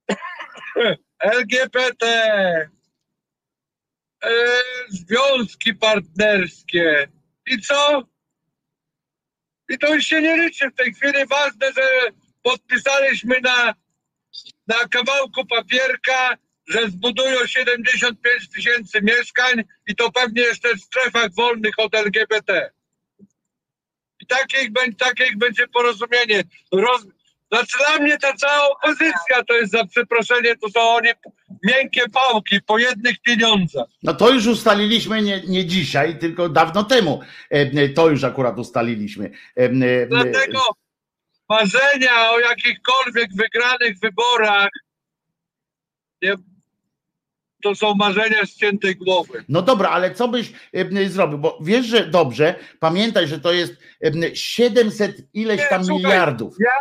LGBT. 1.20 2.06
E, 4.24 4.30
związki 4.90 5.74
partnerskie. 5.74 7.07
I 7.48 7.62
co? 7.62 8.03
I 9.70 9.78
to 9.78 9.95
już 9.95 10.06
się 10.06 10.22
nie 10.22 10.38
liczy 10.38 10.70
w 10.70 10.76
tej 10.76 10.94
chwili. 10.94 11.26
Ważne, 11.28 11.74
że 11.74 11.82
podpisaliśmy 12.44 13.41
na, 13.41 13.74
na 14.68 14.88
kawałku 14.91 15.45
papierka, 15.45 16.38
że 16.68 16.90
zbudują 16.90 17.48
75 17.48 18.50
tysięcy 18.50 19.02
mieszkań 19.02 19.64
i 19.88 19.96
to 19.96 20.12
pewnie 20.12 20.42
jeszcze 20.42 20.76
w 20.76 20.82
strefach 20.82 21.34
wolnych 21.36 21.74
od 21.78 21.96
LGBT. 21.96 22.72
I 24.20 24.26
takie 24.28 24.62
ich, 24.64 24.72
będzie- 25.38 25.68
porozumienie. 25.68 26.44
Roz... 26.72 27.06
Znaczy 27.52 27.78
dla 27.78 27.98
mnie 28.00 28.18
ta 28.18 28.34
cała 28.34 28.70
opozycja 28.70 29.44
to 29.48 29.54
jest 29.54 29.72
za 29.72 29.86
przeproszenie, 29.86 30.56
to 30.56 30.70
są 30.70 30.80
oni 30.82 31.10
miękkie 31.64 32.10
pałki 32.10 32.62
po 32.62 32.78
jednych 32.78 33.22
pieniądzach. 33.22 33.86
No 34.04 34.14
to 34.14 34.30
już 34.30 34.46
ustaliliśmy 34.46 35.22
nie, 35.22 35.42
nie 35.48 35.66
dzisiaj, 35.66 36.20
tylko 36.20 36.50
dawno 36.50 36.84
temu. 36.84 37.22
E, 37.50 37.90
To 37.90 38.10
już 38.10 38.24
akurat 38.24 38.60
ustaliliśmy. 38.60 39.32
E, 39.58 39.64
e, 39.64 40.06
Dlatego 40.08 40.60
marzenia 41.50 42.32
o 42.32 42.40
jakichkolwiek 42.40 43.30
wygranych 43.36 44.00
wyborach 44.00 44.70
nie, 46.22 46.34
to 47.66 47.76
są 47.76 47.96
marzenia 47.96 48.46
ściętej 48.46 48.96
głowy. 48.96 49.46
No 49.50 49.62
dobra, 49.62 49.90
ale 49.90 50.14
co 50.14 50.28
byś 50.28 50.54
e, 50.74 51.10
zrobił? 51.10 51.38
Bo 51.38 51.58
wiesz, 51.62 51.86
że 51.86 52.08
dobrze, 52.08 52.56
pamiętaj, 52.80 53.28
że 53.28 53.40
to 53.40 53.54
jest 53.54 53.74
e, 54.04 54.36
700 54.36 55.18
ileś 55.34 55.60
Nie, 55.60 55.68
tam 55.68 55.86
słuchaj, 55.86 56.04
miliardów. 56.04 56.56
Ja, 56.60 56.72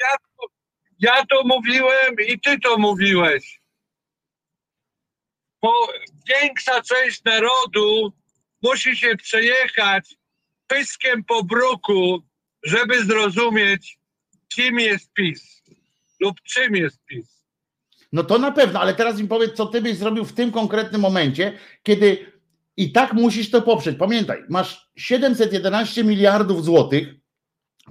ja, 0.00 0.16
to- 0.36 0.46
ja 0.98 1.26
to 1.26 1.42
mówiłem 1.44 2.14
i 2.28 2.40
ty 2.40 2.60
to 2.60 2.78
mówiłeś. 2.78 3.60
Bo 5.62 5.72
większa 6.28 6.82
część 6.82 7.24
narodu 7.24 8.12
musi 8.62 8.96
się 8.96 9.16
przejechać 9.16 10.14
pyskiem 10.66 11.24
po 11.24 11.44
bruku, 11.44 12.22
żeby 12.62 13.04
zrozumieć, 13.04 13.98
kim 14.54 14.78
jest 14.78 15.12
PiS 15.12 15.62
lub 16.20 16.42
czym 16.42 16.76
jest 16.76 17.04
PiS. 17.04 17.37
No 18.12 18.24
to 18.24 18.38
na 18.38 18.52
pewno, 18.52 18.80
ale 18.80 18.94
teraz 18.94 19.20
mi 19.20 19.28
powiedz, 19.28 19.54
co 19.54 19.66
ty 19.66 19.82
byś 19.82 19.96
zrobił 19.96 20.24
w 20.24 20.32
tym 20.32 20.52
konkretnym 20.52 21.00
momencie, 21.00 21.58
kiedy 21.82 22.32
i 22.76 22.92
tak 22.92 23.12
musisz 23.12 23.50
to 23.50 23.62
poprzeć. 23.62 23.98
Pamiętaj, 23.98 24.44
masz 24.48 24.90
711 24.96 26.04
miliardów 26.04 26.64
złotych, 26.64 27.08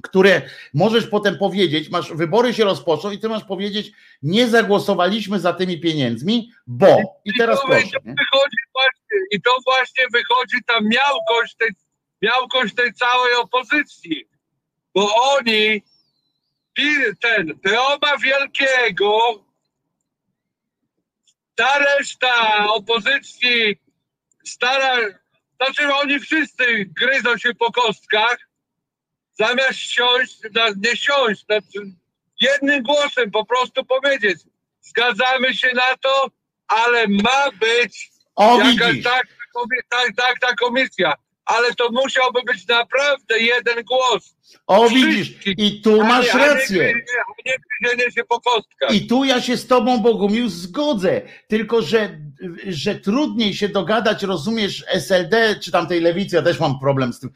które 0.04 0.42
możesz 0.74 1.08
potem 1.08 1.38
powiedzieć, 1.38 1.90
masz 1.90 2.14
wybory 2.14 2.54
się 2.54 2.64
rozpoczną 2.64 3.12
i 3.12 3.20
ty 3.20 3.30
masz 3.30 3.44
powiedzieć, 3.44 3.92
nie 4.22 4.48
zagłosowaliśmy 4.48 5.40
za 5.40 5.54
tymi 5.54 5.80
pieniędzmi, 5.80 6.52
bo 6.68 6.98
i 7.26 7.32
teraz 7.38 7.62
to, 7.62 7.68
proszę. 7.68 7.86
i 7.86 7.92
to 7.92 8.00
właśnie, 8.74 9.18
I 9.32 9.42
to 9.42 9.52
właśnie 9.66 10.04
wychodzi 10.14 10.64
ta 10.66 10.80
miałkość 10.82 11.56
tej, 11.56 11.70
miałkość 12.22 12.76
tej 12.76 12.94
całej 12.94 13.36
opozycji. 13.36 14.28
Bo 14.94 15.16
oni, 15.16 15.84
ten, 17.22 17.60
Teoma 17.60 18.18
Wielkiego, 18.18 19.47
ta 21.58 21.80
reszta 21.80 22.66
opozycji 22.74 23.76
stara, 24.46 24.98
znaczy 25.56 25.94
oni 25.94 26.20
wszyscy 26.20 26.86
gryzą 26.86 27.38
się 27.38 27.56
po 27.56 27.72
kostkach, 27.72 28.38
zamiast 29.34 29.80
siąść, 29.80 30.40
na, 30.56 30.70
nie 30.70 30.98
siąść, 30.98 31.46
znaczy 31.46 31.80
jednym 32.42 32.84
głosem 32.84 33.32
po 33.32 33.46
prostu 33.46 33.86
powiedzieć, 33.86 34.40
zgadzamy 34.82 35.54
się 35.54 35.68
na 35.74 35.98
to, 36.02 36.28
ale 36.68 37.06
ma 37.08 37.52
być 37.52 38.12
O 38.36 38.58
jakaś 38.58 38.76
widzisz, 38.76 39.04
tak, 39.04 39.28
tak, 39.90 40.16
tak, 40.18 40.40
ta 40.40 40.56
komisja. 40.56 41.14
Ale 41.48 41.74
to 41.76 41.90
musiałby 41.92 42.40
być 42.48 42.68
naprawdę 42.68 43.40
jeden 43.40 43.84
głos. 43.84 44.38
o 44.68 44.90
widzisz 44.90 45.34
i 45.58 45.82
tu 45.82 46.02
A 46.02 46.04
masz 46.04 46.26
nie- 46.26 46.34
a 46.34 46.38
nie 46.38 46.46
rację. 46.54 46.78
gryzienie- 46.78 47.04
A 47.28 47.50
nie 47.50 47.54
gryzienie 47.82 48.12
się 48.12 48.24
po 48.24 48.42
kostkach. 48.42 48.94
I 48.94 49.08
tu 49.08 49.24
ja 49.24 49.42
się 49.42 49.58
z 49.58 49.68
tobą, 49.68 49.98
Bogumił, 50.00 50.50
zgodzę. 50.50 51.22
Tylko, 51.48 51.82
że, 51.82 52.20
że 52.68 52.96
trudniej 52.96 53.54
się 53.54 53.70
dogadać, 53.70 54.24
rozumiesz, 54.24 54.86
SLD, 54.88 55.56
czy 55.64 55.72
tamtej 55.72 56.02
lewicy, 56.02 56.36
ja 56.36 56.42
też 56.42 56.60
mam 56.60 56.80
problem 56.80 57.14
z 57.14 57.20
tym, 57.20 57.30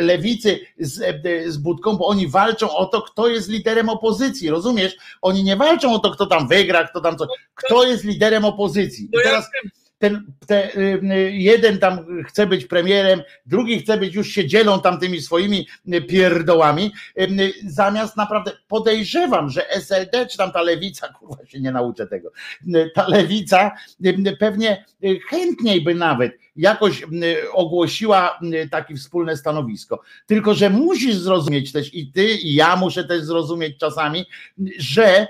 lewicy 0.00 0.60
z, 0.78 1.22
z 1.52 1.56
Budką, 1.56 1.96
bo 1.96 2.06
oni 2.06 2.28
walczą 2.28 2.70
o 2.76 2.86
to, 2.86 3.02
kto 3.02 3.28
jest 3.28 3.48
liderem 3.48 3.88
opozycji, 3.88 4.50
rozumiesz? 4.50 4.96
Oni 5.22 5.44
nie 5.44 5.56
walczą 5.56 5.94
o 5.94 5.98
to, 5.98 6.10
kto 6.10 6.26
tam 6.26 6.48
wygra, 6.48 6.84
kto 6.88 7.00
tam 7.00 7.16
co, 7.18 7.26
kto 7.54 7.84
jest 7.86 8.04
liderem 8.04 8.44
opozycji. 8.44 9.04
I 9.04 9.22
teraz 9.22 9.50
ten, 10.00 10.32
te, 10.46 10.76
y, 10.76 11.00
y, 11.12 11.30
jeden 11.32 11.78
tam 11.78 12.22
chce 12.24 12.46
być 12.46 12.64
premierem, 12.64 13.22
drugi 13.46 13.80
chce 13.80 13.98
być, 13.98 14.14
już 14.14 14.28
się 14.28 14.46
dzielą 14.46 14.80
tam 14.80 15.00
tymi 15.00 15.20
swoimi 15.20 15.66
y, 15.94 16.02
pierdołami, 16.02 16.92
zamiast 17.66 18.16
naprawdę 18.16 18.52
podejrzewam, 18.68 19.50
że 19.50 19.70
SLD, 19.70 20.26
czy 20.26 20.38
tam 20.38 20.52
ta 20.52 20.62
lewica, 20.62 21.08
kurwa 21.18 21.46
się 21.46 21.60
nie 21.60 21.72
nauczę 21.72 22.06
tego, 22.06 22.32
ta 22.94 23.08
lewica 23.08 23.70
pewnie 24.38 24.84
chętniej 25.30 25.80
by 25.82 25.94
nawet 25.94 26.32
jakoś 26.56 27.02
ogłosiła 27.52 28.38
takie 28.70 28.96
wspólne 28.96 29.36
stanowisko. 29.36 30.00
Tylko, 30.26 30.54
że 30.54 30.70
musisz 30.70 31.14
zrozumieć 31.14 31.72
też 31.72 31.94
i 31.94 32.12
ty, 32.12 32.24
i 32.24 32.54
ja 32.54 32.76
muszę 32.76 33.04
też 33.04 33.22
zrozumieć 33.22 33.78
czasami, 33.78 34.26
że 34.78 35.26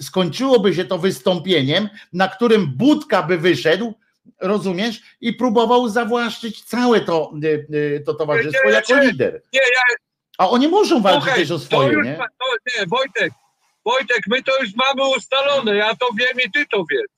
skończyłoby 0.00 0.74
się 0.74 0.84
to 0.84 0.98
wystąpieniem, 0.98 1.88
na 2.12 2.28
którym 2.28 2.66
Budka 2.76 3.22
by 3.22 3.38
wyszedł, 3.38 3.94
rozumiesz, 4.40 5.00
i 5.20 5.32
próbował 5.32 5.88
zawłaszczyć 5.88 6.62
całe 6.62 7.00
to, 7.00 7.32
y, 7.44 7.66
y, 7.74 8.02
to 8.06 8.14
towarzystwo 8.14 8.64
Nie, 8.64 8.70
jako 8.70 8.94
nie. 8.96 9.02
lider. 9.02 9.42
Nie, 9.52 9.60
A 10.38 10.50
oni 10.50 10.68
muszą 10.68 11.02
walczyć 11.02 11.22
słuchaj, 11.22 11.40
też 11.40 11.50
o 11.50 11.58
swoje, 11.58 11.92
już, 11.92 12.06
nie? 12.06 12.16
To, 12.16 12.78
nie, 12.80 12.86
Wojtek, 12.86 13.32
Wojtek, 13.84 14.20
my 14.26 14.42
to 14.42 14.62
już 14.62 14.70
mamy 14.74 15.16
ustalone, 15.16 15.76
ja 15.76 15.94
to 15.96 16.08
wiem 16.18 16.40
i 16.46 16.50
ty 16.50 16.66
to 16.66 16.84
wiesz. 16.90 17.10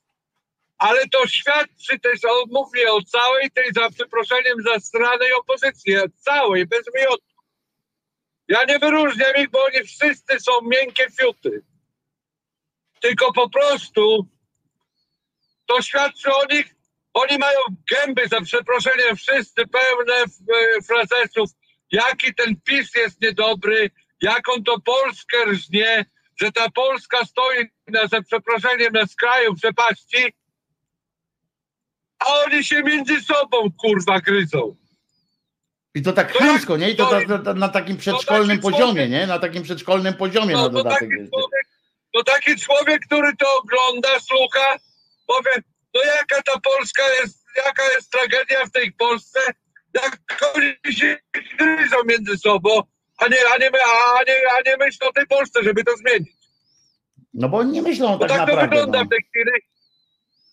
Ale 0.79 1.09
to 1.09 1.27
świadczy 1.27 1.99
też, 2.03 2.25
o, 2.25 2.45
mówię 2.51 2.93
o 2.93 3.03
całej 3.03 3.51
tej, 3.51 3.73
za 3.75 3.91
przeproszeniem, 3.91 4.63
zastranej 4.75 5.33
opozycji, 5.33 5.95
całej, 6.17 6.67
bez 6.67 6.81
wyjątku. 6.95 7.27
Ja 8.49 8.65
nie 8.65 8.79
wyróżniam 8.79 9.37
ich, 9.39 9.51
bo 9.51 9.65
oni 9.65 9.87
wszyscy 9.87 10.41
są 10.41 10.53
miękkie 10.63 11.07
fiuty. 11.21 11.63
Tylko 13.01 13.33
po 13.33 13.51
prostu 13.51 14.29
to 15.67 15.83
świadczy 15.83 16.35
o 16.35 16.55
nich, 16.55 16.75
oni 17.15 17.39
mają 17.39 17.59
gęby, 17.91 18.29
za 18.29 18.41
przeproszeniem, 18.41 19.17
wszyscy 19.17 19.63
pełne 19.67 20.15
e, 20.15 20.83
frazesów, 20.83 21.51
jaki 21.93 22.35
ten 22.35 22.57
PiS 22.65 22.95
jest 22.95 23.21
niedobry, 23.23 23.91
jaką 24.23 24.63
to 24.63 24.81
Polskę 24.81 25.45
rżnie, 25.45 26.05
że 26.41 26.53
ta 26.53 26.71
Polska 26.71 27.25
stoi 27.25 27.71
na, 27.89 28.07
za 28.07 28.23
przeproszeniem 28.23 28.93
na 28.93 29.07
skraju 29.07 29.55
przepaści, 29.55 30.33
a 32.19 32.25
oni 32.47 32.65
się 32.65 32.83
między 32.83 33.21
sobą 33.21 33.71
kurwa 33.79 34.21
gryzą. 34.21 34.77
I 35.95 36.03
to 36.03 36.13
tak 36.13 36.33
To 36.33 36.39
chamsko, 36.39 36.77
nie? 36.77 36.91
I 36.91 36.97
to, 36.97 37.21
to, 37.29 37.39
to, 37.39 37.55
na 37.55 37.69
takim 37.69 37.97
przedszkolnym 37.97 38.59
poziomie, 38.61 39.09
nie? 39.09 39.27
Na 39.27 39.39
takim 39.39 39.63
przedszkolnym 39.63 40.15
poziomie 40.15 40.55
na 40.55 40.63
No, 40.63 40.69
to, 40.69 40.71
dodatek. 40.71 41.01
taki 41.01 41.31
to 42.15 42.25
taki 42.25 42.57
człowiek, 42.57 43.01
który 43.07 43.37
to 43.37 43.47
ogląda, 43.59 44.09
słucha, 44.21 44.77
powie, 45.27 45.51
no 45.95 46.01
jaka 46.05 46.43
ta 46.43 46.61
Polska 46.61 47.03
jest, 47.23 47.45
jaka 47.67 47.83
jest 47.93 48.11
tragedia 48.13 48.67
w 48.67 48.71
tej 48.71 48.93
Polsce, 48.93 49.41
jak 49.95 50.19
oni 50.57 50.95
się 50.95 51.17
gryzą 51.59 51.97
między 52.07 52.39
sobą, 52.39 52.83
a 53.19 53.29
nie, 53.29 53.37
a 53.55 53.57
nie, 53.59 53.67
a 54.19 54.23
nie, 54.29 54.35
a 54.59 54.71
nie 54.71 54.77
myślą 54.77 55.09
o 55.09 55.13
tej 55.13 55.27
Polsce, 55.27 55.63
żeby 55.63 55.85
to 55.85 55.97
zmienić. 55.97 56.33
No 57.35 57.49
bo 57.49 57.63
nie 57.63 57.83
myślą 57.83 58.19
Bo 58.19 58.19
tak, 58.19 58.29
tak, 58.29 58.39
to 58.39 58.47
naprawdę. 58.47 58.69
wygląda 58.69 58.99
No. 58.99 59.05
w 59.05 59.09
tej 59.09 59.19
chwili. 59.23 59.51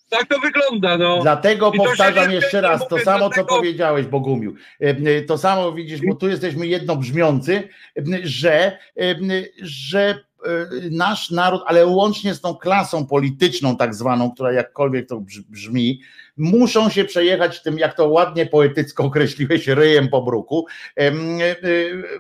Tak 0.10 0.28
to 0.28 0.40
wygląda, 0.40 0.98
no. 0.98 1.20
Dlatego 1.22 1.72
I 1.74 1.78
to 1.78 1.84
powtarzam 1.84 2.32
jeszcze 2.32 2.62
raz, 2.62 2.82
to 2.88 2.88
mówię, 2.96 3.04
samo 3.06 3.20
co 3.20 3.30
dlatego- 3.30 3.56
powiedziałeś, 3.56 4.06
Bogumił. 4.06 4.56
E, 4.82 4.86
e, 4.90 5.22
To 5.22 5.38
samo 5.38 5.72
widzisz, 5.72 6.02
bo 6.02 6.16
tu 6.16 6.30
jesteśmy 6.30 6.68
jednobrzmiący, 6.68 7.70
e, 7.98 8.02
że, 8.24 8.78
że 9.62 10.24
nasz 10.92 11.32
naród, 11.32 11.62
ale 11.66 11.86
łącznie 11.88 12.34
z 12.34 12.42
tą 12.42 12.56
klasą 12.56 13.08
polityczną, 13.08 13.78
tak 13.78 13.96
zwaną, 13.96 14.32
która 14.32 14.52
jakkolwiek 14.52 15.08
to 15.10 15.16
brz- 15.18 15.42
brzmi, 15.50 16.02
muszą 16.38 16.90
się 16.90 17.06
przejechać 17.06 17.62
tym, 17.62 17.78
jak 17.78 17.94
to 17.98 18.08
ładnie 18.10 18.46
poetycko 18.46 19.04
określiłeś, 19.04 19.68
ryjem 19.68 20.08
po 20.10 20.22
bruku. 20.22 20.66
E, 20.98 21.02
e, 21.08 21.14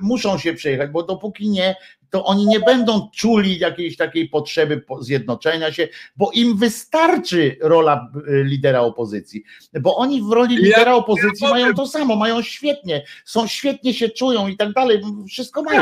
Muszą 0.02 0.38
się 0.38 0.54
przejechać, 0.54 0.92
bo 0.92 1.04
dopóki 1.04 1.50
nie, 1.50 1.76
to 2.10 2.26
oni 2.26 2.46
nie 2.46 2.60
będą 2.60 3.10
czuli 3.16 3.60
jakiejś 3.60 3.98
takiej 3.98 4.30
potrzeby 4.30 4.78
po- 4.78 5.04
zjednoczenia 5.04 5.72
się, 5.72 5.88
bo 6.18 6.32
im 6.34 6.58
wystarczy 6.58 7.58
rola 7.62 8.12
y, 8.28 8.44
lidera 8.44 8.80
opozycji, 8.82 9.44
bo 9.82 9.96
oni 9.98 10.22
w 10.22 10.32
roli 10.32 10.58
lidera 10.58 10.94
opozycji 10.96 11.48
mają 11.52 11.74
to 11.74 11.88
samo, 11.88 12.16
mają 12.16 12.42
świetnie, 12.42 13.04
są 13.26 13.48
świetnie 13.48 13.94
się 13.94 14.10
czują 14.10 14.48
i 14.48 14.58
tak 14.58 14.74
dalej, 14.74 15.02
wszystko 15.30 15.64
mają. 15.64 15.82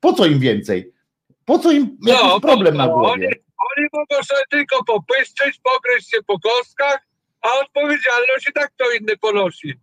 Po 0.00 0.12
co 0.12 0.26
im 0.26 0.38
więcej? 0.38 0.92
Po 1.46 1.58
co 1.58 1.72
im 1.72 1.98
jakiś 2.06 2.22
No, 2.22 2.40
problem 2.40 2.76
na 2.76 2.88
głowie? 2.88 3.10
Oni, 3.10 3.26
oni 3.76 3.86
mogą 3.92 4.22
sobie 4.22 4.42
tylko 4.50 4.84
popyszczeć, 4.84 5.60
pogryźć 5.62 6.10
się 6.10 6.18
po 6.26 6.38
kostkach, 6.40 6.98
a 7.42 7.54
odpowiedzialność 7.54 8.48
i 8.48 8.52
tak 8.52 8.72
to 8.76 8.90
inny 8.90 9.16
ponosi. 9.16 9.74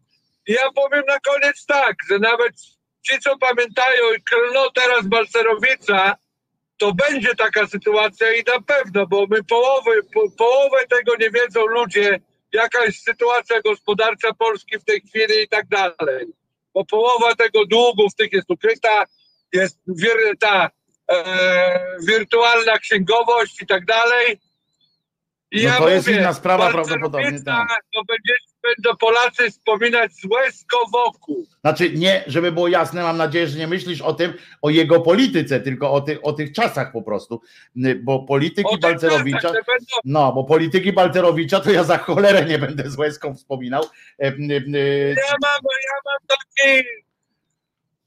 I 0.47 0.53
ja 0.53 0.71
powiem 0.75 1.03
na 1.07 1.19
koniec 1.19 1.65
tak, 1.65 1.95
że 2.09 2.19
nawet 2.19 2.53
ci, 3.01 3.19
co 3.19 3.37
pamiętają 3.37 4.03
i 4.17 4.23
klną 4.23 4.61
teraz 4.73 5.07
Balcerowicza, 5.07 6.15
to 6.77 6.93
będzie 6.93 7.35
taka 7.35 7.67
sytuacja 7.67 8.33
i 8.33 8.43
na 8.47 8.61
pewno, 8.61 9.07
bo 9.07 9.25
my 9.29 9.43
połowy, 9.43 9.91
po, 10.13 10.21
połowę 10.37 10.77
tego 10.89 11.15
nie 11.19 11.31
wiedzą 11.31 11.65
ludzie, 11.65 12.19
jaka 12.53 12.85
jest 12.85 13.03
sytuacja 13.03 13.61
gospodarcza 13.61 14.33
Polski 14.33 14.79
w 14.79 14.83
tej 14.83 15.01
chwili 15.01 15.43
i 15.43 15.47
tak 15.47 15.67
dalej. 15.67 16.27
Bo 16.73 16.85
połowa 16.85 17.35
tego 17.35 17.65
długu 17.65 18.09
w 18.09 18.15
tych 18.15 18.33
jest 18.33 18.51
ukryta, 18.51 19.05
jest 19.53 19.79
ta 20.39 20.69
wirtualna 22.07 22.77
księgowość 22.79 23.61
i 23.61 23.65
tak 23.67 23.85
dalej. 23.85 24.39
I 25.51 25.65
No 25.67 25.77
to 25.77 25.89
jest 25.89 26.07
inna 26.07 26.33
sprawa 26.33 26.71
prawdopodobnie, 26.71 27.41
tak. 27.45 27.67
To 27.93 28.01
będą 28.63 28.97
Polacy 28.97 29.51
wspominać 29.51 30.11
z 30.13 30.25
łezką 30.25 30.77
wokół. 30.91 31.47
Znaczy 31.61 31.89
nie, 31.89 32.23
żeby 32.27 32.51
było 32.51 32.67
jasne, 32.67 33.03
mam 33.03 33.17
nadzieję, 33.17 33.47
że 33.47 33.59
nie 33.59 33.67
myślisz 33.67 34.01
o 34.01 34.13
tym, 34.13 34.33
o 34.61 34.69
jego 34.69 35.01
polityce, 35.01 35.59
tylko 35.59 35.91
o 35.91 36.01
tych, 36.01 36.19
o 36.23 36.33
tych 36.33 36.51
czasach 36.51 36.91
po 36.91 37.01
prostu, 37.01 37.41
bo 38.03 38.19
polityki 38.19 38.77
Balcerowicza, 38.79 39.39
czasach, 39.39 39.65
będą 39.67 39.95
no, 40.05 40.33
bo 40.33 40.43
polityki 40.43 40.93
Balcerowicza 40.93 41.59
to 41.59 41.71
ja 41.71 41.83
za 41.83 41.97
cholerę 41.97 42.45
nie 42.45 42.59
będę 42.59 42.89
z 42.89 42.97
łezką 42.97 43.35
wspominał. 43.35 43.83
E, 44.19 44.25
Ja 44.25 44.31
mam, 45.41 45.61
ja 45.63 45.97
mam 46.05 46.19
taki. 46.27 46.83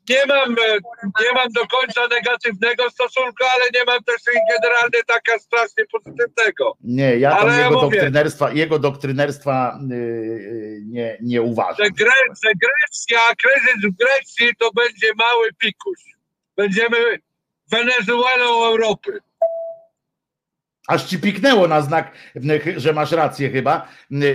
Nie 0.08 0.26
mam, 0.26 0.52
e, 0.52 0.72
nie 1.02 1.32
mam 1.34 1.48
do 1.52 1.66
końca 1.66 2.00
negatywnego 2.06 2.90
stosunku, 2.90 3.44
ale 3.54 3.64
nie 3.74 3.84
mam 3.84 4.04
też 4.04 4.16
generalnie 4.50 4.98
taka 5.06 5.38
strasznie 5.38 5.84
pozytywnego. 5.92 6.76
Nie, 6.84 7.16
ja 7.18 7.38
Ale 7.38 7.52
ja 7.52 7.64
jego 7.64 7.82
mówię- 7.82 7.96
doktrynerstwa, 7.96 8.52
jego 8.52 8.78
doktrynerstwa 8.78 9.78
y, 9.90 9.94
y, 9.94 10.80
nie, 10.86 11.18
nie 11.22 11.42
uważam. 11.42 11.84
Że, 11.86 11.90
Gre, 11.90 12.12
że 12.44 12.50
Grecja, 12.64 13.20
kryzys 13.42 13.82
w 13.92 13.96
Grecji 13.96 14.56
to 14.58 14.70
będzie 14.72 15.06
mały 15.16 15.48
pikuś. 15.58 15.98
Będziemy 16.56 16.96
Wenezuelą 17.70 18.64
Europy. 18.64 19.18
Aż 20.88 21.04
ci 21.04 21.18
piknęło 21.18 21.68
na 21.68 21.80
znak, 21.80 22.12
że 22.76 22.92
masz 22.92 23.12
rację 23.12 23.50
chyba. 23.50 23.88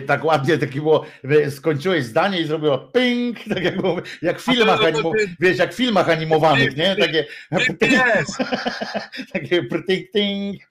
Tak 0.08 0.26
ładnie 0.26 0.58
takie 0.58 0.80
było, 0.80 1.06
skończyłeś 1.50 2.04
zdanie 2.04 2.42
i 2.42 2.46
zrobiło 2.46 2.78
ping, 2.78 3.38
tak 3.50 3.64
jak, 3.64 3.82
było, 3.82 3.98
jak 4.22 4.40
w 4.40 4.46
filmach 4.46 4.84
animowanych, 4.84 5.30
wiesz, 5.40 5.58
jak 5.58 5.74
w 5.74 5.78
filmach 5.78 6.10
animowanych, 6.10 6.78
nie? 6.78 6.96
Takie, 6.96 7.26
takie 9.34 9.64
ting 9.88 10.12
ting, 10.14 10.62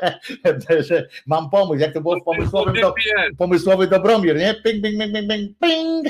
że 0.88 1.08
mam 1.26 1.50
pomysł, 1.50 1.80
jak 1.80 1.92
to 1.92 2.00
było 2.00 2.20
w 2.20 2.24
pomysłowym, 2.24 2.74
do, 2.74 2.94
pomysłowy 3.38 3.86
Dobromir, 3.86 4.36
nie? 4.36 4.54
Ping, 4.54 4.82
ping, 4.82 4.98
ping, 4.98 5.12
ping, 5.12 5.28
ping, 5.28 5.58
ping, 5.60 6.06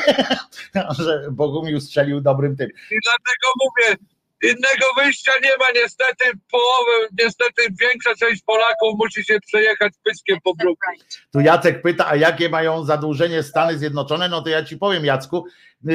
że 1.04 1.26
Bogumił 1.30 1.80
strzelił 1.80 2.20
dobrym 2.20 2.56
tym. 2.56 2.68
I 2.68 2.96
dlatego 3.04 3.52
mówię, 3.64 3.96
innego 4.42 4.86
wyjścia 4.96 5.32
nie 5.42 5.50
ma. 5.58 5.64
Niestety 5.74 6.24
połowę, 6.50 7.08
niestety 7.18 7.62
większa 7.80 8.14
część 8.14 8.42
Polaków 8.42 8.94
musi 8.98 9.24
się 9.24 9.38
przejechać 9.46 9.92
pyskiem 10.04 10.38
po 10.44 10.54
bruku. 10.54 10.90
Tu 11.32 11.40
Jacek 11.40 11.82
pyta, 11.82 12.08
a 12.08 12.16
jakie 12.16 12.48
mają 12.48 12.84
zadłużenie 12.84 13.42
Stany 13.42 13.78
Zjednoczone? 13.78 14.28
No 14.28 14.42
to 14.42 14.48
ja 14.48 14.64
ci 14.64 14.76
powiem, 14.76 15.04
Jacku, 15.04 15.46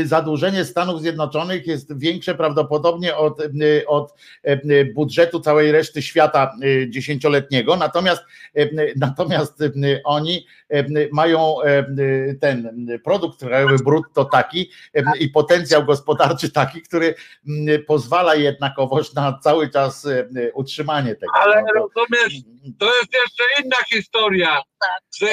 zadłużenie 0.03 0.65
Stanów 0.65 1.01
Zjednoczonych 1.01 1.67
jest 1.67 1.99
większe 1.99 2.35
prawdopodobnie 2.35 3.15
od, 3.15 3.39
y, 3.41 3.83
od 3.87 4.13
y, 4.47 4.91
budżetu 4.95 5.39
całej 5.39 5.71
reszty 5.71 6.01
świata 6.01 6.51
dziesięcioletniego, 6.89 7.75
natomiast, 7.75 8.21
natomiast 8.95 9.63
oni 10.03 10.45
mają 11.11 11.55
ten 12.41 12.87
produkt 13.03 13.39
krajowy 13.39 13.75
brutto 13.85 14.25
taki 14.25 14.69
i 15.19 15.29
potencjał 15.29 15.85
gospodarczy 15.85 16.51
taki, 16.51 16.81
który 16.81 17.15
pozwala 17.87 18.35
jednakowoż 18.35 19.13
na 19.13 19.39
cały 19.43 19.69
czas 19.69 20.07
utrzymanie 20.53 21.15
tego. 21.15 21.31
Ale 21.35 21.61
No 21.61 21.67
to- 21.67 21.73
rozumiesz, 21.99 22.41
to 22.79 22.85
jest 22.85 23.13
jeszcze 23.13 23.43
inna 23.63 23.77
historia, 23.93 24.61
że 25.19 25.27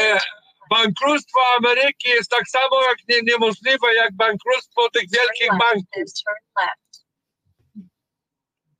bankructwo 0.70 1.40
Ameryki 1.58 2.08
jest 2.08 2.30
tak 2.30 2.48
samo 2.48 2.82
jak 2.82 2.98
nie, 3.08 3.32
niemożliwe 3.32 3.94
jak 3.94 4.12
bankructwo 4.14 4.90
tych 4.90 5.02
wielkich 5.10 5.48
banków. 5.50 6.12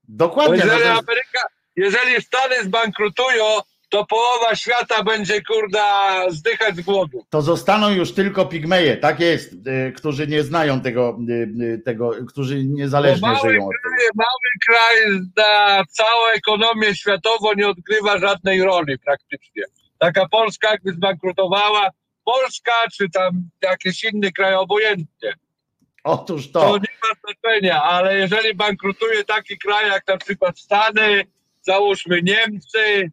Dokładnie. 0.09 0.57
no 0.59 0.65
Jeżeli 0.65 0.89
jest- 0.89 1.03
Ameryka, 1.09 1.41
jeżeli 1.77 2.23
Stany 2.23 2.65
zbankrutują, 2.65 3.45
to 3.89 4.07
połowa 4.07 4.55
świata 4.55 5.03
będzie 5.05 5.43
kurda 5.43 5.87
zdychać 6.31 6.77
z 6.77 6.81
głodu. 6.81 7.25
to 7.31 7.43
zostaną 7.43 7.91
już 7.91 8.13
tylko 8.15 8.47
pigmeje, 8.47 8.97
tak 8.97 9.21
jest, 9.21 9.53
y, 9.53 9.93
którzy 9.97 10.27
nie 10.27 10.43
znają 10.43 10.81
tego, 10.81 11.19
y, 11.29 11.33
y, 11.33 11.83
tego 11.85 12.11
którzy 12.29 12.65
niezależnie 12.65 13.29
mały 13.29 13.51
żyją 13.51 13.69
kraj, 13.83 14.09
mały 14.15 14.49
kraj 14.69 14.97
na 15.37 15.85
całą 15.85 16.27
ekonomię 16.35 16.95
światową 16.95 17.53
nie 17.57 17.69
odgrywa 17.69 18.19
żadnej 18.19 18.63
roli 18.63 18.99
praktycznie. 18.99 19.63
Taka 19.99 20.29
Polska 20.29 20.71
jakby 20.71 20.93
zbankrutowała, 20.93 21.91
Polska 22.25 22.73
czy 22.97 23.11
tam 23.11 23.49
jakiś 23.63 24.05
inny 24.05 24.33
kraj, 24.33 24.55
obojętnie. 24.55 25.35
Otóż 26.05 26.51
To 26.51 26.61
to, 26.61 26.79
nie 26.79 26.99
ma 27.03 27.15
znaczenia, 27.25 27.83
ale 27.83 28.17
jeżeli 28.17 28.55
bankrutuje 28.55 29.25
taki 29.25 29.59
kraj 29.59 29.89
jak 29.89 30.09
na 30.09 30.17
przykład 30.17 30.59
Stany, 30.59 31.25
załóżmy 31.63 32.23
Niemcy, 32.23 33.11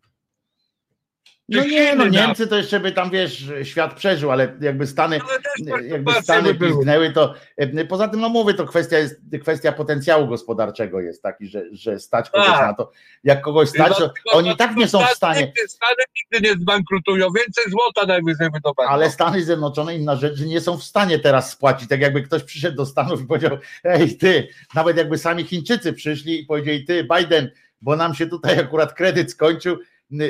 no 1.49 1.65
nie, 1.65 1.95
no 1.95 2.07
Niemcy 2.07 2.47
to 2.47 2.57
jeszcze 2.57 2.79
by 2.79 2.91
tam, 2.91 3.09
wiesz, 3.09 3.51
świat 3.63 3.93
przeżył, 3.93 4.31
ale 4.31 4.57
jakby 4.61 4.87
Stany, 4.87 5.19
też 5.19 5.67
jakby 5.83 6.13
Stany 6.13 6.55
piznęły, 6.55 7.11
to 7.11 7.33
y, 7.61 7.85
poza 7.85 8.07
tym, 8.07 8.19
no 8.19 8.29
mówię, 8.29 8.53
to 8.53 8.65
kwestia 8.65 8.97
jest, 8.97 9.21
kwestia 9.41 9.71
potencjału 9.71 10.27
gospodarczego 10.27 11.01
jest 11.01 11.23
taki, 11.23 11.47
że, 11.47 11.63
że 11.71 11.99
stać 11.99 12.29
kogoś 12.29 12.47
Tak. 12.47 12.67
na 12.67 12.73
to, 12.73 12.91
jak 13.23 13.41
kogoś 13.41 13.69
stać, 13.69 13.97
to 13.97 14.13
oni 14.31 14.49
i 14.49 14.55
tak 14.55 14.75
nie 14.75 14.87
są 14.87 15.05
w 15.05 15.09
stanie, 15.09 15.53
Stany 15.67 16.03
nigdy 16.15 16.49
nie 16.49 16.53
zbankrutują, 16.61 17.27
więcej 17.37 17.63
złota 17.71 18.05
najwyżej 18.05 18.49
wydobędą. 18.51 18.91
Ale 18.91 19.11
Stany 19.11 19.43
Zjednoczone, 19.43 19.95
inna 19.95 20.15
rzecz, 20.15 20.35
że 20.35 20.45
nie 20.45 20.61
są 20.61 20.77
w 20.77 20.83
stanie 20.83 21.19
teraz 21.19 21.51
spłacić. 21.51 21.89
Tak 21.89 22.01
jakby 22.01 22.21
ktoś 22.21 22.43
przyszedł 22.43 22.77
do 22.77 22.85
Stanów 22.85 23.21
i 23.21 23.25
powiedział, 23.25 23.57
ej 23.83 24.17
ty, 24.17 24.47
nawet 24.75 24.97
jakby 24.97 25.17
sami 25.17 25.43
Chińczycy 25.43 25.93
przyszli 25.93 26.41
i 26.41 26.45
powiedzieli, 26.45 26.85
ty 26.85 27.07
Biden, 27.17 27.51
bo 27.81 27.95
nam 27.95 28.15
się 28.15 28.27
tutaj 28.27 28.59
akurat 28.59 28.93
kredyt 28.93 29.31
skończył, 29.31 29.77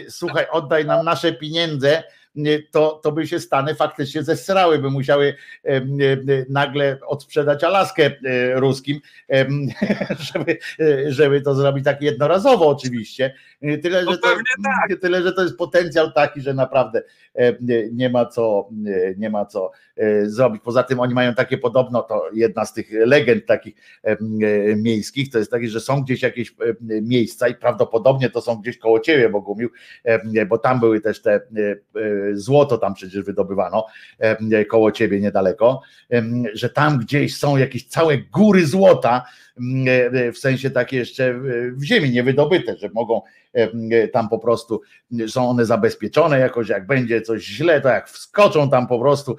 słuchaj, 0.09 0.45
oddaj 0.51 0.85
nam 0.85 1.05
nasze 1.05 1.33
pieniądze, 1.33 2.03
to, 2.71 2.99
to 3.03 3.11
by 3.11 3.27
się 3.27 3.39
Stany 3.39 3.75
faktycznie 3.75 4.23
zesrały, 4.23 4.79
by 4.79 4.89
musiały 4.91 5.35
nagle 6.49 6.97
odsprzedać 7.07 7.63
Alaskę 7.63 8.05
y, 8.05 8.53
ruskim, 8.55 8.99
żeby, 10.33 10.57
y, 10.79 11.11
żeby 11.11 11.41
to 11.41 11.55
zrobić 11.55 11.85
tak 11.85 12.01
jednorazowo 12.01 12.67
oczywiście. 12.67 13.33
Y, 13.63 13.77
Tyle, 13.77 14.03
No 14.03 14.11
że 14.11 14.17
to, 14.17 14.27
tak. 14.63 14.99
tyle, 15.01 15.21
że 15.23 15.33
to 15.33 15.43
jest 15.43 15.57
potencjał 15.57 16.11
taki, 16.11 16.41
że 16.41 16.53
naprawdę 16.53 17.01
e, 17.35 17.53
nie- 17.91 18.09
ma 18.09 18.25
co, 18.25 18.69
e, 18.87 19.15
nie 19.17 19.29
ma 19.29 19.45
co 19.45 19.71
e, 19.97 20.25
zrobić. 20.25 20.61
Poza 20.63 20.83
tym 20.83 20.99
oni 20.99 21.13
mają 21.13 21.33
takie 21.33 21.57
podobno, 21.57 22.01
to 22.01 22.29
jedna 22.33 22.65
z 22.65 22.73
tych 22.73 22.87
legend 22.91 23.45
takich 23.45 23.75
e, 24.03 24.11
e, 24.11 24.17
miejskich, 24.75 25.31
to 25.31 25.37
jest 25.39 25.51
takie, 25.51 25.67
że 25.67 25.79
są 25.79 26.01
gdzieś 26.03 26.21
jakieś 26.21 26.49
e, 26.49 26.53
miejsca 27.01 27.47
i 27.47 27.55
prawdopodobnie 27.55 28.29
to 28.29 28.41
są 28.41 28.55
gdzieś 28.55 28.77
koło 28.77 28.99
ciebie, 28.99 29.29
Bogumił, 29.29 29.69
e, 30.03 30.45
bo 30.45 30.57
tam 30.57 30.79
były 30.79 31.01
też 31.01 31.21
te 31.21 31.31
e, 31.33 31.39
e, 31.95 32.22
złoto 32.33 32.77
tam 32.77 32.93
przecież 32.93 33.21
wydobywano 33.21 33.85
koło 34.69 34.91
ciebie 34.91 35.19
niedaleko, 35.21 35.81
że 36.53 36.69
tam 36.69 36.97
gdzieś 36.97 37.37
są 37.37 37.57
jakieś 37.57 37.87
całe 37.87 38.17
góry 38.17 38.65
złota, 38.67 39.25
e, 39.87 40.31
w 40.31 40.37
sensie 40.37 40.69
takie 40.69 40.97
jeszcze 40.97 41.25
e, 41.25 41.35
w 41.71 41.83
ziemi 41.83 42.11
niewydobyte, 42.11 42.77
że 42.77 42.89
mogą 42.93 43.21
e, 43.53 44.07
tam 44.07 44.29
po 44.29 44.39
prostu 44.39 44.81
są 45.27 45.49
one 45.49 45.65
zabezpieczone 45.65 46.39
jakoś, 46.39 46.69
jak 46.69 46.87
będzie 46.87 47.21
coś 47.21 47.43
źle, 47.43 47.81
to 47.81 47.89
jak 47.89 48.09
wskoczą 48.09 48.69
tam 48.69 48.87
po 48.87 48.99
prostu 48.99 49.37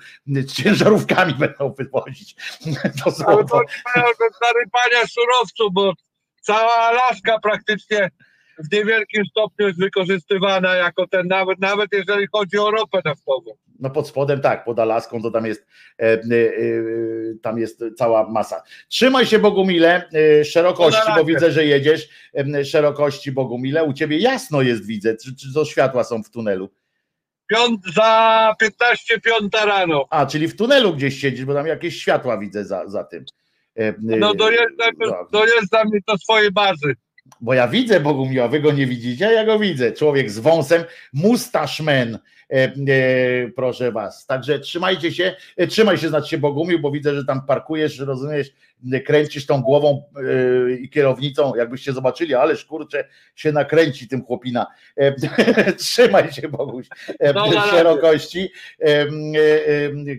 ciężarówkami 0.54 1.34
będą 1.44 1.72
wywozić 1.72 2.34
to 3.04 3.04
Ale 3.04 3.14
złoto. 3.14 3.44
to 3.46 3.56
mają 3.96 4.06
do 4.06 4.46
zarypania 4.46 5.06
surowców, 5.06 5.72
bo 5.72 5.92
cała 6.40 6.74
Alaska 6.74 7.38
praktycznie 7.42 8.10
w 8.58 8.72
niewielkim 8.72 9.24
stopniu 9.26 9.66
jest 9.66 9.80
wykorzystywana 9.80 10.74
jako 10.74 11.06
ten, 11.06 11.28
nawet, 11.28 11.60
nawet 11.60 11.92
jeżeli 11.92 12.26
chodzi 12.32 12.58
o 12.58 12.70
ropę 12.70 13.00
naftową. 13.04 13.50
No 13.80 13.90
pod 13.90 14.08
spodem 14.08 14.40
tak, 14.40 14.64
pod 14.64 14.78
Alaską 14.78 15.22
to 15.22 15.30
tam 15.30 15.46
jest 15.46 15.66
e, 15.98 16.04
e, 16.04 16.16
e, 16.16 16.20
tam 17.42 17.58
jest 17.58 17.84
cała 17.98 18.30
masa. 18.30 18.62
Trzymaj 18.88 19.26
się 19.26 19.38
Bogumile, 19.38 20.08
e, 20.40 20.44
szerokości, 20.44 21.10
bo 21.16 21.24
widzę, 21.24 21.52
że 21.52 21.66
jedziesz, 21.66 22.08
e, 22.34 22.64
szerokości 22.64 23.32
Bogumile, 23.32 23.84
u 23.84 23.92
ciebie 23.92 24.18
jasno 24.18 24.62
jest 24.62 24.86
widzę, 24.86 25.16
czy, 25.16 25.36
czy 25.36 25.54
to 25.54 25.64
światła 25.64 26.04
są 26.04 26.22
w 26.22 26.30
tunelu? 26.30 26.70
Piąt, 27.46 27.80
za 27.94 28.54
15 28.60 29.20
piąta 29.20 29.64
rano. 29.64 30.04
A, 30.10 30.26
czyli 30.26 30.48
w 30.48 30.56
tunelu 30.56 30.94
gdzieś 30.94 31.20
siedzisz, 31.20 31.44
bo 31.44 31.54
tam 31.54 31.66
jakieś 31.66 32.00
światła 32.00 32.38
widzę 32.38 32.64
za, 32.64 32.88
za 32.88 33.04
tym. 33.04 33.24
E, 33.76 33.94
No 33.98 34.34
dojeżdżam, 34.34 34.94
no. 34.98 35.28
dojeżdżam 35.32 35.88
do 36.08 36.18
swojej 36.18 36.52
bazy. 36.52 36.96
Bo 37.40 37.54
ja 37.54 37.68
widzę 37.68 38.00
Bogumiła, 38.00 38.48
wy 38.48 38.60
go 38.60 38.72
nie 38.72 38.86
widzicie, 38.86 39.28
a 39.28 39.32
ja 39.32 39.44
go 39.44 39.58
widzę. 39.58 39.92
Człowiek 39.92 40.30
z 40.30 40.38
wąsem, 40.38 40.84
mustaszmen, 41.12 42.18
e, 42.50 42.54
e, 42.54 42.72
proszę 43.56 43.92
was. 43.92 44.26
Także 44.26 44.58
trzymajcie 44.58 45.12
się, 45.12 45.36
e, 45.56 45.66
trzymaj 45.66 45.98
się, 45.98 46.08
znaczy 46.08 46.28
się 46.28 46.38
Bogumił, 46.38 46.78
bo 46.80 46.90
widzę, 46.90 47.14
że 47.14 47.24
tam 47.24 47.46
parkujesz, 47.46 47.98
rozumiesz, 47.98 48.50
kręcisz 49.06 49.46
tą 49.46 49.62
głową 49.62 50.02
i 50.80 50.90
kierownicą, 50.90 51.54
jakbyście 51.54 51.92
zobaczyli, 51.92 52.34
ależ 52.34 52.64
kurczę, 52.64 53.08
się 53.34 53.52
nakręci 53.52 54.08
tym 54.08 54.24
chłopina. 54.24 54.66
trzymaj 55.78 56.32
się 56.32 56.48
Boguś, 56.48 56.86
no, 57.34 57.66
szerokości. 57.70 58.52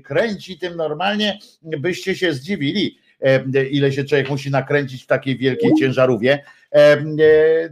Kręci 0.04 0.60
tym 0.60 0.76
normalnie, 0.76 1.40
byście 1.62 2.16
się 2.16 2.34
zdziwili 2.34 3.00
ile 3.72 3.92
się 3.92 4.04
człowiek 4.04 4.30
musi 4.30 4.52
nakręcić 4.52 5.04
w 5.04 5.08
takiej 5.08 5.38
wielkiej 5.38 5.72
ciężarówie. 5.80 6.44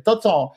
To 0.03 0.17
co? 0.17 0.51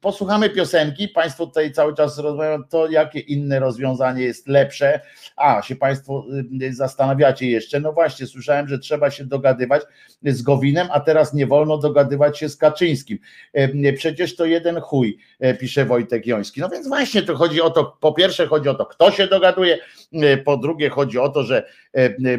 posłuchamy 0.00 0.50
piosenki, 0.50 1.08
Państwo 1.08 1.46
tutaj 1.46 1.72
cały 1.72 1.94
czas 1.94 2.18
rozmawiają, 2.18 2.64
to 2.64 2.90
jakie 2.90 3.20
inne 3.20 3.60
rozwiązanie 3.60 4.22
jest 4.22 4.48
lepsze. 4.48 5.00
A, 5.36 5.62
się 5.62 5.76
Państwo 5.76 6.24
y, 6.62 6.74
zastanawiacie 6.74 7.50
jeszcze. 7.50 7.80
No 7.80 7.92
właśnie, 7.92 8.26
słyszałem, 8.26 8.68
że 8.68 8.78
trzeba 8.78 9.10
się 9.10 9.24
dogadywać 9.24 9.82
z 10.22 10.42
Gowinem, 10.42 10.88
a 10.90 11.00
teraz 11.00 11.34
nie 11.34 11.46
wolno 11.46 11.78
dogadywać 11.78 12.38
się 12.38 12.48
z 12.48 12.56
Kaczyńskim. 12.56 13.18
E, 13.52 13.92
przecież 13.92 14.36
to 14.36 14.44
jeden 14.44 14.80
chuj, 14.80 15.18
e, 15.40 15.54
pisze 15.54 15.84
Wojtek 15.84 16.26
Joński. 16.26 16.60
No 16.60 16.68
więc 16.68 16.88
właśnie 16.88 17.22
to 17.22 17.36
chodzi 17.36 17.60
o 17.62 17.70
to, 17.70 17.96
po 18.00 18.12
pierwsze 18.12 18.46
chodzi 18.46 18.68
o 18.68 18.74
to, 18.74 18.86
kto 18.86 19.10
się 19.10 19.26
dogaduje, 19.26 19.78
e, 20.12 20.36
po 20.36 20.56
drugie 20.56 20.90
chodzi 20.90 21.18
o 21.18 21.28
to, 21.28 21.42
że, 21.42 21.66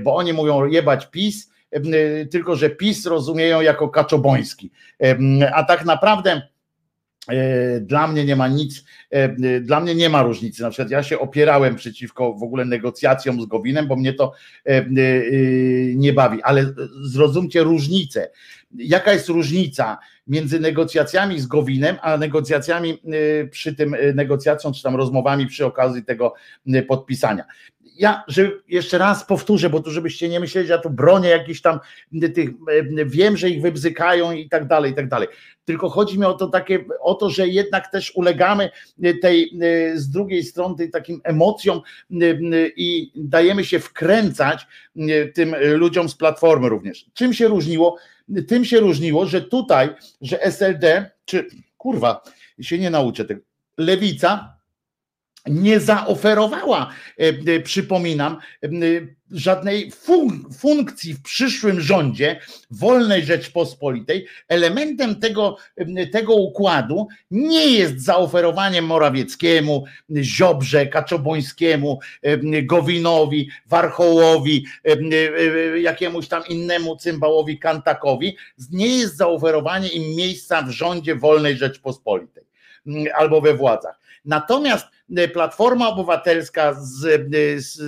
bo 0.03 0.15
oni 0.15 0.33
mówią 0.33 0.65
jebać 0.65 1.05
PiS, 1.05 1.50
tylko 2.31 2.55
że 2.55 2.69
PiS 2.69 3.05
rozumieją 3.05 3.61
jako 3.61 3.89
kaczoboński. 3.89 4.71
A 5.53 5.63
tak 5.63 5.85
naprawdę 5.85 6.41
E, 7.27 7.79
dla 7.79 8.07
mnie 8.07 8.25
nie 8.25 8.35
ma 8.35 8.47
nic, 8.47 8.83
e, 9.09 9.59
dla 9.59 9.79
mnie 9.79 9.95
nie 9.95 10.09
ma 10.09 10.23
różnicy. 10.23 10.61
Na 10.61 10.69
przykład 10.69 10.91
ja 10.91 11.03
się 11.03 11.19
opierałem 11.19 11.75
przeciwko 11.75 12.33
w 12.33 12.43
ogóle 12.43 12.65
negocjacjom 12.65 13.41
z 13.41 13.45
Gowinem, 13.45 13.87
bo 13.87 13.95
mnie 13.95 14.13
to 14.13 14.33
e, 14.65 14.85
nie 15.95 16.13
bawi, 16.13 16.43
ale 16.43 16.73
zrozumcie 17.03 17.63
różnicę. 17.63 18.29
Jaka 18.75 19.13
jest 19.13 19.29
różnica 19.29 19.97
między 20.27 20.59
negocjacjami 20.59 21.39
z 21.39 21.47
Gowinem, 21.47 21.97
a 22.01 22.17
negocjacjami 22.17 23.01
przy 23.51 23.75
tym 23.75 23.95
negocjacją, 24.15 24.71
czy 24.71 24.83
tam 24.83 24.95
rozmowami 24.95 25.47
przy 25.47 25.65
okazji 25.65 26.03
tego 26.03 26.33
podpisania? 26.87 27.43
Ja 28.01 28.23
że 28.27 28.51
jeszcze 28.67 28.97
raz 28.97 29.25
powtórzę, 29.25 29.69
bo 29.69 29.79
tu 29.79 29.91
żebyście 29.91 30.29
nie 30.29 30.39
myśleli, 30.39 30.67
że 30.67 30.73
ja 30.73 30.79
tu 30.79 30.89
bronię 30.89 31.29
jakichś 31.29 31.61
tam 31.61 31.79
tych, 32.35 32.49
wiem, 33.05 33.37
że 33.37 33.49
ich 33.49 33.61
wybzykają 33.61 34.31
i 34.31 34.49
tak 34.49 34.67
dalej, 34.67 34.91
i 34.91 34.95
tak 34.95 35.07
dalej. 35.07 35.27
Tylko 35.65 35.89
chodzi 35.89 36.19
mi 36.19 36.25
o 36.25 36.33
to 36.33 36.47
takie, 36.47 36.85
o 37.01 37.15
to, 37.15 37.29
że 37.29 37.47
jednak 37.47 37.91
też 37.91 38.11
ulegamy 38.15 38.69
tej 39.21 39.59
z 39.95 40.09
drugiej 40.09 40.43
strony 40.43 40.75
tej 40.75 40.91
takim 40.91 41.21
emocjom 41.23 41.81
i 42.75 43.11
dajemy 43.15 43.65
się 43.65 43.79
wkręcać 43.79 44.67
tym 45.33 45.55
ludziom 45.75 46.09
z 46.09 46.15
platformy 46.15 46.69
również. 46.69 47.05
Czym 47.13 47.33
się 47.33 47.47
różniło? 47.47 47.97
Tym 48.47 48.65
się 48.65 48.79
różniło, 48.79 49.25
że 49.25 49.41
tutaj, 49.41 49.89
że 50.21 50.43
SLD, 50.43 51.11
czy 51.25 51.47
kurwa, 51.77 52.23
się 52.61 52.79
nie 52.79 52.89
nauczę 52.89 53.25
tego, 53.25 53.41
lewica 53.77 54.60
nie 55.47 55.79
zaoferowała, 55.79 56.89
e, 57.19 57.53
e, 57.55 57.59
przypominam, 57.59 58.37
e, 58.63 58.67
żadnej 59.31 59.91
fun 59.91 60.45
funkcji 60.59 61.13
w 61.13 61.21
przyszłym 61.21 61.81
rządzie 61.81 62.39
wolnej 62.71 63.25
Rzeczpospolitej. 63.25 64.25
Elementem 64.47 65.15
tego, 65.15 65.57
tego 66.11 66.35
układu 66.35 67.07
nie 67.31 67.67
jest 67.67 67.99
zaoferowanie 67.99 68.81
Morawieckiemu, 68.81 69.85
Ziobrze, 70.21 70.87
Kaczobońskiemu, 70.87 71.99
Gowinowi, 72.63 73.49
Warchołowi, 73.67 74.65
jakiemuś 75.81 76.27
tam 76.27 76.43
innemu 76.49 76.95
cymbałowi 76.95 77.59
Kantakowi. 77.59 78.37
Nie 78.71 78.97
jest 78.97 79.17
zaoferowanie 79.17 79.87
im 79.89 80.15
miejsca 80.15 80.61
w 80.61 80.69
rządzie 80.69 81.15
wolnej 81.15 81.57
Rzeczpospolitej 81.57 82.43
albo 83.15 83.41
we 83.41 83.53
władzach. 83.53 83.99
Natomiast 84.25 84.87
Platforma 85.33 85.89
Obywatelska 85.89 86.73
z, 86.73 87.05
e, 87.05 87.61
z, 87.61 87.79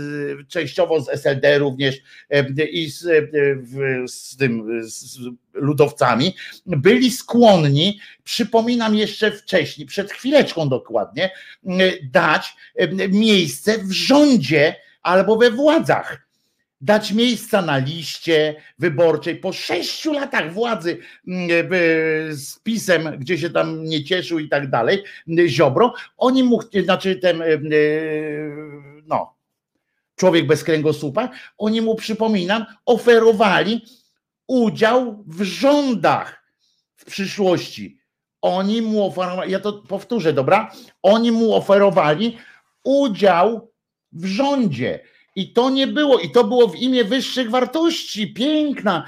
częściowo 0.48 1.02
z 1.02 1.10
SLD 1.10 1.60
również 1.60 1.96
e, 2.30 2.66
i 2.66 2.90
z, 2.90 3.02
z 4.12 4.38
tym 4.38 4.82
z 4.84 5.20
ludowcami 5.54 6.36
byli 6.66 7.12
skłonni, 7.12 8.00
przypominam 8.24 8.96
jeszcze 8.96 9.32
wcześniej, 9.32 9.88
przed 9.88 10.12
chwileczką 10.12 10.70
dokładnie, 10.70 11.32
dać 12.12 12.56
miejsce 13.10 13.78
w 13.78 13.92
rządzie 13.92 14.76
albo 15.02 15.36
we 15.36 15.52
władzach 15.52 16.23
dać 16.84 17.12
miejsca 17.12 17.62
na 17.62 17.78
liście 17.78 18.56
wyborczej. 18.80 19.36
Po 19.36 19.54
sześciu 19.54 20.14
latach 20.14 20.54
władzy 20.54 20.98
mm, 21.28 21.50
z 22.32 22.60
pisem, 22.60 23.18
gdzie 23.18 23.38
się 23.38 23.50
tam 23.50 23.84
nie 23.84 24.04
cieszył 24.04 24.40
i 24.40 24.50
tak 24.50 24.70
dalej, 24.70 25.04
Ziobro, 25.48 25.94
oni 26.18 26.44
mu, 26.44 26.60
znaczy 26.84 27.16
ten, 27.16 27.42
e, 27.42 27.46
no, 29.08 29.36
człowiek 30.16 30.48
bez 30.48 30.64
kręgosłupa, 30.64 31.30
oni 31.58 31.82
mu, 31.82 31.96
przypominam, 31.96 32.66
oferowali 32.86 33.86
udział 34.48 35.24
w 35.28 35.44
rządach 35.44 36.44
w 36.96 37.06
przyszłości. 37.06 38.00
Oni 38.42 38.82
mu 38.82 39.06
oferowali, 39.06 39.52
ja 39.52 39.60
to 39.60 39.74
powtórzę, 39.74 40.34
dobra? 40.34 40.72
Oni 41.02 41.32
mu 41.32 41.54
oferowali 41.54 42.38
udział 42.84 43.72
w 44.12 44.26
rządzie. 44.26 45.13
I 45.36 45.54
to 45.54 45.70
nie 45.70 45.88
było, 45.88 46.20
i 46.20 46.32
to 46.32 46.44
było 46.44 46.68
w 46.68 46.76
imię 46.76 47.04
wyższych 47.04 47.50
wartości, 47.50 48.34
piękna 48.34 49.06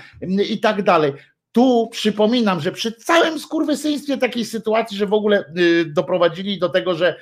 i 0.49 0.59
tak 0.59 0.83
dalej. 0.83 1.13
Tu 1.51 1.89
przypominam, 1.91 2.61
że 2.61 2.71
przy 2.71 2.91
całym 2.91 3.39
skurwysyństwie 3.39 4.17
takiej 4.17 4.45
sytuacji, 4.45 4.97
że 4.97 5.07
w 5.07 5.13
ogóle 5.13 5.43
y, 5.57 5.85
doprowadzili 5.85 6.59
do 6.59 6.69
tego, 6.69 6.95
że, 6.95 7.15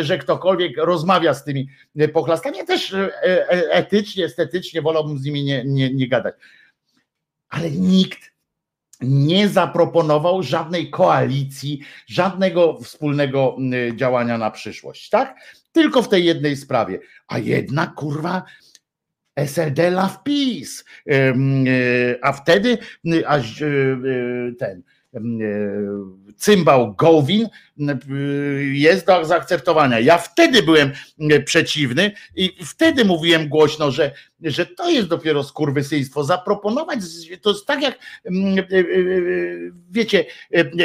że 0.00 0.18
ktokolwiek 0.18 0.76
rozmawia 0.76 1.34
z 1.34 1.44
tymi 1.44 1.68
y, 2.00 2.08
pochlastami, 2.08 2.58
ja 2.58 2.64
też 2.64 2.92
e, 2.92 3.12
e, 3.22 3.70
etycznie, 3.70 4.24
estetycznie 4.24 4.82
wolałbym 4.82 5.18
z 5.18 5.24
nimi 5.24 5.44
nie, 5.44 5.64
nie, 5.64 5.94
nie 5.94 6.08
gadać. 6.08 6.34
Ale 7.48 7.70
nikt 7.70 8.32
nie 9.00 9.48
zaproponował 9.48 10.42
żadnej 10.42 10.90
koalicji, 10.90 11.80
żadnego 12.06 12.78
wspólnego 12.82 13.56
y, 13.74 13.96
działania 13.96 14.38
na 14.38 14.50
przyszłość, 14.50 15.08
tak? 15.08 15.36
Tylko 15.72 16.02
w 16.02 16.08
tej 16.08 16.24
jednej 16.24 16.56
sprawie. 16.56 16.98
A 17.28 17.38
jednak, 17.38 17.94
kurwa, 17.94 18.42
SLD 19.36 19.90
Love 19.90 20.18
Peace. 20.24 20.84
E, 21.08 21.34
a 22.22 22.32
wtedy 22.32 22.78
aż 23.26 23.62
e, 23.62 23.66
e, 23.66 24.52
ten 24.58 24.82
cymbał 26.36 26.94
Gowin 26.94 27.48
jest 28.72 29.06
do 29.06 29.24
zaakceptowania. 29.24 30.00
Ja 30.00 30.18
wtedy 30.18 30.62
byłem 30.62 30.92
przeciwny 31.44 32.12
i 32.36 32.50
wtedy 32.64 33.04
mówiłem 33.04 33.48
głośno, 33.48 33.90
że, 33.90 34.12
że 34.42 34.66
to 34.66 34.90
jest 34.90 35.08
dopiero 35.08 35.44
skurwysyństwo. 35.44 36.24
Zaproponować, 36.24 37.00
to 37.42 37.50
jest 37.50 37.66
tak 37.66 37.82
jak 37.82 37.98
wiecie, 39.90 40.24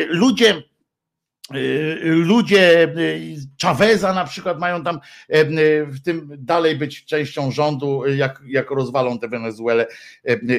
ludzie 0.09 0.63
ludzie 2.03 2.83
y, 2.83 3.35
Chaveza 3.61 4.13
na 4.13 4.25
przykład 4.25 4.59
mają 4.59 4.83
tam 4.83 4.99
y, 5.35 5.85
w 5.85 6.01
tym 6.01 6.29
dalej 6.37 6.75
być 6.75 7.05
częścią 7.05 7.51
rządu, 7.51 8.07
jak, 8.07 8.41
jak 8.47 8.71
rozwalą 8.71 9.19
tę 9.19 9.27
Wenezuelę 9.27 9.87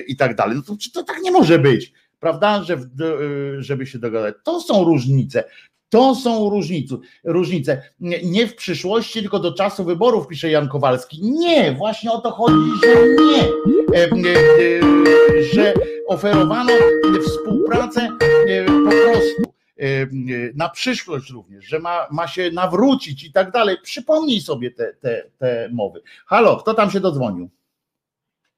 i 0.06 0.16
tak 0.16 0.36
dalej. 0.36 0.56
No 0.56 0.62
to, 0.62 0.76
to 0.94 1.02
tak 1.02 1.22
nie 1.22 1.30
może 1.30 1.58
być, 1.58 1.92
prawda, 2.20 2.62
że, 2.62 2.78
żeby 3.58 3.86
się 3.86 3.98
dogadać. 3.98 4.34
To 4.44 4.60
są 4.60 4.84
różnice. 4.84 5.44
To 5.88 6.14
są 6.14 6.50
różnice, 6.50 6.96
różnice. 7.24 7.82
Nie 8.24 8.46
w 8.46 8.54
przyszłości, 8.54 9.20
tylko 9.20 9.38
do 9.38 9.54
czasu 9.54 9.84
wyborów, 9.84 10.28
pisze 10.28 10.50
Jan 10.50 10.68
Kowalski. 10.68 11.22
Nie, 11.22 11.72
właśnie 11.72 12.12
o 12.12 12.20
to 12.20 12.30
chodzi, 12.30 12.70
że 12.84 12.94
nie. 13.24 13.48
Że 15.52 15.74
oferowano 16.08 16.72
współpracę 17.26 18.08
po 18.66 18.90
prostu 18.90 19.57
na 20.54 20.68
przyszłość 20.68 21.30
również, 21.30 21.64
że 21.64 21.78
ma, 21.78 22.06
ma 22.10 22.26
się 22.26 22.50
nawrócić 22.50 23.24
i 23.24 23.32
tak 23.32 23.50
dalej. 23.50 23.76
Przypomnij 23.82 24.40
sobie 24.40 24.70
te, 24.70 24.94
te, 24.94 25.22
te 25.38 25.68
mowy. 25.72 26.02
Halo, 26.26 26.56
kto 26.56 26.74
tam 26.74 26.90
się 26.90 27.00
dodzwonił? 27.00 27.50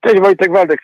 Cześć 0.00 0.20
Wojtek 0.20 0.52
Waldek. 0.52 0.80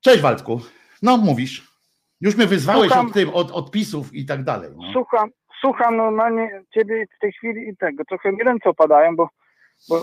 Cześć 0.00 0.20
Waldku. 0.20 0.60
No 1.02 1.16
mówisz. 1.16 1.76
Już 2.20 2.36
mnie 2.36 2.46
wyzwałeś 2.46 2.88
słucham, 2.88 3.06
od 3.06 3.12
tym, 3.12 3.28
od 3.28 3.50
odpisów 3.50 4.14
i 4.14 4.26
tak 4.26 4.44
dalej. 4.44 4.70
No. 4.76 4.92
Słucham, 4.92 5.30
słucham 5.60 5.96
normalnie 5.96 6.62
ciebie 6.74 7.06
w 7.16 7.18
tej 7.20 7.32
chwili 7.32 7.68
i 7.68 7.76
tego. 7.76 8.04
Trochę 8.04 8.32
mi 8.32 8.42
ręce 8.42 8.70
opadają, 8.70 9.16
bo, 9.16 9.28
bo 9.88 10.02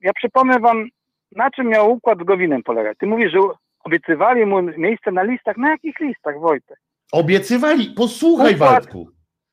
ja 0.00 0.12
przypomnę 0.12 0.60
wam, 0.60 0.88
na 1.32 1.50
czym 1.50 1.68
miał 1.68 1.92
układ 1.92 2.18
z 2.18 2.24
Gowinem 2.24 2.62
polegać. 2.62 2.98
Ty 2.98 3.06
mówisz, 3.06 3.32
że 3.32 3.38
obiecywali 3.84 4.46
mu 4.46 4.62
miejsce 4.62 5.10
na 5.12 5.22
listach. 5.22 5.56
Na 5.56 5.70
jakich 5.70 6.00
listach, 6.00 6.40
Wojtek? 6.40 6.78
Obiecywali, 7.12 7.90
posłuchaj 7.96 8.54
układ, 8.54 8.70
Waldku. 8.70 9.08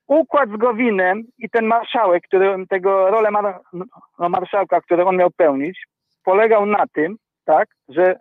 układ 0.07 0.49
z 0.49 0.57
Gowinem 0.57 1.23
i 1.37 1.49
ten 1.49 1.65
marszałek, 1.65 2.23
który 2.27 2.65
tego 2.69 3.11
rolę 3.11 3.31
mar, 3.31 3.59
no, 4.19 4.29
marszałka, 4.29 4.81
który 4.81 5.05
on 5.05 5.17
miał 5.17 5.31
pełnić, 5.31 5.79
polegał 6.23 6.65
na 6.65 6.83
tym, 6.93 7.17
tak, 7.45 7.67
że 7.89 8.15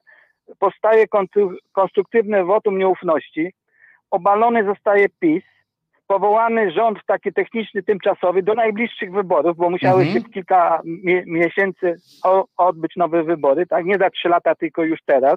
powstaje 0.58 1.04
konstru- 1.06 1.56
konstruktywne 1.72 2.44
wotum 2.44 2.78
nieufności, 2.78 3.52
obalony 4.10 4.64
zostaje 4.64 5.06
PiS, 5.20 5.42
powołany 6.06 6.70
rząd 6.72 6.98
taki 7.06 7.32
techniczny, 7.32 7.82
tymczasowy 7.82 8.42
do 8.42 8.54
najbliższych 8.54 9.12
wyborów, 9.12 9.56
bo 9.56 9.70
musiały 9.70 10.02
Mhm. 10.02 10.22
się 10.24 10.30
kilka 10.30 10.80
mie- 10.84 11.22
miesięcy 11.26 11.96
odbyć 12.56 12.96
nowe 12.96 13.22
wybory, 13.22 13.66
tak? 13.66 13.84
Nie 13.84 13.98
za 13.98 14.10
trzy 14.10 14.28
lata, 14.28 14.54
tylko 14.54 14.84
już 14.84 14.98
teraz. 15.06 15.36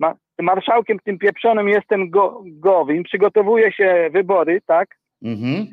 Ma, 0.00 0.14
marszałkiem 0.40 0.98
tym 1.04 1.18
pieprzonym 1.18 1.68
jestem 1.68 2.10
go, 2.10 2.42
Gowin, 2.46 3.02
przygotowuje 3.02 3.72
się 3.72 4.10
wybory, 4.12 4.60
tak? 4.66 4.88
Mhm. 5.24 5.66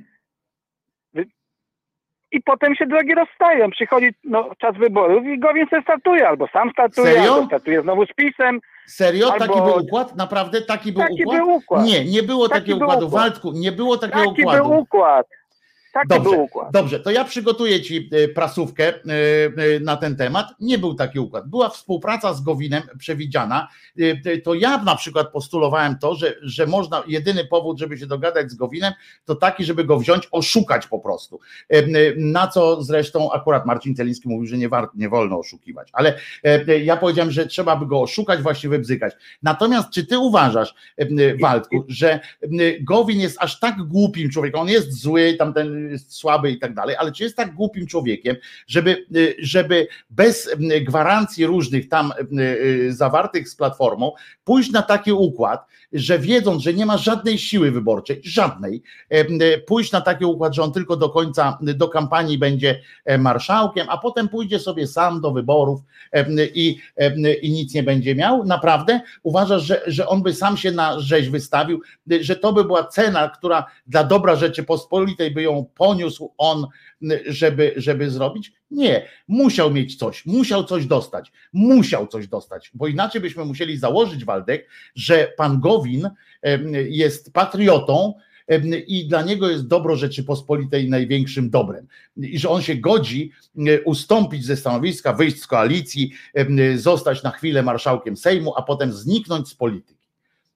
I 2.32 2.42
potem 2.42 2.76
się 2.76 2.86
drogi 2.86 3.16
rozstają. 3.16 3.72
Przychodzi 3.72 4.08
no, 4.24 4.50
czas 4.58 4.78
wyborów 4.78 5.26
i 5.26 5.40
Gowin 5.40 5.66
se 5.70 5.82
startuje, 5.82 6.28
albo 6.28 6.48
sam 6.48 6.72
startuje, 6.72 7.14
Serio? 7.14 7.34
albo 7.34 7.46
startuje 7.48 7.82
znowu 7.82 8.06
z 8.06 8.14
PiSem. 8.16 8.60
Serio? 8.88 9.34
Albo- 9.34 9.46
Taki 9.48 9.62
był 9.62 9.86
układ? 9.86 10.16
Naprawdę 10.16 10.62
taki 10.62 10.92
był 10.92 11.02
Taki 11.02 11.24
układ? 11.24 11.38
był 11.38 11.56
układ. 11.56 11.86
Nie, 11.86 12.06
nie 12.06 12.24
było 12.24 12.50
Taki 12.50 12.62
takiego 12.62 12.86
układu. 12.86 13.08
układ. 13.08 13.22
Waldku, 13.24 13.52
nie 13.56 13.72
było 13.72 13.98
takiego 13.98 14.30
Taki 14.30 14.42
układu. 14.42 14.64
był 14.70 14.80
układ. 14.80 15.28
Taki 15.98 16.08
Dobrze, 16.08 16.30
był 16.30 16.44
układ. 16.44 16.72
dobrze, 16.72 17.00
to 17.00 17.12
ja 17.12 17.24
przygotuję 17.24 17.82
ci 17.82 18.10
e, 18.12 18.28
prasówkę 18.28 18.88
e, 18.88 18.94
e, 18.96 19.80
na 19.80 19.98
ten 19.98 20.16
temat. 20.16 20.48
Nie 20.60 20.78
był 20.78 20.94
taki 20.94 21.20
układ. 21.20 21.50
Była 21.50 21.70
współpraca 21.70 22.34
z 22.34 22.42
Gowinem 22.42 22.84
przewidziana. 23.00 23.68
To 24.44 24.54
ja 24.54 24.84
na 24.84 24.96
przykład 24.96 25.32
postulowałem 25.32 25.98
to, 26.00 26.16
że, 26.16 26.36
że 26.42 26.68
można, 26.68 27.04
jedyny 27.08 27.46
powód, 27.46 27.80
żeby 27.80 27.98
się 27.98 28.08
dogadać 28.08 28.52
z 28.52 28.56
Gowinem, 28.56 28.94
to 29.26 29.36
taki, 29.36 29.64
żeby 29.64 29.84
go 29.84 30.00
wziąć, 30.00 30.28
oszukać 30.32 30.88
po 30.88 31.00
prostu. 31.00 31.40
Na 32.18 32.48
co 32.48 32.84
zresztą 32.84 33.32
akurat 33.32 33.66
Marcin 33.66 33.96
Celiński 33.96 34.30
mówił, 34.30 34.48
że 34.48 34.58
nie, 34.58 34.70
war, 34.70 34.90
nie 34.96 35.10
wolno 35.10 35.40
oszukiwać. 35.40 35.90
Ale 35.94 36.20
ja 36.84 36.98
powiedziałem, 36.98 37.32
że 37.32 37.46
trzeba 37.46 37.76
by 37.76 37.86
go 37.86 38.02
oszukać, 38.02 38.42
właściwie 38.42 38.80
bzykać. 38.80 39.14
Natomiast 39.44 39.90
czy 39.90 40.06
ty 40.06 40.20
uważasz, 40.20 40.74
Waldku, 41.42 41.86
że 41.88 42.20
Gowin 42.82 43.20
jest 43.20 43.38
aż 43.40 43.60
tak 43.60 43.76
głupim 43.78 44.30
człowiekiem, 44.30 44.60
on 44.60 44.70
jest 44.70 45.02
zły, 45.02 45.36
tamten 45.40 45.87
jest 45.92 46.14
słaby 46.14 46.52
i 46.52 46.60
tak 46.60 46.74
dalej, 46.74 46.96
ale 47.00 47.12
czy 47.12 47.24
jest 47.24 47.36
tak 47.36 47.54
głupim 47.54 47.88
człowiekiem, 47.88 48.36
żeby, 48.68 49.06
y, 49.16 49.36
żeby 49.40 49.88
bez 50.10 50.48
y, 50.48 50.82
gwarancji 50.82 51.46
różnych 51.46 51.90
tam 51.90 52.14
y, 52.40 52.94
zawartych 52.94 53.50
z 53.50 53.56
Platformą 53.56 54.12
pójść 54.44 54.72
na 54.72 54.82
taki 54.82 55.12
układ, 55.12 55.66
że 55.94 56.20
wiedząc, 56.20 56.64
że 56.64 56.74
nie 56.74 56.86
ma 56.86 56.98
żadnej 56.98 57.38
siły 57.38 57.72
wyborczej, 57.72 58.22
żadnej, 58.24 58.84
pójść 59.68 59.92
na 59.92 60.02
taki 60.02 60.26
układ, 60.26 60.56
że 60.56 60.64
on 60.64 60.72
tylko 60.72 60.98
do 60.98 61.10
końca, 61.10 61.58
do 61.62 61.90
kampanii 61.90 62.38
będzie 62.38 62.82
e, 63.06 63.18
marszałkiem, 63.18 63.88
a 63.90 63.98
potem 63.98 64.30
pójdzie 64.30 64.60
sobie 64.60 64.88
sam 64.88 65.22
do 65.22 65.32
wyborów 65.32 65.82
i, 66.54 66.80
i 67.42 67.52
nic 67.52 67.74
nie 67.74 67.84
będzie 67.84 68.16
miał? 68.16 68.46
Naprawdę? 68.46 69.02
Uważasz, 69.24 69.64
że, 69.64 69.82
że 69.88 70.08
on 70.08 70.24
by 70.24 70.34
sam 70.34 70.58
się 70.58 70.72
na 70.72 71.00
rzeź 71.00 71.30
wystawił, 71.30 71.82
że 72.22 72.36
to 72.36 72.54
by 72.54 72.64
była 72.64 72.84
cena, 72.84 73.30
która 73.30 73.66
dla 73.88 74.04
dobra 74.04 74.36
Rzeczypospolitej 74.36 75.32
by 75.32 75.42
ją 75.42 75.66
poniósł 75.78 76.34
on, 76.38 76.68
żeby, 77.26 77.74
żeby 77.76 78.10
zrobić? 78.10 78.54
Nie, 78.72 79.08
musiał 79.28 79.72
mieć 79.72 79.96
coś, 79.96 80.26
musiał 80.26 80.64
coś 80.64 80.86
dostać, 80.86 81.32
musiał 81.54 82.08
coś 82.08 82.28
dostać, 82.28 82.72
bo 82.74 82.88
inaczej 82.88 83.22
byśmy 83.22 83.46
musieli 83.46 83.78
założyć, 83.78 84.26
Waldek, 84.26 84.70
że 84.96 85.34
pan 85.38 85.60
Gowin 85.60 86.10
jest 86.90 87.34
patriotą, 87.34 88.14
i 88.88 89.08
dla 89.08 89.22
niego 89.22 89.50
jest 89.50 89.68
dobro 89.68 89.96
Rzeczypospolitej 89.96 90.90
największym 90.90 91.50
dobrem. 91.50 91.88
I 92.18 92.40
że 92.40 92.50
on 92.50 92.62
się 92.62 92.76
godzi 92.76 93.32
e, 93.58 93.82
ustąpić 93.82 94.46
ze 94.46 94.58
stanowiska, 94.58 95.14
wyjść 95.14 95.42
z 95.42 95.48
koalicji, 95.48 96.12
zostać 96.76 97.24
na 97.24 97.32
chwilę 97.32 97.64
marszałkiem 97.64 98.18
Sejmu, 98.18 98.54
a 98.56 98.62
potem 98.62 98.94
zniknąć 98.94 99.48
z 99.48 99.56
polityki. 99.56 100.08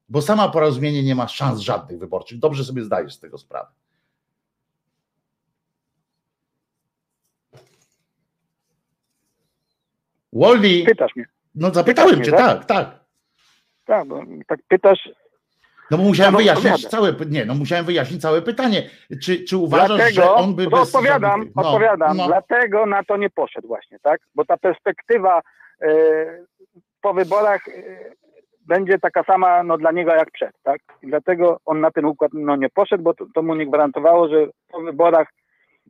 Bo 0.10 0.22
sama 0.22 0.49
porozumienie 0.49 1.03
nie 1.03 1.15
ma 1.15 1.27
szans 1.27 1.60
żadnych 1.60 1.99
wyborczych. 1.99 2.39
Dobrze 2.39 2.65
sobie 2.65 2.84
zdajesz 2.84 3.14
z 3.14 3.19
tego 3.19 3.38
sprawę. 3.38 3.68
Woldi, 10.34 10.84
Pytasz 10.86 11.16
mnie. 11.16 11.26
no 11.56 11.70
zapytałem 11.74 12.12
pytasz 12.20 12.26
cię, 12.26 12.32
mnie, 12.32 12.41
tak, 12.41 12.66
tak. 12.66 12.99
Tak, 13.86 14.08
bo 14.08 14.22
tak 14.48 14.60
pytasz, 14.68 15.10
No 15.91 15.98
bo 15.98 16.03
musiałem 16.03 16.34
No, 16.34 16.38
wyjaśnić 16.40 16.86
odpowiadam. 16.86 17.16
całe, 17.18 17.30
nie, 17.32 17.45
no 17.45 17.56
musiałem 17.56 17.86
wyjaśnić 17.86 18.22
całe 18.22 18.41
pytanie. 18.41 18.90
Czy, 19.24 19.44
czy 19.44 19.58
uważasz, 19.58 19.90
że 19.90 19.95
dlatego, 19.98 20.36
on 20.36 20.56
by 20.56 20.68
bez 20.70 20.80
odpowiadam, 20.95 21.32
żadnych- 21.40 21.56
no, 21.56 21.62
odpowiadam, 21.72 22.18
no. 22.18 22.28
dlatego 22.28 22.86
na 22.86 23.03
to 23.03 23.18
nie 23.18 23.30
poszedł 23.30 23.68
właśnie, 23.68 23.98
tak? 23.99 24.20
Bo 24.36 24.45
ta 24.45 24.58
perspektywa 24.58 25.41
e, 25.82 25.88
po 27.02 27.14
wyborach 27.14 27.68
e, 27.68 27.72
będzie 28.68 28.99
taka 28.99 29.24
sama 29.24 29.64
no, 29.64 29.78
dla 29.78 29.91
niego 29.91 30.12
jak 30.12 30.32
przed, 30.32 30.52
tak? 30.64 30.80
I 31.02 31.08
dlatego 31.08 31.58
on 31.66 31.80
na 31.82 31.91
ten 31.91 32.06
układ 32.06 32.32
no, 32.34 32.56
nie 32.56 32.70
poszedł, 32.70 33.03
bo 33.03 33.14
to, 33.14 33.26
to 33.36 33.41
mu 33.41 33.56
nie 33.56 33.66
gwarantowało, 33.68 34.28
że 34.30 34.48
po 34.72 34.82
wyborach 34.82 35.28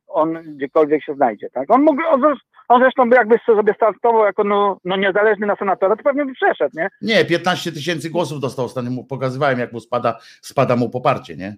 on 0.07 0.34
gdziekolwiek 0.45 1.03
się 1.03 1.15
znajdzie, 1.15 1.49
tak? 1.49 1.72
On 1.72 1.81
mógł, 1.81 2.01
on, 2.09 2.22
on 2.68 2.81
zresztą 2.81 3.09
by 3.09 3.15
jakby 3.15 3.38
sobie 3.45 3.73
startował 3.73 4.26
jako 4.26 4.43
no, 4.43 4.77
no 4.85 4.95
niezależny 4.95 5.47
na 5.47 5.55
senatora, 5.55 5.95
to 5.95 6.03
pewnie 6.03 6.26
by 6.26 6.34
przeszedł, 6.34 6.77
nie? 6.77 6.89
Nie, 7.01 7.26
15 7.26 7.72
tysięcy 7.72 8.09
głosów 8.09 8.39
dostał 8.39 8.65
ostatnio, 8.65 8.91
mu 8.91 9.03
pokazywałem, 9.03 9.59
jak 9.59 9.73
mu 9.73 9.80
spada, 9.80 10.19
spada 10.41 10.76
mu 10.76 10.89
poparcie, 10.89 11.35
nie? 11.35 11.55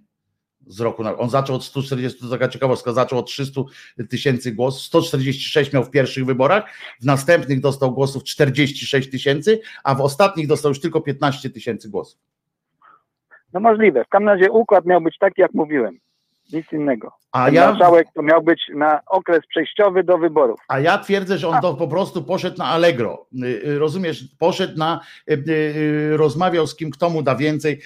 Z 0.67 0.79
roku 0.79 1.03
na 1.03 1.17
On 1.17 1.29
zaczął 1.29 1.55
od 1.55 1.63
140, 1.63 2.21
to 2.21 2.29
taka 2.29 2.47
ciekawostka, 2.47 2.93
zaczął 2.93 3.19
od 3.19 3.27
300 3.27 3.61
tysięcy 4.09 4.51
głosów, 4.51 4.81
146 4.81 5.73
miał 5.73 5.83
w 5.83 5.91
pierwszych 5.91 6.25
wyborach, 6.25 6.63
w 7.01 7.05
następnych 7.05 7.59
dostał 7.59 7.91
głosów 7.91 8.23
46 8.23 9.11
tysięcy, 9.11 9.59
a 9.83 9.95
w 9.95 10.01
ostatnich 10.01 10.47
dostał 10.47 10.69
już 10.69 10.79
tylko 10.79 11.01
15 11.01 11.49
tysięcy 11.49 11.89
głosów. 11.89 12.19
No 13.53 13.59
możliwe. 13.59 14.05
W 14.05 14.07
każdym 14.07 14.29
razie 14.29 14.51
układ 14.51 14.85
miał 14.85 15.01
być 15.01 15.17
taki, 15.17 15.41
jak 15.41 15.53
mówiłem. 15.53 15.99
Nic 16.53 16.71
innego. 16.73 17.11
A 17.31 17.45
Ten 17.45 17.53
ja, 17.53 17.69
marszałek 17.69 18.07
to 18.15 18.21
miał 18.21 18.41
być 18.43 18.61
na 18.75 18.99
okres 19.05 19.39
przejściowy 19.47 20.03
do 20.03 20.17
wyborów. 20.17 20.59
a 20.67 20.79
ja 20.79 20.97
twierdzę, 20.97 21.37
że 21.37 21.47
on 21.47 21.61
to 21.61 21.73
po 21.73 21.87
prostu 21.87 22.23
poszedł 22.23 22.57
na 22.57 22.65
Allegro. 22.65 23.25
Y, 23.43 23.45
y, 23.67 23.79
Rozumiesz, 23.79 24.23
poszedł 24.39 24.77
na, 24.77 24.99
y, 25.31 26.17
rozmawiał 26.17 26.67
z 26.67 26.75
kim, 26.75 26.91
kto 26.91 27.09
mu 27.09 27.23
da 27.23 27.35
więcej. 27.35 27.81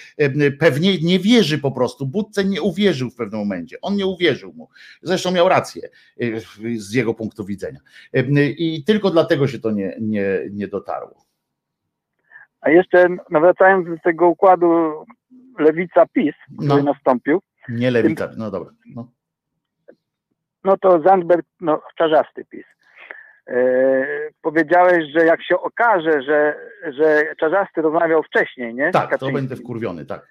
Pewnie 0.59 0.97
nie 1.01 1.19
wierzy 1.19 1.57
po 1.59 1.71
prostu. 1.71 2.05
Budce 2.05 2.45
nie 2.45 2.61
uwierzył 2.61 3.09
w 3.09 3.15
pewnym 3.15 3.39
momencie. 3.39 3.77
On 3.81 3.95
nie 3.95 4.05
uwierzył 4.05 4.53
mu. 4.53 4.69
Zresztą 5.01 5.31
miał 5.31 5.49
rację 5.49 5.89
z 6.77 6.93
jego 6.93 7.13
punktu 7.13 7.45
widzenia. 7.45 7.79
I 8.57 8.83
tylko 8.85 9.09
dlatego 9.11 9.47
się 9.47 9.59
to 9.59 9.71
nie, 9.71 9.97
nie, 10.01 10.25
nie 10.51 10.67
dotarło. 10.67 11.25
A 12.61 12.69
jeszcze 12.69 13.07
no 13.29 13.39
wracając 13.39 13.87
do 13.87 13.95
tego 14.03 14.27
układu 14.27 14.67
Lewica 15.59 16.05
PiS, 16.13 16.35
który 16.57 16.83
No. 16.83 16.93
nastąpił, 16.93 17.41
Nie 17.69 17.91
lewica. 17.91 18.29
No 18.37 18.51
dobra. 18.51 18.71
No. 18.95 19.11
no 20.63 20.77
to 20.77 21.01
Zandberg, 21.01 21.45
no 21.61 21.81
czarzasty 21.97 22.45
PiS. 22.45 22.65
E, 23.47 24.05
powiedziałeś, 24.41 25.03
że 25.15 25.25
jak 25.25 25.43
się 25.43 25.59
okaże, 25.59 26.21
że, 26.21 26.55
że 26.93 27.35
Czarzasty 27.39 27.81
rozmawiał 27.81 28.23
wcześniej, 28.23 28.73
nie? 28.73 28.91
Tak, 28.91 29.19
to 29.19 29.31
będę 29.31 29.55
wkurwiony, 29.55 30.05
tak. 30.05 30.27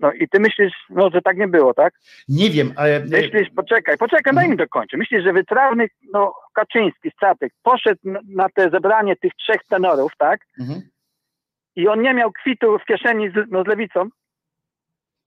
No 0.00 0.12
i 0.12 0.28
ty 0.28 0.40
myślisz, 0.40 0.72
no, 0.90 1.10
że 1.10 1.22
tak 1.22 1.36
nie 1.36 1.48
było, 1.48 1.74
tak? 1.74 1.94
Nie 2.28 2.50
wiem, 2.50 2.72
ale 2.76 3.00
Myślisz, 3.00 3.48
poczekaj, 3.56 3.98
poczekaj, 3.98 4.34
daj 4.34 4.48
mi 4.48 4.56
dokończę. 4.56 4.96
Myślisz, 4.96 5.24
że 5.24 5.32
wytrawny, 5.32 5.88
no, 6.12 6.34
Kaczyński, 6.54 7.10
strateg, 7.10 7.52
poszedł 7.62 8.00
na, 8.04 8.20
na 8.28 8.48
te 8.48 8.70
zebranie 8.70 9.16
tych 9.16 9.32
trzech 9.34 9.60
tenorów, 9.68 10.12
tak? 10.18 10.40
mhm. 10.60 10.80
I 11.76 11.88
on 11.88 12.02
nie 12.02 12.14
miał 12.14 12.32
kwitu 12.32 12.78
w 12.78 12.84
kieszeni 12.84 13.30
z, 13.30 13.50
no, 13.50 13.62
z 13.62 13.66
lewicą. 13.66 14.08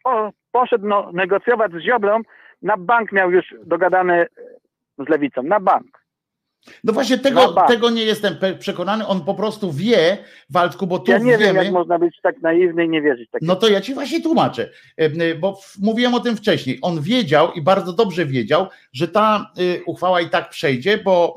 Po, 0.05 0.31
poszedł 0.51 0.87
no, 0.87 1.11
negocjować 1.13 1.71
z 1.71 1.81
Ziobrą, 1.81 2.21
na 2.61 2.77
bank 2.77 3.11
miał 3.11 3.31
już 3.31 3.55
dogadane 3.65 4.27
z 4.97 5.09
lewicą, 5.09 5.43
na 5.43 5.59
bank. 5.59 6.04
No 6.83 6.93
właśnie 6.93 7.17
tego, 7.17 7.55
tego 7.67 7.89
nie 7.89 8.03
jestem 8.03 8.35
przekonany. 8.59 9.07
On 9.07 9.21
po 9.25 9.33
prostu 9.35 9.71
wie, 9.71 10.17
Waldku, 10.49 10.87
bo 10.87 10.99
tu 10.99 11.11
Ja 11.11 11.17
nie 11.17 11.23
wiemy. 11.37 11.43
wiem, 11.43 11.55
jak 11.55 11.71
można 11.71 11.99
być 11.99 12.19
tak 12.23 12.41
naiwny 12.41 12.85
i 12.85 12.89
nie 12.89 13.01
wierzyć. 13.01 13.29
No 13.41 13.55
to 13.55 13.67
ja 13.67 13.81
ci 13.81 13.93
właśnie 13.93 14.21
tłumaczę, 14.21 14.69
e, 14.97 15.35
bo 15.35 15.55
w- 15.55 15.77
mówiłem 15.81 16.13
o 16.15 16.19
tym 16.19 16.37
wcześniej. 16.37 16.79
On 16.81 17.01
wiedział 17.01 17.51
i 17.51 17.61
bardzo 17.61 17.93
dobrze 17.93 18.25
wiedział, 18.25 18.67
że 18.93 19.07
ta 19.07 19.51
y, 19.59 19.81
uchwała 19.85 20.21
i 20.21 20.29
tak 20.29 20.49
przejdzie, 20.49 20.97
bo, 20.97 21.35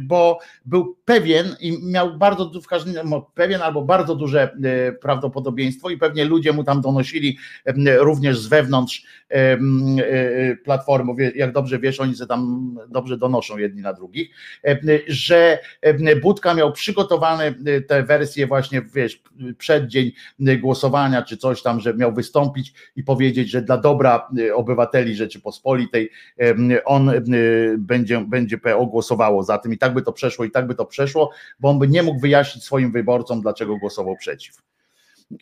bo 0.00 0.38
był 0.64 0.96
pewien 1.04 1.46
i 1.60 1.78
miał 1.92 2.18
bardzo 2.18 2.50
w 2.62 2.66
każdym 2.66 3.10
no, 3.10 3.30
pewien 3.34 3.62
albo 3.62 3.82
bardzo 3.82 4.14
duże 4.16 4.50
y, 4.88 4.92
prawdopodobieństwo 4.92 5.90
i 5.90 5.96
pewnie 5.96 6.24
ludzie 6.24 6.52
mu 6.52 6.64
tam 6.64 6.80
donosili 6.80 7.38
również 7.98 8.38
z 8.38 8.46
wewnątrz 8.48 9.06
platformy. 10.64 11.32
Jak 11.34 11.52
dobrze 11.52 11.78
wiesz, 11.78 12.00
oni 12.00 12.14
se 12.16 12.26
tam 12.26 12.74
dobrze 12.88 13.16
donoszą 13.16 13.58
jedni 13.58 13.82
na 13.82 13.92
drugich, 13.92 14.30
że 15.06 15.58
Budka 16.22 16.54
miał 16.54 16.72
przygotowane 16.72 17.54
te 17.88 18.02
wersje 18.02 18.46
właśnie, 18.46 18.82
wiesz, 18.94 19.22
przed 19.58 19.86
dzień 19.86 20.12
głosowania 20.38 21.22
czy 21.22 21.36
coś 21.36 21.62
tam, 21.62 21.80
że 21.80 21.94
miał 21.94 22.14
wystąpić 22.14 22.72
i 22.96 23.04
powiedzieć, 23.04 23.50
że 23.50 23.62
dla 23.62 23.76
dobra 23.76 24.28
obywateli 24.54 25.14
Rzeczypospolitej 25.14 26.10
on 26.84 27.10
będzie, 27.78 28.24
będzie 28.28 28.58
PO 28.58 28.86
głosowało 28.86 29.42
za 29.42 29.58
tym 29.58 29.72
i 29.72 29.78
tak 29.78 29.94
by 29.94 30.02
to 30.02 30.12
przeszło 30.12 30.44
i 30.44 30.50
tak 30.50 30.66
by 30.66 30.74
to 30.74 30.86
przeszło, 30.86 31.30
bo 31.60 31.70
on 31.70 31.78
by 31.78 31.88
nie 31.88 32.02
mógł 32.02 32.20
wyjaśnić 32.20 32.64
swoim 32.64 32.92
wyborcom, 32.92 33.40
dlaczego 33.40 33.76
głosował 33.76 34.16
przeciw. 34.16 34.69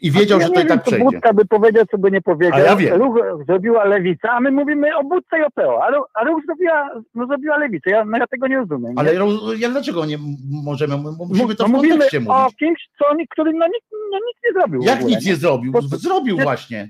I 0.02 0.10
wiedział, 0.10 0.40
ja 0.40 0.46
że 0.46 0.52
to 0.52 0.60
i 0.60 0.66
tak 0.66 0.82
przejdzie. 0.82 1.04
Budka 1.04 1.32
by 1.32 1.44
powiedział, 1.46 1.84
co 1.90 1.98
by 1.98 2.10
nie 2.10 2.22
powiedział. 2.22 2.58
A 2.58 2.60
ja 2.60 2.76
wiem. 2.76 3.00
Ruch 3.02 3.16
zrobiła 3.46 3.84
lewica, 3.84 4.30
a 4.30 4.40
my 4.40 4.50
mówimy 4.50 4.96
o 4.96 5.04
Budce 5.04 5.38
i 5.38 5.42
o 5.42 5.50
PO, 5.50 5.84
a, 5.84 5.90
Ruch- 5.90 6.06
a 6.14 6.24
ruch 6.24 6.42
zrobiła, 6.46 6.90
no, 7.14 7.26
zrobiła 7.26 7.56
lewicę. 7.58 7.90
Ja, 7.90 8.04
no, 8.04 8.18
ja 8.18 8.26
tego 8.26 8.46
nie 8.46 8.56
rozumiem. 8.56 8.92
nie? 8.94 8.98
Ale 9.00 9.12
roz- 9.18 9.58
ja 9.60 9.68
dlaczego 9.68 10.06
nie 10.06 10.18
możemy, 10.64 10.96
musimy 11.28 11.54
to 11.54 11.62
no, 11.64 11.68
w 11.68 11.72
mówimy 11.72 11.94
kontekście 11.94 12.18
o 12.18 12.20
mówić. 12.42 12.56
kimś, 12.56 12.88
co 12.98 13.04
który 13.30 13.52
no, 13.52 13.66
nic, 13.66 13.84
no, 14.12 14.18
nic 14.18 14.36
nie 14.46 14.52
zrobił. 14.52 14.82
Jak 14.82 14.98
ogóle, 14.98 15.16
nic 15.16 15.26
nie 15.26 15.36
zrobił? 15.36 15.72
Po- 15.72 15.82
Zrobił 15.82 16.36
nie- 16.36 16.42
właśnie. 16.42 16.88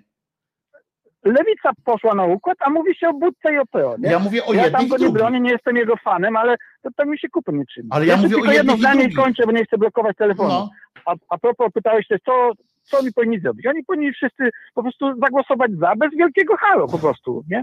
Lewica 1.25 1.71
poszła 1.85 2.15
na 2.15 2.25
układ, 2.25 2.57
a 2.61 2.71
mówi 2.71 2.95
się 2.95 3.09
o 3.09 3.13
Budce 3.13 3.55
i 3.55 3.59
o 3.59 3.67
PO. 3.67 3.95
Nie? 3.99 4.11
Ja 4.11 4.19
mówię 4.19 4.45
o 4.47 4.53
ja 4.53 4.71
tam 4.71 4.89
go 4.89 4.97
nie 4.97 5.11
bronię, 5.11 5.41
nie 5.41 5.51
jestem 5.51 5.77
jego 5.77 5.97
fanem, 5.97 6.37
ale 6.37 6.57
to, 6.83 6.91
to 6.97 7.07
mi 7.07 7.19
się 7.19 7.29
kupy 7.29 7.53
nie 7.53 7.65
trzyma. 7.67 7.89
Ale 7.91 8.07
ja 8.07 8.13
Jeszcze 8.13 8.23
mówię 8.27 8.37
o 8.37 8.39
tylko 8.39 8.53
jedno 8.53 8.77
zdanie 8.77 9.13
kończę, 9.15 9.43
bo 9.47 9.53
nie 9.53 9.65
chcę 9.65 9.79
blokować 9.79 10.17
telefonu. 10.17 10.49
No. 10.49 10.71
A, 11.07 11.15
a 11.29 11.39
propos 11.39 11.73
pytałeś 11.75 12.07
też, 12.07 12.21
co, 12.25 12.53
co 12.89 12.99
oni 12.99 13.13
powinni 13.13 13.41
zrobić? 13.41 13.67
Oni 13.67 13.85
powinni 13.85 14.13
wszyscy 14.13 14.51
po 14.75 14.83
prostu 14.83 15.21
zagłosować 15.21 15.71
za, 15.73 15.97
bez 15.97 16.11
wielkiego 16.17 16.57
halo 16.57 16.87
po 16.87 16.99
prostu, 16.99 17.45
nie? 17.51 17.63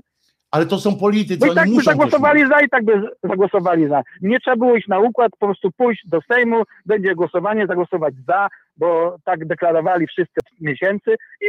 Ale 0.51 0.65
to 0.65 0.79
są 0.79 0.95
politycy, 0.95 1.39
Bo 1.39 1.45
i 1.45 1.49
oni 1.49 1.55
tak 1.55 1.69
by 1.69 1.83
zagłosowali 1.83 2.47
za 2.47 2.61
i 2.61 2.69
tak 2.69 2.85
by 2.85 3.01
zagłosowali 3.23 3.87
za. 3.89 4.03
Nie 4.21 4.39
trzeba 4.39 4.57
było 4.57 4.75
iść 4.75 4.87
na 4.87 4.99
układ, 4.99 5.31
po 5.39 5.45
prostu 5.45 5.71
pójść 5.71 6.07
do 6.07 6.19
Sejmu, 6.31 6.63
będzie 6.85 7.15
głosowanie, 7.15 7.67
zagłosować 7.67 8.13
za, 8.27 8.47
bo 8.77 9.15
tak 9.23 9.45
deklarowali 9.45 10.07
wszyscy 10.07 10.39
miesięcy 10.61 11.15
i 11.41 11.45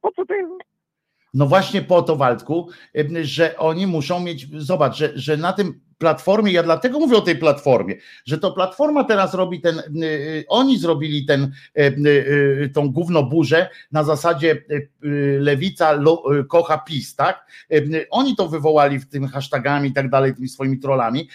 po 0.00 0.12
co 0.12 0.26
to 0.26 0.34
jest? 0.34 0.73
No 1.34 1.46
właśnie 1.46 1.82
po 1.82 2.02
to, 2.02 2.16
Waldku, 2.16 2.68
że 3.22 3.58
oni 3.58 3.86
muszą 3.86 4.20
mieć, 4.20 4.46
zobacz, 4.62 4.96
że, 4.96 5.12
że 5.14 5.36
na 5.36 5.52
tym 5.52 5.80
platformie, 5.98 6.52
ja 6.52 6.62
dlatego 6.62 6.98
mówię 6.98 7.16
o 7.16 7.20
tej 7.20 7.36
platformie, 7.36 7.94
że 8.26 8.38
to 8.38 8.52
platforma 8.52 9.04
teraz 9.04 9.34
robi 9.34 9.60
ten, 9.60 9.78
y, 9.78 10.04
y, 10.04 10.44
oni 10.48 10.78
zrobili 10.78 11.26
ten, 11.26 11.52
y, 11.78 12.70
tą 12.74 12.92
gównoburzę 12.92 13.68
na 13.92 14.04
zasadzie 14.04 14.64
lewica 15.38 15.98
kocha 16.48 16.78
PiS, 16.78 17.16
tak? 17.16 17.46
Oni 18.10 18.36
to 18.36 18.48
wywołali 18.48 18.98
w 18.98 19.08
tym 19.08 19.28
hashtagami 19.28 19.88
i 19.88 19.92
tak 19.92 20.10
dalej, 20.10 20.34
tymi 20.34 20.48
swoimi 20.48 20.78
trollami, 20.78 21.28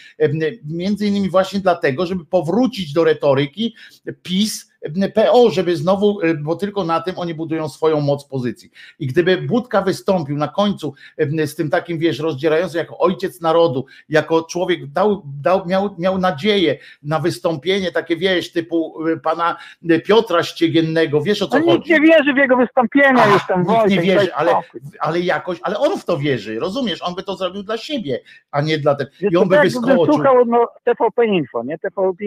między 0.63 1.07
innymi 1.07 1.29
właśnie 1.29 1.59
dlatego, 1.59 2.05
żeby 2.05 2.25
powrócić 2.25 2.93
do 2.93 3.03
retoryki 3.03 3.75
PiS, 4.23 4.68
PO, 5.15 5.49
żeby 5.49 5.75
znowu, 5.75 6.21
y, 6.21 6.35
bo 6.35 6.55
tylko 6.55 6.83
na 6.83 7.01
tym 7.01 7.17
oni 7.17 7.33
budują 7.33 7.69
swoją 7.69 8.01
moc 8.01 8.25
pozycji. 8.25 8.71
I 8.99 9.07
gdyby 9.07 9.37
Budka 9.37 9.81
wystąpił 9.81 10.37
na 10.37 10.47
końcu 10.47 10.93
em, 11.17 11.47
z 11.47 11.55
tym 11.55 11.69
takim, 11.69 11.97
wiesz, 11.97 12.19
rozdzierającym 12.19 12.77
jako 12.77 12.97
ojciec 12.97 13.41
narodu, 13.41 13.85
jako 14.09 14.43
człowiek 14.43 14.87
dał, 14.87 15.23
dał, 15.41 15.65
miał, 15.67 15.95
miał 15.99 16.17
nadzieję 16.17 16.77
na 17.03 17.19
wystąpienie 17.19 17.91
takie, 17.91 18.15
wiesz, 18.17 18.51
typu 18.51 19.07
y, 19.07 19.19
pana 19.19 19.57
Piotra 20.05 20.43
Ściegiennego, 20.43 21.21
wiesz 21.21 21.41
o 21.41 21.47
co 21.47 21.59
No 21.59 21.65
nikt 21.65 21.77
chodzi. 21.77 21.91
nie 21.91 22.01
wierzy 22.01 22.33
w 22.33 22.37
jego 22.37 22.57
wystąpienia, 22.57 23.15
Ach, 23.17 23.33
już 23.33 23.47
tam 23.47 23.67
nikt 23.67 23.89
nie 23.89 24.01
wierzy, 24.01 24.33
ale, 24.33 24.53
ale 24.99 25.19
jakoś, 25.19 25.59
ale 25.61 25.79
on 25.79 25.99
w 25.99 26.05
to 26.05 26.17
wierzy, 26.17 26.59
rozumiesz, 26.59 27.01
on 27.01 27.15
by 27.15 27.23
to 27.23 27.35
zrobił 27.35 27.63
dla 27.63 27.77
siebie, 27.77 28.19
a 28.51 28.61
nie 28.61 28.77
dla 28.77 28.95
tego. 28.95 29.11
I 29.31 29.37
on 29.37 29.49
by 29.49 29.55
tak, 29.55 29.63
wyskoczył. 29.63 30.05
słuchał 30.05 30.45
no, 30.45 30.67
TVP 30.83 31.25
Info, 31.25 31.63
nie? 31.63 31.77
TVP, 31.77 32.23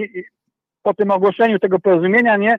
po 0.82 0.94
tym 0.94 1.10
ogłoszeniu 1.10 1.58
tego 1.58 1.78
porozumienia, 1.78 2.36
nie? 2.36 2.56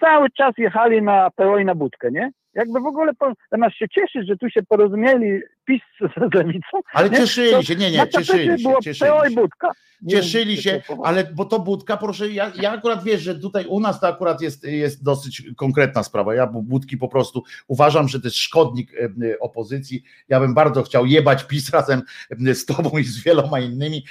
Cały 0.00 0.30
czas 0.30 0.54
jechali 0.58 1.02
na 1.02 1.30
PO 1.30 1.58
i 1.58 1.64
na 1.64 1.74
budkę, 1.74 2.10
nie? 2.10 2.30
Jakby 2.54 2.80
w 2.80 2.86
ogóle 2.86 3.14
po, 3.14 3.32
zamiast 3.52 3.76
się 3.76 3.88
cieszyć, 3.88 4.28
że 4.28 4.36
tu 4.36 4.50
się 4.50 4.62
porozumieli 4.62 5.40
PiS 5.64 5.82
z, 6.00 6.30
z 6.30 6.34
lewicą, 6.34 6.80
Ale 6.92 7.10
nie? 7.10 7.16
Cieszyli 7.16 7.64
się, 7.64 7.76
nie, 7.76 7.90
nie, 7.90 8.08
cieszyli 8.08 8.58
się, 8.58 8.68
było 8.68 8.80
cieszyli 8.82 9.10
PO 9.10 9.26
i 9.26 9.34
budka. 9.34 9.70
Cieszyli 10.10 10.62
się, 10.62 10.82
ale 11.04 11.24
bo 11.34 11.44
to 11.44 11.60
budka, 11.60 11.96
proszę, 11.96 12.30
ja, 12.30 12.52
ja 12.60 12.72
akurat 12.72 13.04
wiesz, 13.04 13.22
że 13.22 13.38
tutaj 13.38 13.66
u 13.66 13.80
nas 13.80 14.00
to 14.00 14.08
akurat 14.08 14.40
jest, 14.40 14.64
jest 14.64 15.02
dosyć 15.02 15.42
konkretna 15.56 16.02
sprawa. 16.02 16.34
Ja 16.34 16.46
budki 16.46 16.96
po 16.96 17.08
prostu 17.08 17.42
uważam, 17.68 18.08
że 18.08 18.20
to 18.20 18.26
jest 18.26 18.36
szkodnik 18.36 18.94
e, 18.94 19.04
e, 19.04 19.38
opozycji. 19.38 20.02
Ja 20.28 20.40
bym 20.40 20.54
bardzo 20.54 20.82
chciał 20.82 21.06
jebać 21.06 21.44
PiS 21.44 21.70
razem 21.70 22.02
e, 22.48 22.54
z 22.54 22.66
tobą 22.66 22.98
i 22.98 23.04
z 23.04 23.22
wieloma 23.22 23.60
innymi, 23.60 24.04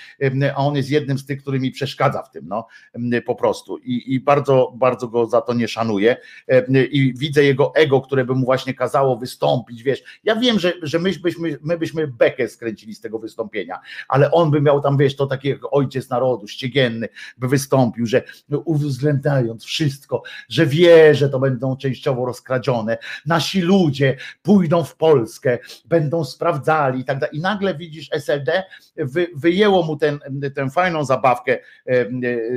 a 0.56 0.58
on 0.58 0.76
jest 0.76 0.90
jednym 0.90 1.18
z 1.18 1.26
tych, 1.26 1.42
który 1.42 1.60
mi 1.60 1.72
przeszkadza 1.72 2.24
w 2.24 2.32
tym, 2.32 2.48
no 2.48 2.68
po 3.26 3.36
prostu. 3.36 3.78
I, 3.78 4.14
i 4.14 4.20
bardzo, 4.20 4.74
bardzo 4.76 5.08
go 5.08 5.26
za 5.26 5.42
to 5.42 5.54
nie 5.54 5.68
szanuję. 5.68 6.18
I 6.92 7.14
widzę 7.18 7.44
jego 7.44 7.76
ego, 7.76 8.02
które 8.02 8.26
by 8.26 8.36
mu 8.36 8.46
właśnie 8.46 8.74
kazało 8.74 9.18
wystąpić, 9.18 9.84
wiesz. 9.84 10.04
Ja 10.24 10.36
wiem, 10.36 10.60
że, 10.60 10.74
że 10.82 11.00
my, 11.00 11.12
byśmy, 11.24 11.58
my 11.62 11.78
byśmy 11.78 12.08
bekę 12.08 12.48
skręcili 12.48 12.96
z 12.96 13.02
tego 13.02 13.20
wystąpienia, 13.20 13.80
ale 14.08 14.32
on 14.32 14.52
by 14.52 14.62
miał 14.62 14.82
tam, 14.82 14.98
wiesz, 14.98 15.16
to 15.16 15.28
taki 15.28 15.48
jak 15.48 15.74
ojciec 15.84 16.10
narodu, 16.10 16.48
ściegienny, 16.48 17.10
by 17.38 17.48
wystąpił, 17.48 18.06
że 18.06 18.24
uwzględniając 18.66 19.64
wszystko, 19.66 20.24
że 20.50 20.66
wie, 20.66 21.16
że 21.16 21.30
to 21.30 21.40
będą 21.40 21.78
częściowo 21.78 22.26
rozkradzione, 22.26 22.98
nasi 23.26 23.62
ludzie 23.62 24.18
pójdą 24.42 24.84
w 24.84 24.96
Polskę, 24.96 25.60
będą 25.86 26.26
sprawdzali 26.26 27.00
i 27.00 27.06
tak 27.06 27.20
dalej. 27.20 27.38
I 27.38 27.42
nagle 27.42 27.76
widzisz 27.76 28.10
SLD, 28.12 28.64
wy, 28.96 29.28
wyjęło 29.36 29.84
mu 29.84 29.98
ten, 29.98 30.20
tę 30.56 30.70
fajną 30.70 31.06
zabawkę 31.06 31.54
e, 31.54 32.06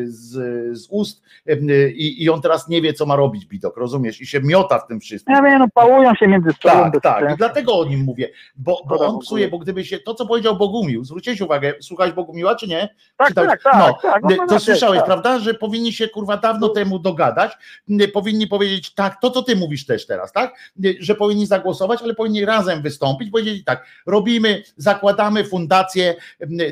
z, 0.05 0.33
z 0.79 0.87
ust 0.91 1.23
e, 1.47 1.89
i, 1.89 2.25
i 2.25 2.31
on 2.31 2.43
teraz 2.43 2.69
nie 2.69 2.83
wie, 2.83 2.93
co 2.93 3.07
ma 3.07 3.17
robić, 3.17 3.47
Bidok, 3.47 3.77
rozumiesz? 3.77 4.21
I 4.21 4.27
się 4.27 4.41
miota 4.41 4.79
w 4.79 4.87
tym 4.87 5.01
wszystkim. 5.01 5.35
Ja 5.35 5.43
wiem, 5.43 5.59
no 5.59 5.67
pałują 5.75 6.15
się 6.15 6.29
między 6.29 6.51
sobą. 6.63 6.91
Tak, 6.91 7.03
tak. 7.03 7.35
I 7.35 7.37
dlatego 7.37 7.79
o 7.79 7.85
nim 7.85 8.01
mówię, 8.01 8.31
bo, 8.57 8.83
bo 8.89 8.99
on 8.99 9.19
psuje, 9.19 9.49
bo 9.49 9.59
gdyby 9.59 9.85
się, 9.85 9.99
to 9.99 10.15
co 10.15 10.27
powiedział 10.27 10.57
Bogumił, 10.57 11.05
zwróciłeś 11.05 11.41
uwagę, 11.41 11.75
słuchałeś 11.81 12.13
Bogumiła 12.13 12.55
czy 12.55 12.69
nie? 12.69 12.89
Tak, 13.17 13.29
Czytałeś? 13.29 13.51
tak, 13.51 13.63
tak, 13.63 13.75
No, 13.79 13.99
tak. 14.03 14.23
ma 14.23 14.29
to 14.29 14.43
rację, 14.43 14.61
słyszałeś, 14.61 14.99
tak. 14.99 15.07
prawda, 15.07 15.39
że 15.39 15.55
powinni 15.55 15.93
się 15.93 16.09
kurwa 16.09 16.37
dawno 16.37 16.69
temu 16.69 16.99
dogadać, 16.99 17.53
nie, 17.89 18.09
powinni 18.09 18.47
powiedzieć 18.47 18.95
tak, 18.95 19.21
to 19.21 19.31
co 19.31 19.43
ty 19.43 19.57
mówisz 19.57 19.87
też 19.87 20.07
teraz, 20.07 20.33
tak, 20.33 20.55
że 21.01 21.15
powinni 21.15 21.47
zagłosować, 21.47 22.03
ale 22.03 22.15
powinni 22.15 22.45
razem 22.45 22.83
wystąpić, 22.83 23.31
powiedzieli 23.31 23.65
tak, 23.65 23.87
robimy, 24.07 24.63
zakładamy 24.77 25.45
fundację, 25.45 26.15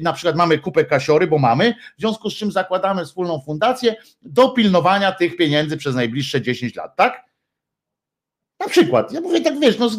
na 0.02 0.12
przykład 0.12 0.36
mamy 0.36 0.58
kupę 0.58 0.84
kasiory, 0.84 1.26
bo 1.26 1.38
mamy, 1.38 1.74
w 1.98 2.00
związku 2.00 2.30
z 2.30 2.34
czym 2.34 2.52
zakładamy 2.52 3.04
wspólną 3.04 3.40
fundację 3.40 3.94
do 4.22 4.48
pilnowania 4.48 5.12
tych 5.12 5.36
pieniędzy 5.36 5.76
przez 5.76 5.94
najbliższe 5.94 6.42
10 6.42 6.74
lat, 6.76 6.96
tak? 6.96 7.33
Na 8.64 8.70
przykład, 8.70 9.12
ja 9.12 9.20
mówię 9.20 9.40
tak, 9.40 9.60
wiesz, 9.60 9.78
no 9.78 9.90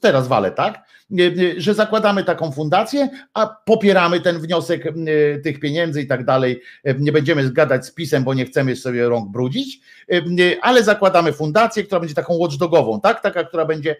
teraz 0.00 0.28
walę, 0.28 0.50
tak, 0.50 0.84
że 1.56 1.74
zakładamy 1.74 2.24
taką 2.24 2.52
fundację, 2.52 3.08
a 3.34 3.46
popieramy 3.64 4.20
ten 4.20 4.38
wniosek 4.38 4.86
m, 4.86 4.94
tych 5.42 5.60
pieniędzy 5.60 6.02
i 6.02 6.06
tak 6.06 6.24
dalej, 6.24 6.62
nie 6.98 7.12
będziemy 7.12 7.46
zgadać 7.46 7.86
z 7.86 7.94
pisem, 7.94 8.24
bo 8.24 8.34
nie 8.34 8.44
chcemy 8.44 8.76
sobie 8.76 9.08
rąk 9.08 9.30
brudzić, 9.30 9.80
ale 10.62 10.82
zakładamy 10.84 11.32
fundację, 11.32 11.84
która 11.84 12.00
będzie 12.00 12.14
taką 12.14 12.34
watchdogową, 12.34 13.00
tak, 13.00 13.20
taka, 13.20 13.44
która 13.44 13.64
będzie 13.64 13.96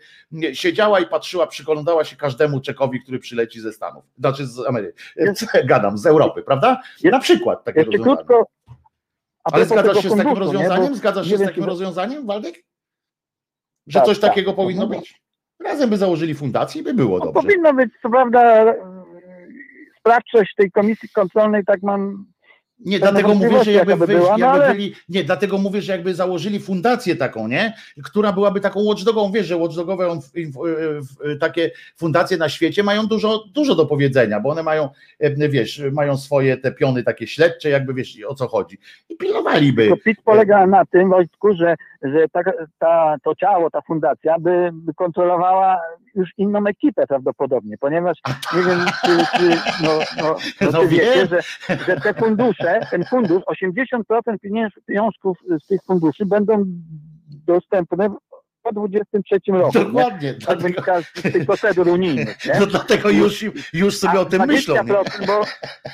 siedziała 0.52 1.00
i 1.00 1.06
patrzyła, 1.06 1.46
przyglądała 1.46 2.04
się 2.04 2.16
każdemu 2.16 2.60
czekowi, 2.60 3.02
który 3.02 3.18
przyleci 3.18 3.60
ze 3.60 3.72
Stanów, 3.72 4.04
znaczy 4.18 4.46
z 4.46 4.66
Ameryki, 4.66 4.98
gadam, 5.64 5.98
z 5.98 6.06
Europy, 6.06 6.42
prawda? 6.42 6.80
Na 7.04 7.18
przykład 7.18 7.64
takie 7.64 7.80
rozwiązanie. 7.84 8.44
Ale 9.44 9.64
zgadzasz 9.66 10.02
się 10.02 10.10
z 10.10 10.16
takim 10.16 10.38
rozwiązaniem? 10.38 10.96
Zgadzasz 10.96 11.28
się 11.28 11.36
z 11.38 11.40
takim 11.40 11.64
rozwiązaniem, 11.64 12.26
Waldek? 12.26 12.64
Że 13.86 13.98
Tak, 13.98 14.06
coś 14.06 14.18
tak. 14.20 14.30
takiego 14.30 14.52
powinno 14.52 14.82
Mhm. 14.82 15.00
być? 15.00 15.20
Razem 15.64 15.90
by 15.90 15.96
założyli 15.96 16.34
fundację 16.34 16.80
i 16.80 16.84
by 16.84 16.94
było 16.94 17.18
No, 17.18 17.24
dobrze. 17.24 17.42
powinno 17.42 17.74
być, 17.74 17.90
co 18.02 18.10
prawda, 18.10 18.42
e, 18.64 18.74
sprawczość 19.98 20.54
tej 20.56 20.70
komisji 20.70 21.08
kontrolnej, 21.08 21.64
tak 21.64 21.82
mam. 21.82 22.31
Nie, 22.84 23.00
pewne 23.00 23.22
dlatego 23.22 23.34
mówię, 23.34 23.64
że 23.64 23.72
jakby, 23.72 23.90
jaka 23.92 24.00
by 24.00 24.06
wy, 24.06 24.18
była, 24.18 24.38
no 24.38 24.46
jakby 24.46 24.64
ale- 24.64 24.74
byli, 24.74 24.94
nie, 25.08 25.24
dlatego 25.24 25.58
mówię, 25.58 25.82
że 25.82 25.92
jakby 25.92 26.14
założyli 26.14 26.60
fundację 26.60 27.16
taką, 27.16 27.48
nie? 27.48 27.72
Która 28.04 28.32
byłaby 28.32 28.60
taką 28.60 28.84
watchdogową, 28.84 29.32
wiesz, 29.32 29.46
że 29.46 29.56
watchdogowe 29.56 30.18
takie 31.40 31.70
fundacje 31.96 32.36
na 32.36 32.48
świecie 32.48 32.82
mają 32.82 33.06
dużo, 33.06 33.44
dużo 33.54 33.74
do 33.74 33.86
powiedzenia, 33.86 34.40
bo 34.40 34.48
one 34.50 34.62
mają, 34.62 34.88
e, 35.18 35.48
wiesz, 35.48 35.82
mają 35.92 36.16
swoje 36.16 36.56
te 36.56 36.72
piony 36.72 37.02
takie 37.02 37.26
śledcze, 37.26 37.68
jakby 37.68 37.94
wiesz 37.94 38.18
o 38.28 38.34
co 38.34 38.48
chodzi. 38.48 38.78
I 39.08 39.16
pilnowaliby. 39.16 39.82
Tylko 39.82 39.96
PiS 40.04 40.16
polega 40.24 40.66
na 40.66 40.84
tym, 40.84 41.10
Wojtku, 41.10 41.54
że, 41.54 41.76
że 42.02 42.28
ta, 42.32 42.40
ta, 42.78 43.16
to 43.24 43.34
ciało, 43.34 43.70
ta 43.70 43.80
fundacja 43.80 44.38
by, 44.38 44.70
by 44.72 44.94
kontrolowała 44.94 45.80
już 46.14 46.30
inną 46.36 46.66
ekipę 46.66 47.06
prawdopodobnie, 47.06 47.78
ponieważ 47.78 48.18
nie 48.56 48.62
wiem, 48.62 48.78
czy, 49.04 49.38
czy 49.38 49.48
no, 49.82 49.90
no, 50.16 50.36
no, 50.60 50.70
No 50.72 50.88
wiecie, 50.88 51.26
że, 51.26 51.40
że 51.86 52.00
te 52.00 52.14
fundusze, 52.14 52.71
ten 52.90 53.04
fundusz, 53.04 53.42
80% 53.42 54.38
pienięż, 54.42 54.72
pieniążków 54.86 55.38
z 55.64 55.66
tych 55.66 55.80
funduszy 55.84 56.26
będą 56.26 56.64
dostępne 57.46 58.08
po 58.62 58.72
23 58.72 59.40
roku. 59.48 59.78
nie? 59.78 59.84
Dokładnie. 59.84 60.34
Tak 60.46 60.58
wynika 60.58 61.02
z 61.02 61.22
tych 61.22 61.46
procedur 61.46 61.88
unijnych. 61.88 62.46
Nie? 62.46 62.60
no 62.60 62.66
dlatego 62.66 63.10
już, 63.10 63.44
już 63.72 63.98
sobie 63.98 64.20
o 64.20 64.24
tym 64.24 64.46
myślą. 64.46 64.74
Nie? 64.74 64.80
20%, 64.82 65.26
bo, 65.26 65.44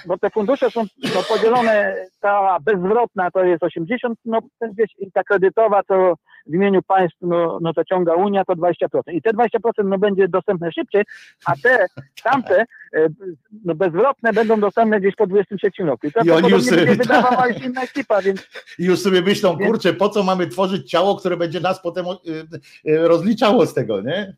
bo 0.06 0.18
te 0.18 0.30
fundusze 0.30 0.70
są 0.70 0.84
no, 1.14 1.22
podzielone, 1.28 2.06
ta 2.20 2.58
bezzwrotna 2.60 3.30
to 3.30 3.44
jest 3.44 3.62
80, 3.62 4.18
no 4.24 4.38
wiesz, 4.72 4.90
i 4.98 5.12
ta 5.12 5.24
kredytowa 5.24 5.82
to 5.82 6.14
w 6.46 6.54
imieniu 6.54 6.82
państw, 6.82 7.16
no, 7.20 7.58
no 7.62 7.72
to 7.74 7.84
ciąga 7.84 8.14
Unia, 8.14 8.44
to 8.44 8.52
20%. 8.52 8.74
I 9.12 9.22
te 9.22 9.30
20% 9.30 9.48
no, 9.84 9.98
będzie 9.98 10.28
dostępne 10.28 10.72
szybciej, 10.72 11.02
a 11.46 11.52
te 11.62 11.86
tamte 12.24 12.60
e, 12.60 13.08
no, 13.64 13.74
bezzwrotne 13.74 14.32
będą 14.32 14.60
dostępne 14.60 15.00
gdzieś 15.00 15.16
po 15.16 15.26
23 15.26 15.84
roku. 15.84 16.06
I 16.06 16.26
I 16.26 16.30
oni 16.30 16.48
już 16.50 16.64
sobie- 16.64 16.86
wydawała 16.86 17.48
już 17.48 17.62
inna 17.64 17.82
ekipa, 17.82 18.22
więc 18.22 18.48
I 18.78 18.84
już 18.84 18.98
sobie 19.00 19.22
myślą, 19.22 19.56
Więc- 19.56 19.70
kurczę, 19.70 19.92
po 19.92 20.08
co 20.08 20.22
mamy 20.22 20.46
tworzyć 20.46 20.90
ciało, 20.90 21.16
które 21.16 21.36
będzie 21.36 21.60
nas 21.60 21.82
potem 21.82 22.06
y, 22.06 22.90
y, 22.90 23.08
rozliczało 23.08 23.66
z 23.66 23.74
tego, 23.74 24.00
nie? 24.02 24.36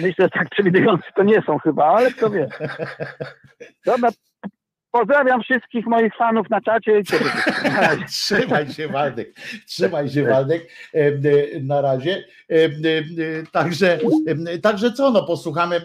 myślę, 0.00 0.24
że 0.24 0.30
tak 0.30 0.48
przewidujący 0.50 1.04
to 1.16 1.22
nie 1.22 1.42
są 1.42 1.58
chyba, 1.58 1.84
ale 1.84 2.10
kto 2.12 2.30
wie. 2.30 2.48
Dobra, 3.86 4.08
pozdrawiam 4.90 5.42
wszystkich 5.42 5.86
moich 5.86 6.16
fanów 6.16 6.50
na 6.50 6.60
czacie. 6.60 7.02
Trzymaj 8.08 8.68
się, 8.68 8.88
Waldek. 8.88 9.34
Trzymaj 9.66 10.08
się, 10.08 10.22
Waldek. 10.24 10.68
E, 10.94 11.12
Na 11.60 11.80
razie. 11.80 12.24
E, 12.50 12.54
e, 12.54 12.70
Także, 13.52 13.98
także 14.62 14.92
co, 14.92 15.10
no 15.10 15.24
posłuchamy 15.26 15.80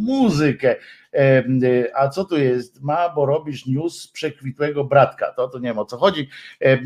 muzykę. 0.00 0.76
A 1.94 2.08
co 2.08 2.24
tu 2.24 2.38
jest? 2.38 2.82
Ma, 2.82 3.08
bo 3.08 3.26
robisz 3.26 3.66
news 3.66 4.00
z 4.02 4.08
przekwitłego 4.08 4.84
bratka. 4.84 5.32
To, 5.32 5.48
to 5.48 5.58
nie 5.58 5.68
wiem 5.68 5.78
o 5.78 5.84
co 5.84 5.96
chodzi. 5.96 6.28
E, 6.62 6.64
e, 6.64 6.80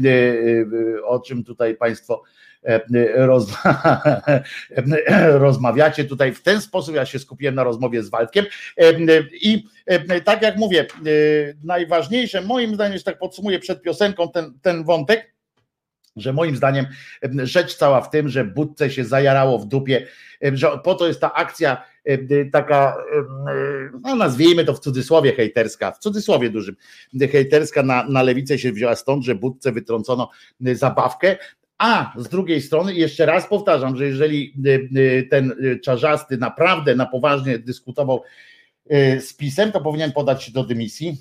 O 1.04 1.20
czym 1.20 1.44
tutaj 1.44 1.76
Państwo 1.76 2.22
rozma- 3.16 4.32
rozmawiacie 5.46 6.04
tutaj 6.04 6.32
w 6.32 6.42
ten 6.42 6.60
sposób. 6.60 6.94
Ja 6.94 7.06
się 7.06 7.18
skupiłem 7.18 7.54
na 7.54 7.64
rozmowie 7.64 8.02
z 8.02 8.10
Waldkiem 8.10 8.44
i 9.32 9.64
tak 10.24 10.42
jak 10.42 10.56
mówię, 10.56 10.80
e, 10.80 10.86
najważniejsze, 11.64 12.40
moim 12.40 12.74
zdaniem, 12.74 12.98
że 12.98 13.04
tak 13.04 13.18
podsumuję 13.18 13.58
przed 13.58 13.82
piosenką 13.82 14.28
ten, 14.28 14.58
ten 14.62 14.84
wątek, 14.84 15.34
że 16.16 16.32
moim 16.32 16.56
zdaniem 16.56 16.86
rzecz 17.42 17.74
cała 17.76 18.00
w 18.00 18.10
tym, 18.10 18.28
że 18.28 18.44
Budce 18.44 18.90
się 18.90 19.04
zajarało 19.04 19.58
w 19.58 19.66
dupie, 19.66 20.06
że 20.52 20.78
po 20.84 20.94
to 20.94 21.06
jest 21.06 21.20
ta 21.20 21.32
akcja 21.32 21.84
taka, 22.52 22.96
e, 23.16 23.90
no 24.02 24.16
nazwijmy 24.16 24.64
to 24.64 24.74
w 24.74 24.80
cudzysłowie 24.80 25.32
hejterska, 25.32 25.92
w 25.92 25.98
cudzysłowie 25.98 26.50
dużym, 26.50 26.76
hejterska 27.32 27.82
na, 27.82 28.08
na 28.08 28.22
lewicę 28.22 28.58
się 28.58 28.72
wzięła 28.72 28.96
stąd, 28.96 29.24
że 29.24 29.34
Budce 29.34 29.72
wytrącono 29.72 30.30
zabawkę, 30.60 31.36
a 31.78 32.12
z 32.16 32.28
drugiej 32.28 32.62
strony, 32.62 32.94
jeszcze 32.94 33.26
raz 33.26 33.46
powtarzam, 33.46 33.96
że 33.96 34.06
jeżeli 34.06 34.54
ten 35.30 35.54
czarzasty 35.82 36.38
naprawdę 36.38 36.94
na 36.94 37.06
poważnie 37.06 37.58
dyskutował 37.58 38.22
z 39.20 39.34
PiSem, 39.34 39.72
to 39.72 39.80
powinien 39.80 40.12
podać 40.12 40.44
się 40.44 40.52
do 40.52 40.64
dymisji 40.64 41.16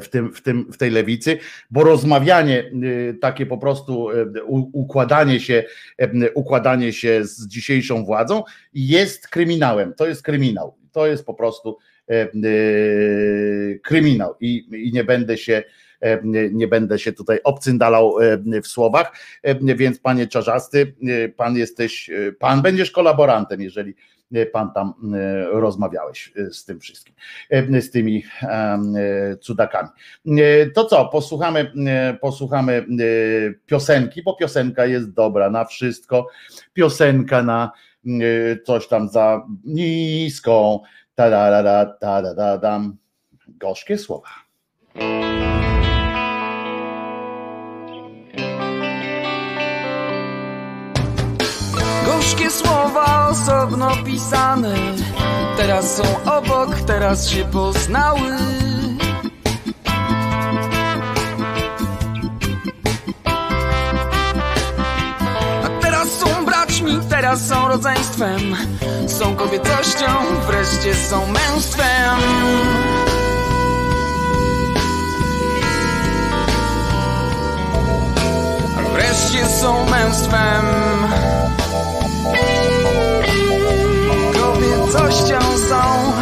w, 0.00 0.08
tym, 0.10 0.32
w, 0.32 0.42
tym, 0.42 0.72
w 0.72 0.76
tej 0.76 0.90
lewicy, 0.90 1.38
bo 1.70 1.84
rozmawianie 1.84 2.70
e, 3.10 3.14
takie 3.14 3.46
po 3.46 3.58
prostu 3.58 4.10
e, 4.10 4.42
układanie 4.72 5.40
się, 5.40 5.64
e, 5.98 6.32
układanie 6.32 6.92
się 6.92 7.24
z 7.24 7.46
dzisiejszą 7.46 8.04
władzą 8.04 8.42
jest 8.74 9.28
kryminałem. 9.28 9.94
To 9.94 10.06
jest 10.06 10.22
kryminał. 10.22 10.74
To 10.92 11.06
jest 11.06 11.26
po 11.26 11.34
prostu 11.34 11.78
e, 12.10 12.12
e, 12.14 12.28
kryminał 13.82 14.34
i, 14.40 14.86
i 14.86 14.92
nie 14.92 15.04
będę 15.04 15.38
się 15.38 15.62
e, 16.00 16.20
nie, 16.52 16.68
będę 16.68 16.98
się 16.98 17.12
tutaj 17.12 17.38
obcyndalał 17.44 18.20
e, 18.20 18.60
w 18.62 18.66
słowach, 18.66 19.12
e, 19.42 19.74
więc 19.74 19.98
panie 19.98 20.26
Czarzasty, 20.26 20.94
e, 21.02 21.28
pan 21.28 21.56
jesteś, 21.56 22.10
e, 22.10 22.32
pan 22.32 22.62
będziesz 22.62 22.90
kolaborantem, 22.90 23.60
jeżeli 23.60 23.90
e, 23.90 23.94
pan 24.52 24.72
tam 24.72 24.94
e, 25.14 25.44
rozmawiałeś 25.60 26.32
e, 26.36 26.50
z 26.50 26.64
tym 26.64 26.80
wszystkim, 26.80 27.14
e, 27.50 27.80
z 27.82 27.90
tymi 27.90 28.24
e, 28.42 28.78
cudakami. 29.40 29.88
E, 30.26 30.66
To 30.70 30.84
co, 30.84 31.04
posłuchamy, 31.08 31.72
e, 31.86 32.14
posłuchamy 32.20 32.72
e, 32.72 32.84
piosenki, 33.66 34.22
bo 34.22 34.36
piosenka 34.36 34.86
jest 34.86 35.12
dobra 35.12 35.50
na 35.50 35.64
wszystko. 35.64 36.28
Piosenka 36.72 37.42
na 37.42 37.72
e, 38.06 38.10
coś 38.66 38.88
tam 38.88 39.08
za 39.08 39.46
niską. 39.64 40.80
Ta 41.14 41.30
da 41.30 41.62
da 41.62 41.84
da 42.00 42.22
da 42.22 42.34
da 42.34 42.58
dam. 42.58 42.96
Gorzkie 43.48 43.98
słowa. 43.98 44.28
Gorzkie 52.34 52.50
słowa 52.50 53.28
osobno 53.28 53.90
pisane. 54.04 54.74
Teraz 55.56 55.96
są 55.96 56.02
obok, 56.24 56.80
teraz 56.86 57.28
się 57.28 57.44
poznały. 57.44 58.36
A 65.64 65.80
teraz 65.80 66.08
są 66.08 66.44
braćmi, 66.44 67.00
teraz 67.10 67.46
są 67.46 67.68
rodzeństwem. 67.68 68.56
Są 69.06 69.36
kobiecością, 69.36 70.06
wreszcie 70.46 70.94
są 70.94 71.26
męstwem. 71.26 72.18
Wreszcie 78.92 79.46
są 79.46 79.90
męstwem 79.90 80.64
kobiecością 84.94 85.38
są. 85.68 86.12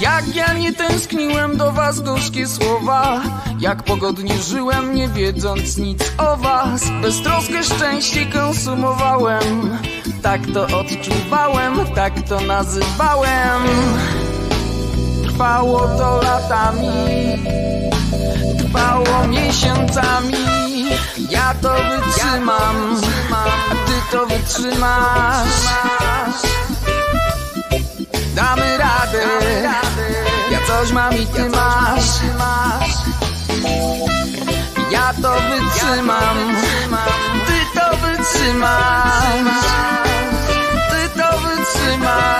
Jak 0.00 0.36
ja 0.36 0.52
nie 0.52 0.72
tęskniłem 0.72 1.56
do 1.56 1.72
was 1.72 2.00
gorzkie 2.00 2.46
słowa 2.46 3.22
Jak 3.60 3.82
pogodnie 3.82 4.38
żyłem, 4.38 4.94
nie 4.94 5.08
wiedząc 5.08 5.76
nic 5.76 6.12
o 6.18 6.36
was 6.36 6.82
Beztroskę 7.02 7.62
szczęście 7.62 8.26
konsumowałem 8.26 9.78
Tak 10.22 10.40
to 10.54 10.62
odczuwałem, 10.62 11.74
tak 11.94 12.28
to 12.28 12.40
nazywałem 12.40 13.62
Trwało 15.34 15.78
to 15.98 16.22
latami 16.22 17.42
Trwało 18.58 19.26
miesiącami. 19.28 20.44
Ja 21.30 21.54
to 21.62 21.74
wytrzymam 21.74 23.00
A 23.32 23.74
ty 23.86 23.92
to 24.12 24.26
wytrzymasz. 24.26 25.60
Damy 28.34 28.78
radę 28.78 29.26
Ja 30.50 30.58
coś 30.66 30.92
mam 30.92 31.12
i 31.18 31.26
ty 31.26 31.48
masz. 31.48 32.10
Ja 34.90 35.14
to 35.22 35.34
wytrzymam 35.34 36.56
Ty 37.46 37.80
to 37.80 37.96
wytrzymasz. 37.96 39.64
Ty 40.90 41.20
to 41.20 41.38
wytrzymasz 41.38 42.34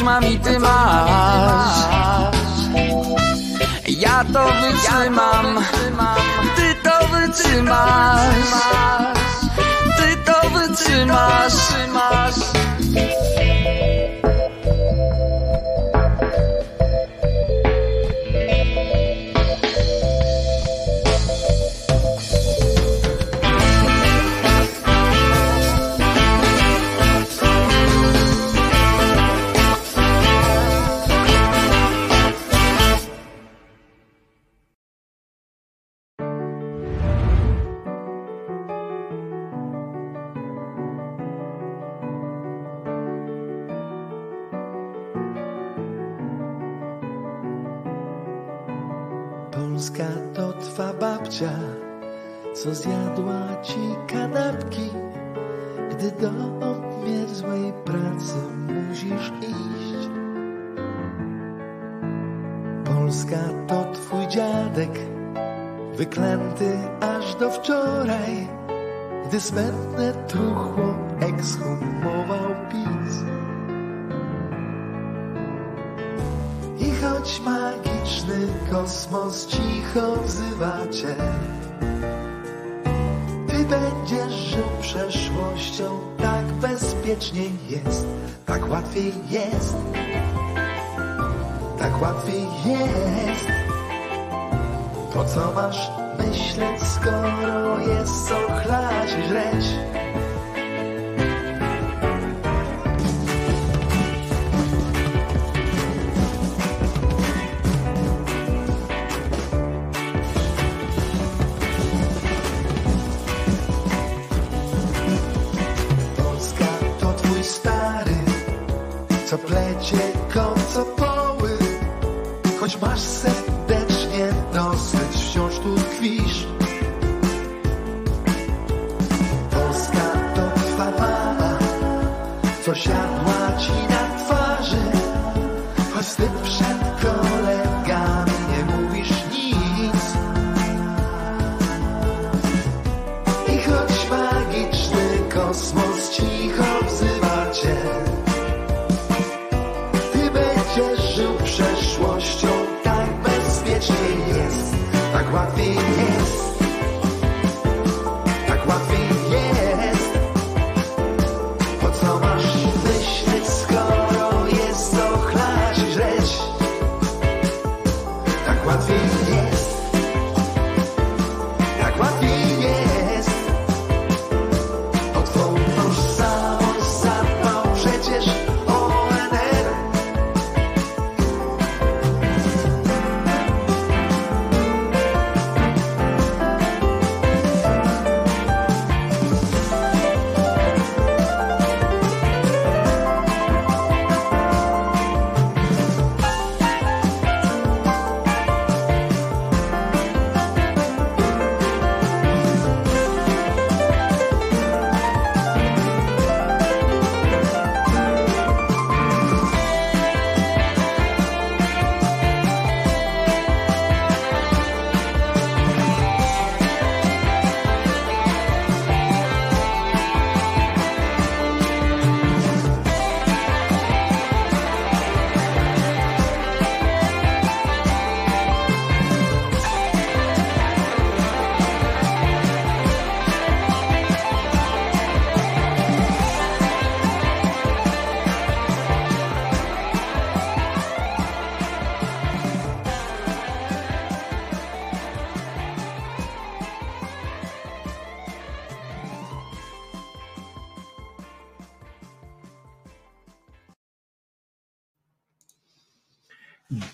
coś 0.00 0.06
mam 0.06 0.24
i 0.24 0.38
ty 0.38 0.58
masz. 0.58 1.78
Ja 3.88 4.24
to 4.32 4.44
wytrzymam. 4.60 5.64
Ty 6.56 6.74
to 6.84 7.06
wytrzymasz. 7.08 8.52
Ty 9.96 10.16
to 10.24 10.50
wytrzymasz. 10.50 11.60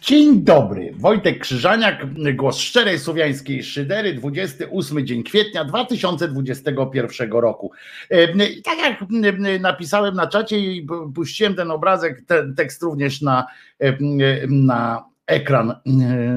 Dzień 0.01 0.45
dobry, 0.45 0.93
Wojtek 0.99 1.41
Krzyżaniak, 1.41 2.07
głos 2.35 2.59
szczerej 2.59 2.99
słowiańskiej 2.99 3.65
szydery, 3.65 4.15
28 4.15 5.07
dzień 5.07 5.23
kwietnia 5.23 5.65
2021 5.65 7.33
roku. 7.33 7.71
E, 8.11 8.29
tak 8.63 8.79
jak 8.79 9.05
napisałem 9.61 10.15
na 10.15 10.27
czacie 10.27 10.59
i 10.59 10.87
puściłem 11.15 11.55
ten 11.55 11.71
obrazek, 11.71 12.23
ten 12.27 12.55
tekst 12.55 12.83
również 12.83 13.23
na, 13.23 13.47
e, 13.81 13.87
e, 13.87 13.97
na 14.49 15.05
ekran, 15.27 15.75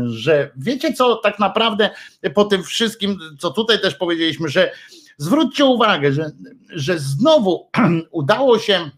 że 0.06 0.52
wiecie 0.58 0.94
co, 0.94 1.16
tak 1.16 1.40
naprawdę 1.40 1.90
po 2.34 2.46
tym 2.46 2.64
wszystkim, 2.64 3.18
co 3.40 3.52
tutaj 3.52 3.82
też 3.82 3.96
powiedzieliśmy, 3.96 4.50
że 4.50 4.72
zwróćcie 5.18 5.66
uwagę, 5.66 6.14
że, 6.14 6.32
że 6.70 7.00
znowu 7.00 7.70
udało 8.12 8.60
się 8.60 8.90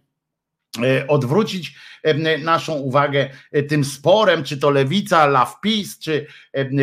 odwrócić 1.08 1.76
e, 2.04 2.38
naszą 2.38 2.74
uwagę 2.74 3.30
e, 3.52 3.64
tym 3.64 3.84
sporem, 3.84 4.44
czy 4.44 4.58
to 4.58 4.70
lewica 4.70 5.26
love 5.26 5.52
peace, 5.64 5.90
czy 6.00 6.26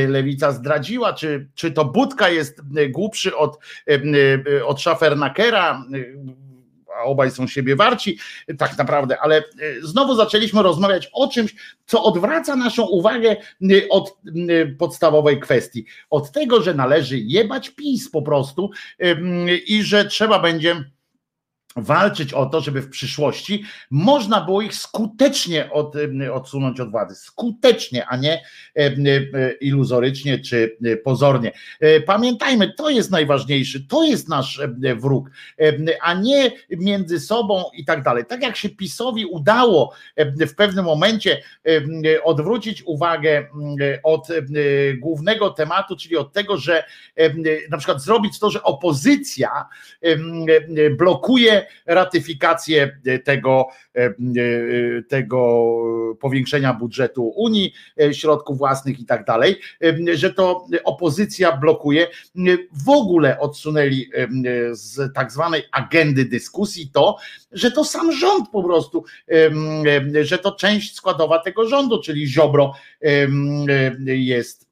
lewica 0.08 0.52
zdradziła, 0.52 1.12
czy, 1.12 1.48
czy 1.54 1.70
to 1.70 1.84
Budka 1.84 2.28
jest 2.28 2.60
głupszy 2.88 3.36
od, 3.36 3.58
od 4.66 4.80
Schafernakera, 4.80 5.84
a 6.98 7.02
obaj 7.02 7.30
są 7.30 7.46
siebie 7.46 7.76
warci, 7.76 8.18
tak 8.58 8.78
naprawdę, 8.78 9.20
ale 9.20 9.44
znowu 9.82 10.14
zaczęliśmy 10.14 10.62
rozmawiać 10.62 11.10
o 11.12 11.28
czymś, 11.28 11.54
co 11.86 12.04
odwraca 12.04 12.56
naszą 12.56 12.86
uwagę 12.86 13.36
od 13.90 14.18
podstawowej 14.78 15.40
kwestii, 15.40 15.84
od 16.10 16.32
tego, 16.32 16.62
że 16.62 16.74
należy 16.74 17.18
jebać 17.18 17.70
PiS 17.70 18.10
po 18.10 18.22
prostu 18.22 18.70
i 19.66 19.82
że 19.82 20.04
trzeba 20.04 20.38
będzie 20.38 20.84
walczyć 21.82 22.32
o 22.32 22.46
to, 22.46 22.60
żeby 22.60 22.82
w 22.82 22.90
przyszłości 22.90 23.64
można 23.90 24.40
było 24.40 24.62
ich 24.62 24.74
skutecznie 24.74 25.70
od, 25.72 25.94
odsunąć 26.32 26.80
od 26.80 26.90
władzy. 26.90 27.14
Skutecznie, 27.14 28.06
a 28.06 28.16
nie 28.16 28.42
iluzorycznie 29.60 30.38
czy 30.38 30.76
pozornie. 31.04 31.52
E, 31.80 32.00
pamiętajmy, 32.00 32.72
to 32.72 32.90
jest 32.90 33.10
najważniejszy, 33.10 33.86
to 33.86 34.04
jest 34.04 34.28
nasz 34.28 34.60
wróg, 34.96 35.30
a 36.02 36.14
nie 36.14 36.52
między 36.70 37.20
sobą 37.20 37.64
i 37.74 37.84
tak 37.84 38.02
dalej. 38.02 38.24
Tak 38.26 38.42
jak 38.42 38.56
się 38.56 38.68
PiSowi 38.68 39.26
udało 39.26 39.92
w 40.40 40.54
pewnym 40.54 40.84
momencie 40.84 41.42
odwrócić 42.24 42.82
uwagę 42.82 43.48
od 44.02 44.28
głównego 44.98 45.50
tematu, 45.50 45.96
czyli 45.96 46.16
od 46.16 46.32
tego, 46.32 46.56
że 46.56 46.84
na 47.70 47.78
przykład 47.78 48.02
zrobić 48.02 48.38
to, 48.38 48.50
że 48.50 48.62
opozycja 48.62 49.66
blokuje 50.98 51.66
ratyfikację 51.86 52.98
tego, 53.24 53.66
e, 53.96 54.04
e, 54.04 54.12
tego 55.08 55.68
powiększenia 56.20 56.74
budżetu 56.74 57.32
Unii, 57.36 57.72
e, 58.00 58.14
środków 58.14 58.58
własnych 58.58 59.00
i 59.00 59.04
tak 59.04 59.24
dalej, 59.24 59.60
że 60.14 60.34
to 60.34 60.66
opozycja 60.84 61.56
blokuje. 61.56 62.06
W 62.72 62.88
ogóle 62.88 63.40
odsunęli 63.40 64.10
z 64.70 65.14
tak 65.14 65.32
zwanej 65.32 65.62
agendy 65.72 66.24
dyskusji 66.24 66.90
to, 66.92 67.16
że 67.52 67.70
to 67.70 67.84
sam 67.84 68.12
rząd 68.12 68.48
po 68.50 68.62
prostu, 68.62 69.04
że 70.22 70.38
to 70.38 70.52
część 70.52 70.94
składowa 70.94 71.38
tego 71.38 71.68
rządu, 71.68 72.02
czyli 72.02 72.26
Ziobro 72.26 72.72
jest 74.06 74.67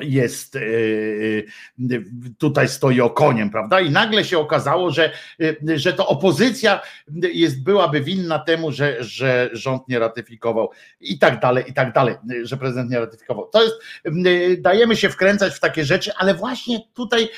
jest 0.00 0.56
e, 0.56 0.60
e, 0.60 1.98
tutaj 2.38 2.68
stoi 2.68 3.00
okoniem, 3.00 3.50
prawda? 3.50 3.80
I 3.80 3.90
nagle 3.90 4.24
się 4.24 4.38
okazało, 4.38 4.90
że, 4.90 5.12
e, 5.40 5.78
że 5.78 5.92
to 5.92 6.06
opozycja 6.06 6.80
jest, 7.34 7.62
byłaby 7.62 8.00
winna 8.00 8.38
temu, 8.38 8.72
że, 8.72 8.96
że 9.00 9.50
rząd 9.52 9.88
nie 9.88 9.98
ratyfikował 9.98 10.70
i 11.00 11.18
tak 11.18 11.40
dalej, 11.40 11.64
i 11.68 11.74
tak 11.74 11.92
dalej, 11.92 12.14
że 12.42 12.56
prezydent 12.56 12.90
nie 12.90 13.00
ratyfikował. 13.00 13.48
To 13.52 13.62
jest, 13.62 13.74
dajemy 14.58 14.96
się 14.96 15.08
wkręcać 15.08 15.54
w 15.54 15.60
takie 15.60 15.84
rzeczy, 15.84 16.12
ale 16.16 16.34
właśnie 16.34 16.80
tutaj, 16.94 17.28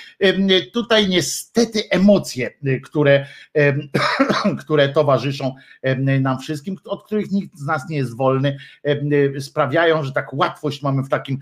tutaj 0.72 1.08
niestety 1.08 1.82
emocje, 1.90 2.50
które, 2.84 3.26
które 4.60 4.88
towarzyszą 4.88 5.54
nam 6.20 6.38
wszystkim, 6.38 6.76
od 6.84 7.04
których 7.04 7.30
nikt 7.30 7.58
z 7.58 7.66
nas 7.66 7.88
nie 7.90 7.96
jest 7.96 8.16
wolny, 8.16 8.56
sprawiają, 9.38 10.04
że 10.04 10.12
tak 10.12 10.34
łatwość 10.34 10.82
mamy 10.82 11.02
w 11.02 11.08
takim, 11.08 11.38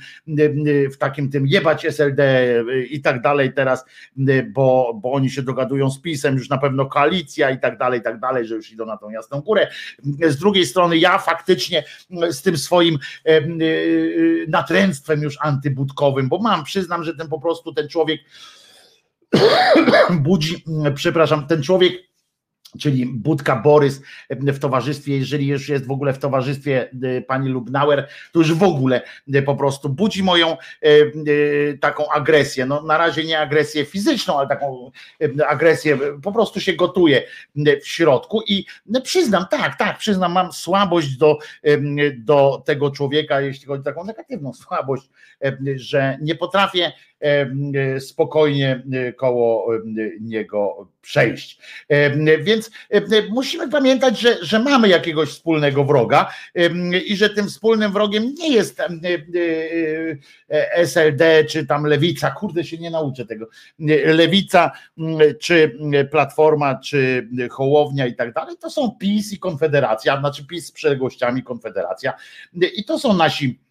w 0.92 0.96
takim 1.05 1.31
tym 1.31 1.47
jebać 1.47 1.85
SLD 1.85 2.55
i 2.90 3.01
tak 3.01 3.20
dalej 3.20 3.52
teraz, 3.52 3.85
bo, 4.52 4.98
bo 5.02 5.12
oni 5.12 5.31
się 5.31 5.43
dogadują 5.43 5.90
z 5.90 6.01
PiSem, 6.01 6.36
już 6.36 6.48
na 6.48 6.59
pewno 6.59 6.86
koalicja 6.86 7.51
i 7.51 7.60
tak 7.60 7.78
dalej, 7.78 8.01
i 8.01 8.02
tak 8.02 8.20
dalej, 8.20 8.47
że 8.47 8.55
już 8.55 8.72
idą 8.72 8.86
na 8.86 8.97
tą 8.97 9.10
jasną 9.10 9.40
górę. 9.40 9.68
Z 10.28 10.36
drugiej 10.36 10.66
strony 10.66 10.98
ja 10.98 11.18
faktycznie 11.18 11.85
z 12.31 12.43
tym 12.43 12.56
swoim 12.56 12.98
natręctwem 14.48 15.22
już 15.22 15.39
antybudkowym, 15.40 16.28
bo 16.28 16.39
mam, 16.39 16.64
przyznam, 16.64 17.05
że 17.05 17.14
ten 17.14 17.28
po 17.28 17.40
prostu 17.40 17.74
ten 17.74 17.89
człowiek 17.89 18.20
budzi, 20.28 20.64
przepraszam, 20.94 21.47
ten 21.47 21.62
człowiek 21.62 21.93
czyli 22.80 23.06
Budka 23.06 23.56
Borys 23.56 24.02
w 24.30 24.59
towarzystwie, 24.59 25.18
jeżeli 25.18 25.46
już 25.46 25.68
jest 25.68 25.86
w 25.86 25.90
ogóle 25.90 26.12
w 26.12 26.18
towarzystwie 26.18 26.90
e, 27.02 27.20
pani 27.20 27.48
Lubnauer, 27.48 28.09
to 28.32 28.38
już 28.38 28.55
w 28.55 28.62
ogóle 28.62 29.02
e, 29.34 29.42
po 29.42 29.56
prostu 29.56 29.88
budzi 29.88 30.22
moją 30.22 30.48
e, 30.52 30.59
taką 31.80 32.10
agresję. 32.10 32.66
No, 32.66 32.82
na 32.82 32.98
razie 32.98 33.24
nie 33.24 33.40
agresję 33.40 33.84
fizyczną, 33.84 34.38
ale 34.38 34.48
taką 34.48 34.90
agresję, 35.48 35.98
po 36.22 36.32
prostu 36.32 36.60
się 36.60 36.72
gotuje 36.72 37.22
w 37.82 37.88
środku 37.88 38.42
i 38.48 38.66
no, 38.86 39.01
przyznam, 39.01 39.46
tak, 39.51 39.78
tak, 39.78 39.98
przyznam, 39.98 40.32
mam 40.32 40.52
słabość 40.52 41.16
do, 41.16 41.38
do 42.16 42.62
tego 42.66 42.90
człowieka, 42.90 43.40
jeśli 43.40 43.66
chodzi 43.66 43.80
o 43.80 43.84
taką 43.84 44.05
negatywną 44.05 44.52
słabość, 44.52 45.09
że 45.76 46.18
nie 46.20 46.34
potrafię 46.34 46.92
spokojnie 48.01 48.82
koło 49.16 49.66
niego 50.20 50.88
przejść. 51.02 51.59
Więc 52.40 52.70
musimy 53.30 53.68
pamiętać, 53.70 54.20
że, 54.20 54.36
że 54.42 54.59
mamy 54.59 54.88
jakiegoś 54.88 55.28
wspólnego 55.28 55.84
wroga 55.84 56.30
i 57.06 57.16
że 57.16 57.30
tym 57.30 57.48
wspólnym 57.48 57.92
wrogiem 57.92 58.34
nie 58.34 58.52
jest 58.52 58.82
SLD 60.74 61.44
czy 61.44 61.66
tam 61.66 61.84
lewica, 61.84 62.30
kurde 62.30 62.64
się 62.64 62.78
nie 62.78 62.90
nauczę 62.90 63.26
tego, 63.26 63.46
lewica 64.05 64.70
czy 65.40 65.78
platforma 66.10 66.80
czy 66.84 67.28
hołownia 67.51 68.06
i 68.06 68.14
tak 68.14 68.32
dalej, 68.32 68.56
to 68.60 68.70
są 68.70 68.96
PiS 69.01 69.32
i 69.32 69.38
Konfederacja, 69.38 70.20
znaczy 70.20 70.46
PiS 70.46 70.66
z 70.66 70.72
przeległościami 70.72 71.42
Konfederacja 71.42 72.12
i 72.76 72.84
to 72.84 72.98
są 72.98 73.14
nasi 73.14 73.63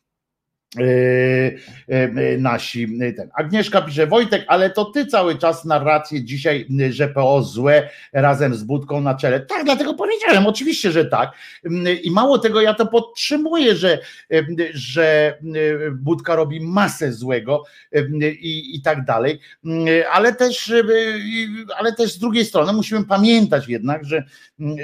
nasi. 2.37 2.87
Ten. 3.15 3.29
Agnieszka 3.35 3.81
pisze, 3.81 4.07
Wojtek, 4.07 4.45
ale 4.47 4.69
to 4.69 4.85
ty 4.85 5.05
cały 5.05 5.37
czas 5.37 5.65
narrację 5.65 6.23
dzisiaj, 6.23 6.67
że 6.89 7.07
PO 7.07 7.43
złe 7.43 7.89
razem 8.13 8.55
z 8.55 8.63
Budką 8.63 9.01
na 9.01 9.15
czele. 9.15 9.39
Tak, 9.39 9.65
dlatego 9.65 9.93
powiedziałem, 9.93 10.47
oczywiście, 10.47 10.91
że 10.91 11.05
tak. 11.05 11.31
I 12.03 12.11
mało 12.11 12.39
tego, 12.39 12.61
ja 12.61 12.73
to 12.73 12.85
podtrzymuję, 12.85 13.75
że, 13.75 13.99
że 14.73 15.37
Budka 15.91 16.35
robi 16.35 16.61
masę 16.61 17.13
złego 17.13 17.63
i, 18.21 18.75
i 18.75 18.81
tak 18.81 19.05
dalej, 19.05 19.39
ale 20.11 20.35
też, 20.35 20.73
ale 21.77 21.93
też 21.93 22.13
z 22.13 22.19
drugiej 22.19 22.45
strony 22.45 22.73
musimy 22.73 23.05
pamiętać 23.05 23.67
jednak, 23.67 24.05
że, 24.05 24.23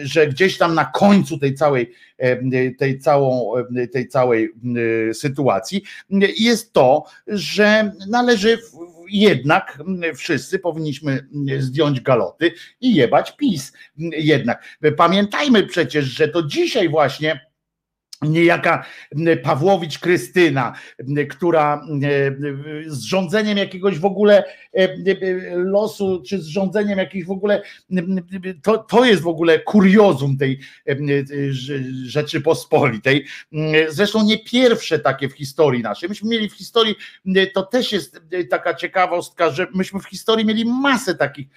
że 0.04 0.28
gdzieś 0.28 0.58
tam 0.58 0.76
na 0.76 0.86
końcu 0.86 1.38
tej 1.38 1.56
całej 1.56 1.94
tej, 2.80 3.00
całą, 3.00 3.54
tej 3.94 4.08
całej 4.08 4.50
sytuacji 5.14 5.84
jest 6.38 6.74
to, 6.74 7.06
że 7.28 7.92
należy 8.10 8.58
jednak 9.12 9.84
wszyscy 10.16 10.60
powinniśmy 10.60 11.28
zdjąć 11.60 12.02
galoty 12.02 12.52
i 12.82 12.96
jebać 12.96 13.36
PiS. 13.36 13.74
Jednak 14.18 14.64
pamiętajmy 14.98 15.64
przecież, 15.64 16.06
że 16.06 16.28
to 16.28 16.44
dzisiaj 16.44 16.90
właśnie 16.90 17.49
niejaka 18.22 18.86
Pawłowicz 19.44 20.00
Krystyna, 20.00 20.74
która 21.30 21.82
z 22.88 23.02
rządzeniem 23.02 23.58
jakiegoś 23.58 24.00
w 24.00 24.06
ogóle 24.06 24.44
losu, 25.56 26.24
czy 26.28 26.42
z 26.42 26.46
rządzeniem 26.46 27.00
jakichś 27.00 27.28
w 27.28 27.32
ogóle, 27.32 27.62
to, 28.62 28.78
to 28.78 29.06
jest 29.06 29.22
w 29.22 29.28
ogóle 29.28 29.60
kuriozum 29.60 30.38
tej 30.38 30.60
Rzeczypospolitej. 32.06 33.26
Zresztą 33.90 34.24
nie 34.24 34.38
pierwsze 34.40 35.00
takie 35.00 35.30
w 35.30 35.34
historii 35.34 35.84
naszej. 35.84 36.10
Myśmy 36.10 36.30
mieli 36.30 36.50
w 36.50 36.54
historii, 36.54 36.96
to 37.54 37.64
też 37.64 37.92
jest 37.92 38.22
taka 38.50 38.74
ciekawostka, 38.74 39.50
że 39.50 39.68
myśmy 39.74 40.00
w 40.00 40.06
historii 40.06 40.46
mieli 40.46 40.66
masę 40.66 41.16
takich, 41.16 41.48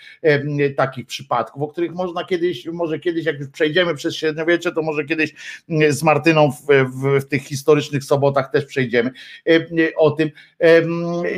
takich 0.77 1.07
przypadków, 1.07 1.63
o 1.63 1.69
których 1.69 1.93
można 1.93 2.25
kiedyś, 2.25 2.67
może 2.67 2.99
kiedyś, 2.99 3.25
jak 3.25 3.39
już 3.39 3.49
przejdziemy 3.49 3.95
przez 3.95 4.17
średniowiecze, 4.17 4.73
to 4.73 4.83
może 4.83 5.05
kiedyś 5.05 5.35
z 5.89 6.03
Martyną 6.03 6.52
w, 6.53 6.67
w, 6.67 7.21
w 7.21 7.29
tych 7.29 7.43
historycznych 7.43 8.05
sobotach 8.05 8.51
też 8.51 8.65
przejdziemy 8.65 9.11
e, 9.49 9.67
o 9.97 10.11
tym, 10.11 10.31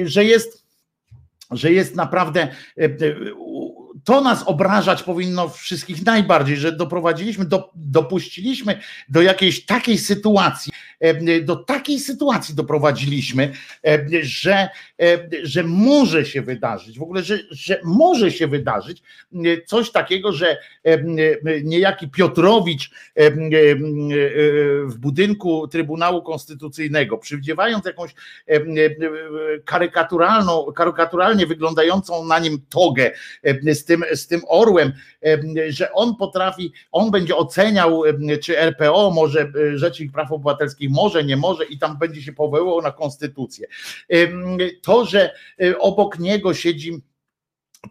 że 0.05 0.25
jest 0.25 0.65
że 1.51 1.73
jest 1.73 1.97
naprawdę 1.97 2.49
e, 2.77 2.89
to 4.05 4.21
nas 4.21 4.43
obrażać 4.47 5.03
powinno 5.03 5.49
wszystkich 5.49 6.07
najbardziej, 6.07 6.57
że 6.57 6.73
doprowadziliśmy, 6.73 7.45
do, 7.45 7.71
dopuściliśmy 7.75 8.81
do 9.09 9.23
jakiejś 9.23 9.67
takiej 9.67 9.99
sytuacji, 9.99 10.73
do 11.43 11.57
takiej 11.57 12.01
sytuacji 12.01 12.55
doprowadziliśmy, 12.55 13.53
że, 14.23 14.69
że 15.43 15.63
może 15.63 16.27
się 16.27 16.43
wydarzyć, 16.43 16.99
w 16.99 17.03
ogóle, 17.03 17.23
że, 17.23 17.39
że 17.51 17.81
może 17.85 18.33
się 18.33 18.47
wydarzyć 18.47 19.03
coś 19.67 19.91
takiego, 19.91 20.33
że 20.33 20.59
niejaki 21.65 22.09
Piotrowicz 22.09 22.91
w 24.87 24.95
budynku 24.99 25.69
Trybunału 25.69 26.23
Konstytucyjnego, 26.23 27.19
przywdziewając 27.19 27.85
jakąś 27.85 28.15
karykaturalną, 29.65 30.73
karykaturalnie 30.73 31.47
wyglądającą 31.47 32.25
na 32.25 32.39
nim 32.39 32.59
togę 32.69 33.11
z 33.65 33.85
tym 33.85 33.94
tym, 33.95 34.05
z 34.17 34.27
tym 34.27 34.41
orłem, 34.49 34.93
że 35.69 35.93
on 35.93 36.17
potrafi, 36.17 36.73
on 36.93 37.11
będzie 37.11 37.37
oceniał, 37.37 38.03
czy 38.43 38.59
RPO 38.59 39.11
może, 39.11 39.53
Rzecznik 39.75 40.13
Praw 40.13 40.33
Obywatelskich 40.33 40.91
może, 40.91 41.25
nie 41.25 41.37
może 41.37 41.65
i 41.65 41.79
tam 41.79 41.99
będzie 41.99 42.23
się 42.23 42.33
powoływał 42.33 42.83
na 42.83 42.93
konstytucję. 42.93 43.67
To, 44.83 45.05
że 45.05 45.35
obok 45.79 46.19
niego 46.19 46.55
siedzi 46.55 47.03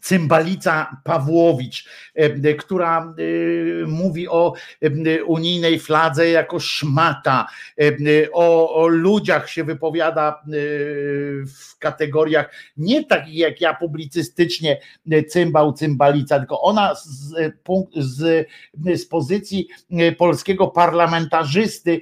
Cymbalica 0.02 0.98
Pawłowicz, 1.04 1.90
e, 2.16 2.54
która 2.54 3.00
e, 3.02 3.88
mówi 3.88 4.28
o 4.28 4.54
e, 4.82 5.24
unijnej 5.24 5.80
fladze 5.80 6.30
jako 6.30 6.60
szmata, 6.60 7.48
o, 8.32 8.76
o, 8.76 8.88
ludziach 8.88 9.50
się 9.50 9.64
wypowiada 9.64 10.44
w 11.48 11.78
kategoriach 11.80 12.52
nie 12.78 13.06
takich 13.06 13.36
jak 13.36 13.62
ja 13.62 13.74
publicystycznie 13.74 14.80
cymbał, 15.28 15.74
cymbalica, 15.74 16.40
tylko 16.40 16.62
ona 16.62 16.96
z, 16.96 17.36
z, 17.96 18.48
z 18.94 19.06
pozycji 19.06 19.68
polskiego 20.18 20.68
parlamentarzysty, 20.68 22.02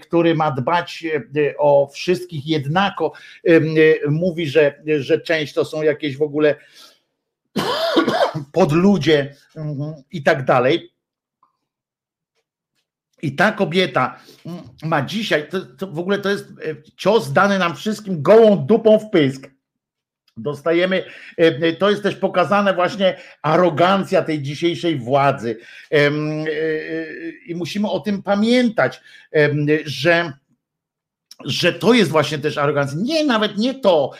który 0.00 0.34
ma 0.34 0.50
dbać 0.50 1.04
o 1.58 1.90
wszystkich 1.92 2.46
jednako, 2.46 3.12
mówi, 4.08 4.46
że, 4.46 4.82
że 4.98 5.20
część 5.20 5.54
to 5.54 5.64
są 5.64 5.82
jakieś 5.82 6.16
w 6.16 6.22
ogóle 6.22 6.56
pod 8.52 8.72
ludzie 8.72 9.34
mhm, 9.56 9.94
i 10.10 10.22
tak 10.22 10.44
dalej. 10.44 10.92
I 13.22 13.36
ta 13.36 13.52
kobieta 13.52 14.20
mm, 14.46 14.62
ma 14.82 15.02
dzisiaj, 15.02 15.48
to, 15.48 15.60
to, 15.60 15.86
w 15.86 15.98
ogóle 15.98 16.18
to 16.18 16.30
jest 16.30 16.48
e, 16.48 16.52
cios 16.96 17.32
dany 17.32 17.58
nam 17.58 17.76
wszystkim 17.76 18.22
gołą 18.22 18.66
dupą 18.66 18.98
w 18.98 19.10
pysk. 19.10 19.50
Dostajemy, 20.36 21.04
e, 21.36 21.72
to 21.72 21.90
jest 21.90 22.02
też 22.02 22.16
pokazane 22.16 22.74
właśnie 22.74 23.16
arogancja 23.42 24.22
tej 24.22 24.42
dzisiejszej 24.42 24.98
władzy. 24.98 25.58
E, 25.92 26.10
I 27.46 27.54
musimy 27.54 27.90
o 27.90 28.00
tym 28.00 28.22
pamiętać, 28.22 29.00
że 29.84 30.32
że 31.44 31.72
to 31.72 31.94
jest 31.94 32.10
właśnie 32.10 32.38
też 32.38 32.58
arogancja. 32.58 32.98
Nie, 33.02 33.24
nawet 33.24 33.58
nie 33.58 33.74
to, 33.74 34.10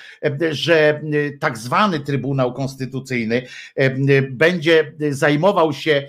że 0.51 1.01
tak 1.41 1.59
zwany 1.59 2.01
Trybunał 2.01 2.53
Konstytucyjny 2.53 3.43
będzie 4.31 4.93
zajmował 5.11 5.73
się 5.73 6.07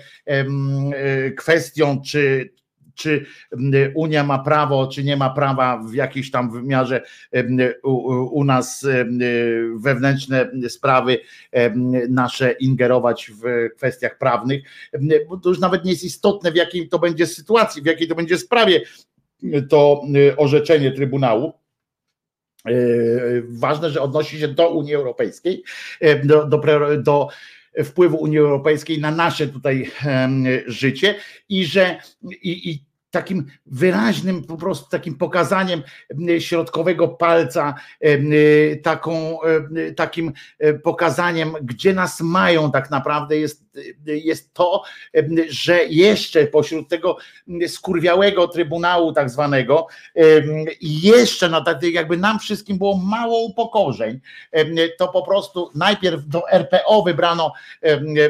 kwestią, 1.36 2.02
czy, 2.06 2.52
czy 2.94 3.26
Unia 3.94 4.24
ma 4.24 4.38
prawo, 4.38 4.86
czy 4.86 5.04
nie 5.04 5.16
ma 5.16 5.30
prawa 5.30 5.82
w 5.90 5.94
jakiejś 5.94 6.30
tam 6.30 6.50
wymiarze 6.50 7.02
u, 7.82 7.90
u 8.38 8.44
nas 8.44 8.86
wewnętrzne 9.76 10.50
sprawy 10.68 11.18
nasze 12.08 12.52
ingerować 12.52 13.30
w 13.42 13.68
kwestiach 13.76 14.18
prawnych, 14.18 14.62
bo 15.28 15.36
to 15.36 15.48
już 15.48 15.58
nawet 15.58 15.84
nie 15.84 15.90
jest 15.90 16.04
istotne, 16.04 16.52
w 16.52 16.56
jakiej 16.56 16.88
to 16.88 16.98
będzie 16.98 17.26
sytuacji, 17.26 17.82
w 17.82 17.86
jakiej 17.86 18.08
to 18.08 18.14
będzie 18.14 18.38
sprawie 18.38 18.80
to 19.68 20.02
y, 20.16 20.36
orzeczenie 20.36 20.92
Trybunału. 20.92 21.52
Y, 22.68 23.44
ważne, 23.48 23.90
że 23.90 24.02
odnosi 24.02 24.38
się 24.38 24.48
do 24.48 24.70
Unii 24.70 24.94
Europejskiej, 24.94 25.62
y, 26.02 26.22
do, 26.24 26.46
do, 26.46 26.60
do 26.98 27.28
wpływu 27.84 28.16
Unii 28.16 28.38
Europejskiej 28.38 29.00
na 29.00 29.10
nasze 29.10 29.48
tutaj 29.48 29.90
życie 30.66 31.14
i 31.48 31.64
że 31.64 32.00
i, 32.42 32.70
i 32.70 32.88
takim 33.10 33.46
wyraźnym, 33.66 34.44
po 34.44 34.56
prostu 34.56 34.90
takim 34.90 35.14
pokazaniem 35.14 35.82
środkowego 36.38 37.08
palca, 37.08 37.74
taką, 38.82 39.38
takim 39.96 40.32
pokazaniem, 40.82 41.52
gdzie 41.62 41.94
nas 41.94 42.20
mają 42.20 42.72
tak 42.72 42.90
naprawdę 42.90 43.36
jest, 43.36 43.64
jest 44.06 44.54
to, 44.54 44.82
że 45.48 45.84
jeszcze 45.84 46.46
pośród 46.46 46.88
tego 46.88 47.16
skurwiałego 47.66 48.48
trybunału 48.48 49.12
tak 49.12 49.30
zwanego, 49.30 49.86
jeszcze 50.80 51.48
na 51.48 51.60
tak, 51.60 51.82
jakby 51.82 52.16
nam 52.16 52.38
wszystkim 52.38 52.78
było 52.78 52.96
mało 52.96 53.44
upokorzeń, 53.44 54.20
to 54.98 55.08
po 55.08 55.22
prostu 55.22 55.70
najpierw 55.74 56.26
do 56.26 56.50
RPO 56.50 57.02
wybrano, 57.02 57.52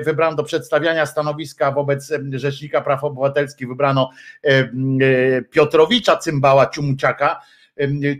wybrano 0.04 0.36
do 0.36 0.44
przedstawiania 0.44 1.06
stanowiska 1.06 1.72
wobec 1.72 2.12
Rzecznika 2.32 2.80
Praw 2.80 3.04
Obywatelskich 3.04 3.68
wybrano 3.68 4.10
E, 4.44 5.42
Piotrowicza 5.42 6.16
Cymbała 6.16 6.66
Ciumciaka, 6.66 7.40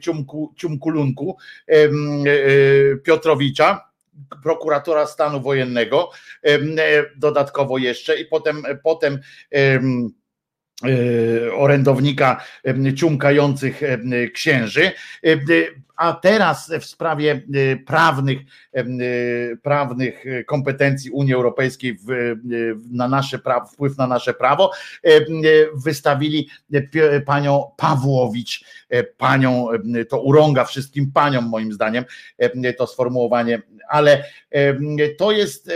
Ciumku, 0.00 0.52
Ciumkulunku 0.56 1.36
e, 1.68 1.74
Piotrowicza, 3.02 3.87
prokuratora 4.42 5.06
stanu 5.06 5.40
wojennego, 5.40 6.10
e, 6.42 6.58
dodatkowo 7.16 7.78
jeszcze 7.78 8.20
i 8.20 8.24
potem, 8.24 8.62
potem 8.82 9.18
orędownika 11.56 12.44
ciumkających 12.96 13.80
księży, 14.34 14.92
a 15.98 16.12
teraz 16.12 16.72
w 16.80 16.84
sprawie 16.84 17.42
prawnych, 17.86 18.38
prawnych 19.62 20.24
kompetencji 20.46 21.10
Unii 21.10 21.34
Europejskiej 21.34 21.94
w, 21.94 22.34
na 22.90 23.08
nasze 23.08 23.38
prawo, 23.38 23.66
wpływ 23.66 23.98
na 23.98 24.06
nasze 24.06 24.34
prawo, 24.34 24.70
wystawili 25.74 26.48
panią 27.26 27.70
Pawłowicz, 27.76 28.64
panią, 29.16 29.68
to 30.08 30.22
urąga 30.22 30.64
wszystkim 30.64 31.12
paniom 31.12 31.48
moim 31.48 31.72
zdaniem 31.72 32.04
to 32.78 32.86
sformułowanie, 32.86 33.62
ale 33.88 34.24
to 35.18 35.32
jest 35.32 35.70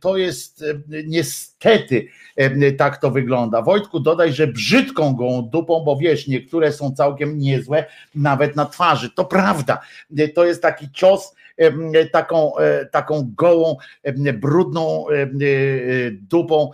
to 0.00 0.16
jest 0.16 0.64
niestety 1.06 2.06
tak 2.78 2.96
to 2.96 3.10
wygląda. 3.10 3.62
Wojtku 3.62 4.00
dodaj, 4.00 4.32
że 4.32 4.46
brzydką 4.46 5.14
gołą 5.14 5.42
dupą, 5.42 5.84
bo 5.84 5.96
wiesz, 5.96 6.26
niektóre 6.26 6.72
są 6.72 6.94
całkiem 6.94 7.38
niezłe, 7.38 7.84
nawet 8.14 8.56
na 8.56 8.66
twarzy. 8.90 9.10
To 9.10 9.24
prawda. 9.24 9.80
To 10.34 10.44
jest 10.44 10.62
taki 10.62 10.90
cios 10.92 11.34
taką, 12.12 12.56
e, 12.56 12.86
taką 12.86 13.32
gołą, 13.36 13.76
brudną 14.40 15.08
e, 15.08 15.26
dupą 16.10 16.70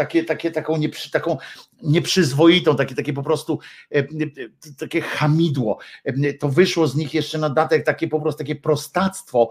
takie, 0.00 0.24
takie, 0.24 0.50
taką, 0.50 0.76
nieprzy, 0.76 1.10
taką 1.10 1.38
nieprzyzwoitą, 1.82 2.76
takie, 2.76 2.94
takie 2.94 3.12
po 3.12 3.22
prostu 3.22 3.58
takie 4.78 5.00
hamidło. 5.00 5.78
To 6.38 6.48
wyszło 6.48 6.86
z 6.86 6.96
nich 6.96 7.14
jeszcze 7.14 7.38
na 7.38 7.50
datek 7.50 7.84
takie 7.84 8.08
po 8.08 8.20
prostu 8.20 8.38
takie 8.38 8.56
prostactwo, 8.56 9.50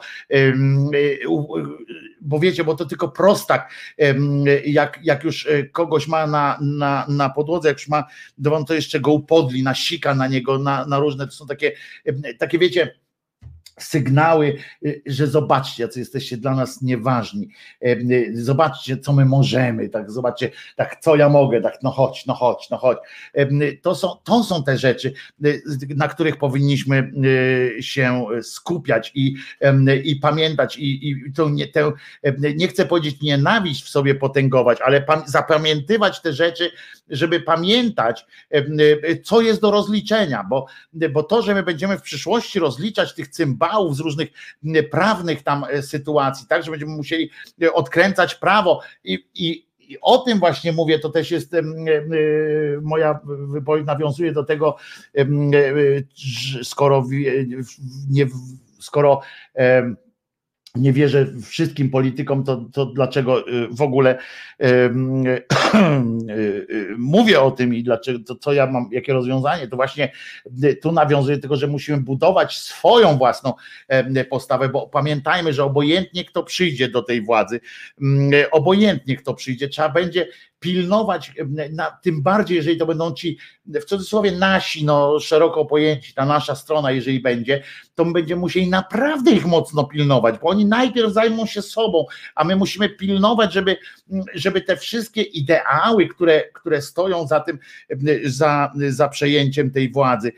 bo 2.21 2.39
wiecie, 2.39 2.63
bo 2.63 2.75
to 2.75 2.85
tylko 2.85 3.09
prostak, 3.09 3.71
jak, 4.65 4.99
jak 5.03 5.23
już 5.23 5.47
kogoś 5.71 6.07
ma 6.07 6.27
na, 6.27 6.57
na, 6.61 7.05
na 7.09 7.29
podłodze, 7.29 7.69
jak 7.69 7.77
już 7.77 7.87
ma, 7.87 8.03
to 8.67 8.73
jeszcze 8.73 8.99
go 8.99 9.11
upodli, 9.11 9.63
nasika 9.63 10.15
na 10.15 10.27
niego, 10.27 10.59
na, 10.59 10.85
na 10.85 10.99
różne, 10.99 11.25
to 11.25 11.31
są 11.31 11.47
takie, 11.47 11.71
takie 12.37 12.59
wiecie, 12.59 12.95
sygnały, 13.83 14.55
y, 14.85 15.01
że 15.05 15.27
zobaczcie, 15.27 15.87
co 15.87 15.99
jesteście 15.99 16.37
dla 16.37 16.55
nas 16.55 16.81
nieważni. 16.81 17.49
Y, 17.85 18.31
zobaczcie, 18.33 18.97
co 18.97 19.13
my 19.13 19.25
możemy, 19.25 19.89
tak, 19.89 20.11
zobaczcie, 20.11 20.51
tak, 20.75 20.99
co 21.01 21.15
ja 21.15 21.29
mogę, 21.29 21.61
tak, 21.61 21.73
no 21.83 21.91
chodź, 21.91 22.25
no 22.25 22.33
chodź, 22.33 22.69
no 22.69 22.77
chodź. 22.77 22.97
To 23.81 23.95
są, 23.95 24.15
to 24.23 24.43
są 24.43 24.63
te 24.63 24.77
rzeczy, 24.77 25.13
y, 25.45 25.61
na 25.95 26.07
których 26.07 26.37
powinniśmy 26.37 27.11
się 27.79 28.25
skupiać 28.41 29.11
i, 29.15 29.35
i 30.03 30.15
pamiętać 30.15 30.77
i, 30.77 31.09
i 31.09 31.33
to 31.33 31.49
nie, 31.49 31.67
tę, 31.67 31.91
nie 32.55 32.67
chcę 32.67 32.85
powiedzieć 32.85 33.21
nienawiść 33.21 33.85
w 33.85 33.89
sobie 33.89 34.15
potęgować, 34.15 34.81
ale 34.81 35.05
zapamiętywać 35.25 36.21
te 36.21 36.33
rzeczy, 36.33 36.71
żeby 37.09 37.39
pamiętać, 37.39 38.25
co 39.23 39.41
jest 39.41 39.61
do 39.61 39.71
rozliczenia, 39.71 40.45
bo, 40.49 40.65
bo 41.11 41.23
to, 41.23 41.41
że 41.41 41.53
my 41.53 41.63
będziemy 41.63 41.97
w 41.97 42.01
przyszłości 42.01 42.59
rozliczać 42.59 43.13
tych 43.13 43.27
cymbałów 43.27 43.68
z 43.91 43.99
różnych 43.99 44.29
prawnych 44.91 45.43
tam 45.43 45.65
e, 45.69 45.81
sytuacji, 45.81 46.47
tak, 46.47 46.63
że 46.63 46.71
będziemy 46.71 46.95
musieli 46.95 47.29
e, 47.61 47.73
odkręcać 47.73 48.35
prawo. 48.35 48.81
I, 49.03 49.25
i 49.35 49.69
i 49.89 49.97
o 50.01 50.17
tym 50.17 50.39
właśnie 50.39 50.71
mówię, 50.71 50.99
to 50.99 51.09
też 51.09 51.31
jest 51.31 51.53
e, 51.53 51.61
moja 52.81 53.19
wypowiedź 53.25 53.85
nawiązuje 53.85 54.31
do 54.31 54.43
tego, 54.43 54.77
skoro 56.63 57.05
nie, 58.09 58.27
skoro 58.79 59.21
nie 60.75 60.93
wierzę 60.93 61.27
wszystkim 61.43 61.89
politykom, 61.89 62.43
to, 62.43 62.65
to 62.73 62.85
dlaczego 62.85 63.47
y, 63.47 63.67
w 63.71 63.81
ogóle 63.81 64.17
um, 64.59 65.23
mówię 66.97 67.41
o 67.41 67.51
tym 67.51 67.73
i 67.73 67.83
dlaczego, 67.83 68.19
to 68.27 68.35
co 68.35 68.53
ja 68.53 68.65
mam, 68.65 68.89
jakie 68.91 69.13
rozwiązanie, 69.13 69.67
to 69.67 69.75
właśnie 69.75 70.11
tu 70.81 70.91
nawiązuję 70.91 71.37
do 71.37 71.41
tego, 71.41 71.55
że 71.55 71.67
musimy 71.67 71.97
budować 71.97 72.57
swoją 72.57 73.17
własną 73.17 73.53
postawę, 74.29 74.69
bo 74.69 74.87
pamiętajmy, 74.87 75.53
że 75.53 75.63
obojętnie 75.63 76.25
kto 76.25 76.43
przyjdzie 76.43 76.89
do 76.89 77.01
tej 77.01 77.21
władzy, 77.21 77.59
obojętnie 78.51 79.15
kto 79.15 79.33
przyjdzie, 79.33 79.69
trzeba 79.69 79.89
będzie 79.89 80.27
pilnować, 80.59 81.31
na, 81.71 81.91
tym 81.91 82.21
bardziej, 82.21 82.57
jeżeli 82.57 82.77
to 82.77 82.85
będą 82.85 83.13
ci 83.13 83.37
w 83.65 83.85
cudzysłowie 83.85 84.31
nasi, 84.31 84.85
no 84.85 85.19
szeroko 85.19 85.65
pojęci, 85.65 86.13
ta 86.13 86.25
nasza 86.25 86.55
strona, 86.55 86.91
jeżeli 86.91 87.19
będzie, 87.19 87.63
to 87.95 88.05
my 88.05 88.13
będziemy 88.13 88.41
musieli 88.41 88.69
naprawdę 88.69 89.31
ich 89.31 89.45
mocno 89.45 89.83
pilnować, 89.83 90.35
bo 90.39 90.47
oni 90.47 90.65
najpierw 90.65 91.13
zajmą 91.13 91.45
się 91.45 91.61
sobą, 91.61 92.05
a 92.35 92.43
my 92.43 92.55
musimy 92.55 92.89
pilnować, 92.89 93.53
żeby, 93.53 93.77
żeby 94.33 94.61
te 94.61 94.77
wszystkie 94.77 95.21
ideały, 95.21 96.07
które, 96.07 96.43
które 96.53 96.81
stoją 96.81 97.27
za 97.27 97.39
tym, 97.39 97.59
za, 98.23 98.71
za 98.89 99.09
przejęciem 99.09 99.71
tej 99.71 99.91
władzy, 99.91 100.31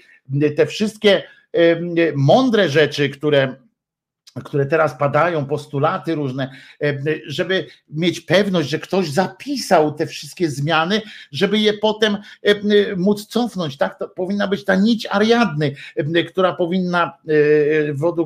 te 0.55 0.65
wszystkie 0.65 1.23
mądre 2.15 2.69
rzeczy, 2.69 3.09
które 3.09 3.55
które 4.39 4.65
teraz 4.65 4.97
padają, 4.97 5.45
postulaty 5.45 6.15
różne, 6.15 6.51
e, 6.83 6.97
żeby 7.25 7.67
mieć 7.89 8.21
pewność, 8.21 8.69
że 8.69 8.79
ktoś 8.79 9.09
zapisał 9.09 9.93
te 9.93 10.07
wszystkie 10.07 10.49
zmiany, 10.49 11.01
żeby 11.31 11.59
je 11.59 11.73
potem 11.73 12.17
e, 12.43 12.55
móc 12.95 13.25
cofnąć. 13.25 13.77
Tak, 13.77 13.99
to 13.99 14.07
powinna 14.07 14.47
być 14.47 14.65
ta 14.65 14.75
nić 14.75 15.07
Ariadny, 15.09 15.75
e, 15.95 16.23
która 16.23 16.53
powinna, 16.53 17.17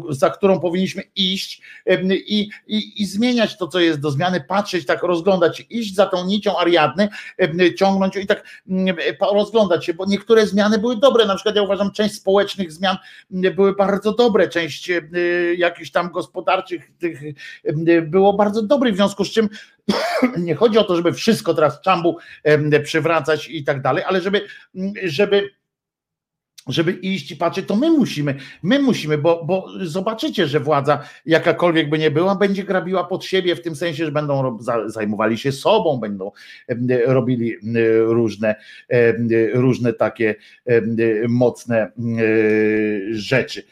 za 0.10 0.30
którą 0.30 0.60
powinniśmy 0.60 1.04
iść 1.16 1.62
i, 2.12 2.50
i, 2.68 3.02
i 3.02 3.06
zmieniać 3.06 3.58
to, 3.58 3.68
co 3.68 3.80
jest 3.80 4.00
do 4.00 4.12
zmiany, 4.12 4.42
patrzeć, 4.48 4.86
tak 4.86 5.04
rozglądać, 5.04 5.66
iść 5.70 5.96
za 5.96 6.06
tą 6.06 6.26
nicią 6.26 6.58
Ariadny, 6.58 7.10
ciągnąć 7.78 8.16
i 8.16 8.28
tak 8.28 8.44
rozglądać 9.34 9.86
się, 9.86 9.94
bo 9.94 10.06
niektóre 10.06 10.48
zmiany 10.48 10.78
były 10.78 10.98
dobre, 10.98 11.26
na 11.26 11.36
przykład 11.36 11.56
ja 11.56 11.62
uważam, 11.62 11.92
część 11.92 12.16
społecznych 12.16 12.72
zmian 12.72 12.98
były 13.30 13.76
bardzo 13.76 14.14
dobre, 14.14 14.50
część 14.50 14.92
jakichś 15.58 15.92
tam 15.96 16.12
gospodarczych 16.12 16.92
tych 17.00 17.22
było 18.02 18.34
bardzo 18.34 18.62
dobry, 18.62 18.92
w 18.92 18.96
związku 18.96 19.26
z 19.26 19.32
czym 19.32 19.50
nie 20.38 20.56
chodzi 20.56 20.78
o 20.78 20.84
to, 20.84 20.96
żeby 20.96 21.14
wszystko 21.14 21.54
teraz 21.54 21.82
czambu 21.82 22.18
przywracać 22.84 23.50
i 23.50 23.64
tak 23.64 23.82
dalej, 23.82 24.04
ale 24.08 24.22
żeby, 24.22 24.42
żeby 25.04 25.50
żeby 26.68 26.92
iść 26.92 27.32
i 27.32 27.36
patrzeć, 27.36 27.68
to 27.68 27.76
my 27.76 27.90
musimy, 27.90 28.36
my 28.64 28.80
musimy, 28.80 29.18
bo, 29.18 29.46
bo 29.46 29.68
zobaczycie, 29.82 30.48
że 30.48 30.60
władza, 30.60 31.00
jakakolwiek 31.26 31.90
by 31.90 32.00
nie 32.00 32.12
była, 32.12 32.36
będzie 32.36 32.64
grabiła 32.64 33.04
pod 33.04 33.26
siebie 33.26 33.56
w 33.56 33.62
tym 33.62 33.76
sensie, 33.76 34.06
że 34.06 34.12
będą 34.12 34.58
zajmowali 34.86 35.38
się 35.38 35.52
sobą, 35.52 35.98
będą 35.98 36.32
robili 37.06 37.56
różne, 38.06 38.56
różne 39.54 39.94
takie 39.94 40.36
mocne 41.28 41.92
rzeczy. 43.12 43.64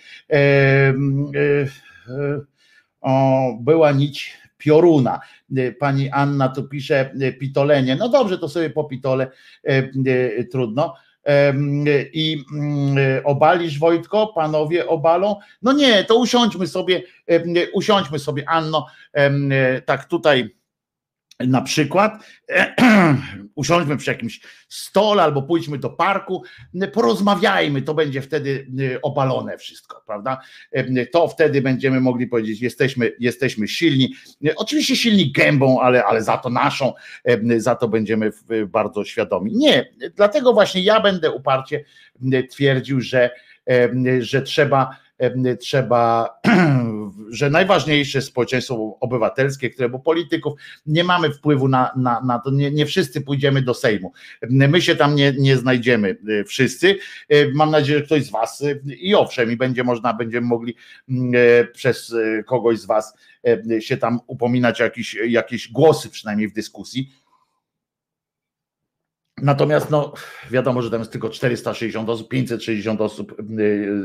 O, 3.01 3.57
była 3.61 3.91
nić 3.91 4.37
pioruna. 4.57 5.19
Pani 5.79 6.09
Anna 6.09 6.49
tu 6.49 6.63
pisze 6.63 7.13
pitolenie. 7.39 7.95
No 7.95 8.09
dobrze, 8.09 8.37
to 8.37 8.49
sobie 8.49 8.69
po 8.69 8.83
pitole 8.83 9.31
trudno. 10.51 10.95
I 12.13 12.43
mm, 12.53 12.97
obalisz 13.23 13.79
Wojtko, 13.79 14.27
panowie 14.27 14.87
obalą. 14.87 15.35
No 15.61 15.73
nie, 15.73 16.03
to 16.03 16.15
usiądźmy 16.15 16.67
sobie, 16.67 17.03
usiądźmy 17.73 18.19
sobie, 18.19 18.49
Anno, 18.49 18.87
tak 19.85 20.05
tutaj 20.05 20.55
na 21.39 21.61
przykład 21.61 22.23
usiądźmy 23.55 23.97
przy 23.97 24.11
jakimś 24.11 24.41
stole 24.69 25.23
albo 25.23 25.41
pójdźmy 25.41 25.77
do 25.77 25.89
parku, 25.89 26.43
porozmawiajmy, 26.93 27.81
to 27.81 27.93
będzie 27.93 28.21
wtedy 28.21 28.67
y, 28.79 29.01
obalone 29.01 29.57
wszystko, 29.57 30.03
prawda? 30.05 30.41
Y, 30.77 31.07
to 31.11 31.27
wtedy 31.27 31.61
będziemy 31.61 32.01
mogli 32.01 32.27
powiedzieć, 32.27 32.61
jesteśmy, 32.61 33.11
jesteśmy 33.19 33.67
silni, 33.67 34.13
y, 34.45 34.55
oczywiście 34.55 34.95
silni 34.95 35.31
gębą, 35.31 35.81
ale, 35.81 36.05
ale 36.05 36.23
za 36.23 36.37
to 36.37 36.49
naszą, 36.49 36.93
za 37.57 37.75
to 37.75 37.87
będziemy 37.87 38.31
bardzo 38.67 39.05
świadomi. 39.05 39.51
Nie, 39.55 39.89
dlatego 40.15 40.53
właśnie 40.53 40.81
ja 40.81 40.99
będę 40.99 41.31
uparcie 41.31 41.83
twierdził, 42.49 43.01
że, 43.01 43.29
że 44.19 44.41
trzeba 44.41 45.03
trzeba, 45.59 46.29
że 47.29 47.49
najważniejsze 47.49 48.21
społeczeństwo 48.21 48.97
obywatelskie, 48.99 49.69
które, 49.69 49.89
bo 49.89 49.99
polityków 49.99 50.53
nie 50.85 51.03
mamy 51.03 51.31
wpływu 51.31 51.67
na, 51.67 51.91
na, 51.95 52.21
na 52.21 52.39
to, 52.39 52.51
nie, 52.51 52.71
nie 52.71 52.85
wszyscy 52.85 53.21
pójdziemy 53.21 53.61
do 53.61 53.73
Sejmu. 53.73 54.11
My 54.49 54.81
się 54.81 54.95
tam 54.95 55.15
nie, 55.15 55.33
nie 55.37 55.57
znajdziemy 55.57 56.17
y, 56.29 56.43
wszyscy. 56.43 56.97
Y, 57.33 57.51
mam 57.55 57.71
nadzieję, 57.71 57.99
że 57.99 58.05
ktoś 58.05 58.25
z 58.25 58.31
Was 58.31 58.61
y, 58.61 58.81
i 58.99 59.15
owszem, 59.15 59.51
i 59.51 59.57
będzie 59.57 59.83
można, 59.83 60.13
będziemy 60.13 60.47
mogli 60.47 60.75
przez 61.73 62.15
kogoś 62.45 62.79
z 62.79 62.85
Was 62.85 63.13
się 63.79 63.97
tam 63.97 64.19
upominać 64.27 64.79
jakieś, 64.79 65.13
jakieś 65.13 65.71
głosy, 65.71 66.09
przynajmniej 66.09 66.47
w 66.47 66.53
dyskusji 66.53 67.09
Natomiast 69.43 69.89
no, 69.89 70.13
wiadomo, 70.51 70.81
że 70.81 70.91
tam 70.91 70.99
jest 70.99 71.11
tylko 71.11 71.29
460 71.29 72.09
osób, 72.09 72.29
560 72.29 73.01
osób 73.01 73.35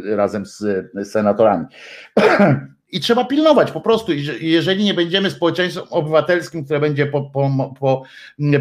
razem 0.04 0.46
z 0.46 0.64
senatorami. 1.10 1.66
I 2.90 3.00
trzeba 3.00 3.24
pilnować 3.24 3.70
po 3.70 3.80
prostu, 3.80 4.12
jeżeli 4.40 4.84
nie 4.84 4.94
będziemy 4.94 5.30
społeczeństwem 5.30 5.84
obywatelskim, 5.90 6.64
które 6.64 6.80
będzie 6.80 7.06
po, 7.06 7.22
po, 7.22 7.74
po, 7.80 8.02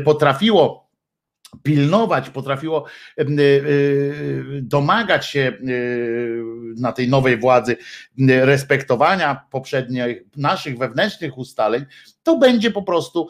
potrafiło 0.06 0.88
pilnować, 1.64 2.30
potrafiło 2.30 2.86
y, 3.20 3.24
y, 3.40 4.60
domagać 4.62 5.26
się 5.26 5.54
na 6.78 6.92
tej 6.92 7.10
nowej 7.10 7.38
władzy 7.38 7.78
respektowania 8.28 9.46
poprzednich 9.52 10.04
naszych 10.38 10.78
wewnętrznych 10.78 11.38
ustaleń, 11.38 11.86
to 12.24 12.38
będzie 12.38 12.72
po 12.72 12.84
prostu 12.84 13.30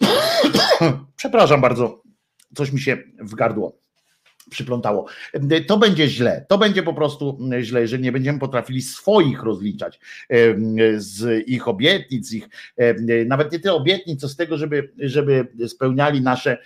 przepraszam 1.16 1.60
bardzo, 1.60 2.02
coś 2.54 2.72
mi 2.72 2.80
się 2.80 2.98
w 3.18 3.34
gardło 3.34 3.79
przyplątało. 4.50 5.06
To 5.66 5.78
będzie 5.78 6.08
źle. 6.08 6.46
To 6.48 6.58
będzie 6.58 6.82
po 6.82 6.94
prostu 6.94 7.38
źle, 7.60 7.80
jeżeli 7.80 8.02
nie 8.02 8.12
będziemy 8.12 8.38
potrafili 8.38 8.82
swoich 8.82 9.42
rozliczać 9.42 10.00
z 10.96 11.48
ich 11.48 11.68
obietnic, 11.68 12.32
ich 12.32 12.48
nawet 13.26 13.52
nie 13.52 13.58
tyle 13.58 13.74
obietnic, 13.74 14.20
co 14.20 14.28
z 14.28 14.36
tego, 14.36 14.56
żeby, 14.56 14.92
żeby 14.98 15.46
spełniali 15.68 16.20
nasze 16.20 16.58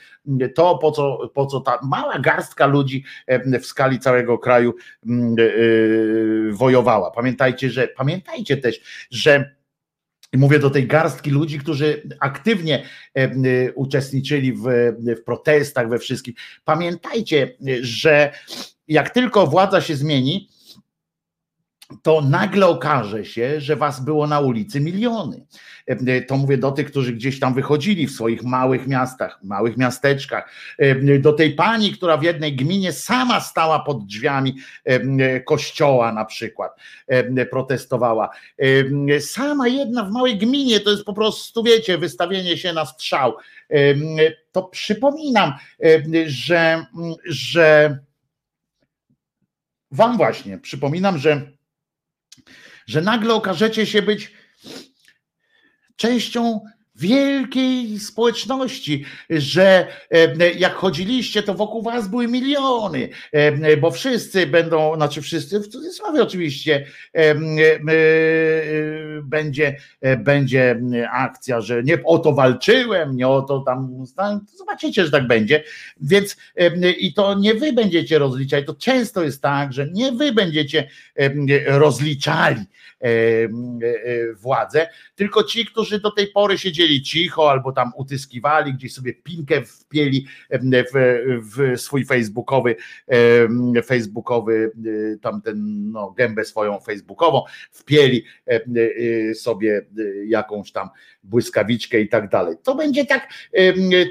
to, 0.54 0.78
po 0.78 0.90
co, 0.90 1.30
po 1.34 1.46
co 1.46 1.60
ta 1.60 1.78
mała 1.82 2.18
garstka 2.18 2.66
ludzi 2.66 3.04
w 3.60 3.66
skali 3.66 3.98
całego 3.98 4.38
kraju 4.38 4.74
wojowała. 6.50 7.10
Pamiętajcie, 7.10 7.70
że 7.70 7.88
pamiętajcie 7.88 8.56
też, 8.56 8.80
że 9.10 9.54
mówię 10.38 10.58
do 10.58 10.70
tej 10.70 10.86
garstki 10.86 11.30
ludzi, 11.30 11.58
którzy 11.58 12.02
aktywnie 12.20 12.82
e, 13.16 13.20
e, 13.22 13.30
uczestniczyli 13.72 14.52
w, 14.52 14.62
w 14.98 15.24
protestach, 15.24 15.88
we 15.88 15.98
wszystkim. 15.98 16.34
Pamiętajcie, 16.64 17.56
że 17.80 18.32
jak 18.88 19.10
tylko 19.10 19.46
władza 19.46 19.80
się 19.80 19.96
zmieni, 19.96 20.48
to 22.02 22.20
nagle 22.20 22.66
okaże 22.66 23.24
się, 23.24 23.60
że 23.60 23.76
was 23.76 24.04
było 24.04 24.26
na 24.26 24.40
ulicy 24.40 24.80
miliony. 24.80 25.46
E, 25.86 26.22
to 26.22 26.36
mówię 26.36 26.58
do 26.58 26.72
tych, 26.72 26.90
którzy 26.90 27.12
gdzieś 27.12 27.40
tam 27.40 27.54
wychodzili 27.54 28.06
w 28.06 28.12
swoich 28.12 28.42
małych 28.42 28.86
miastach, 28.86 29.38
małych 29.42 29.76
miasteczkach, 29.76 30.50
e, 30.78 31.18
do 31.18 31.32
tej 31.32 31.54
pani, 31.54 31.92
która 31.92 32.16
w 32.16 32.22
jednej 32.22 32.56
gminie 32.56 32.92
sama 32.92 33.40
stała 33.40 33.80
pod 33.80 34.06
drzwiami 34.06 34.56
e, 34.84 35.40
kościoła 35.40 36.12
na 36.12 36.24
przykład, 36.24 36.76
protestowała. 37.50 38.30
Sama 39.20 39.68
jedna 39.68 40.04
w 40.04 40.10
małej 40.10 40.38
gminie, 40.38 40.80
to 40.80 40.90
jest 40.90 41.04
po 41.04 41.12
prostu, 41.12 41.62
wiecie, 41.62 41.98
wystawienie 41.98 42.58
się 42.58 42.72
na 42.72 42.86
strzał. 42.86 43.36
To 44.52 44.62
przypominam, 44.62 45.52
że, 46.26 46.86
że 47.24 47.98
Wam 49.90 50.16
właśnie 50.16 50.58
przypominam, 50.58 51.18
że, 51.18 51.50
że 52.86 53.02
nagle 53.02 53.34
okażecie 53.34 53.86
się 53.86 54.02
być 54.02 54.32
częścią 55.96 56.60
wielkiej 56.96 57.98
społeczności, 57.98 59.04
że 59.30 59.86
e, 60.10 60.52
jak 60.52 60.74
chodziliście, 60.74 61.42
to 61.42 61.54
wokół 61.54 61.82
was 61.82 62.08
były 62.08 62.28
miliony, 62.28 63.08
e, 63.32 63.76
bo 63.76 63.90
wszyscy 63.90 64.46
będą, 64.46 64.94
znaczy 64.94 65.22
wszyscy, 65.22 65.60
w 65.60 65.68
cudzysłowie 65.68 66.22
oczywiście, 66.22 66.86
e, 67.12 67.34
będzie, 69.22 69.76
będzie 70.18 70.80
akcja, 71.12 71.60
że 71.60 71.82
nie 71.82 72.04
o 72.04 72.18
to 72.18 72.32
walczyłem, 72.32 73.16
nie 73.16 73.28
o 73.28 73.42
to 73.42 73.60
tam, 73.60 74.04
zobaczycie, 74.56 75.04
że 75.04 75.10
tak 75.10 75.26
będzie, 75.26 75.64
więc 76.00 76.36
i 76.98 77.14
to 77.14 77.34
nie 77.38 77.54
wy 77.54 77.72
będziecie 77.72 78.18
rozliczać, 78.18 78.66
to 78.66 78.74
często 78.74 79.22
jest 79.22 79.42
tak, 79.42 79.72
że 79.72 79.88
nie 79.92 80.12
wy 80.12 80.32
będziecie 80.32 80.88
rozliczali 81.66 82.60
e, 82.60 82.62
e, 82.62 82.66
władzę, 84.34 84.88
tylko 85.14 85.44
ci, 85.44 85.66
którzy 85.66 86.00
do 86.00 86.10
tej 86.10 86.26
pory 86.26 86.58
siedzieli 86.58 87.02
cicho 87.02 87.50
albo 87.50 87.72
tam 87.72 87.92
utyskiwali, 87.96 88.74
gdzieś 88.74 88.94
sobie 88.94 89.14
pinkę 89.14 89.62
wpieli 89.64 90.26
w, 90.50 91.22
w 91.54 91.80
swój 91.80 92.04
facebookowy, 92.04 92.76
facebookowy 93.84 94.72
e, 95.14 95.18
tamten, 95.18 95.90
no, 95.90 96.10
gębę 96.10 96.44
swoją 96.44 96.80
facebookową, 96.80 97.42
wpieli 97.70 98.24
em, 98.46 98.60
e, 99.30 99.34
sobie 99.34 99.86
e, 99.98 100.26
jakąś 100.26 100.72
tam 100.72 100.88
błyskawiczkę 101.22 102.00
i 102.00 102.08
tak 102.08 102.28
dalej. 102.28 102.56
To 102.62 102.74
będzie 102.74 103.04
tak, 103.04 103.28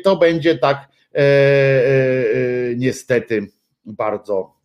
to 0.03 0.15
będzie 0.15 0.57
tak 0.57 0.77
e, 0.77 1.19
e, 1.19 1.21
e, 1.21 2.75
niestety 2.75 3.47
bardzo 3.85 4.62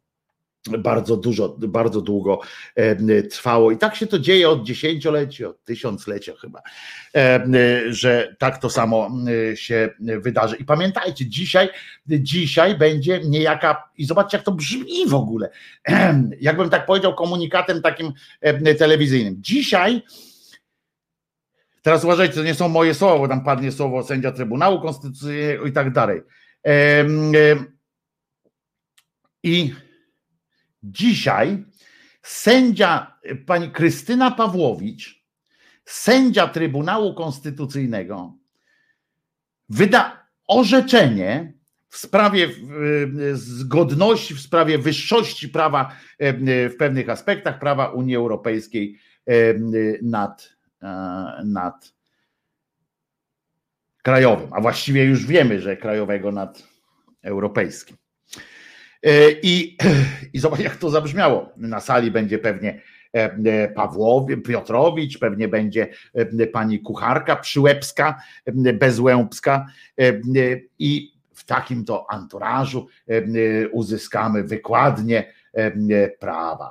bardzo 0.78 1.16
dużo, 1.16 1.56
bardzo 1.58 2.00
długo 2.00 2.40
trwało. 3.30 3.70
I 3.70 3.78
tak 3.78 3.96
się 3.96 4.06
to 4.06 4.18
dzieje 4.18 4.48
od 4.48 4.62
dziesięcioleci, 4.62 5.44
od 5.44 5.64
tysiąclecia 5.64 6.32
chyba, 6.40 6.62
że 7.88 8.36
tak 8.38 8.58
to 8.58 8.70
samo 8.70 9.10
się 9.54 9.90
wydarzy. 9.98 10.56
I 10.56 10.64
pamiętajcie, 10.64 11.26
dzisiaj, 11.26 11.68
dzisiaj 12.06 12.78
będzie 12.78 13.20
niejaka, 13.24 13.90
i 13.96 14.04
zobaczcie, 14.04 14.36
jak 14.36 14.44
to 14.44 14.52
brzmi 14.52 15.06
w 15.06 15.14
ogóle. 15.14 15.50
Jakbym 16.40 16.70
tak 16.70 16.86
powiedział 16.86 17.14
komunikatem 17.14 17.82
takim 17.82 18.12
telewizyjnym. 18.78 19.36
Dzisiaj. 19.40 20.02
Teraz 21.82 22.04
uważajcie, 22.04 22.34
to 22.34 22.42
nie 22.42 22.54
są 22.54 22.68
moje 22.68 22.94
słowa, 22.94 23.18
bo 23.18 23.28
tam 23.28 23.44
padnie 23.44 23.72
słowo 23.72 24.02
sędzia 24.02 24.32
Trybunału 24.32 24.80
Konstytucyjnego 24.80 25.66
i 25.66 25.72
tak 25.72 25.92
dalej. 25.92 26.20
I 29.42 29.74
dzisiaj 30.90 31.64
sędzia 32.22 33.18
pani 33.46 33.70
Krystyna 33.70 34.30
Pawłowicz, 34.30 35.24
sędzia 35.84 36.48
Trybunału 36.48 37.14
Konstytucyjnego, 37.14 38.34
wyda 39.68 40.26
orzeczenie 40.46 41.52
w 41.88 41.96
sprawie 41.96 42.44
e, 42.46 42.50
zgodności, 43.34 44.34
w 44.34 44.40
sprawie 44.40 44.78
wyższości 44.78 45.48
prawa 45.48 45.96
e, 46.18 46.68
w 46.68 46.76
pewnych 46.76 47.10
aspektach 47.10 47.58
prawa 47.58 47.88
Unii 47.88 48.16
Europejskiej 48.16 48.98
nad, 50.02 50.54
e, 50.82 51.42
nad 51.44 51.92
krajowym, 54.02 54.52
a 54.52 54.60
właściwie 54.60 55.04
już 55.04 55.26
wiemy, 55.26 55.60
że 55.60 55.76
krajowego 55.76 56.32
nad 56.32 56.62
europejskim. 57.22 57.97
E, 59.02 59.30
I, 59.42 59.76
I 60.34 60.38
zobacz, 60.38 60.60
jak 60.60 60.76
to 60.76 60.90
zabrzmiało. 60.90 61.52
Na 61.56 61.80
sali 61.80 62.10
będzie 62.10 62.38
pewnie 62.38 62.80
e, 63.14 63.38
e, 63.44 63.68
Pawłowi, 63.68 64.36
Piotrowicz, 64.36 65.18
pewnie 65.18 65.48
będzie 65.48 65.88
pani 66.52 66.80
kucharka 66.80 67.36
Przyłębska, 67.36 68.22
e, 68.46 68.72
Bezłębska 68.72 69.66
i 70.78 71.12
w 71.34 71.44
takim 71.44 71.84
to 71.84 72.06
anturażu 72.10 72.86
uzyskamy 73.72 74.44
wykładnie 74.44 75.32
prawa. 76.20 76.70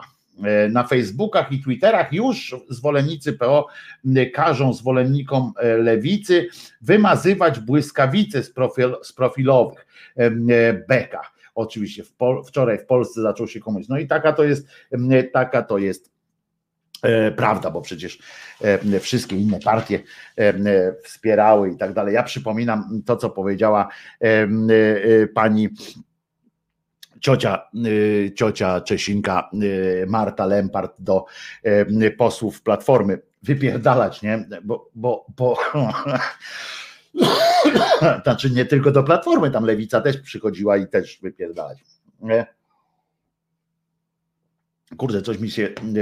Na 0.70 0.84
Facebookach 0.84 1.52
i 1.52 1.60
Twitterach 1.60 2.14
już 2.14 2.56
zwolennicy 2.70 3.34
PO 3.34 3.68
każą 4.34 4.74
zwolennikom 4.74 5.54
lewicy 5.78 6.48
wymazywać 6.82 7.60
błyskawice 7.60 8.44
z, 8.44 8.52
profil, 8.54 8.96
z 9.04 9.14
profilowych 9.14 9.88
beka. 10.90 11.37
Oczywiście 11.58 12.04
wczoraj 12.48 12.80
w 12.80 12.86
Polsce 12.86 13.22
zaczął 13.22 13.48
się 13.48 13.60
komuś. 13.60 13.88
No 13.88 13.98
i 13.98 14.08
taka 14.08 14.34
to 14.34 14.44
jest, 14.44 14.68
taka 15.34 15.62
to 15.62 15.78
jest 15.78 16.12
e, 17.04 17.32
prawda, 17.32 17.72
bo 17.72 17.82
przecież 17.82 18.20
e, 18.62 19.00
wszystkie 19.00 19.36
inne 19.36 19.60
partie 19.60 20.00
e, 20.38 20.94
wspierały 21.04 21.72
i 21.72 21.78
tak 21.78 21.94
dalej. 21.94 22.14
Ja 22.14 22.24
przypominam 22.24 23.02
to, 23.06 23.18
co 23.18 23.30
powiedziała 23.30 23.88
pani 25.34 25.70
ciocia, 27.20 27.62
ciocia 28.36 28.82
Czesinka 28.82 29.50
Marta 30.08 30.46
Lempart 30.46 30.94
do 31.00 31.26
posłów 32.18 32.62
Platformy 32.62 33.22
wypierdalać, 33.44 34.22
nie? 34.22 34.46
Bo, 34.64 34.90
bo, 34.96 35.26
bo 35.38 35.58
znaczy 38.24 38.50
nie 38.50 38.66
tylko 38.66 38.92
do 38.92 39.04
Platformy, 39.04 39.52
tam 39.52 39.66
Lewica 39.66 40.02
też 40.02 40.18
przychodziła 40.18 40.78
i 40.78 40.88
też 40.88 41.20
wypierdalać. 41.22 41.78
Kurde, 44.98 45.22
coś 45.22 45.40
mi 45.40 45.52
się 45.52 45.64
y, 45.64 46.00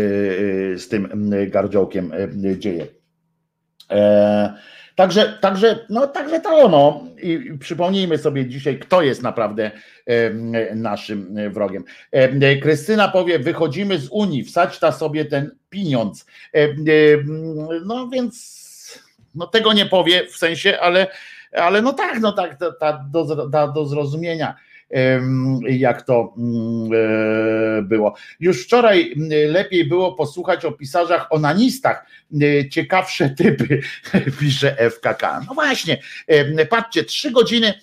y, 0.74 0.80
z 0.80 0.88
tym 0.88 1.32
gardziołkiem 1.48 2.12
y, 2.46 2.60
dzieje. 2.60 2.88
E, 3.92 4.54
Także, 4.96 5.38
także, 5.42 5.86
no, 5.90 6.08
także 6.08 6.40
to 6.42 6.70
no. 6.70 7.04
I, 7.22 7.58
przypomnijmy 7.60 8.18
sobie 8.18 8.46
dzisiaj, 8.46 8.80
kto 8.80 9.02
jest 9.02 9.22
naprawdę 9.24 9.72
naszym 10.76 11.38
wrogiem. 11.52 11.84
Em, 12.12 12.40
Krystyna 12.62 13.08
powie, 13.08 13.40
wychodzimy 13.40 14.00
z 14.00 14.10
Unii, 14.12 14.44
wsadź 14.44 14.80
ta 14.80 14.92
sobie 14.92 15.26
ten 15.26 15.52
pieniądz. 15.70 16.26
No 17.86 18.10
więc 18.10 18.65
no 19.36 19.48
tego 19.48 19.74
nie 19.74 19.86
powie 19.86 20.28
w 20.28 20.38
sensie, 20.38 20.80
ale, 20.80 21.08
ale 21.52 21.82
no 21.82 21.94
tak, 21.94 22.20
no 22.20 22.32
tak, 22.32 22.60
ta, 22.60 22.72
ta 22.72 23.06
do, 23.12 23.50
ta 23.50 23.68
do 23.68 23.86
zrozumienia 23.86 24.56
jak 25.70 26.02
to 26.02 26.34
mm, 26.38 26.90
e, 26.94 27.82
było. 27.82 28.16
Już 28.40 28.64
wczoraj 28.64 29.14
mm, 29.16 29.30
lepiej 29.52 29.86
było 29.86 30.14
posłuchać 30.14 30.66
o 30.66 30.72
pisarzach 30.72 31.28
onanistach, 31.30 32.06
e, 32.42 32.70
ciekawsze 32.70 33.30
typy, 33.30 33.82
pisze 34.40 34.90
FKK. 34.90 35.42
No 35.48 35.54
właśnie, 35.54 36.02
patrzcie, 36.70 37.04
trzy 37.04 37.32
godziny 37.32 37.74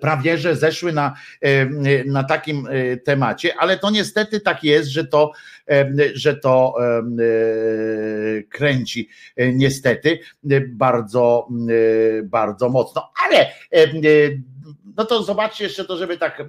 prawie 0.00 0.38
że 0.38 0.56
zeszły 0.56 0.92
na, 0.92 1.14
em, 1.40 1.82
na 2.06 2.24
takim 2.24 2.66
e, 2.70 2.96
temacie, 2.96 3.54
ale 3.58 3.78
to 3.78 3.90
niestety 3.90 4.40
tak 4.40 4.64
jest, 4.64 4.90
że 4.90 5.04
to, 5.04 5.32
em, 5.66 5.96
że 6.14 6.36
to 6.36 6.74
e, 6.78 7.02
kręci 8.42 9.08
e, 9.36 9.52
niestety 9.52 10.18
e, 10.50 10.60
bardzo, 10.60 11.48
e, 12.18 12.22
bardzo 12.22 12.68
mocno, 12.68 13.12
ale 13.26 13.46
e, 13.72 13.86
no 14.96 15.04
to 15.04 15.22
zobaczcie 15.22 15.64
jeszcze 15.64 15.84
to, 15.84 15.96
żeby 15.96 16.18
tak 16.18 16.40
e, 16.40 16.44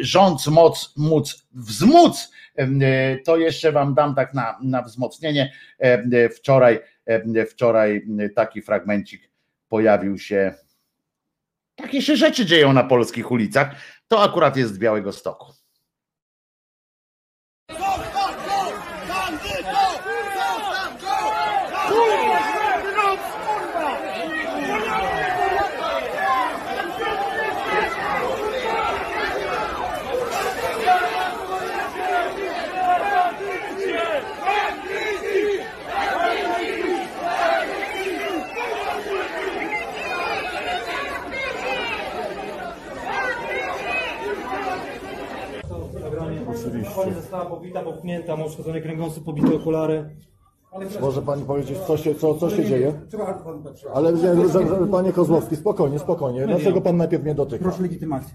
rząd 0.00 0.46
moc, 0.46 0.94
móc 0.96 1.46
wzmóc, 1.52 2.30
e, 2.56 3.18
to 3.18 3.36
jeszcze 3.36 3.72
wam 3.72 3.94
dam 3.94 4.14
tak 4.14 4.34
na, 4.34 4.58
na 4.62 4.82
wzmocnienie. 4.82 5.52
E, 5.78 6.28
Wczoraj, 6.28 6.80
e, 7.06 7.46
wczoraj 7.46 8.06
taki 8.34 8.62
fragmencik 8.62 9.30
pojawił 9.68 10.18
się. 10.18 10.54
Takie 11.78 12.02
się 12.02 12.16
rzeczy 12.16 12.46
dzieją 12.46 12.72
na 12.72 12.84
polskich 12.84 13.30
ulicach. 13.30 13.74
To 14.08 14.22
akurat 14.22 14.56
jest 14.56 14.74
z 14.74 14.78
Białego 14.78 15.12
Stoku. 15.12 15.52
Oczywiście. 46.68 46.94
Pani 46.94 47.12
została 47.30 47.44
pobita, 47.50 47.80
popchnięta, 47.82 48.36
ma 48.36 48.44
uszkodzony 48.44 48.80
kręgosłup, 48.80 49.24
pobite 49.24 49.54
okulary. 49.56 50.16
Może 51.00 51.22
pani 51.22 51.44
powiedzieć, 51.44 51.78
co 51.78 51.96
się, 51.96 52.14
co, 52.14 52.34
co 52.34 52.50
się 52.50 52.64
dzieje? 52.64 52.92
Ale 53.94 54.16
że- 54.16 54.36
że- 54.48 54.48
że- 54.48 54.86
panie 54.90 55.12
Kozłowski, 55.12 55.56
spokojnie, 55.56 55.98
spokojnie. 55.98 56.46
Dlaczego 56.46 56.80
pan 56.80 56.96
najpierw 56.96 57.22
mnie 57.24 57.34
dotyka? 57.34 57.64
Proszę 57.64 57.82
legitymację. 57.82 58.34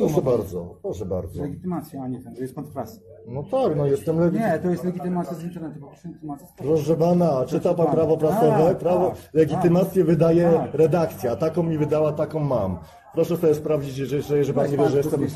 Proszę 0.00 0.22
bardzo, 0.22 0.74
proszę 0.82 1.04
bardzo. 1.06 1.42
Legitymacja, 1.42 2.02
a 2.02 2.08
nie 2.08 2.20
ten, 2.20 2.34
że 2.36 2.42
jest 2.42 2.54
pan 2.54 2.64
w 2.64 2.72
pracy. 2.72 3.00
No 3.26 3.42
tak, 3.42 3.76
no 3.76 3.86
jestem 3.86 4.20
lewi. 4.20 4.38
Nie, 4.38 4.58
to 4.62 4.70
jest 4.70 4.84
legitymacja 4.84 5.34
z 5.34 5.42
internetu, 5.44 5.80
poproszę 5.80 6.08
legitymację. 6.08 6.46
z 6.46 6.52
Proszę 6.52 6.96
pana, 6.96 7.44
czyta 7.46 7.74
pan 7.74 7.86
prawo 7.86 8.16
prasowe? 8.16 8.64
Tak, 8.68 8.78
Prawo, 8.78 9.08
tak, 9.10 9.18
legitymację 9.34 10.04
wydaje 10.04 10.52
tak. 10.56 10.74
redakcja. 10.74 11.36
Taką 11.36 11.62
mi 11.62 11.78
wydała, 11.78 12.12
taką 12.12 12.40
mam. 12.40 12.78
Proszę 13.14 13.36
sobie 13.36 13.54
sprawdzić, 13.54 13.98
jeżeli, 13.98 14.24
jeżeli 14.38 14.54
pan 14.54 14.70
nie 14.70 14.76
wie, 14.76 14.88
że 14.88 14.96
jestem 14.96 15.26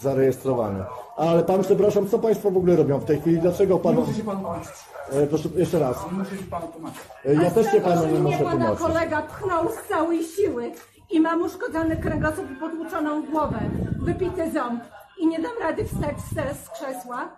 zarejestrowany. 0.00 0.84
Ale 1.16 1.42
pan, 1.42 1.60
przepraszam, 1.62 2.08
co 2.08 2.18
państwo 2.18 2.50
w 2.50 2.56
ogóle 2.56 2.76
robią 2.76 2.98
w 2.98 3.04
tej 3.04 3.20
chwili? 3.20 3.38
Dlaczego 3.38 3.78
pan... 3.78 3.94
Muszę 3.94 4.14
się 4.14 4.22
panu 4.22 4.40
tłumaczyć. 4.40 4.72
E, 5.12 5.26
Proszę, 5.26 5.48
jeszcze 5.56 5.78
raz. 5.78 5.96
Muszę 6.12 6.36
się 6.36 6.44
panu 6.44 6.66
tłumaczyć. 6.72 7.00
E, 7.24 7.34
Ja 7.34 7.50
też 7.50 7.66
się 7.72 7.80
panu 7.80 8.06
nie 8.12 8.18
muszę 8.18 8.38
pana 8.38 8.50
tłumaczyć. 8.50 8.86
kolega 8.86 9.22
pchnął 9.22 9.68
z 9.68 9.88
całej 9.88 10.22
siły 10.22 10.70
i 11.10 11.20
mam 11.20 11.42
uszkodzony 11.42 11.96
kręgosłup 11.96 12.50
i 12.50 12.54
potłuczoną 12.54 13.22
głowę, 13.22 13.58
wypity 13.98 14.50
ząb 14.50 14.84
i 15.18 15.26
nie 15.26 15.38
dam 15.38 15.52
rady 15.60 15.84
wstać 15.84 16.20
z, 16.20 16.58
z 16.64 16.70
krzesła. 16.70 17.28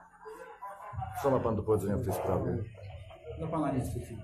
Co 1.22 1.30
ma 1.30 1.40
pan 1.40 1.56
do 1.56 1.62
powiedzenia 1.62 1.96
w 1.96 2.04
tej 2.04 2.12
sprawie? 2.12 2.56
No 3.40 3.46
pana 3.48 3.72
nic 3.72 3.88
w 3.88 3.94
tej 3.94 4.02
chwili. 4.02 4.22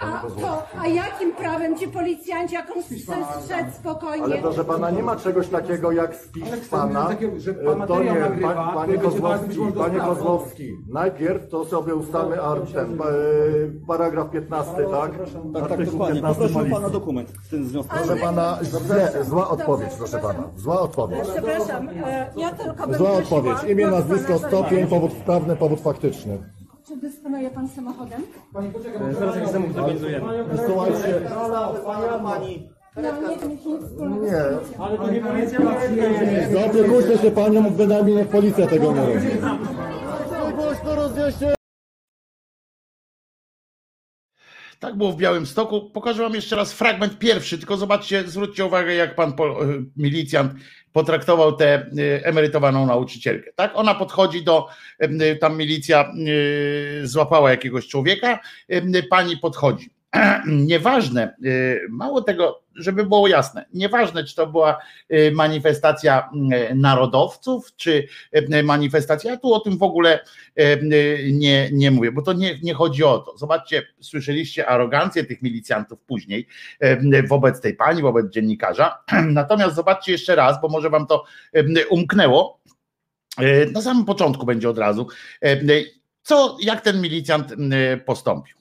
A, 0.00 0.22
to, 0.40 0.62
a 0.80 0.86
jakim 0.86 1.32
prawem 1.32 1.76
ci 1.78 1.88
policjanci, 1.88 2.54
jak 2.54 2.70
on 2.76 2.82
chce 2.82 2.94
strzec 3.40 3.74
spokojnie? 3.74 4.24
Ale 4.24 4.38
proszę 4.38 4.64
pana, 4.64 4.90
nie 4.90 5.02
ma 5.02 5.16
czegoś 5.16 5.48
takiego 5.48 5.92
jak 5.92 6.16
spis 6.16 6.68
pana. 6.70 7.06
takiego, 7.06 7.40
że 7.40 7.54
pan 7.54 7.82
E, 7.82 7.86
To 7.86 8.02
nie, 8.02 8.14
nagrywa, 8.14 8.54
pa, 8.54 8.72
panie 8.74 8.98
Kozłowski, 8.98 9.58
panie. 9.78 10.00
Kozłowski. 10.00 10.76
Najpierw 10.92 11.48
to 11.48 11.64
sobie 11.64 11.94
ustalmy 11.94 12.42
ar- 12.42 12.60
ten, 12.74 12.98
pa- 12.98 13.04
e, 13.04 13.12
paragraf 13.86 14.30
15, 14.30 14.72
tak? 14.90 15.10
Tak, 15.52 15.68
tak, 15.68 15.84
dokładnie. 15.84 16.14
15 16.14 16.22
Poprosił 16.22 16.54
policji. 16.54 16.74
pana 16.74 16.90
dokument 16.90 17.30
w 17.30 17.50
tym 17.50 17.64
związku. 17.68 17.94
Proszę 17.96 18.16
pana, 18.16 18.58
nie, 19.16 19.24
zła 19.24 19.48
odpowiedź, 19.48 19.90
proszę 19.98 20.18
pana. 20.18 20.42
Zła 20.56 20.80
odpowiedź. 20.80 21.20
Przepraszam, 21.32 21.88
e, 21.88 22.30
ja 22.36 22.50
tylko 22.52 22.94
Zła 22.94 23.10
odpowiedź. 23.12 23.56
Imię, 23.68 23.86
nazwisko, 23.86 24.38
stopień, 24.38 24.86
powód 24.86 25.12
prawny, 25.12 25.56
powód 25.56 25.80
faktyczny. 25.80 26.38
Czy 26.90 26.96
dysponuje 26.96 27.50
pan 27.50 27.68
samochodem? 27.68 28.22
Zaraz 29.18 29.36
jakiś 29.36 29.50
zamówienie 29.50 29.74
zorganizujemy. 29.74 30.26
Słuchajcie, 30.66 31.20
No, 32.96 33.02
nie, 33.28 33.36
nic, 33.48 33.64
nic 33.64 33.82
wspólnego. 33.84 34.24
nie. 34.26 34.42
Ale 34.78 34.98
to 34.98 35.10
nie 35.10 35.20
policja 35.20 35.60
ma. 35.60 35.72
Zaopiekujcie 36.52 37.18
się 37.18 37.30
panią, 37.30 37.70
bynajmniej 37.70 38.16
niech 38.16 38.28
policja 38.28 38.66
tego 38.66 38.92
nie 38.92 39.00
robi. 39.00 39.26
Głośno 40.56 40.94
rozjeździe. 40.94 41.54
Tak 44.80 44.96
było 44.96 45.12
w 45.12 45.16
Białymstoku. 45.16 45.90
Pokażę 45.90 46.22
wam 46.22 46.34
jeszcze 46.34 46.56
raz 46.56 46.72
fragment 46.72 47.18
pierwszy, 47.18 47.58
tylko 47.58 47.76
zobaczcie, 47.76 48.28
zwróćcie 48.28 48.64
uwagę, 48.64 48.94
jak 48.94 49.14
pan 49.14 49.30
y, 49.30 49.34
milicjant 49.96 50.52
potraktował 50.92 51.52
tę 51.56 51.86
y, 51.98 52.24
emerytowaną 52.24 52.86
nauczycielkę. 52.86 53.52
Tak? 53.56 53.72
Ona 53.74 53.94
podchodzi 53.94 54.44
do, 54.44 54.68
y, 55.02 55.36
tam 55.40 55.56
milicja 55.56 56.12
złapała 57.02 57.50
jakiegoś 57.50 57.88
człowieka, 57.88 58.40
pani 59.10 59.36
podchodzi. 59.36 59.90
Nieważne, 60.46 61.36
y, 61.44 61.86
mało 61.88 62.22
tego, 62.22 62.62
żeby 62.74 63.06
było 63.06 63.28
jasne, 63.28 63.66
nieważne, 63.74 64.24
czy 64.24 64.34
to 64.34 64.46
była 64.46 64.78
y, 65.12 65.32
manifestacja 65.34 66.30
y, 66.70 66.74
narodowców, 66.74 67.76
czy 67.76 68.06
manifestacja, 68.64 69.30
ja 69.30 69.36
tu 69.36 69.54
o 69.54 69.60
tym 69.60 69.78
w 69.78 69.82
ogóle 69.82 70.24
nie, 71.32 71.70
nie 71.72 71.90
mówię, 71.90 72.12
bo 72.12 72.22
to 72.22 72.32
nie, 72.32 72.58
nie 72.62 72.74
chodzi 72.74 73.04
o 73.04 73.18
to. 73.18 73.38
Zobaczcie, 73.38 73.82
słyszeliście 74.00 74.66
arogancję 74.66 75.24
tych 75.24 75.42
milicjantów 75.42 76.00
później 76.00 76.46
wobec 77.28 77.60
tej 77.60 77.74
pani, 77.74 78.02
wobec 78.02 78.32
dziennikarza. 78.32 78.98
Natomiast 79.26 79.74
zobaczcie 79.74 80.12
jeszcze 80.12 80.34
raz, 80.34 80.60
bo 80.60 80.68
może 80.68 80.90
wam 80.90 81.06
to 81.06 81.24
umknęło. 81.90 82.60
Na 83.72 83.82
samym 83.82 84.04
początku 84.04 84.46
będzie 84.46 84.68
od 84.70 84.78
razu. 84.78 85.06
Co, 86.22 86.56
jak 86.60 86.80
ten 86.80 87.00
milicjant 87.00 87.54
postąpił? 88.06 88.59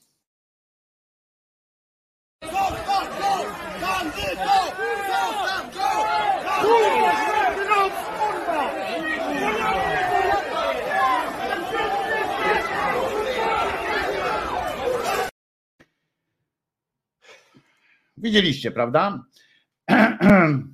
Widzieliście, 18.19 18.71
prawda? 18.71 19.23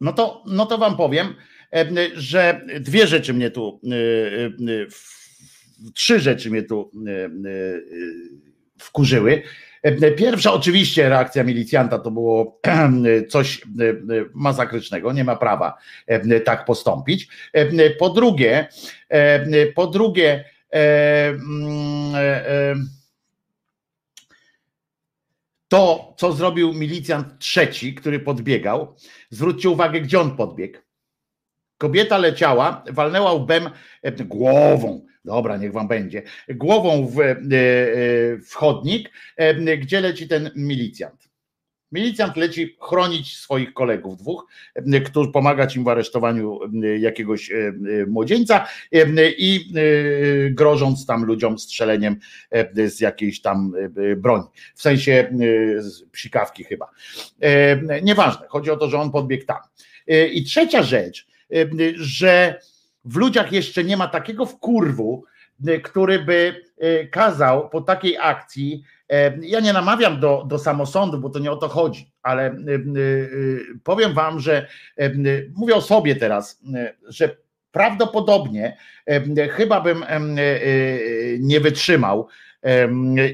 No 0.00 0.12
to, 0.12 0.44
no 0.46 0.66
to 0.66 0.78
wam 0.78 0.96
powiem, 0.96 1.34
em, 1.70 1.96
że 2.14 2.60
dwie 2.80 3.06
rzeczy 3.06 3.34
mnie 3.34 3.50
tu, 3.50 3.80
y, 3.84 4.86
w- 4.90 5.92
trzy 5.94 6.20
rzeczy 6.20 6.50
mnie 6.50 6.62
tu 6.62 6.90
wkurzyły. 8.78 9.42
Pierwsza 10.16 10.52
oczywiście 10.52 11.08
reakcja 11.08 11.44
milicjanta 11.44 11.98
to 11.98 12.10
było 12.10 12.60
coś 13.30 13.62
masakrycznego, 14.34 15.12
nie 15.12 15.24
ma 15.24 15.36
prawa 15.36 15.78
tak 16.44 16.64
postąpić. 16.64 17.28
Po 17.98 18.10
drugie, 18.10 18.68
po 19.74 19.86
drugie, 19.86 20.44
em, 20.70 21.40
em, 22.14 22.88
to, 25.68 26.14
co 26.16 26.32
zrobił 26.32 26.74
milicjant 26.74 27.38
trzeci, 27.38 27.94
który 27.94 28.20
podbiegał, 28.20 28.94
zwróćcie 29.30 29.70
uwagę, 29.70 30.00
gdzie 30.00 30.20
on 30.20 30.36
podbiegł. 30.36 30.78
Kobieta 31.78 32.18
leciała, 32.18 32.84
walnęła 32.90 33.32
łbem, 33.32 33.70
e, 34.02 34.12
głową, 34.12 35.06
dobra, 35.24 35.56
niech 35.56 35.72
wam 35.72 35.88
będzie, 35.88 36.22
głową 36.48 37.06
w, 37.06 37.20
e, 37.20 37.30
e, 37.30 37.36
w 38.38 38.54
chodnik, 38.54 39.10
gdzie 39.78 40.00
leci 40.00 40.28
ten 40.28 40.50
milicjant. 40.56 41.27
Milicjant 41.92 42.36
leci 42.36 42.76
chronić 42.80 43.36
swoich 43.36 43.72
kolegów 43.74 44.16
dwóch, 44.16 44.46
e, 44.74 45.00
którzy 45.00 45.30
pomagać 45.30 45.76
im 45.76 45.84
w 45.84 45.88
aresztowaniu 45.88 46.60
e, 46.84 46.98
jakiegoś 46.98 47.50
e, 47.50 47.72
młodzieńca 48.06 48.66
i 49.38 49.72
grożąc 50.50 51.06
tam 51.06 51.24
ludziom 51.24 51.58
strzeleniem 51.58 52.16
z 52.86 53.00
jakiejś 53.00 53.40
tam 53.40 53.72
broni 54.16 54.44
w 54.74 54.82
sensie 54.82 55.30
psikawki 56.12 56.64
chyba. 56.64 56.90
Nieważne, 58.02 58.46
chodzi 58.48 58.70
o 58.70 58.76
to, 58.76 58.88
że 58.88 58.98
on 58.98 59.10
podbiegł 59.10 59.44
tam. 59.44 59.58
I 60.32 60.44
trzecia 60.44 60.82
rzecz, 60.82 61.26
że 61.94 62.60
w 63.04 63.16
ludziach 63.16 63.52
jeszcze 63.52 63.84
nie 63.84 63.96
ma 63.96 64.08
takiego 64.08 64.46
wkurwu, 64.46 65.24
który 65.82 66.18
by 66.18 66.64
kazał 67.10 67.68
po 67.68 67.80
takiej 67.80 68.16
akcji, 68.18 68.84
ja 69.40 69.60
nie 69.60 69.72
namawiam 69.72 70.20
do, 70.20 70.44
do 70.48 70.58
samosądu, 70.58 71.18
bo 71.18 71.30
to 71.30 71.38
nie 71.38 71.52
o 71.52 71.56
to 71.56 71.68
chodzi, 71.68 72.12
ale 72.22 72.42
e, 72.42 72.50
e, 72.50 72.56
powiem 73.84 74.14
wam, 74.14 74.40
że 74.40 74.66
e, 74.96 75.10
mówię 75.54 75.74
o 75.74 75.80
sobie 75.80 76.16
teraz, 76.16 76.62
że 77.08 77.36
prawdopodobnie 77.70 78.76
chyba 79.50 79.80
bym 79.80 80.04
nie 81.40 81.60
wytrzymał, 81.60 82.28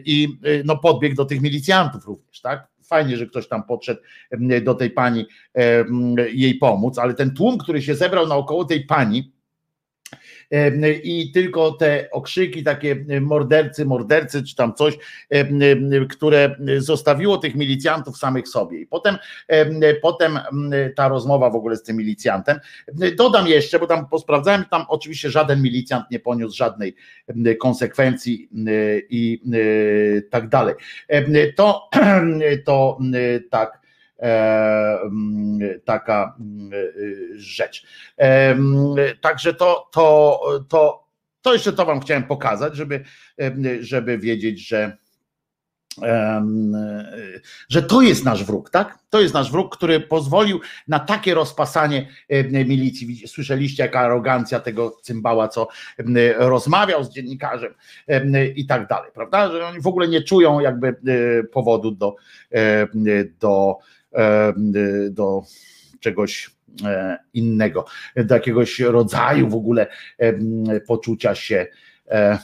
i 0.04 0.38
y, 0.46 0.62
no 0.64 0.76
podbiegł 0.76 1.16
do 1.16 1.24
tych 1.24 1.42
milicjantów 1.42 2.06
również, 2.06 2.40
tak? 2.40 2.68
Fajnie, 2.82 3.16
że 3.16 3.26
ktoś 3.26 3.48
tam 3.48 3.62
podszedł 3.62 4.00
do 4.62 4.74
tej 4.74 4.90
pani 4.90 5.26
jej 6.32 6.54
pomóc, 6.54 6.98
ale 6.98 7.14
ten 7.14 7.34
tłum, 7.34 7.58
który 7.58 7.82
się 7.82 7.94
zebrał 7.94 8.26
naokoło 8.26 8.64
tej 8.64 8.84
pani 8.86 9.32
i 11.02 11.30
tylko 11.32 11.72
te 11.72 12.08
okrzyki 12.12 12.62
takie 12.62 13.04
mordercy, 13.20 13.84
mordercy, 13.84 14.42
czy 14.42 14.56
tam 14.56 14.74
coś, 14.74 14.98
które 16.10 16.56
zostawiło 16.78 17.38
tych 17.38 17.54
milicjantów 17.54 18.18
samych 18.18 18.48
sobie. 18.48 18.80
I 18.80 18.86
potem, 18.86 19.16
em, 19.48 19.80
potem 20.02 20.36
em, 20.36 20.72
ta 20.96 21.08
rozmowa 21.08 21.50
w 21.50 21.54
ogóle 21.54 21.76
z 21.76 21.82
tym 21.82 21.96
milicjantem. 21.96 22.60
Dodam 23.16 23.46
jeszcze, 23.46 23.78
bo 23.78 23.86
tam 23.86 24.08
posprawdzałem, 24.08 24.64
tam 24.70 24.84
oczywiście 24.88 25.30
żaden 25.30 25.62
milicjant 25.62 26.10
nie 26.10 26.20
poniósł 26.20 26.56
żadnej 26.56 26.94
konsekwencji 27.60 28.48
i 29.10 29.40
em, 29.44 30.22
tak 30.30 30.48
dalej. 30.48 30.74
To, 31.56 31.88
to 32.64 32.98
tak 33.50 33.80
e, 33.80 33.83
taka 35.84 36.36
m, 36.40 36.70
y, 36.72 37.28
rzecz. 37.36 37.86
Em, 38.16 38.94
Także 39.20 39.54
to, 39.54 39.88
to, 39.92 40.40
to, 40.68 41.04
to 41.42 41.52
jeszcze 41.52 41.72
to 41.72 41.86
Wam 41.86 42.00
chciałem 42.00 42.24
pokazać, 42.24 42.76
żeby, 42.76 43.04
żeby 43.80 44.18
wiedzieć, 44.18 44.68
że, 44.68 44.96
że 47.68 47.82
to 47.82 48.02
jest 48.02 48.24
nasz 48.24 48.44
wróg, 48.44 48.70
tak? 48.70 48.98
To 49.10 49.20
jest 49.20 49.34
nasz 49.34 49.50
wróg, 49.50 49.76
który 49.76 50.00
pozwolił 50.00 50.60
na 50.88 50.98
takie 50.98 51.34
rozpasanie 51.34 52.08
milicji. 52.50 53.28
Słyszeliście, 53.28 53.82
jaka 53.82 54.00
arogancja 54.00 54.60
tego 54.60 54.96
cymbała, 55.02 55.48
co 55.48 55.68
rozmawiał 56.36 57.04
z 57.04 57.10
dziennikarzem 57.10 57.74
em, 58.06 58.32
i 58.54 58.66
tak 58.66 58.88
dalej, 58.88 59.10
prawda? 59.14 59.50
Że 59.50 59.66
oni 59.66 59.80
w 59.80 59.86
ogóle 59.86 60.08
nie 60.08 60.22
czują 60.22 60.60
jakby 60.60 60.88
e, 60.88 60.94
powodu 61.44 61.90
do, 61.90 62.16
do, 63.40 63.78
do 65.10 65.42
czegoś 66.00 66.50
e, 66.84 67.18
innego, 67.34 67.84
do 68.16 68.34
jakiegoś 68.34 68.80
rodzaju 68.80 69.48
w 69.48 69.54
ogóle 69.54 69.86
poczucia 70.86 71.34
się 71.34 71.66
e, 72.08 72.38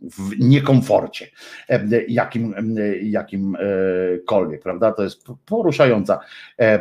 w 0.00 0.38
niekomforcie 0.38 1.26
em, 1.68 1.90
jakim, 2.08 2.54
em, 2.54 2.74
jakimkolwiek, 3.02 4.62
prawda? 4.62 4.92
To 4.92 5.02
jest 5.02 5.24
poruszająca 5.46 6.20
e, 6.58 6.80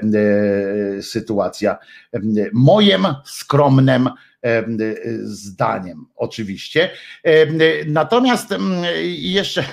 sytuacja. 1.02 1.78
Em, 2.12 2.34
Moim 2.54 3.06
skromnym 3.26 4.10
em, 4.42 4.78
zdaniem, 5.24 6.06
oczywiście. 6.16 6.90
Natomiast 7.88 8.52
em, 8.52 8.62
jeszcze 9.18 9.66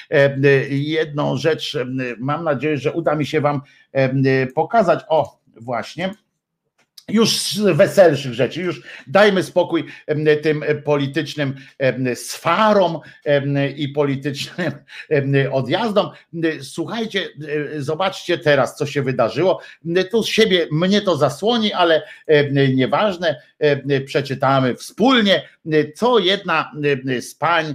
jedną 0.70 1.36
rzecz, 1.36 1.78
mam 2.18 2.44
nadzieję, 2.44 2.76
że 2.76 2.92
uda 2.92 3.14
mi 3.14 3.26
się 3.26 3.40
Wam 3.40 3.60
pokazać. 4.54 5.04
O, 5.08 5.40
właśnie. 5.60 6.14
Już 7.10 7.38
z 7.40 7.58
weselszych 7.58 8.34
rzeczy, 8.34 8.62
już 8.62 8.82
dajmy 9.06 9.42
spokój 9.42 9.84
tym 10.42 10.62
e, 10.62 10.74
politycznym 10.74 11.54
em, 13.24 13.58
i 13.76 13.88
politycznym 13.88 14.72
odjazdom. 15.52 16.10
Słuchajcie, 16.62 17.28
e, 17.76 17.82
zobaczcie 17.82 18.38
teraz, 18.38 18.76
co 18.76 18.86
się 18.86 19.02
wydarzyło. 19.02 19.60
Tu 20.10 20.22
z 20.22 20.28
siebie 20.28 20.66
mnie 20.72 21.00
to 21.00 21.16
zasłoni, 21.16 21.72
ale 21.72 22.02
nieważne, 22.74 23.42
przeczytamy 24.06 24.74
wspólnie, 24.74 25.48
co 25.94 26.18
jedna 26.18 26.72
z 27.20 27.34
pań 27.34 27.74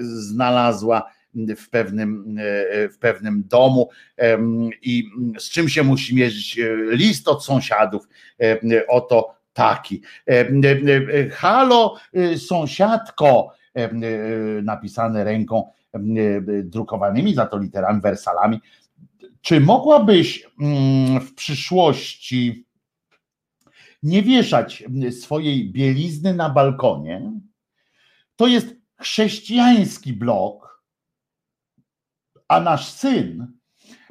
znalazła 0.00 1.10
w 1.46 1.70
pewnym, 1.70 2.38
e, 2.38 2.88
w 2.88 2.98
pewnym 2.98 3.42
domu 3.46 3.90
i 4.82 5.04
z 5.38 5.50
czym 5.50 5.68
się 5.68 5.82
musi 5.82 6.14
mierzyć 6.14 6.58
e, 6.58 6.76
list 6.96 7.28
od 7.28 7.44
sąsiadów. 7.44 8.08
Oto 8.88 9.34
taki. 9.52 10.02
E, 10.26 11.30
Halo, 11.30 11.96
sąsiadko, 12.36 13.52
napisane 14.62 15.24
ręką 15.24 15.70
drukowanymi 16.64 17.34
za 17.34 17.46
to 17.46 17.58
literami, 17.58 18.00
wersalami. 18.00 18.60
Czy 19.40 19.60
mogłabyś 19.60 20.46
mm, 20.60 21.20
w 21.20 21.34
przyszłości 21.34 22.66
nie 24.02 24.22
wieszać 24.22 24.84
swojej 25.10 25.72
bielizny 25.72 26.34
na 26.34 26.50
balkonie? 26.50 27.32
To 28.36 28.46
jest 28.46 28.76
chrześcijański 29.00 30.12
blok, 30.12 30.77
a 32.48 32.60
nasz 32.60 32.88
syn 32.92 33.46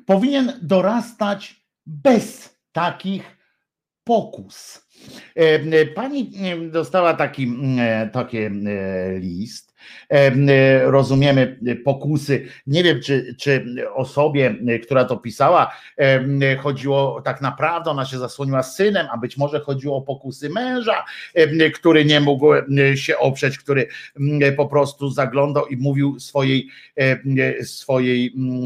powinien 0.06 0.54
dorastać 0.62 1.66
bez 1.86 2.56
takich 2.72 3.38
pokus. 4.04 4.88
E, 5.36 5.42
e, 5.42 5.86
Pani 5.86 6.32
e, 6.42 6.72
dostała 6.72 7.14
taki, 7.14 7.48
list. 9.20 9.67
E, 10.10 10.92
Rozumiemy 10.92 11.60
e, 11.68 11.76
pokusy. 11.76 12.48
Nie 12.68 12.84
wiem, 12.84 13.02
czy, 13.02 13.36
czy 13.40 13.66
osobie, 13.94 14.56
e, 14.68 14.80
która 14.80 15.06
to 15.06 15.18
pisała, 15.18 15.74
chodziło 16.60 17.22
tak 17.22 17.42
naprawdę, 17.42 17.92
ona 17.92 18.06
się 18.06 18.18
zasłoniła 18.18 18.64
synem, 18.64 19.08
a 19.12 19.18
być 19.18 19.38
może 19.38 19.60
chodziło 19.60 19.98
o 19.98 20.02
pokusy 20.02 20.50
męża, 20.50 21.06
który 21.74 22.06
nie 22.06 22.20
mógł 22.20 22.48
się 22.96 23.18
oprzeć, 23.18 23.58
który 23.58 23.88
m, 24.20 24.56
po 24.56 24.66
prostu 24.66 25.10
zaglądał 25.10 25.68
i 25.68 25.78
mówił 25.78 26.20
swojej, 26.20 26.70
swojej 27.64 28.34
m, 28.38 28.66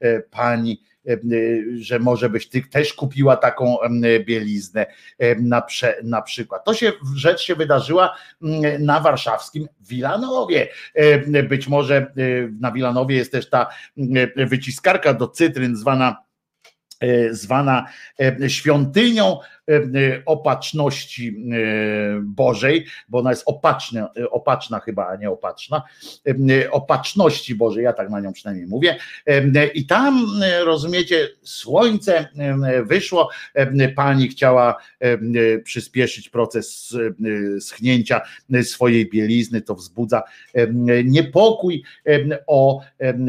e, 0.00 0.20
pani, 0.20 0.82
że 1.74 1.98
może 1.98 2.30
byś 2.30 2.48
ty 2.48 2.62
też 2.62 2.94
kupiła 2.94 3.36
taką 3.36 3.76
bieliznę 4.26 4.86
na, 5.40 5.62
prze, 5.62 5.94
na 6.04 6.22
przykład. 6.22 6.64
To 6.64 6.74
się 6.74 6.92
rzecz 7.16 7.40
się 7.40 7.54
wydarzyła 7.54 8.16
mm, 8.42 8.84
na 8.84 9.00
warszawskim 9.00 9.68
Wilanowie. 9.80 10.68
Być 11.48 11.68
może 11.68 11.96
e, 11.96 12.12
na 12.60 12.72
Wilanowie 12.72 13.16
jest 13.16 13.32
też 13.32 13.50
ta 13.50 13.68
mm, 13.98 14.30
wyciskarka 14.48 15.14
do 15.14 15.28
cytryn 15.28 15.76
zwana 15.76 16.28
zwana 17.30 17.86
świątynią 18.48 19.38
opatrzności 20.26 21.28
e, 21.28 22.20
Bożej, 22.22 22.86
bo 23.08 23.18
ona 23.18 23.30
jest 23.30 23.42
opatrzna, 23.46 24.10
e, 24.20 24.30
opatrzna 24.30 24.80
chyba, 24.80 25.08
a 25.08 25.16
nie 25.16 25.30
opatrzna, 25.30 25.82
e, 26.50 26.70
opatrzności 26.70 27.54
Bożej, 27.54 27.84
ja 27.84 27.92
tak 27.92 28.10
na 28.10 28.20
nią 28.20 28.32
przynajmniej 28.32 28.66
mówię. 28.66 28.96
I 29.74 29.86
tam, 29.86 30.26
rozumiecie, 30.64 31.28
słońce 31.42 32.28
wyszło, 32.82 33.30
pani 33.96 34.28
chciała 34.28 34.76
przyspieszyć 35.64 36.28
proces 36.28 36.96
schnięcia 37.60 38.20
swojej 38.62 39.10
bielizny, 39.10 39.62
to 39.62 39.74
wzbudza 39.74 40.22
niepokój 41.04 41.82
o 42.46 42.80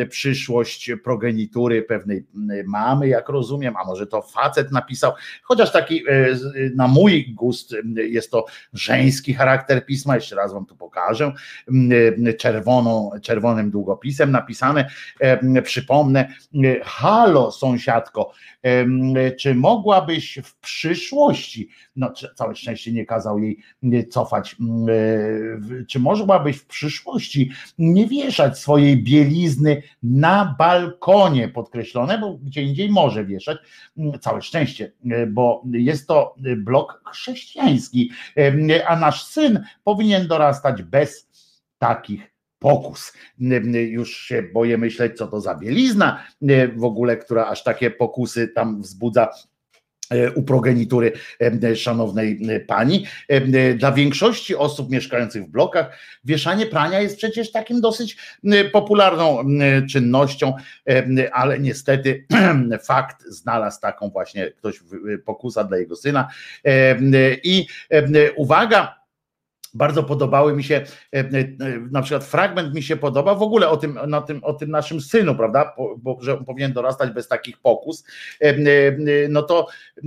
przyszłość 0.09 0.91
progenitury 1.03 1.83
pewnej 1.83 2.25
mamy, 2.65 3.07
jak 3.07 3.29
rozumiem, 3.29 3.75
a 3.77 3.85
może 3.85 4.07
to 4.07 4.21
facet 4.21 4.71
napisał, 4.71 5.11
chociaż 5.43 5.71
taki 5.71 6.03
e, 6.31 6.35
z- 6.35 6.75
na 6.75 6.87
mój 6.87 7.33
gust 7.33 7.73
e, 7.73 8.01
jest 8.01 8.31
to 8.31 8.45
żeński 8.73 9.33
charakter 9.33 9.85
pisma, 9.85 10.15
jeszcze 10.15 10.35
raz 10.35 10.53
wam 10.53 10.65
tu 10.65 10.75
pokażę, 10.75 11.33
m, 11.67 11.89
czerwoną, 12.37 13.09
czerwonym 13.21 13.71
długopisem 13.71 14.31
napisane, 14.31 14.89
przypomnę, 15.63 16.33
halo 16.83 17.51
sąsiadko, 17.51 18.31
czy 19.39 19.55
mogłabyś 19.55 20.39
w 20.43 20.55
przyszłości, 20.59 21.69
no 21.95 22.13
całe 22.35 22.55
szczęście 22.55 22.91
nie 22.91 23.05
kazał 23.05 23.39
jej 23.39 23.59
cofać, 24.09 24.55
m, 24.59 24.85
w- 25.59 25.85
czy 25.87 25.99
mogłabyś 25.99 26.57
w 26.57 26.65
przyszłości 26.65 27.51
nie 27.77 28.07
wieszać 28.07 28.59
swojej 28.59 29.03
bielizny 29.03 29.81
na 30.03 30.55
balkonie, 30.59 31.47
podkreślone, 31.47 32.17
bo 32.17 32.37
gdzie 32.37 32.61
indziej 32.63 32.89
może 32.89 33.25
wieszać, 33.25 33.57
m, 33.97 34.11
całe 34.19 34.41
szczęście, 34.41 34.91
bo 35.27 35.63
jest 35.71 36.07
to 36.07 36.18
e, 36.45 36.55
blok 36.55 37.01
chrześcijański, 37.11 38.11
em, 38.35 38.67
a 38.87 38.95
nasz 38.95 39.23
syn 39.23 39.63
powinien 39.83 40.27
dorastać 40.27 40.83
bez 40.83 41.29
takich 41.77 42.21
pokus. 42.59 43.13
N- 43.41 43.73
Już 43.73 44.17
się 44.17 44.43
boję 44.43 44.77
myśleć, 44.77 45.17
co 45.17 45.27
to 45.27 45.41
za 45.41 45.55
bielizna 45.55 46.23
w 46.75 46.83
ogóle, 46.83 47.17
która 47.17 47.47
aż 47.47 47.63
takie 47.63 47.91
pokusy 47.91 48.47
tam 48.47 48.81
wzbudza 48.81 49.29
u 50.35 50.43
progenitury 50.43 51.11
e, 51.63 51.75
szanownej 51.75 52.39
e, 52.49 52.59
pani. 52.59 53.05
E, 53.27 53.73
Dla 53.75 53.91
większości 53.91 54.55
osób 54.55 54.89
mieszkających 54.89 55.43
w 55.43 55.49
blokach 55.49 55.99
wieszanie 56.25 56.65
prania 56.65 56.99
jest 56.99 57.17
przecież 57.17 57.51
takim 57.51 57.81
dosyć 57.81 58.17
e, 58.43 58.65
popularną 58.65 59.39
e, 59.41 59.85
czynnością, 59.87 60.53
e, 60.89 61.33
ale 61.33 61.59
niestety 61.59 62.25
fakt 62.83 63.23
znalazł 63.23 63.81
taką 63.81 64.09
właśnie 64.09 64.51
ktoś 64.51 64.79
pokusa 65.25 65.63
dla 65.63 65.77
jego 65.77 65.95
syna. 65.95 66.27
E, 66.65 66.97
I 67.43 67.67
e, 67.89 68.31
uwaga, 68.33 68.98
bardzo 69.79 70.03
podobały 70.03 70.55
mi 70.55 70.63
się, 70.63 70.75
e, 70.75 71.19
e, 71.19 71.25
na 71.91 72.01
przykład 72.01 72.23
fragment 72.23 72.75
mi 72.75 72.83
się 72.83 72.97
podoba 72.97 73.35
w 73.35 73.41
ogóle 73.41 73.69
o 73.69 73.77
tym, 73.77 73.99
na 74.07 74.21
tym, 74.21 74.43
o 74.43 74.53
tym 74.53 74.71
naszym 74.71 75.01
synu, 75.01 75.35
prawda, 75.35 75.75
bo, 75.97 76.17
że 76.21 76.37
on 76.37 76.45
powinien 76.45 76.73
dorastać 76.73 77.11
bez 77.11 77.27
takich 77.27 77.57
pokus, 77.57 78.03
E, 78.41 78.49
e, 78.49 79.27
no 79.29 79.43
to 79.43 79.67
e, 79.97 80.01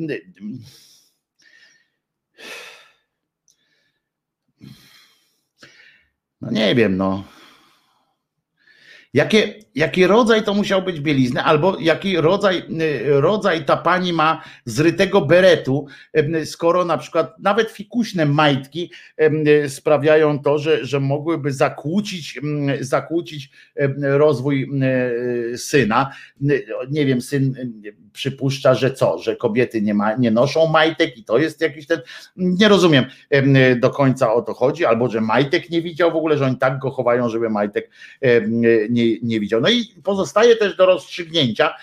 no 6.40 6.50
nie 6.50 6.74
wiem, 6.74 6.96
no. 6.96 7.24
Jakie, 9.14 9.54
jaki 9.74 10.06
rodzaj 10.06 10.42
to 10.42 10.54
musiał 10.54 10.82
być 10.82 11.00
bielizny, 11.00 11.42
albo 11.42 11.76
jaki 11.80 12.16
rodzaj, 12.16 12.58
y, 12.58 13.20
rodzaj 13.20 13.64
ta 13.64 13.76
pani 13.76 14.12
ma 14.12 14.42
zrytego 14.64 15.20
beretu, 15.20 15.86
em, 16.12 16.46
skoro 16.46 16.84
na 16.84 16.98
przykład 16.98 17.38
nawet 17.38 17.70
fikuśne 17.70 18.26
majtki 18.26 18.90
y, 19.64 19.68
sprawiają 19.68 20.38
to, 20.38 20.58
że, 20.58 20.86
że 20.86 21.00
mogłyby 21.00 21.52
zakłócić, 21.52 22.40
zakłócić 22.80 23.50
rozwój 24.00 24.68
y, 25.52 25.58
syna. 25.58 26.12
Y, 26.50 26.66
Nie 26.90 27.06
wiem, 27.06 27.20
syn 27.20 27.56
y, 27.84 28.01
przypuszcza, 28.12 28.74
że 28.74 28.94
co, 28.94 29.18
że 29.18 29.36
kobiety 29.36 29.82
nie, 29.82 29.94
ma, 29.94 30.14
nie 30.14 30.30
noszą 30.30 30.66
majtek 30.66 31.18
i 31.18 31.24
to 31.24 31.38
jest 31.38 31.60
jakiś 31.60 31.86
ten, 31.86 32.00
nie 32.36 32.68
rozumiem 32.68 33.04
em, 33.30 33.54
do 33.80 33.90
końca 33.90 34.34
o 34.34 34.42
to 34.42 34.54
chodzi, 34.54 34.84
albo 34.84 35.08
że 35.08 35.20
majtek 35.20 35.70
nie 35.70 35.82
widział 35.82 36.12
w 36.12 36.16
ogóle, 36.16 36.38
że 36.38 36.44
oni 36.44 36.56
tak 36.56 36.78
go 36.78 36.90
chowają, 36.90 37.28
żeby 37.28 37.50
majtek 37.50 37.90
nie, 38.90 39.20
nie 39.22 39.40
widział. 39.40 39.60
No 39.60 39.68
i 39.68 39.84
pozostaje 40.04 40.56
też 40.56 40.76
do 40.76 40.86
rozstrzygnięcia, 40.86 41.74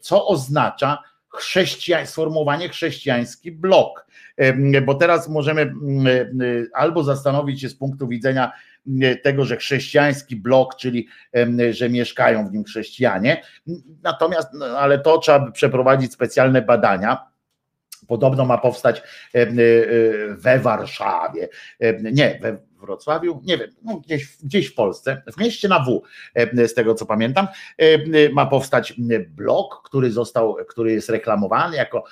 co 0.00 0.26
oznacza 0.26 0.98
chrześcijań, 1.34 2.06
sformułowanie 2.06 2.68
chrześcijański 2.68 3.52
blok. 3.52 4.06
Bo 4.86 4.94
teraz 4.94 5.28
możemy 5.28 5.74
albo 6.74 7.04
zastanowić 7.04 7.60
się 7.60 7.68
z 7.68 7.74
punktu 7.74 8.08
widzenia 8.08 8.52
tego, 9.22 9.44
że 9.44 9.56
chrześcijański 9.56 10.36
blok, 10.36 10.76
czyli 10.76 11.08
że 11.70 11.90
mieszkają 11.90 12.48
w 12.48 12.52
nim 12.52 12.64
chrześcijanie, 12.64 13.42
natomiast, 14.02 14.48
no, 14.52 14.66
ale 14.66 14.98
to 14.98 15.18
trzeba 15.18 15.50
przeprowadzić 15.50 16.12
specjalne 16.12 16.62
badania. 16.62 17.30
Podobno 18.08 18.44
ma 18.44 18.58
powstać 18.58 19.02
y, 19.34 19.38
y, 19.38 20.36
we 20.38 20.58
Warszawie, 20.58 21.48
nie, 22.02 22.38
we, 22.42 22.69
Wrocławiu, 22.80 23.40
nie 23.44 23.58
wiem, 23.58 23.70
no 23.82 23.96
gdzieś, 23.96 24.36
gdzieś 24.42 24.66
w 24.66 24.74
Polsce, 24.74 25.22
w 25.36 25.40
mieście 25.40 25.68
na 25.68 25.84
W, 25.84 26.02
z 26.68 26.74
tego 26.74 26.94
co 26.94 27.06
pamiętam, 27.06 27.48
ma 28.32 28.46
powstać 28.46 28.94
blog, 29.28 29.82
który 29.84 30.10
został, 30.10 30.56
który 30.68 30.92
jest 30.92 31.08
reklamowany 31.08 31.76
jako 31.76 32.04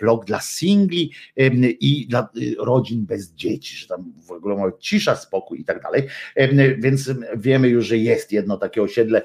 blog 0.00 0.24
dla 0.24 0.40
singli 0.40 1.12
i 1.60 2.06
dla 2.08 2.28
rodzin 2.58 3.06
bez 3.06 3.32
dzieci, 3.34 3.76
że 3.76 3.86
tam 3.86 4.12
w 4.26 4.30
ogóle 4.30 4.56
ma 4.56 4.72
cisza, 4.78 5.16
spokój 5.16 5.60
i 5.60 5.64
tak 5.64 5.82
dalej. 5.82 6.06
Więc 6.78 7.10
wiemy 7.36 7.68
już, 7.68 7.86
że 7.86 7.98
jest 7.98 8.32
jedno 8.32 8.56
takie 8.56 8.82
osiedle, 8.82 9.22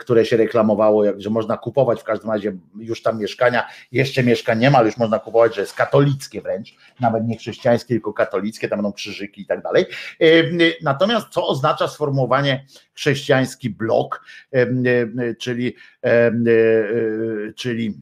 które 0.00 0.24
się 0.24 0.36
reklamowało, 0.36 1.04
że 1.16 1.30
można 1.30 1.56
kupować 1.56 2.00
w 2.00 2.04
każdym 2.04 2.30
razie 2.30 2.56
już 2.78 3.02
tam 3.02 3.18
mieszkania, 3.18 3.68
jeszcze 3.92 4.22
mieszkań 4.22 4.58
nie 4.58 4.70
ma, 4.70 4.78
ale 4.78 4.86
już 4.86 4.96
można 4.96 5.18
kupować, 5.18 5.54
że 5.54 5.60
jest 5.60 5.74
katolickie 5.74 6.40
wręcz, 6.40 6.74
nawet 7.00 7.26
nie 7.26 7.36
chrześcijańskie, 7.36 7.94
tylko 7.94 8.12
katolickie, 8.12 8.68
tam 8.68 8.78
będą 8.78 8.92
krzyżyki 8.92 9.40
i 9.40 9.46
tak 9.46 9.62
dalej. 9.62 9.86
Natomiast 10.82 11.28
co 11.28 11.46
oznacza 11.46 11.88
sformułowanie 11.88 12.66
chrześcijański 12.94 13.70
blok, 13.70 14.24
czyli, 15.38 15.74
czyli 17.56 17.94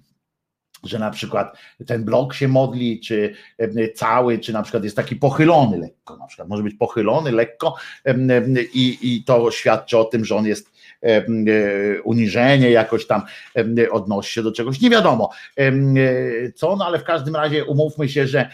że 0.84 0.98
na 0.98 1.10
przykład 1.10 1.58
ten 1.86 2.04
blok 2.04 2.34
się 2.34 2.48
modli, 2.48 3.00
czy 3.00 3.34
cały, 3.94 4.38
czy 4.38 4.52
na 4.52 4.62
przykład 4.62 4.84
jest 4.84 4.96
taki 4.96 5.16
pochylony 5.16 5.78
lekko, 5.78 6.16
na 6.16 6.26
przykład 6.26 6.48
może 6.48 6.62
być 6.62 6.74
pochylony 6.74 7.32
lekko 7.32 7.74
i, 8.74 8.98
i 9.02 9.24
to 9.24 9.50
świadczy 9.50 9.98
o 9.98 10.04
tym, 10.04 10.24
że 10.24 10.36
on 10.36 10.46
jest 10.46 10.77
uniżenie 12.04 12.70
jakoś 12.70 13.06
tam 13.06 13.22
odnosi 13.90 14.32
się 14.32 14.42
do 14.42 14.52
czegoś, 14.52 14.80
nie 14.80 14.90
wiadomo 14.90 15.30
e, 15.58 15.72
co, 16.54 16.76
no 16.76 16.86
ale 16.86 16.98
w 16.98 17.04
każdym 17.04 17.36
razie 17.36 17.64
umówmy 17.64 18.08
się, 18.08 18.26
że 18.26 18.48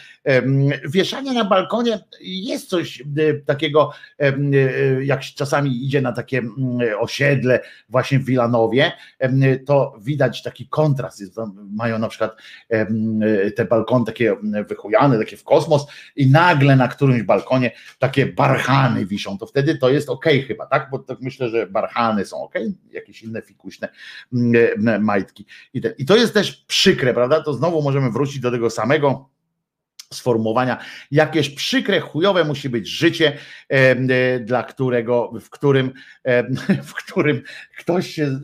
wieszanie 0.89 1.33
na 1.33 1.45
balkonie 1.45 1.99
jest 2.21 2.69
coś 2.69 3.01
e, 3.01 3.05
takiego, 3.35 3.93
jak 5.03 5.21
czasami 5.21 5.85
idzie 5.85 6.01
na 6.01 6.13
takie 6.13 6.43
osiedle 6.99 7.61
właśnie 7.89 8.19
w 8.19 8.25
Wilanowie, 8.25 8.93
to 9.67 9.95
widać 10.01 10.43
taki 10.43 10.69
kontrast, 10.69 11.23
mają 11.73 11.99
na 11.99 12.09
przykład 12.09 12.37
te 13.57 13.65
balkony 13.65 14.07
takie 14.07 14.37
wychujane, 14.69 15.19
takie 15.19 15.37
w 15.37 15.45
kosmos 15.45 15.87
i 16.17 16.31
nagle 16.31 16.77
na 16.77 16.89
którymś 16.89 17.23
balkonie 17.23 17.73
takie 17.99 18.27
barchany 18.27 19.07
wiszą, 19.07 19.39
to 19.39 19.47
wtedy 19.47 19.79
to 19.79 19.91
jest 19.91 20.09
ok 20.09 20.25
chyba, 20.47 20.67
tak, 20.67 20.89
bo 20.91 20.99
tak 20.99 21.21
myślę, 21.21 21.49
że 21.49 21.67
barchany 21.67 22.27
są 22.27 22.34
są 22.35 22.43
ok, 22.43 22.55
jakieś 22.91 23.23
inne 23.23 23.43
fikuśne 23.43 23.89
mm, 24.33 25.05
majtki. 25.05 25.47
I, 25.75 25.81
te, 25.81 25.95
I 25.99 26.05
to 26.05 26.17
jest 26.17 26.35
też 26.35 26.53
przykre, 26.53 27.15
prawda? 27.15 27.43
To 27.43 27.55
znowu 27.55 27.83
możemy 27.83 28.11
wrócić 28.11 28.41
do 28.41 28.51
tego 28.51 28.71
samego 28.71 29.34
sformułowania. 30.15 30.79
Jakieś 31.11 31.51
przykre, 31.51 32.01
chujowe 32.01 32.45
musi 32.45 32.69
być 32.69 32.89
życie, 32.89 33.33
e, 33.69 34.41
dla 34.41 34.63
którego, 34.63 35.33
w 35.41 35.51
którym, 35.51 35.93
w 36.91 36.95
którym 36.95 37.43
ktoś 37.79 38.11
się 38.11 38.41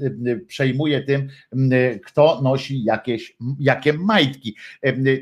przejmuje 0.46 1.02
tym, 1.02 1.28
kto 2.06 2.40
nosi 2.42 2.84
jakieś, 2.84 3.36
jakie 3.58 3.92
majtki. 3.92 4.56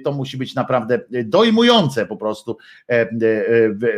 To 0.04 0.12
musi 0.12 0.36
być 0.36 0.54
naprawdę 0.54 1.00
dojmujące 1.24 2.06
po 2.06 2.16
prostu 2.16 2.56
e, 2.86 3.08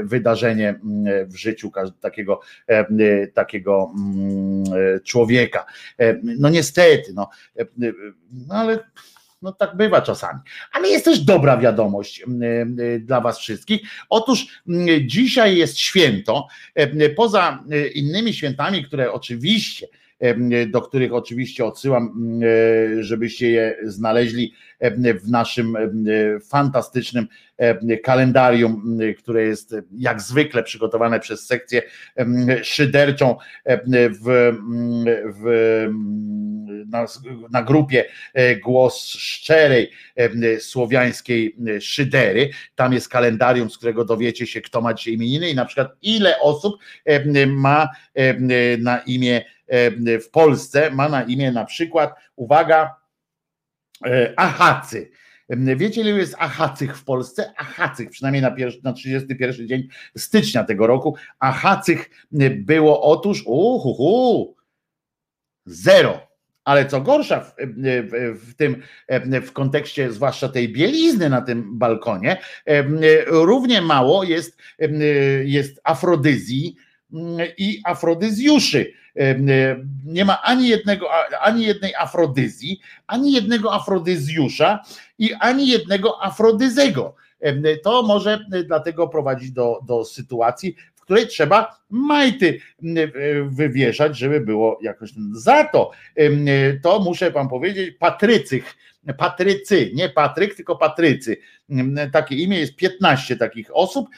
wydarzenie 0.03 0.81
w 1.27 1.37
życiu 1.37 1.73
takiego, 2.01 2.41
takiego 3.35 3.95
człowieka. 5.05 5.67
No 6.23 6.49
niestety, 6.49 7.12
no, 7.15 7.29
no 8.49 8.55
ale 8.55 8.79
no 9.43 9.52
tak 9.52 9.77
bywa 9.77 10.02
czasami. 10.02 10.41
Ale 10.73 10.89
jest 10.89 11.05
też 11.05 11.20
dobra 11.20 11.57
wiadomość 11.57 12.23
mm, 12.23 12.81
y, 12.81 13.01
dla 13.01 13.20
Was 13.20 13.39
wszystkich. 13.39 13.81
Otóż 14.09 14.47
mm, 14.69 14.86
dzisiaj 15.09 15.57
jest 15.57 15.78
święto. 15.78 16.47
E, 16.75 17.10
poza 17.10 17.65
y, 17.73 17.89
innymi 17.89 18.35
świętami, 18.35 18.85
które 18.85 19.12
oczywiście 19.12 19.86
do 20.67 20.83
których 20.83 21.15
oczywiście 21.15 21.65
odsyłam, 21.65 22.12
mm, 22.17 22.41
e, 22.99 23.05
żebyście 23.05 23.51
je 23.51 23.77
znaleźli 23.85 24.55
w 25.25 25.28
naszym 25.31 25.76
fantastycznym 26.50 27.26
kalendarium, 28.05 28.99
które 29.18 29.42
jest 29.42 29.75
jak 29.97 30.20
zwykle 30.20 30.62
przygotowane 30.62 31.20
przez 31.20 31.47
sekcję 31.47 31.83
szyderczą 32.62 33.36
w, 33.97 34.52
w 35.42 35.89
na, 36.91 37.07
na, 37.50 37.62
grupie 37.62 38.05
e, 38.34 38.57
Głos 38.57 39.07
Szczerej 39.07 39.91
słowiańskiej 40.59 41.57
szydery. 41.81 42.50
Tam 42.75 42.92
jest 42.92 43.09
kalendarium, 43.09 43.70
z 43.70 43.78
którego 43.78 44.05
dowiecie 44.05 44.47
się, 44.47 44.60
kto 44.60 44.81
ma 44.81 44.94
dzisiaj 44.94 45.15
imieniny 45.15 45.50
i 45.50 45.55
na 45.55 45.65
przykład 45.65 45.97
ile 46.02 46.41
osób 46.41 46.75
ma 47.47 47.89
na 48.78 48.99
imię 48.99 49.44
w 50.23 50.31
Polsce, 50.33 50.91
ma 50.91 51.09
na 51.09 51.23
imię 51.23 51.52
na 51.52 51.65
przykład, 51.65 52.15
uwaga, 52.36 52.91
E, 52.91 53.00
Ahacy. 54.37 55.11
Wiecie, 55.77 56.01
ile 56.01 56.11
jest 56.11 56.35
Ahacych 56.39 56.99
w 56.99 57.05
Polsce? 57.05 57.53
Ahacych, 57.57 58.11
przynajmniej 58.11 58.43
na, 58.43 58.51
pierwszy, 58.51 58.81
na 58.85 58.93
31 58.93 59.69
dzień 59.69 59.89
stycznia 60.17 60.65
tego 60.65 60.87
roku. 60.87 61.17
Ahacych 61.39 62.11
było 62.57 63.03
otóż, 63.03 63.43
uhuhu, 63.47 64.57
zero. 65.67 66.31
Ale 66.65 66.87
co 66.87 67.01
gorsza 67.01 67.41
w, 67.41 67.55
w, 67.57 68.51
w, 68.51 68.55
tym, 68.55 68.83
w 69.43 69.53
kontekście 69.53 70.12
zwłaszcza 70.12 70.49
tej 70.49 70.73
bielizny 70.73 71.29
na 71.31 71.43
tym 71.43 71.79
balkonie, 71.79 72.37
równie 73.27 73.83
mało 73.83 74.25
jest, 74.25 74.59
jest 75.45 75.81
afrodyzji 75.85 76.77
i 77.59 77.81
afrodyzjuszy 77.85 78.93
nie 80.05 80.25
ma 80.25 80.43
ani 80.43 80.69
jednego, 80.69 81.07
ani 81.41 81.67
jednej 81.67 81.95
afrodyzji, 81.95 82.81
ani 83.07 83.33
jednego 83.33 83.75
afrodyzjusza 83.75 84.83
i 85.19 85.35
ani 85.41 85.69
jednego 85.69 86.23
afrodyzego. 86.23 87.15
To 87.83 88.03
może 88.03 88.47
dlatego 88.65 89.09
prowadzić 89.09 89.51
do, 89.51 89.81
do 89.87 90.05
sytuacji, 90.05 90.77
w 90.95 91.01
której 91.01 91.27
trzeba 91.27 91.81
majty 91.91 92.61
wywieszać, 93.47 94.19
żeby 94.19 94.41
było 94.41 94.79
jakoś. 94.83 95.11
Za 95.33 95.65
to, 95.65 95.91
to 96.83 97.01
muszę 97.01 97.31
wam 97.31 97.49
powiedzieć, 97.49 97.97
Patrycych 97.99 98.77
Patrycy, 99.19 99.91
nie 99.95 100.09
Patryk, 100.09 100.55
tylko 100.55 100.77
Patrycy. 100.77 101.37
Takie 102.12 102.35
imię 102.35 102.61
jest 102.61 102.77
15 102.77 103.37
takich 103.37 103.70
osób 103.73 104.09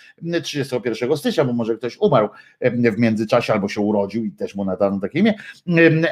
31 0.42 1.16
stycznia, 1.16 1.44
bo 1.44 1.52
może 1.52 1.76
ktoś 1.76 1.96
umarł 1.96 2.28
w 2.60 2.98
międzyczasie 2.98 3.52
albo 3.52 3.68
się 3.68 3.80
urodził 3.80 4.24
i 4.24 4.32
też 4.32 4.54
mu 4.54 4.64
nadano 4.64 5.00
takie 5.00 5.18
imię. 5.18 5.34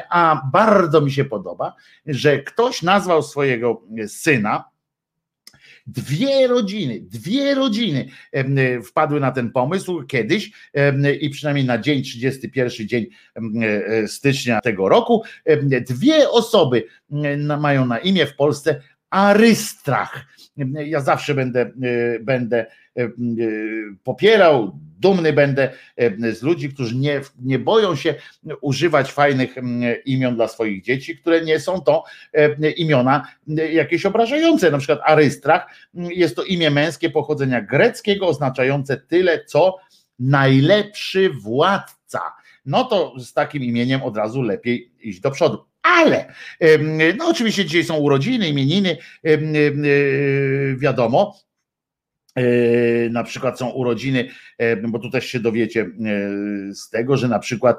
A 0.09 0.41
bardzo 0.53 1.01
mi 1.01 1.11
się 1.11 1.25
podoba, 1.25 1.75
że 2.05 2.39
ktoś 2.39 2.81
nazwał 2.81 3.23
swojego 3.23 3.81
syna 4.07 4.70
Dwie 5.91 6.47
rodziny, 6.47 6.99
dwie 7.01 7.55
rodziny 7.55 8.05
wpadły 8.85 9.19
na 9.19 9.31
ten 9.31 9.51
pomysł 9.51 10.03
kiedyś 10.03 10.51
i 11.21 11.29
przynajmniej 11.29 11.65
na 11.65 11.77
dzień 11.77 12.03
31 12.03 12.87
dzień 12.87 13.05
e, 13.35 14.07
stycznia 14.07 14.61
tego 14.61 14.89
roku 14.89 15.23
dwie 15.81 16.29
osoby 16.29 16.83
mają 17.59 17.85
na 17.85 17.99
imię 17.99 18.25
w 18.25 18.35
Polsce 18.35 18.81
Arystrach. 19.09 20.25
Ja 20.85 21.01
zawsze 21.01 21.35
będę, 21.35 21.61
e, 21.61 22.19
będę 22.19 22.65
e, 22.65 22.80
popierał, 24.03 24.79
dumny 24.99 25.33
będę 25.33 25.71
z 26.33 26.41
ludzi, 26.41 26.69
którzy 26.69 26.95
nie, 26.95 27.21
nie 27.41 27.59
boją 27.59 27.95
się 27.95 28.15
używać 28.61 29.11
fajnych 29.11 29.55
imion 30.05 30.35
dla 30.35 30.47
swoich 30.47 30.83
dzieci, 30.83 31.17
które 31.17 31.41
nie 31.41 31.59
są 31.59 31.81
to 31.81 32.03
imiona 32.77 33.27
jakieś 33.71 34.05
obrażające. 34.05 34.71
Na 34.71 34.77
przykład 34.77 34.99
Arystrach 35.03 35.67
jest 35.93 36.35
to 36.35 36.43
imię 36.43 36.69
męskie 36.71 37.09
pochodzenia 37.09 37.61
greckiego, 37.61 38.27
oznaczające 38.27 38.97
tyle, 38.97 39.45
co 39.45 39.77
najlepszy 40.19 41.29
władca. 41.29 42.21
No 42.65 42.83
to 42.83 43.19
z 43.19 43.33
takim 43.33 43.63
imieniem 43.63 44.03
od 44.03 44.17
razu 44.17 44.41
lepiej 44.41 44.91
iść 45.01 45.19
do 45.19 45.31
przodu. 45.31 45.65
Ale, 45.81 46.33
no 47.17 47.27
oczywiście 47.27 47.65
dzisiaj 47.65 47.83
są 47.83 47.97
urodziny, 47.97 48.49
imieniny, 48.49 48.97
wiadomo, 50.77 51.35
E, 51.35 51.50
na 53.11 53.23
przykład 53.23 53.59
są 53.59 53.69
urodziny, 53.69 54.29
e, 54.57 54.75
bo 54.75 54.99
tu 54.99 55.09
też 55.09 55.25
się 55.25 55.39
dowiecie 55.39 55.81
e, 55.81 55.87
z 56.73 56.89
tego, 56.89 57.17
że 57.17 57.27
na 57.27 57.39
przykład 57.39 57.77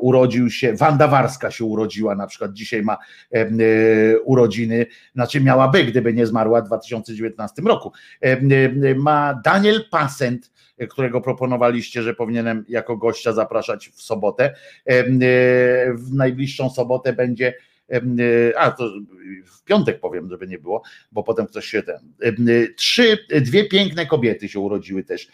urodził 0.00 0.50
się, 0.50 0.74
Wanda 0.74 1.08
Warska 1.08 1.50
się 1.50 1.64
urodziła, 1.64 2.14
na 2.14 2.26
przykład 2.26 2.52
dzisiaj 2.52 2.82
ma 2.82 2.98
urodziny, 4.24 4.86
znaczy 5.14 5.40
miałaby, 5.40 5.84
gdyby 5.84 6.14
nie 6.14 6.26
zmarła 6.26 6.62
w 6.62 6.66
2019 6.66 7.62
roku. 7.62 7.92
Ma 8.96 9.40
Daniel 9.44 9.84
Pasent, 9.90 10.52
którego 10.90 11.20
proponowaliście, 11.20 12.02
że 12.02 12.14
powinienem 12.14 12.64
jako 12.68 12.96
gościa 12.96 13.32
zapraszać 13.32 13.88
w 13.88 14.02
sobotę. 14.02 14.54
W 15.94 16.12
najbliższą 16.12 16.70
sobotę 16.70 17.12
będzie 17.12 17.54
a 18.56 18.70
to 18.70 18.90
w 19.46 19.64
piątek 19.64 20.00
powiem, 20.00 20.28
żeby 20.30 20.46
nie 20.46 20.58
było, 20.58 20.82
bo 21.12 21.22
potem 21.22 21.46
ktoś 21.46 21.66
się 21.66 21.82
ten. 21.82 21.98
Trzy, 22.76 23.18
dwie 23.40 23.64
piękne 23.64 24.06
kobiety 24.06 24.48
się 24.48 24.60
urodziły 24.60 25.04
też 25.04 25.28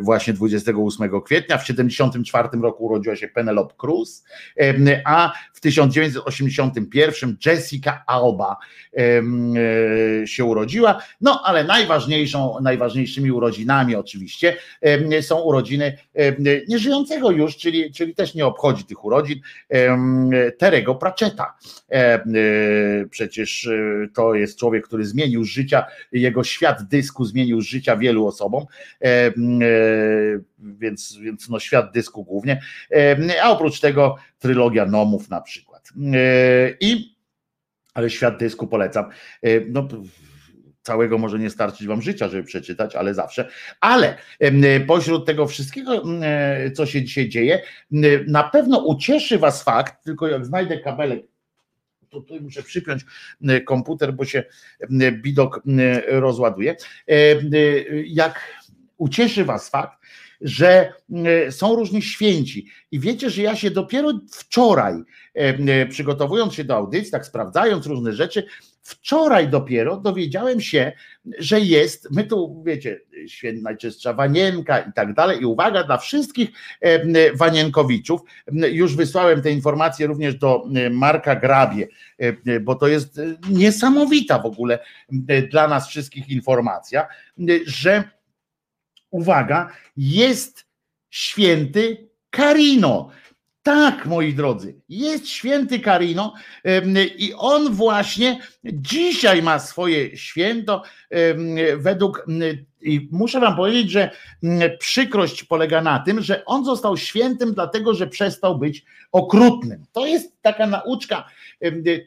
właśnie 0.00 0.32
28 0.32 1.20
kwietnia. 1.20 1.58
W 1.58 1.66
74 1.66 2.48
roku 2.62 2.84
urodziła 2.84 3.16
się 3.16 3.28
Penelope 3.28 3.74
Cruz, 3.76 4.24
a 5.04 5.32
w 5.52 5.60
1981 5.60 7.36
Jessica 7.46 8.04
Alba 8.06 8.56
się 10.24 10.44
urodziła. 10.44 11.02
No 11.20 11.42
ale 11.44 11.64
najważniejszą, 11.64 12.56
najważniejszymi 12.62 13.32
urodzinami 13.32 13.96
oczywiście 13.96 14.56
są 15.20 15.40
urodziny 15.40 15.98
nieżyjącego 16.68 17.30
już, 17.30 17.56
czyli, 17.56 17.92
czyli 17.92 18.14
też 18.14 18.34
nie 18.34 18.46
obchodzi 18.46 18.84
tych 18.84 19.04
urodzin, 19.04 19.40
Terego 20.58 20.94
Pratchetta. 20.94 21.17
Przecież 23.10 23.68
to 24.14 24.34
jest 24.34 24.58
człowiek, 24.58 24.86
który 24.86 25.04
zmienił 25.04 25.44
życia, 25.44 25.86
jego 26.12 26.44
świat 26.44 26.82
dysku 26.82 27.24
zmienił 27.24 27.60
życia 27.60 27.96
wielu 27.96 28.26
osobom, 28.26 28.64
więc, 30.58 31.18
więc 31.22 31.48
no 31.48 31.60
świat 31.60 31.92
dysku 31.92 32.24
głównie, 32.24 32.60
a 33.42 33.50
oprócz 33.50 33.80
tego 33.80 34.16
trylogia 34.38 34.86
Nomów 34.86 35.30
na 35.30 35.40
przykład. 35.40 35.88
I 36.80 37.18
ale 37.94 38.10
świat 38.10 38.38
dysku 38.38 38.66
polecam. 38.66 39.04
No, 39.68 39.88
całego 40.88 41.18
może 41.18 41.38
nie 41.38 41.50
starczyć 41.50 41.86
wam 41.86 42.02
życia, 42.02 42.28
żeby 42.28 42.44
przeczytać, 42.44 42.96
ale 42.96 43.14
zawsze. 43.14 43.48
Ale 43.80 44.16
pośród 44.86 45.26
tego 45.26 45.46
wszystkiego, 45.46 46.02
co 46.74 46.86
się 46.86 47.02
dzisiaj 47.02 47.28
dzieje, 47.28 47.62
na 48.26 48.44
pewno 48.44 48.78
ucieszy 48.78 49.38
was 49.38 49.62
fakt, 49.62 50.04
tylko 50.04 50.28
jak 50.28 50.46
znajdę 50.46 50.78
kabelek, 50.78 51.22
to 52.00 52.20
tutaj 52.20 52.40
muszę 52.40 52.62
przypiąć 52.62 53.04
komputer, 53.66 54.14
bo 54.14 54.24
się 54.24 54.44
bidok 55.12 55.62
rozładuje. 56.08 56.76
Jak 58.06 58.40
ucieszy 58.96 59.44
was 59.44 59.68
fakt, 59.68 59.98
że 60.40 60.92
są 61.50 61.76
różni 61.76 62.02
święci. 62.02 62.66
I 62.90 63.00
wiecie, 63.00 63.30
że 63.30 63.42
ja 63.42 63.56
się 63.56 63.70
dopiero 63.70 64.12
wczoraj, 64.32 64.94
przygotowując 65.90 66.54
się 66.54 66.64
do 66.64 66.76
audycji, 66.76 67.12
tak 67.12 67.26
sprawdzając 67.26 67.86
różne 67.86 68.12
rzeczy, 68.12 68.46
wczoraj 68.82 69.48
dopiero 69.48 69.96
dowiedziałem 69.96 70.60
się, 70.60 70.92
że 71.38 71.60
jest, 71.60 72.08
my 72.10 72.24
tu 72.24 72.62
wiecie, 72.66 73.00
święta 73.26 73.62
najczystsza 73.62 74.12
Wanienka 74.12 74.78
i 74.78 74.92
tak 74.92 75.14
dalej. 75.14 75.40
I 75.40 75.44
uwaga 75.44 75.84
dla 75.84 75.98
wszystkich 75.98 76.48
Wanienkowiczów, 77.34 78.20
już 78.52 78.96
wysłałem 78.96 79.42
te 79.42 79.50
informacje 79.50 80.06
również 80.06 80.34
do 80.34 80.64
Marka 80.90 81.36
Grabie, 81.36 81.88
bo 82.60 82.74
to 82.74 82.88
jest 82.88 83.20
niesamowita 83.50 84.38
w 84.38 84.46
ogóle 84.46 84.78
dla 85.50 85.68
nas 85.68 85.88
wszystkich 85.88 86.28
informacja, 86.28 87.06
że 87.66 88.04
uwaga, 89.10 89.70
jest 89.96 90.66
święty 91.10 92.08
Karino. 92.30 93.10
Tak, 93.62 94.06
moi 94.06 94.34
drodzy, 94.34 94.74
jest 94.88 95.28
święty 95.28 95.80
Karino 95.80 96.34
i 97.18 97.34
on 97.36 97.72
właśnie 97.72 98.40
dzisiaj 98.64 99.42
ma 99.42 99.58
swoje 99.58 100.16
święto 100.16 100.82
według 101.76 102.26
muszę 103.10 103.40
wam 103.40 103.56
powiedzieć, 103.56 103.90
że 103.90 104.10
przykrość 104.78 105.44
polega 105.44 105.82
na 105.82 105.98
tym, 105.98 106.22
że 106.22 106.44
on 106.44 106.64
został 106.64 106.96
świętym 106.96 107.54
dlatego, 107.54 107.94
że 107.94 108.06
przestał 108.06 108.58
być 108.58 108.84
okrutnym. 109.12 109.84
To 109.92 110.06
jest 110.06 110.42
taka 110.42 110.66
nauczka, 110.66 111.28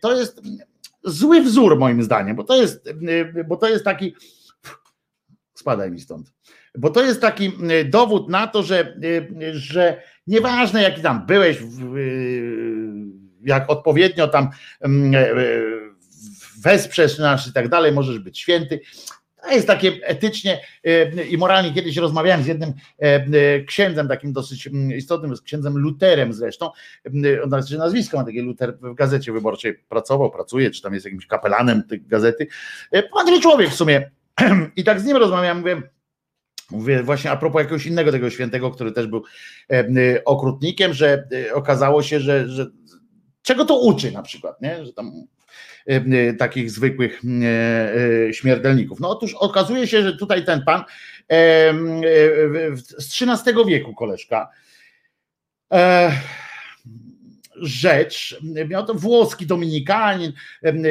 to 0.01 0.19
jest 0.19 0.41
zły 1.03 1.41
wzór 1.41 1.79
moim 1.79 2.03
zdaniem, 2.03 2.35
bo 2.35 2.43
to 2.43 2.61
jest, 2.61 2.89
bo 3.47 3.57
to 3.57 3.69
jest 3.69 3.85
taki 3.85 4.15
spadaj 5.53 5.91
mi 5.91 5.99
stąd 5.99 6.33
bo 6.77 6.89
to 6.89 7.03
jest 7.03 7.21
taki 7.21 7.51
y, 7.71 7.85
dowód 7.85 8.29
na 8.29 8.47
to, 8.47 8.63
że, 8.63 8.95
y, 9.03 9.59
że 9.59 10.01
nieważne 10.27 10.81
jaki 10.81 11.01
tam 11.01 11.25
byłeś, 11.25 11.57
y, 11.61 11.61
jak 13.43 13.69
odpowiednio 13.69 14.27
tam 14.27 14.49
mm, 14.81 15.23
wesprzesz 16.61 17.19
nas 17.19 17.47
i 17.47 17.53
tak 17.53 17.69
dalej, 17.69 17.91
możesz 17.91 18.19
być 18.19 18.39
święty. 18.39 18.79
To 19.43 19.51
jest 19.51 19.67
takie 19.67 19.91
etycznie 20.03 20.61
i 21.29 21.37
moralnie. 21.37 21.73
Kiedyś 21.73 21.97
rozmawiałem 21.97 22.43
z 22.43 22.47
jednym 22.47 22.73
księdzem, 23.67 24.07
takim 24.07 24.33
dosyć 24.33 24.67
mm, 24.67 24.91
istotnym, 24.91 25.35
z 25.35 25.41
księdzem 25.41 25.77
Luterem 25.77 26.33
zresztą. 26.33 26.71
On 27.43 27.49
znaczy 27.49 27.77
nazwisko 27.77 28.17
ma 28.17 28.23
takie 28.23 28.41
Luter 28.41 28.77
w 28.81 28.93
gazecie 28.93 29.31
wyborczej 29.31 29.73
pracował, 29.73 30.31
pracuje, 30.31 30.71
czy 30.71 30.81
tam 30.81 30.93
jest 30.93 31.05
jakimś 31.05 31.27
kapelanem 31.27 31.83
tej 31.83 32.01
gazety. 32.01 32.47
Mądry 33.13 33.41
człowiek 33.41 33.69
w 33.69 33.75
sumie. 33.75 34.11
I 34.75 34.83
tak 34.83 34.99
z 34.99 35.05
nim 35.05 35.17
rozmawiałem, 35.17 35.57
mówię, 35.57 35.81
Mówię 36.71 37.03
właśnie 37.03 37.31
a 37.31 37.37
propos 37.37 37.59
jakiegoś 37.59 37.85
innego 37.85 38.11
tego 38.11 38.29
świętego, 38.29 38.71
który 38.71 38.91
też 38.91 39.07
był 39.07 39.23
y, 39.73 40.23
okrutnikiem, 40.25 40.93
że 40.93 41.23
y, 41.33 41.53
okazało 41.53 42.03
się, 42.03 42.19
że, 42.19 42.49
że 42.49 42.67
czego 43.41 43.65
to 43.65 43.79
uczy 43.79 44.11
na 44.11 44.21
przykład, 44.21 44.61
nie? 44.61 44.85
że 44.85 44.93
tam 44.93 45.11
takich 46.39 46.71
zwykłych 46.71 47.21
śmiertelników. 48.31 48.99
No 48.99 49.09
otóż 49.09 49.33
okazuje 49.33 49.87
się, 49.87 50.01
że 50.01 50.17
tutaj 50.17 50.45
ten 50.45 50.63
pan 50.63 50.83
z 52.97 53.21
XIII 53.21 53.65
wieku 53.67 53.93
koleżka 53.95 54.49
e, 55.73 56.11
rzecz, 57.61 58.39
miał 58.69 58.85
to 58.85 58.93
włoski 58.93 59.45
dominikanin, 59.45 60.33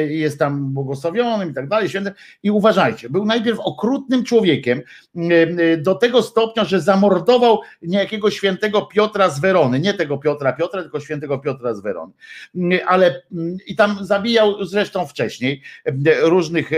jest 0.09 0.39
tam 0.39 0.73
błogosławionym 0.73 1.51
i 1.51 1.53
tak 1.53 1.67
dalej, 1.67 1.89
świętym. 1.89 2.13
I 2.43 2.51
uważajcie, 2.51 3.09
był 3.09 3.25
najpierw 3.25 3.59
okrutnym 3.59 4.23
człowiekiem 4.23 4.81
do 5.77 5.95
tego 5.95 6.21
stopnia, 6.21 6.65
że 6.65 6.81
zamordował 6.81 7.59
niejakiego 7.81 8.31
świętego 8.31 8.81
Piotra 8.81 9.29
z 9.29 9.39
Werony, 9.39 9.79
nie 9.79 9.93
tego 9.93 10.17
Piotra 10.17 10.53
Piotra, 10.53 10.81
tylko 10.81 10.99
świętego 10.99 11.39
Piotra 11.39 11.73
z 11.73 11.81
Werony. 11.81 12.13
Ale 12.87 13.21
i 13.67 13.75
tam 13.75 14.05
zabijał 14.05 14.65
zresztą 14.65 15.07
wcześniej 15.07 15.61
różnych 16.21 16.71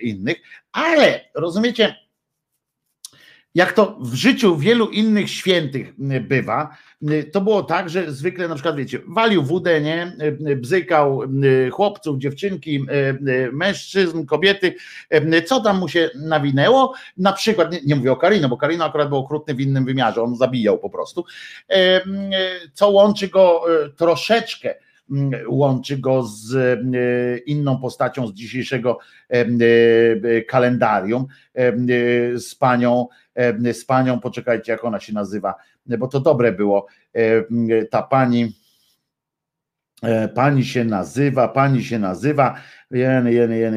innych, 0.00 0.36
ale 0.72 1.20
rozumiecie, 1.34 1.96
jak 3.54 3.72
to 3.72 3.96
w 4.00 4.14
życiu 4.14 4.56
wielu 4.56 4.88
innych 4.88 5.30
świętych 5.30 5.94
bywa, 6.28 6.76
to 7.32 7.40
było 7.40 7.62
tak, 7.62 7.90
że 7.90 8.12
zwykle 8.12 8.48
na 8.48 8.54
przykład, 8.54 8.76
wiecie, 8.76 9.00
walił 9.08 9.42
wódę, 9.42 9.80
nie, 9.80 10.16
bzykał 10.56 11.20
chłopców, 11.72 12.18
dziewczynki, 12.18 12.86
mężczyzn, 13.52 14.26
kobiety, 14.26 14.74
co 15.46 15.60
tam 15.60 15.78
mu 15.78 15.88
się 15.88 16.10
nawinęło, 16.14 16.94
na 17.16 17.32
przykład, 17.32 17.72
nie, 17.72 17.80
nie 17.86 17.96
mówię 17.96 18.12
o 18.12 18.16
Karino, 18.16 18.48
bo 18.48 18.56
Karino 18.56 18.84
akurat 18.84 19.08
był 19.08 19.18
okrutny 19.18 19.54
w 19.54 19.60
innym 19.60 19.84
wymiarze, 19.84 20.22
on 20.22 20.36
zabijał 20.36 20.78
po 20.78 20.90
prostu, 20.90 21.24
co 22.72 22.88
łączy 22.88 23.28
go 23.28 23.62
e, 23.84 23.88
troszeczkę, 23.88 24.74
łączy 25.48 25.98
go 25.98 26.22
z 26.22 26.80
inną 27.46 27.80
postacią 27.80 28.26
z 28.26 28.34
dzisiejszego 28.34 28.98
kalendarium, 30.48 31.26
z 32.36 32.54
panią 32.54 33.08
z 33.72 33.84
panią, 33.84 34.20
poczekajcie, 34.20 34.72
jak 34.72 34.84
ona 34.84 35.00
się 35.00 35.12
nazywa, 35.12 35.54
bo 35.86 36.08
to 36.08 36.20
dobre 36.20 36.52
było. 36.52 36.86
Ta 37.90 38.02
pani, 38.02 38.52
e, 40.02 40.28
pani 40.28 40.64
się 40.64 40.84
nazywa, 40.84 41.48
pani 41.48 41.84
się 41.84 41.98
nazywa, 41.98 42.54
jen, 42.90 43.28
jen, 43.28 43.52
jen, 43.52 43.74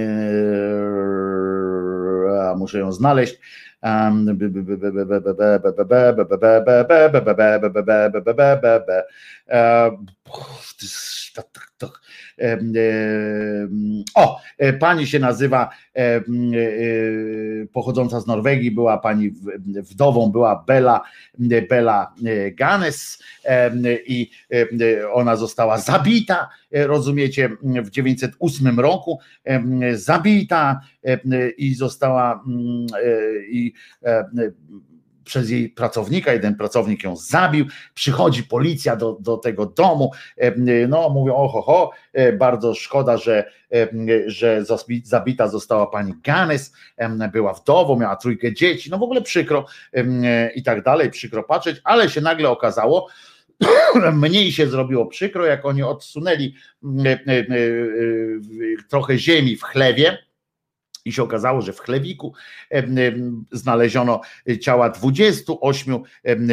muszę 2.57 2.79
ją 2.79 2.91
znaleźć. 2.91 3.39
O, 14.15 14.39
pani 14.79 15.07
się 15.07 15.19
nazywa 15.19 15.69
pochodząca 17.73 18.19
z 18.19 18.27
Norwegii, 18.27 18.71
była 18.71 18.97
pani 18.97 19.31
wdową, 19.65 20.31
była 20.31 20.63
Bela, 20.67 21.01
Bela 21.69 22.13
Ganes 22.53 23.23
i 24.07 24.29
ona 25.13 25.35
została 25.35 25.77
zabita, 25.77 26.49
rozumiecie, 26.71 27.49
w 27.61 27.89
908 27.89 28.79
roku, 28.79 29.19
zabita 29.93 30.81
i 31.57 31.75
została 31.75 32.43
i 33.49 33.66
przez 35.27 35.49
jej 35.49 35.69
pracownika, 35.69 36.33
jeden 36.33 36.55
pracownik 36.55 37.03
ją 37.03 37.15
zabił, 37.15 37.65
przychodzi 37.93 38.43
policja 38.43 38.95
do, 38.95 39.17
do 39.19 39.37
tego 39.37 39.65
domu, 39.65 40.11
no 40.87 41.09
mówią 41.09 41.35
oho, 41.35 41.61
ho, 41.61 41.91
bardzo 42.37 42.73
szkoda, 42.75 43.17
że, 43.17 43.51
że 44.25 44.63
zabita 45.03 45.47
została 45.47 45.87
pani 45.87 46.13
Ganes, 46.23 46.73
była 47.31 47.53
wdową, 47.53 47.99
miała 47.99 48.15
trójkę 48.15 48.53
dzieci, 48.53 48.89
no 48.89 48.97
w 48.97 49.03
ogóle 49.03 49.21
przykro 49.21 49.65
i 50.55 50.63
tak 50.63 50.83
dalej, 50.83 51.11
przykro 51.11 51.43
patrzeć, 51.43 51.81
ale 51.83 52.09
się 52.09 52.21
nagle 52.21 52.49
okazało, 52.49 53.07
mniej 54.13 54.51
się 54.51 54.67
zrobiło 54.67 55.05
przykro, 55.05 55.45
jak 55.45 55.65
oni 55.65 55.83
odsunęli 55.83 56.55
trochę 58.89 59.17
ziemi 59.17 59.55
w 59.55 59.63
chlewie, 59.63 60.26
i 61.07 61.11
się 61.11 61.23
okazało, 61.23 61.61
że 61.61 61.73
w 61.73 61.79
chlewiku 61.79 62.33
znaleziono 63.51 64.21
ciała 64.61 64.89
28 64.89 66.03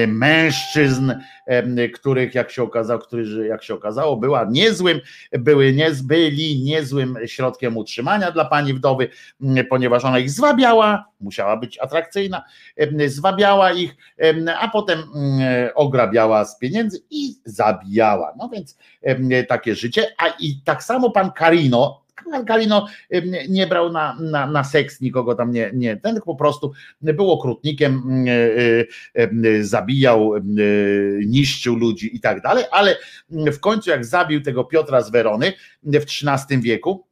mężczyzn, 0.07 1.13
których 1.95 2.35
jak 2.35 2.51
się 2.51 2.63
okazało, 2.63 3.01
którzy 3.01 3.47
jak 3.47 3.65
się 3.65 3.75
okazało, 3.75 4.17
była 4.17 4.47
niezłym, 4.51 5.01
były 5.33 5.73
nie, 5.73 5.91
byli 6.05 6.63
niezłym 6.63 7.19
środkiem 7.27 7.77
utrzymania 7.77 8.31
dla 8.31 8.45
pani 8.45 8.75
wdowy, 8.75 9.09
ponieważ 9.69 10.05
ona 10.05 10.19
ich 10.19 10.31
zwabiała, 10.31 11.05
musiała 11.21 11.57
być 11.57 11.79
atrakcyjna, 11.79 12.45
zwabiała 13.07 13.73
ich, 13.73 13.97
a 14.61 14.69
potem 14.69 15.03
ograbiała 15.75 16.45
z 16.45 16.59
pieniędzy 16.59 17.03
i 17.11 17.35
zabijała. 17.45 18.35
No 18.39 18.49
więc 18.49 18.79
takie 19.49 19.75
życie, 19.75 20.07
a 20.19 20.29
i 20.29 20.61
tak 20.65 20.85
samo 20.85 21.11
pan 21.11 21.33
Karino, 21.33 22.04
Galino 22.45 22.87
nie 23.49 23.67
brał 23.67 23.93
na, 23.93 24.17
na, 24.21 24.47
na 24.47 24.65
seks 24.65 25.01
nikogo 25.01 25.35
tam 25.35 25.51
nie, 25.51 25.71
nie, 25.75 25.97
ten 25.97 26.21
po 26.21 26.35
prostu 26.35 26.73
był 27.01 27.31
okrutnikiem, 27.31 28.25
zabijał, 29.61 30.33
niszczył 31.27 31.77
ludzi 31.77 32.17
i 32.17 32.21
tak 32.21 32.43
dalej, 32.43 32.65
ale 32.71 32.97
w 33.31 33.61
końcu 33.61 33.91
jak 33.91 34.05
zabił 34.05 34.43
tego 34.43 34.65
Piotra 34.65 35.03
z 35.03 35.11
Werony 35.11 35.53
w 35.83 35.97
XIII 35.97 36.61
wieku, 36.61 37.07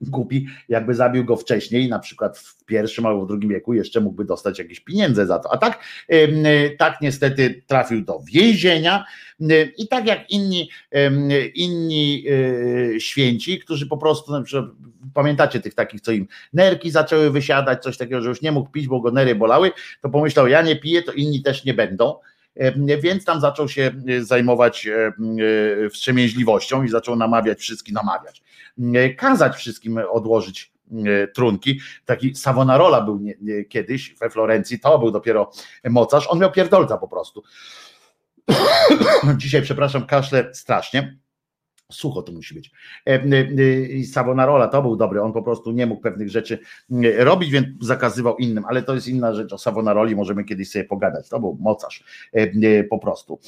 głupi, 0.00 0.46
jakby 0.68 0.94
zabił 0.94 1.24
go 1.24 1.36
wcześniej, 1.36 1.88
na 1.88 1.98
przykład 1.98 2.38
w 2.38 2.64
pierwszym 2.64 3.06
albo 3.06 3.24
w 3.24 3.28
drugim 3.28 3.50
wieku, 3.50 3.74
jeszcze 3.74 4.00
mógłby 4.00 4.24
dostać 4.24 4.58
jakieś 4.58 4.80
pieniądze 4.80 5.26
za 5.26 5.38
to. 5.38 5.52
A 5.52 5.58
tak, 5.58 5.78
tak 6.78 7.00
niestety 7.00 7.62
trafił 7.66 8.04
do 8.04 8.20
więzienia 8.32 9.04
i 9.78 9.88
tak 9.88 10.06
jak 10.06 10.30
inni, 10.30 10.70
inni 11.54 12.24
e, 12.28 13.00
święci, 13.00 13.58
którzy 13.58 13.86
po 13.86 13.96
prostu, 13.96 14.32
pamiętacie 15.14 15.60
tych 15.60 15.74
takich, 15.74 16.00
co 16.00 16.12
im 16.12 16.26
nerki 16.52 16.90
zaczęły 16.90 17.30
wysiadać, 17.30 17.82
coś 17.82 17.96
takiego, 17.98 18.20
że 18.20 18.28
już 18.28 18.42
nie 18.42 18.52
mógł 18.52 18.70
pić, 18.70 18.88
bo 18.88 19.00
go 19.00 19.10
nery 19.10 19.34
bolały, 19.34 19.70
to 20.02 20.08
pomyślał, 20.08 20.48
ja 20.48 20.62
nie 20.62 20.76
piję, 20.76 21.02
to 21.02 21.12
inni 21.12 21.42
też 21.42 21.64
nie 21.64 21.74
będą 21.74 22.14
więc 23.02 23.24
tam 23.24 23.40
zaczął 23.40 23.68
się 23.68 23.90
zajmować 24.20 24.88
wstrzemięźliwością 25.92 26.82
i 26.82 26.88
zaczął 26.88 27.16
namawiać 27.16 27.58
wszystkich, 27.58 27.94
namawiać, 27.94 28.42
kazać 29.16 29.56
wszystkim 29.56 30.00
odłożyć 30.10 30.72
trunki. 31.34 31.80
Taki 32.04 32.34
Savonarola 32.34 33.00
był 33.00 33.18
nie, 33.18 33.34
nie, 33.40 33.64
kiedyś 33.64 34.14
we 34.14 34.30
Florencji, 34.30 34.80
to 34.80 34.98
był 34.98 35.10
dopiero 35.10 35.50
mocarz, 35.84 36.26
on 36.30 36.38
miał 36.38 36.52
pierdolca 36.52 36.98
po 36.98 37.08
prostu. 37.08 37.42
Dzisiaj, 39.36 39.62
przepraszam, 39.62 40.06
kaszle 40.06 40.54
strasznie. 40.54 41.18
Sucho 41.92 42.22
to 42.22 42.32
musi 42.32 42.54
być. 42.54 42.70
I 43.94 44.04
Savonarola 44.04 44.68
to 44.68 44.82
był 44.82 44.96
dobry, 44.96 45.22
on 45.22 45.32
po 45.32 45.42
prostu 45.42 45.72
nie 45.72 45.86
mógł 45.86 46.02
pewnych 46.02 46.30
rzeczy 46.30 46.58
robić, 47.18 47.50
więc 47.50 47.66
zakazywał 47.80 48.36
innym, 48.36 48.64
ale 48.64 48.82
to 48.82 48.94
jest 48.94 49.08
inna 49.08 49.34
rzecz. 49.34 49.52
O 49.52 49.58
Savonaroli 49.58 50.16
możemy 50.16 50.44
kiedyś 50.44 50.70
sobie 50.70 50.84
pogadać. 50.84 51.28
To 51.28 51.40
był 51.40 51.58
mocarz 51.60 52.04
po 52.90 52.98
prostu. 52.98 53.40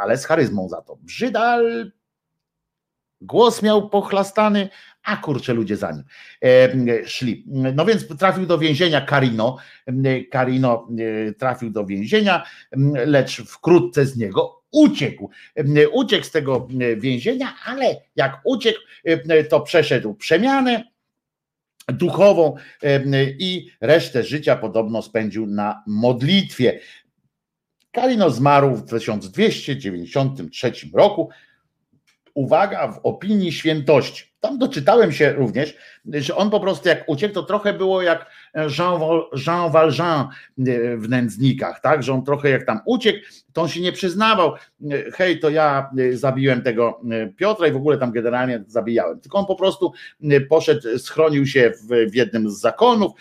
Ale 0.00 0.16
z 0.16 0.24
charyzmą 0.24 0.68
za 0.68 0.82
to. 0.82 0.96
Brzydal 0.96 1.92
Głos 3.20 3.62
miał 3.62 3.88
pochlastany, 3.88 4.68
a 5.08 5.16
kurczę 5.16 5.54
ludzie 5.54 5.76
za 5.76 5.92
nim 5.92 6.04
e, 6.44 7.06
szli. 7.06 7.44
No 7.74 7.84
więc 7.84 8.18
trafił 8.18 8.46
do 8.46 8.58
więzienia 8.58 9.00
Karino. 9.00 9.56
Karino 10.30 10.88
e, 11.28 11.32
trafił 11.32 11.70
do 11.70 11.86
więzienia, 11.86 12.44
lecz 13.06 13.42
wkrótce 13.42 14.06
z 14.06 14.16
niego 14.16 14.62
uciekł. 14.70 15.30
Uciekł 15.92 16.24
z 16.24 16.30
tego 16.30 16.68
więzienia, 16.96 17.54
ale 17.64 17.96
jak 18.16 18.40
uciekł, 18.44 18.78
to 19.50 19.60
przeszedł 19.60 20.14
przemianę 20.14 20.84
duchową 21.88 22.54
i 23.38 23.70
resztę 23.80 24.22
życia 24.22 24.56
podobno 24.56 25.02
spędził 25.02 25.46
na 25.46 25.82
modlitwie. 25.86 26.80
Karino 27.92 28.30
zmarł 28.30 28.76
w 28.76 28.84
1293 28.84 30.72
roku 30.94 31.30
uwaga, 32.34 32.92
w 32.92 33.00
opinii 33.02 33.52
świętości. 33.52 34.24
Tam 34.40 34.58
doczytałem 34.58 35.12
się 35.12 35.32
również, 35.32 35.76
że 36.04 36.36
on 36.36 36.50
po 36.50 36.60
prostu 36.60 36.88
jak 36.88 37.08
uciekł, 37.08 37.34
to 37.34 37.42
trochę 37.42 37.72
było 37.72 38.02
jak 38.02 38.30
Jean, 38.78 39.00
Jean 39.46 39.72
Valjean 39.72 40.28
w 40.96 41.08
nędznikach, 41.08 41.80
tak? 41.80 42.02
Że 42.02 42.12
on 42.12 42.24
trochę 42.24 42.50
jak 42.50 42.66
tam 42.66 42.80
uciekł, 42.86 43.18
to 43.52 43.62
on 43.62 43.68
się 43.68 43.80
nie 43.80 43.92
przyznawał, 43.92 44.52
hej, 45.14 45.40
to 45.40 45.50
ja 45.50 45.90
zabiłem 46.12 46.62
tego 46.62 47.00
Piotra 47.36 47.66
i 47.66 47.72
w 47.72 47.76
ogóle 47.76 47.98
tam 47.98 48.12
generalnie 48.12 48.64
zabijałem. 48.66 49.20
Tylko 49.20 49.38
on 49.38 49.46
po 49.46 49.56
prostu 49.56 49.92
poszedł, 50.48 50.98
schronił 50.98 51.46
się 51.46 51.70
w, 51.70 52.10
w 52.10 52.14
jednym 52.14 52.50
z 52.50 52.60
zakonów, 52.60 53.12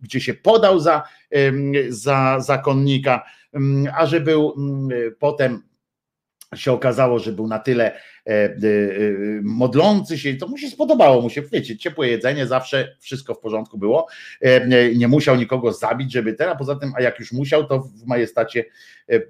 gdzie 0.00 0.20
się 0.20 0.34
podał 0.34 0.80
za, 0.80 1.02
za 1.88 2.40
zakonnika, 2.40 3.24
a 3.96 4.06
że 4.06 4.20
był 4.20 4.54
potem 5.18 5.62
się 6.56 6.72
okazało, 6.72 7.18
że 7.18 7.32
był 7.32 7.46
na 7.46 7.58
tyle 7.58 7.84
e, 7.84 7.94
e, 7.94 7.98
e, 7.98 8.02
modlący 9.42 10.18
się, 10.18 10.34
to 10.34 10.48
mu 10.48 10.58
się 10.58 10.68
spodobało, 10.68 11.22
mu 11.22 11.30
się, 11.30 11.42
wiecie, 11.42 11.76
ciepłe 11.76 12.08
jedzenie, 12.08 12.46
zawsze 12.46 12.96
wszystko 13.00 13.34
w 13.34 13.38
porządku 13.38 13.78
było, 13.78 14.06
nie 14.96 15.08
musiał 15.08 15.36
nikogo 15.36 15.72
zabić, 15.72 16.12
żeby 16.12 16.32
teraz, 16.32 16.58
poza 16.58 16.76
tym, 16.76 16.92
a 16.96 17.02
jak 17.02 17.20
już 17.20 17.32
musiał, 17.32 17.64
to 17.64 17.80
w 17.80 18.06
majestacie, 18.06 18.64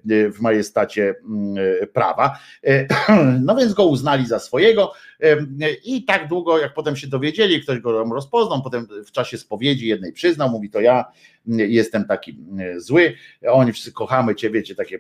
w 0.05 0.41
majestacie 0.41 1.15
mm, 1.25 1.57
prawa. 1.93 2.39
No 3.45 3.57
więc 3.57 3.75
go 3.75 3.87
uznali 3.87 4.27
za 4.27 4.39
swojego 4.39 4.93
i 5.85 6.05
tak 6.05 6.29
długo, 6.29 6.59
jak 6.59 6.75
potem 6.75 6.97
się 6.97 7.07
dowiedzieli, 7.07 7.63
ktoś 7.63 7.79
go 7.79 8.05
rozpoznał, 8.05 8.63
potem 8.63 8.87
w 9.07 9.11
czasie 9.11 9.39
spowiedzi 9.39 9.89
jednej 9.89 10.13
przyznał, 10.13 10.51
mówi 10.51 10.71
to 10.71 10.81
ja 10.81 11.05
jestem 11.47 12.05
taki 12.05 12.39
zły, 12.77 13.15
oni 13.49 13.73
wszyscy 13.73 13.93
kochamy 13.93 14.35
cię, 14.35 14.51
wiecie, 14.51 14.75
takie 14.75 14.99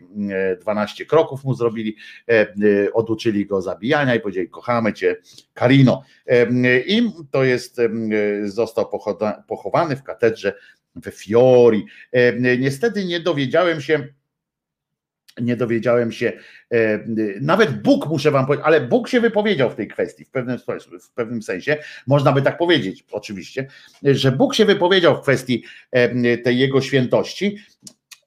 12 0.60 1.06
kroków 1.06 1.44
mu 1.44 1.54
zrobili, 1.54 1.96
oduczyli 2.92 3.46
go 3.46 3.62
zabijania 3.84 4.14
i 4.14 4.20
powiedzieli 4.20 4.48
kochamy 4.48 4.92
cię 4.92 5.16
Karino. 5.54 6.02
I 6.86 7.10
to 7.30 7.44
jest, 7.44 7.80
został 8.44 8.90
pochowany 9.48 9.96
w 9.96 10.02
katedrze 10.02 10.54
we 10.94 11.10
Fiori. 11.10 11.86
Niestety 12.58 13.04
nie 13.04 13.20
dowiedziałem 13.20 13.80
się, 13.80 14.08
nie 15.40 15.56
dowiedziałem 15.56 16.12
się, 16.12 16.32
nawet 17.40 17.82
Bóg 17.82 18.06
muszę 18.06 18.30
wam 18.30 18.46
powiedzieć, 18.46 18.66
ale 18.66 18.80
Bóg 18.80 19.08
się 19.08 19.20
wypowiedział 19.20 19.70
w 19.70 19.74
tej 19.74 19.88
kwestii 19.88 20.24
w 20.24 20.30
pewnym, 20.30 20.58
w 21.00 21.10
pewnym 21.14 21.42
sensie, 21.42 21.76
można 22.06 22.32
by 22.32 22.42
tak 22.42 22.58
powiedzieć 22.58 23.04
oczywiście, 23.10 23.66
że 24.02 24.32
Bóg 24.32 24.54
się 24.54 24.64
wypowiedział 24.64 25.16
w 25.16 25.22
kwestii 25.22 25.64
tej 26.44 26.58
jego 26.58 26.80
świętości. 26.80 27.58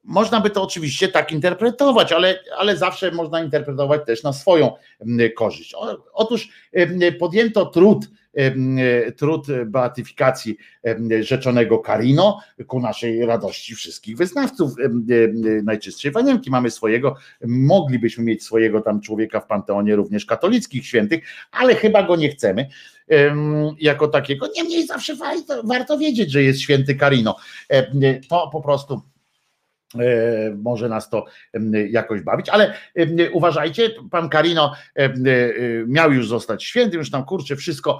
Można 0.07 0.41
by 0.41 0.49
to 0.49 0.63
oczywiście 0.63 1.07
tak 1.07 1.31
interpretować, 1.31 2.11
ale, 2.11 2.39
ale 2.57 2.77
zawsze 2.77 3.11
można 3.11 3.43
interpretować 3.43 4.05
też 4.05 4.23
na 4.23 4.33
swoją 4.33 4.71
korzyść. 5.35 5.75
Otóż 6.13 6.49
podjęto 7.19 7.65
trud 7.65 8.05
trud 9.17 9.47
beatyfikacji 9.65 10.57
rzeczonego 11.21 11.79
Karino 11.79 12.39
ku 12.67 12.79
naszej 12.79 13.25
radości 13.25 13.75
wszystkich 13.75 14.17
wyznawców 14.17 14.71
najczystszej 15.63 16.11
Wanienki. 16.11 16.49
Mamy 16.49 16.71
swojego, 16.71 17.15
moglibyśmy 17.47 18.23
mieć 18.23 18.43
swojego 18.43 18.81
tam 18.81 19.01
człowieka 19.01 19.39
w 19.39 19.47
panteonie 19.47 19.95
również 19.95 20.25
katolickich 20.25 20.85
świętych, 20.85 21.23
ale 21.51 21.75
chyba 21.75 22.03
go 22.03 22.15
nie 22.15 22.29
chcemy 22.29 22.67
jako 23.79 24.07
takiego. 24.07 24.47
Niemniej 24.55 24.87
zawsze 24.87 25.15
warto, 25.63 25.97
wiedzieć, 25.97 26.31
że 26.31 26.43
jest 26.43 26.61
święty 26.61 26.95
Karino. 26.95 27.35
To 28.29 28.49
po 28.51 28.61
prostu 28.61 29.01
E, 29.01 29.16
może 30.57 30.89
nas 30.89 31.09
to 31.09 31.25
jakoś 31.89 32.21
bawić, 32.21 32.49
ale 32.49 32.73
uważajcie, 33.31 33.89
pan 34.11 34.29
Karino 34.29 34.73
e, 34.95 35.13
miał 35.87 36.13
już 36.13 36.27
zostać 36.27 36.63
świętym, 36.63 36.99
już 36.99 37.11
tam 37.11 37.25
kurczę, 37.25 37.55
wszystko 37.55 37.99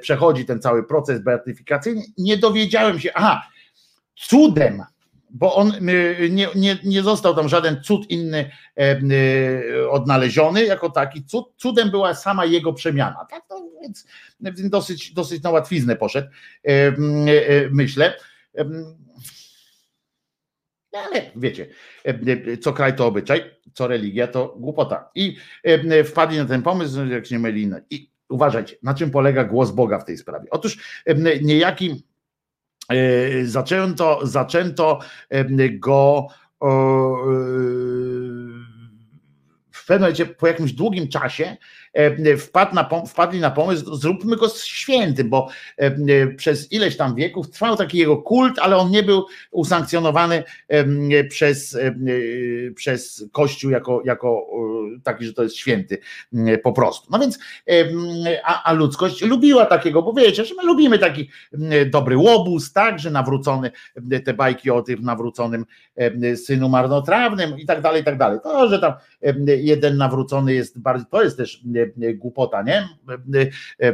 przechodzi 0.00 0.44
ten 0.44 0.60
cały 0.60 0.84
proces 0.84 1.22
beatyfikacyjny. 1.22 2.02
Nie 2.18 2.36
dowiedziałem 2.36 3.00
się, 3.00 3.10
aha, 3.14 3.42
cudem, 4.16 4.82
bo 5.30 5.54
on 5.54 5.72
nie, 6.30 6.48
nie, 6.54 6.78
nie 6.84 7.02
został 7.02 7.34
tam 7.34 7.48
żaden 7.48 7.82
cud 7.82 8.10
inny 8.10 8.50
odnaleziony 9.90 10.64
jako 10.64 10.90
taki. 10.90 11.24
Cud, 11.24 11.44
cudem 11.56 11.90
była 11.90 12.14
sama 12.14 12.44
jego 12.44 12.72
przemiana, 12.72 13.26
tak, 13.30 13.42
no, 13.50 13.56
więc 13.82 14.06
dosyć, 14.70 15.14
dosyć 15.14 15.42
na 15.42 15.50
łatwiznę 15.50 15.96
poszedł, 15.96 16.28
e, 16.64 16.92
myślę 17.70 18.14
no 20.92 20.98
ale 20.98 21.30
wiecie, 21.36 21.66
e, 22.04 22.08
e, 22.08 22.56
co 22.56 22.72
kraj 22.72 22.96
to 22.96 23.06
obyczaj, 23.06 23.44
co 23.72 23.86
religia 23.86 24.26
to 24.26 24.54
głupota. 24.58 25.10
I 25.14 25.36
e, 25.64 26.04
wpadli 26.04 26.38
na 26.38 26.44
ten 26.44 26.62
pomysł, 26.62 27.06
jak 27.06 27.26
się 27.26 27.34
nie 27.34 27.38
myli. 27.38 27.70
I 27.90 28.10
uważajcie, 28.28 28.76
na 28.82 28.94
czym 28.94 29.10
polega 29.10 29.44
głos 29.44 29.70
Boga 29.70 29.98
w 29.98 30.04
tej 30.04 30.18
sprawie. 30.18 30.48
Otóż 30.50 31.02
niejaki 31.42 32.06
zaczęto, 33.42 34.20
zaczęto 34.22 34.98
go 35.72 36.26
w 39.70 39.86
pewnym 39.86 40.00
momencie, 40.00 40.26
po 40.26 40.46
jakimś 40.46 40.72
długim 40.72 41.08
czasie 41.08 41.56
wpadł 42.38 42.74
na, 42.74 42.88
wpadli 43.06 43.40
na 43.40 43.50
pomysł, 43.50 43.94
zróbmy 43.94 44.36
go 44.36 44.48
świętym, 44.48 45.30
bo 45.30 45.48
przez 46.36 46.72
ileś 46.72 46.96
tam 46.96 47.14
wieków 47.14 47.50
trwał 47.50 47.76
taki 47.76 47.98
jego 47.98 48.16
kult, 48.16 48.58
ale 48.58 48.76
on 48.76 48.90
nie 48.90 49.02
był 49.02 49.26
usankcjonowany 49.50 50.44
przez, 51.28 51.78
przez 52.74 53.24
Kościół 53.32 53.70
jako, 53.70 54.02
jako 54.04 54.46
taki, 55.04 55.24
że 55.24 55.32
to 55.32 55.42
jest 55.42 55.56
święty 55.56 55.98
po 56.62 56.72
prostu. 56.72 57.08
No 57.10 57.18
więc, 57.18 57.38
a, 58.44 58.62
a 58.62 58.72
ludzkość 58.72 59.22
lubiła 59.22 59.66
takiego, 59.66 60.02
bo 60.02 60.12
wiecie, 60.12 60.44
że 60.44 60.54
my 60.54 60.62
lubimy 60.64 60.98
taki 60.98 61.30
dobry 61.90 62.16
łobuz, 62.16 62.72
tak, 62.72 62.98
że 62.98 63.10
nawrócony, 63.10 63.70
te 64.24 64.34
bajki 64.34 64.70
o 64.70 64.82
tym 64.82 65.02
nawróconym 65.02 65.64
synu 66.36 66.68
marnotrawnym 66.68 67.58
i 67.58 67.66
tak 67.66 67.80
dalej, 67.80 68.02
i 68.02 68.04
tak 68.04 68.18
dalej. 68.18 68.38
To, 68.42 68.68
że 68.68 68.78
tam 68.78 68.92
jeden 69.46 69.96
nawrócony 69.96 70.54
jest 70.54 70.80
bardziej, 70.80 71.06
to 71.10 71.22
jest 71.22 71.36
też 71.36 71.62
głupota, 72.14 72.62
nie? 72.62 72.88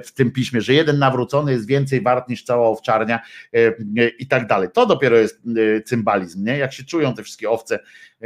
W 0.05 0.13
tym 0.13 0.31
piśmie, 0.33 0.61
że 0.61 0.75
jeden 0.75 0.99
nawrócony 0.99 1.53
jest 1.53 1.67
więcej 1.67 2.01
wart 2.01 2.29
niż 2.29 2.45
cała 2.45 2.69
owczarnia 2.69 3.21
i 4.19 4.27
tak 4.27 4.47
dalej. 4.47 4.69
To 4.75 4.87
dopiero 4.87 5.17
jest 5.17 5.43
cymbalizm, 5.87 6.45
nie? 6.45 6.59
Jak 6.59 6.73
się 6.73 6.85
czują 6.85 7.15
te 7.15 7.23
wszystkie 7.23 7.51
owce, 7.51 7.79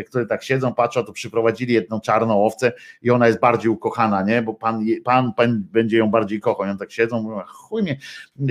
które 0.07 0.26
tak 0.26 0.42
siedzą, 0.42 0.74
patrzą, 0.74 1.05
to 1.05 1.12
przyprowadzili 1.12 1.74
jedną 1.74 2.00
czarną 2.00 2.44
owcę 2.44 2.73
i 3.02 3.10
ona 3.10 3.26
jest 3.26 3.41
bardziej 3.41 3.70
ukochana, 3.70 4.23
nie? 4.23 4.42
Bo 4.42 4.55
pan, 4.55 4.84
pan, 5.05 5.32
pan 5.34 5.65
będzie 5.73 5.99
ją 5.99 6.10
bardziej 6.10 6.41
kochał. 6.41 6.66
I 6.66 6.70
on 6.70 6.78
tak 6.78 6.92
siedzą, 6.92 7.23
mówią, 7.23 7.42
chuj 7.47 7.82
mnie, 7.82 7.97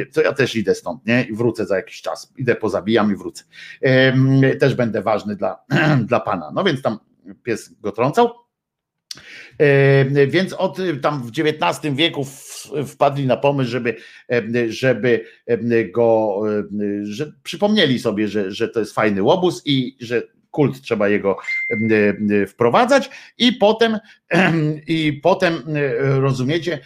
to 0.05 0.21
ja 0.21 0.33
też 0.33 0.55
idę 0.55 0.75
stąd, 0.75 1.05
nie? 1.05 1.23
I 1.23 1.33
wrócę 1.33 1.65
za 1.65 1.75
jakiś 1.75 2.01
czas. 2.01 2.33
Idę, 2.37 2.55
pozabijam 2.55 3.11
i 3.11 3.15
wrócę. 3.15 3.43
Też 4.59 4.75
będę 4.75 5.01
ważny 5.01 5.35
dla, 5.35 5.63
dla 6.09 6.19
pana. 6.19 6.51
No 6.53 6.63
więc 6.63 6.81
tam 6.81 6.99
pies 7.43 7.73
go 7.81 7.91
trącał. 7.91 8.50
Więc 10.27 10.53
od 10.53 10.77
tam 11.01 11.23
w 11.23 11.31
XIX 11.39 11.95
wieku 11.95 12.25
wpadli 12.87 13.25
na 13.25 13.37
pomysł, 13.37 13.71
żeby, 13.71 13.95
żeby 14.69 15.25
go, 15.93 16.41
że 17.03 17.33
przypomnieli 17.43 17.99
sobie, 17.99 18.27
że, 18.27 18.51
że 18.51 18.69
to 18.69 18.79
jest 18.79 18.93
fajny 18.93 19.23
łobuz 19.23 19.61
i 19.65 19.97
że 19.99 20.21
kult 20.51 20.81
trzeba 20.81 21.09
jego 21.09 21.37
wprowadzać. 22.47 23.09
I 23.37 23.53
potem 23.53 23.97
i 24.87 25.19
potem 25.23 25.63
rozumiecie 25.99 26.79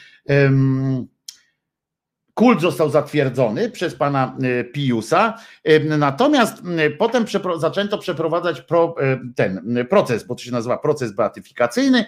kult 2.36 2.62
został 2.62 2.90
zatwierdzony 2.90 3.70
przez 3.70 3.96
pana 3.96 4.38
e, 4.44 4.64
Piusa, 4.64 5.38
e, 5.64 5.80
natomiast 5.80 6.64
e, 6.78 6.90
potem 6.90 7.26
zaczęto 7.58 7.98
przeprowadzać 7.98 8.62
pro, 8.62 8.96
ten 9.36 9.78
proces, 9.90 10.24
bo 10.24 10.36
to 10.36 10.44
się 10.44 10.52
nazywa 10.52 10.78
proces 10.78 11.12
beatyfikacyjny. 11.12 12.06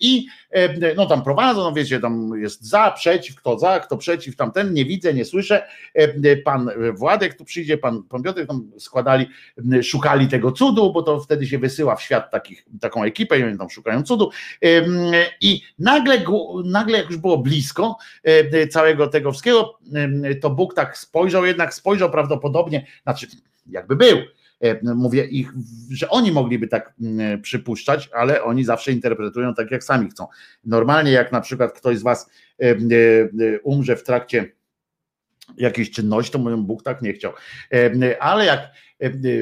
I 0.00 0.26
no 0.96 1.06
tam 1.06 1.22
prowadzą, 1.22 1.60
no 1.60 1.72
wiecie, 1.72 2.00
tam 2.00 2.32
jest 2.36 2.68
za, 2.68 2.90
przeciw, 2.90 3.36
kto 3.36 3.58
za, 3.58 3.80
kto 3.80 3.96
przeciw, 3.96 4.36
tamten, 4.36 4.74
nie 4.74 4.84
widzę, 4.84 5.14
nie 5.14 5.24
słyszę, 5.24 5.66
pan 6.44 6.70
Władek 6.94 7.34
tu 7.34 7.44
przyjdzie, 7.44 7.78
pan, 7.78 8.02
pan 8.02 8.22
Piotrek 8.22 8.48
tam 8.48 8.70
składali, 8.78 9.26
szukali 9.82 10.28
tego 10.28 10.52
cudu, 10.52 10.92
bo 10.92 11.02
to 11.02 11.20
wtedy 11.20 11.46
się 11.46 11.58
wysyła 11.58 11.96
w 11.96 12.02
świat 12.02 12.30
takich, 12.30 12.64
taką 12.80 13.04
ekipę 13.04 13.38
i 13.38 13.44
oni 13.44 13.58
tam 13.58 13.70
szukają 13.70 14.02
cudu. 14.02 14.30
I 15.40 15.62
nagle, 15.78 16.24
nagle 16.64 16.98
jak 16.98 17.10
już 17.10 17.16
było 17.16 17.38
blisko 17.38 17.96
całego 18.70 19.06
tego 19.06 19.32
Kowalskiego, 19.42 19.78
to 20.40 20.50
Bóg 20.50 20.74
tak 20.74 20.98
spojrzał, 20.98 21.44
jednak 21.44 21.74
spojrzał 21.74 22.10
prawdopodobnie, 22.10 22.86
znaczy 23.02 23.26
jakby 23.66 23.96
był, 23.96 24.18
mówię 24.82 25.24
ich, 25.24 25.52
że 25.90 26.08
oni 26.08 26.32
mogliby 26.32 26.68
tak 26.68 26.94
przypuszczać, 27.42 28.10
ale 28.12 28.42
oni 28.42 28.64
zawsze 28.64 28.92
interpretują 28.92 29.54
tak, 29.54 29.70
jak 29.70 29.84
sami 29.84 30.10
chcą. 30.10 30.26
Normalnie, 30.64 31.12
jak 31.12 31.32
na 31.32 31.40
przykład 31.40 31.72
ktoś 31.72 31.98
z 31.98 32.02
Was 32.02 32.30
umrze 33.62 33.96
w 33.96 34.04
trakcie 34.04 34.52
jakiejś 35.56 35.90
czynności, 35.90 36.32
to 36.32 36.38
mówią, 36.38 36.62
Bóg 36.62 36.82
tak 36.82 37.02
nie 37.02 37.12
chciał. 37.12 37.32
Ale 38.20 38.44
jak 38.44 38.60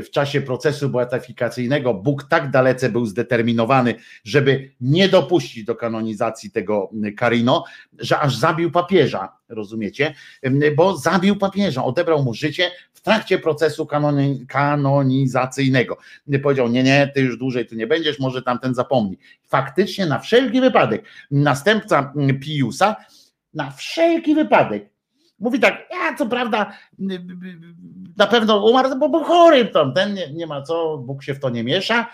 w 0.05 0.11
czasie 0.11 0.41
procesu 0.41 0.89
beatyfikacyjnego 0.89 1.95
Bóg 1.95 2.25
tak 2.25 2.51
dalece 2.51 2.89
był 2.89 3.07
zdeterminowany, 3.07 3.95
żeby 4.25 4.71
nie 4.81 5.09
dopuścić 5.09 5.65
do 5.65 5.75
kanonizacji 5.75 6.51
tego 6.51 6.91
Karino, 7.17 7.65
że 7.99 8.19
aż 8.19 8.37
zabił 8.37 8.71
papieża, 8.71 9.33
rozumiecie? 9.49 10.15
Bo 10.77 10.97
zabił 10.97 11.37
papieża, 11.37 11.85
odebrał 11.85 12.25
mu 12.25 12.35
życie 12.35 12.71
w 12.93 13.01
trakcie 13.01 13.39
procesu 13.39 13.87
kanoni, 13.87 14.47
kanonizacyjnego. 14.47 15.99
Powiedział, 16.43 16.69
nie, 16.69 16.83
nie, 16.83 17.11
ty 17.15 17.21
już 17.21 17.39
dłużej 17.39 17.67
tu 17.67 17.75
nie 17.75 17.87
będziesz, 17.87 18.19
może 18.19 18.43
tamten 18.43 18.75
zapomni. 18.75 19.19
Faktycznie 19.45 20.07
na 20.07 20.19
wszelki 20.19 20.61
wypadek 20.61 21.05
następca 21.31 22.13
Piusa 22.41 22.97
na 23.55 23.71
wszelki 23.71 24.35
wypadek 24.35 24.91
Mówi 25.39 25.61
tak, 25.61 25.89
ja 25.91 26.17
co 26.17 26.27
prawda 26.27 26.73
na 28.17 28.27
pewno 28.27 28.67
umarł, 28.67 28.99
bo 28.99 29.09
był 29.09 29.25
chory 29.25 29.67
tam, 29.67 29.95
ten 29.95 30.15
nie, 30.15 30.33
nie, 30.33 30.47
ma 30.47 30.63
co, 30.63 30.99
Bóg 30.99 31.23
się 31.23 31.35
w 31.35 31.41
to 31.41 31.51
nie 31.51 31.65
miesza. 31.65 32.11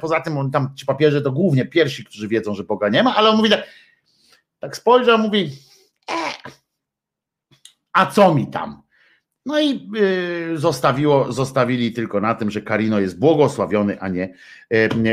Poza 0.00 0.20
tym 0.20 0.38
on 0.38 0.50
tam 0.50 0.74
ci 0.76 0.86
papieże 0.86 1.22
to 1.22 1.32
głównie 1.32 1.66
pierwsi, 1.66 2.04
którzy 2.04 2.28
wiedzą, 2.28 2.54
że 2.54 2.64
Boga 2.64 2.88
nie 2.88 3.02
ma, 3.02 3.16
ale 3.16 3.30
on 3.30 3.36
mówi 3.36 3.50
tak, 3.50 3.66
tak 4.58 4.76
spojrzał, 4.76 5.18
mówi, 5.18 5.50
e, 6.10 6.14
a 7.92 8.06
co 8.06 8.34
mi 8.34 8.46
tam? 8.46 8.82
No 9.48 9.60
i 9.60 9.90
y, 10.54 10.58
zostawiło, 10.58 11.32
zostawili 11.32 11.92
tylko 11.92 12.20
na 12.20 12.34
tym, 12.34 12.50
że 12.50 12.62
Karino 12.62 13.00
jest 13.00 13.18
błogosławiony, 13.18 14.00
a 14.00 14.08
nie, 14.08 14.34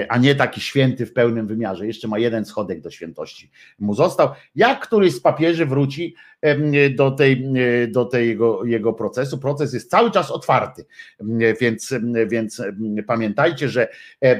a 0.10 0.18
nie 0.18 0.36
taki 0.36 0.62
święty 0.62 1.06
w 1.06 1.14
pełnym 1.14 1.48
wymiarze. 1.48 1.88
Jeszcze 1.88 2.08
ma 2.08 2.20
jeden 2.20 2.46
schodek 2.46 2.82
do 2.82 2.92
świętości 2.92 3.52
mu 3.80 3.94
został. 3.94 4.30
Jak 4.56 4.80
któryś 4.88 5.16
z 5.16 5.20
papieży 5.20 5.66
wróci 5.66 6.16
do, 6.96 7.12
tej, 7.12 7.48
do 7.88 8.06
tego 8.06 8.66
jego 8.66 8.94
procesu, 8.94 9.38
proces 9.38 9.74
jest 9.74 9.92
cały 9.92 10.12
czas 10.12 10.32
otwarty, 10.32 10.86
więc, 11.62 11.94
więc 12.28 12.62
pamiętajcie, 13.08 13.70
że 13.70 13.88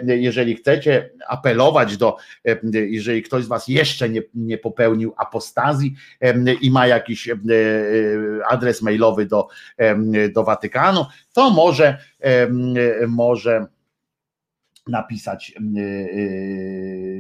jeżeli 0.06 0.56
chcecie 0.56 1.10
apelować 1.28 1.98
do, 1.98 2.18
jeżeli 2.74 3.24
ktoś 3.24 3.44
z 3.44 3.48
Was 3.48 3.68
jeszcze 3.68 4.10
nie, 4.10 4.22
nie 4.36 4.58
popełnił 4.58 5.14
apostazji 5.18 5.96
i 6.62 6.72
ma 6.72 6.88
jakiś 6.88 7.30
adres 8.50 8.82
mailowy 8.82 9.26
do 9.26 9.48
do 10.34 10.44
Watykanu, 10.44 11.06
to 11.34 11.50
może, 11.50 11.98
może 13.08 13.66
napisać, 14.88 15.54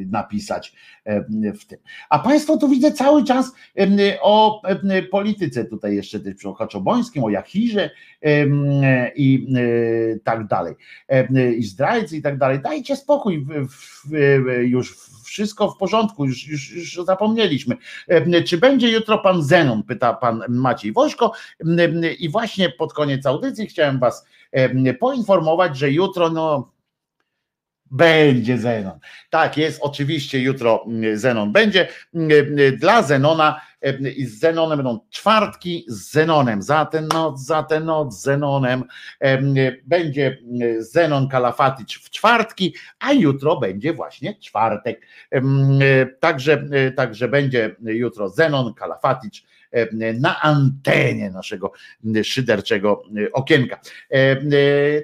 napisać 0.07 0.75
w 1.59 1.65
tym. 1.65 1.79
A 2.09 2.19
Państwo 2.19 2.57
tu 2.57 2.69
widzę 2.69 2.91
cały 2.91 3.23
czas 3.23 3.51
o 4.21 4.61
polityce 5.11 5.65
tutaj 5.65 5.95
jeszcze 5.95 6.19
też 6.19 6.45
o 6.45 6.53
Kaczobońskim, 6.53 7.23
o 7.23 7.29
Jachirze 7.29 7.89
i 9.15 9.47
tak 10.23 10.47
dalej, 10.47 10.75
i 11.57 11.63
zdrajcy 11.63 12.17
i 12.17 12.21
tak 12.21 12.37
dalej. 12.37 12.59
Dajcie 12.59 12.95
spokój, 12.95 13.47
już 14.63 14.97
wszystko 15.23 15.71
w 15.71 15.77
porządku, 15.77 16.25
już, 16.25 16.47
już, 16.47 16.71
już 16.71 17.05
zapomnieliśmy. 17.05 17.75
Czy 18.45 18.57
będzie 18.57 18.91
jutro 18.91 19.17
pan 19.17 19.43
Zenon, 19.43 19.83
pyta 19.83 20.13
pan 20.13 20.43
Maciej 20.49 20.91
Wośko 20.91 21.31
i 22.19 22.29
właśnie 22.29 22.69
pod 22.69 22.93
koniec 22.93 23.25
audycji 23.25 23.67
chciałem 23.67 23.99
was 23.99 24.25
poinformować, 24.99 25.77
że 25.77 25.91
jutro 25.91 26.29
no 26.29 26.74
będzie 27.95 28.57
Zenon. 28.57 28.99
Tak 29.29 29.57
jest, 29.57 29.79
oczywiście 29.81 30.39
jutro 30.39 30.85
Zenon 31.13 31.51
będzie. 31.51 31.87
Dla 32.77 33.01
Zenona 33.01 33.61
i 34.15 34.25
z 34.25 34.39
Zenonem 34.39 34.77
będą 34.77 34.99
czwartki 35.09 35.85
z 35.87 36.11
Zenonem. 36.11 36.61
Za 36.61 36.85
tę 36.85 37.01
noc, 37.01 37.45
za 37.45 37.63
tę 37.63 37.79
noc 37.79 38.19
z 38.19 38.21
Zenonem 38.21 38.83
będzie 39.85 40.37
Zenon 40.79 41.27
Kalafaticz 41.27 42.03
w 42.03 42.09
czwartki, 42.09 42.75
a 42.99 43.13
jutro 43.13 43.57
będzie 43.57 43.93
właśnie 43.93 44.35
czwartek. 44.39 45.01
Także, 46.19 46.63
także 46.95 47.27
będzie 47.27 47.75
jutro 47.83 48.29
Zenon 48.29 48.73
Kalafaticz 48.73 49.43
na 50.19 50.41
antenie 50.41 51.31
naszego 51.31 51.71
szyderczego 52.23 53.03
okienka. 53.33 53.79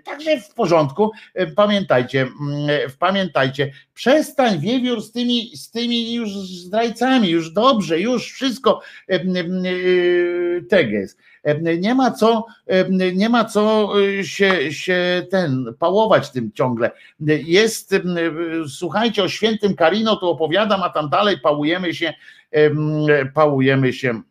Także 0.05 0.39
w 0.39 0.53
porządku, 0.53 1.11
pamiętajcie, 1.55 2.27
pamiętajcie, 2.99 3.71
przestań 3.93 4.59
wiewiór 4.59 5.01
z 5.01 5.11
tymi, 5.11 5.57
z 5.57 5.71
tymi 5.71 6.13
już 6.13 6.29
zdrajcami, 6.31 7.29
już 7.29 7.51
dobrze, 7.51 7.99
już 7.99 8.31
wszystko 8.31 8.81
teges. 10.69 11.17
Nie 11.79 11.95
ma 11.95 12.11
co, 12.11 12.45
nie 13.13 13.29
ma 13.29 13.45
co 13.45 13.93
się, 14.21 14.73
się 14.73 15.27
ten 15.31 15.65
pałować 15.79 16.31
tym 16.31 16.51
ciągle. 16.51 16.91
Jest, 17.45 17.95
słuchajcie, 18.67 19.23
o 19.23 19.29
świętym 19.29 19.75
Karino 19.75 20.15
tu 20.15 20.29
opowiadam, 20.29 20.83
a 20.83 20.89
tam 20.89 21.09
dalej 21.09 21.39
pałujemy 21.39 21.93
się, 21.93 22.13
pałujemy 23.33 23.93
się 23.93 24.21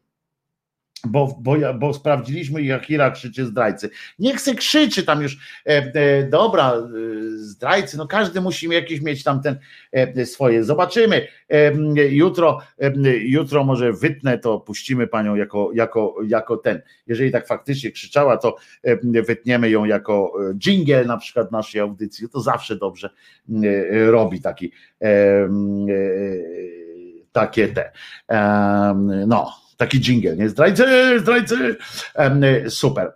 bo, 1.04 1.38
bo, 1.40 1.56
bo 1.78 1.94
sprawdziliśmy 1.94 2.62
i 2.62 2.72
Akira 2.72 3.10
krzyczy 3.10 3.46
zdrajcy. 3.46 3.90
Niech 4.18 4.40
se 4.40 4.54
krzyczy 4.54 5.02
tam 5.02 5.22
już, 5.22 5.60
e, 5.66 5.92
e, 5.94 6.28
dobra, 6.28 6.72
e, 6.72 6.80
zdrajcy, 7.36 7.98
no 7.98 8.06
każdy 8.06 8.40
musi 8.40 8.68
jakiś 8.68 9.00
mieć 9.00 9.24
tam 9.24 9.42
ten 9.42 9.58
e, 9.92 10.26
swoje. 10.26 10.64
Zobaczymy. 10.64 11.26
E, 11.48 11.72
jutro, 12.08 12.60
e, 12.78 12.92
jutro 13.16 13.64
może 13.64 13.92
wytnę, 13.92 14.38
to 14.38 14.60
puścimy 14.60 15.06
panią 15.06 15.34
jako, 15.34 15.70
jako, 15.74 16.16
jako 16.26 16.56
ten. 16.56 16.82
Jeżeli 17.06 17.30
tak 17.30 17.46
faktycznie 17.46 17.90
krzyczała, 17.90 18.36
to 18.36 18.56
wytniemy 19.26 19.70
ją 19.70 19.84
jako 19.84 20.32
jingle 20.58 21.04
na 21.04 21.16
przykład 21.16 21.52
naszej 21.52 21.80
audycji. 21.80 22.28
To 22.28 22.40
zawsze 22.40 22.76
dobrze 22.76 23.10
robi 23.90 24.40
taki 24.40 24.72
takie 27.32 27.68
te. 27.68 27.92
No, 29.26 29.52
taki 29.80 30.00
jingle, 30.00 30.36
nie? 30.36 30.48
Zdrajcy, 30.48 30.84
zdrajcy. 31.20 31.76
Super, 32.68 33.12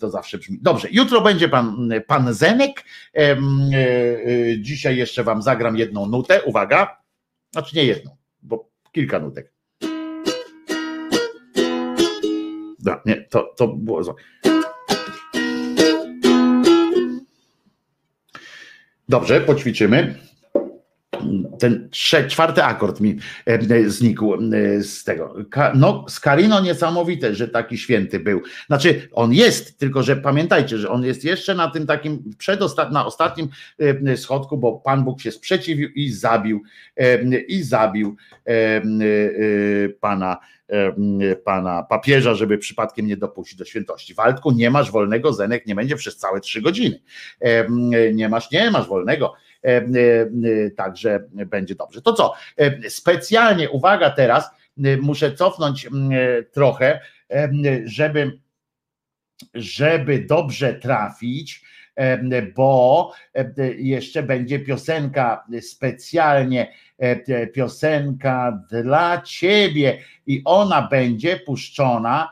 to 0.00 0.10
zawsze 0.10 0.38
brzmi. 0.38 0.58
Dobrze, 0.62 0.88
jutro 0.90 1.20
będzie 1.20 1.48
pan, 1.48 1.90
pan 2.06 2.34
Zenek. 2.34 2.84
E, 3.14 3.20
e, 3.20 3.36
dzisiaj 4.60 4.96
jeszcze 4.96 5.24
wam 5.24 5.42
zagram 5.42 5.76
jedną 5.76 6.06
nutę. 6.06 6.42
Uwaga. 6.42 6.96
Znaczy 7.52 7.76
nie 7.76 7.84
jedną, 7.84 8.16
bo 8.42 8.70
kilka 8.92 9.18
nutek. 9.18 9.52
No, 12.84 13.00
nie, 13.06 13.22
to, 13.30 13.54
to 13.56 13.68
było 13.68 14.04
złe. 14.04 14.14
Dobrze, 19.08 19.40
poćwiczymy 19.40 20.14
ten 21.58 21.88
trzeci, 21.90 22.30
czwarty 22.30 22.64
akord 22.64 23.00
mi 23.00 23.18
znikł 23.86 24.36
z 24.80 25.04
tego. 25.04 25.34
No, 25.74 26.04
z 26.08 26.20
Karino 26.20 26.60
niesamowite, 26.60 27.34
że 27.34 27.48
taki 27.48 27.78
święty 27.78 28.20
był. 28.20 28.42
Znaczy, 28.66 29.08
on 29.12 29.32
jest, 29.32 29.78
tylko 29.78 30.02
że 30.02 30.16
pamiętajcie, 30.16 30.78
że 30.78 30.90
on 30.90 31.04
jest 31.04 31.24
jeszcze 31.24 31.54
na 31.54 31.70
tym 31.70 31.86
takim 31.86 32.30
przedostat, 32.38 32.92
na 32.92 33.06
ostatnim 33.06 33.48
schodku, 34.16 34.58
bo 34.58 34.72
Pan 34.72 35.04
Bóg 35.04 35.20
się 35.20 35.32
sprzeciwił 35.32 35.88
i 35.88 36.10
zabił 36.10 36.62
i 37.48 37.62
zabił 37.62 38.16
pana 40.00 40.38
pana 41.44 41.82
papieża, 41.82 42.34
żeby 42.34 42.58
przypadkiem 42.58 43.06
nie 43.06 43.16
dopuścić 43.16 43.58
do 43.58 43.64
świętości. 43.64 44.14
Waldku, 44.14 44.52
nie 44.52 44.70
masz 44.70 44.90
wolnego, 44.90 45.32
Zenek 45.32 45.66
nie 45.66 45.74
będzie 45.74 45.96
przez 45.96 46.16
całe 46.16 46.40
trzy 46.40 46.62
godziny. 46.62 47.00
Nie 48.14 48.28
masz, 48.28 48.50
nie 48.50 48.70
masz 48.70 48.88
wolnego. 48.88 49.34
E, 49.64 49.68
e, 49.68 50.70
także 50.70 51.24
będzie 51.30 51.74
dobrze. 51.74 52.02
To 52.02 52.12
co? 52.12 52.34
E, 52.56 52.90
specjalnie, 52.90 53.70
uwaga 53.70 54.10
teraz, 54.10 54.50
muszę 55.02 55.32
cofnąć 55.32 55.88
trochę, 56.52 57.00
żeby, 57.84 58.38
żeby 59.54 60.18
dobrze 60.18 60.74
trafić, 60.74 61.64
bo 62.56 63.12
jeszcze 63.78 64.22
będzie 64.22 64.58
piosenka 64.58 65.44
specjalnie, 65.60 66.72
piosenka 67.52 68.62
dla 68.70 69.22
ciebie 69.22 69.98
i 70.26 70.42
ona 70.44 70.88
będzie 70.88 71.36
puszczona. 71.36 72.30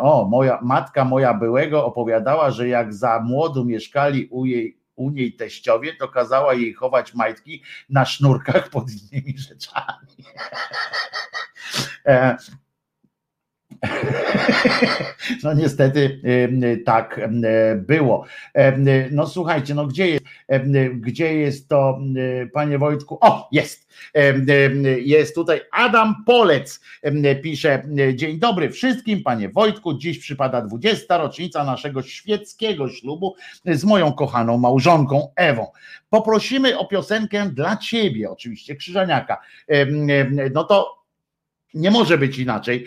O, 0.00 0.24
moja 0.24 0.58
matka 0.62 1.04
moja 1.04 1.34
byłego 1.34 1.84
opowiadała, 1.84 2.50
że 2.50 2.68
jak 2.68 2.94
za 2.94 3.20
młodu 3.20 3.64
mieszkali 3.64 4.28
u 4.30 4.46
jej 4.46 4.75
u 4.96 5.10
niej 5.10 5.32
teściowie, 5.32 5.96
to 5.96 6.08
kazała 6.08 6.54
jej 6.54 6.72
chować 6.72 7.14
majtki 7.14 7.62
na 7.88 8.04
sznurkach 8.04 8.70
pod 8.70 8.84
innymi 8.90 9.38
rzeczami. 9.38 10.24
No 15.42 15.54
niestety 15.54 16.20
tak 16.84 17.20
było. 17.76 18.24
No 19.10 19.26
słuchajcie, 19.26 19.74
no 19.74 19.86
gdzie 19.86 20.08
jest, 20.08 20.24
gdzie 20.94 21.34
jest 21.34 21.68
to, 21.68 21.98
panie 22.52 22.78
Wojtku? 22.78 23.18
O, 23.20 23.48
jest. 23.52 23.86
Jest 24.98 25.34
tutaj 25.34 25.60
Adam 25.72 26.14
Polec, 26.26 26.80
pisze, 27.42 27.82
dzień 28.14 28.38
dobry 28.38 28.70
wszystkim, 28.70 29.22
panie 29.22 29.48
Wojtku, 29.48 29.98
dziś 29.98 30.18
przypada 30.18 30.62
20. 30.62 31.18
rocznica 31.18 31.64
naszego 31.64 32.02
świeckiego 32.02 32.88
ślubu 32.88 33.34
z 33.64 33.84
moją 33.84 34.12
kochaną 34.12 34.58
małżonką 34.58 35.32
Ewą. 35.36 35.66
Poprosimy 36.10 36.78
o 36.78 36.86
piosenkę 36.86 37.50
dla 37.50 37.76
ciebie, 37.76 38.30
oczywiście, 38.30 38.76
Krzyżaniaka. 38.76 39.40
No 40.54 40.64
to 40.64 40.95
nie 41.74 41.90
może 41.90 42.18
być 42.18 42.38
inaczej. 42.38 42.86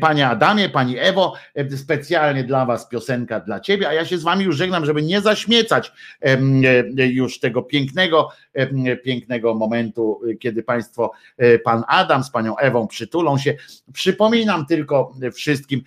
Panie 0.00 0.28
Adamie, 0.28 0.68
Pani 0.68 0.98
Ewo, 0.98 1.34
specjalnie 1.76 2.44
dla 2.44 2.66
Was 2.66 2.88
piosenka 2.88 3.40
dla 3.40 3.60
Ciebie, 3.60 3.88
a 3.88 3.92
ja 3.92 4.04
się 4.04 4.18
z 4.18 4.22
Wami 4.22 4.44
już 4.44 4.56
żegnam, 4.56 4.86
żeby 4.86 5.02
nie 5.02 5.20
zaśmiecać 5.20 5.92
już 6.96 7.40
tego 7.40 7.62
pięknego, 7.62 8.28
pięknego 9.04 9.54
momentu, 9.54 10.20
kiedy 10.40 10.62
Państwo, 10.62 11.12
e, 11.36 11.58
Pan 11.58 11.82
Adam 11.88 12.24
z 12.24 12.30
Panią 12.30 12.56
Ewą 12.56 12.86
przytulą 12.86 13.38
się. 13.38 13.54
Przypominam 13.92 14.66
tylko 14.66 15.14
wszystkim, 15.34 15.82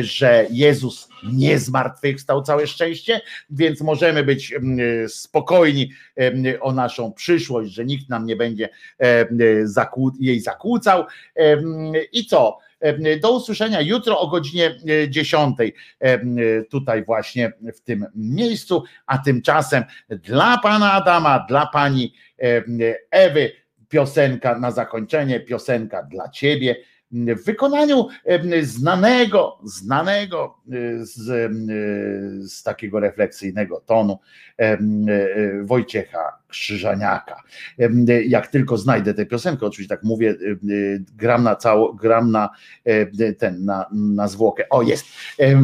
że 0.00 0.46
Jezus 0.50 1.08
nie 1.32 1.58
zmartwychwstał, 1.58 2.42
całe 2.42 2.66
szczęście, 2.66 3.20
więc 3.50 3.80
możemy 3.80 4.24
być 4.24 4.54
spokojni 5.08 5.90
o 6.60 6.72
naszą 6.72 7.12
przyszłość, 7.12 7.72
że 7.72 7.84
nikt 7.84 8.08
nam 8.08 8.26
nie 8.26 8.36
będzie 8.36 8.68
jej 10.20 10.40
zakłócał. 10.40 11.04
I 12.12 12.26
co? 12.26 12.58
Do 13.22 13.36
usłyszenia 13.36 13.80
jutro 13.80 14.20
o 14.20 14.28
godzinie 14.28 14.76
10 15.08 15.56
tutaj 16.70 17.04
właśnie 17.04 17.52
w 17.76 17.80
tym 17.80 18.06
miejscu, 18.14 18.82
a 19.06 19.18
tymczasem 19.18 19.84
dla 20.08 20.58
pana 20.58 20.92
Adama, 20.92 21.46
dla 21.48 21.66
pani 21.66 22.14
Ewy 23.10 23.52
piosenka 23.88 24.58
na 24.58 24.70
zakończenie, 24.70 25.40
piosenka 25.40 26.02
dla 26.02 26.28
ciebie 26.28 26.76
w 27.36 27.44
wykonaniu 27.44 28.08
znanego, 28.62 29.58
znanego 29.64 30.56
e, 30.72 31.04
z, 31.04 31.28
e, 31.28 31.48
z 32.48 32.62
takiego 32.62 33.00
refleksyjnego 33.00 33.80
tonu 33.80 34.18
e, 34.58 34.78
Wojciecha 35.62 36.38
Krzyżaniaka. 36.48 37.42
Jak 38.26 38.46
tylko 38.46 38.76
znajdę 38.76 39.14
tę 39.14 39.26
piosenkę, 39.26 39.66
oczywiście 39.66 39.94
tak 39.96 40.04
mówię, 40.04 40.34
gram 41.16 41.42
na 41.42 41.56
cało, 41.56 41.94
gram 41.94 42.30
na 42.30 42.50
ten, 43.38 43.64
na, 43.64 43.86
na 43.92 44.28
zwłokę. 44.28 44.68
O, 44.70 44.82
jest. 44.82 45.06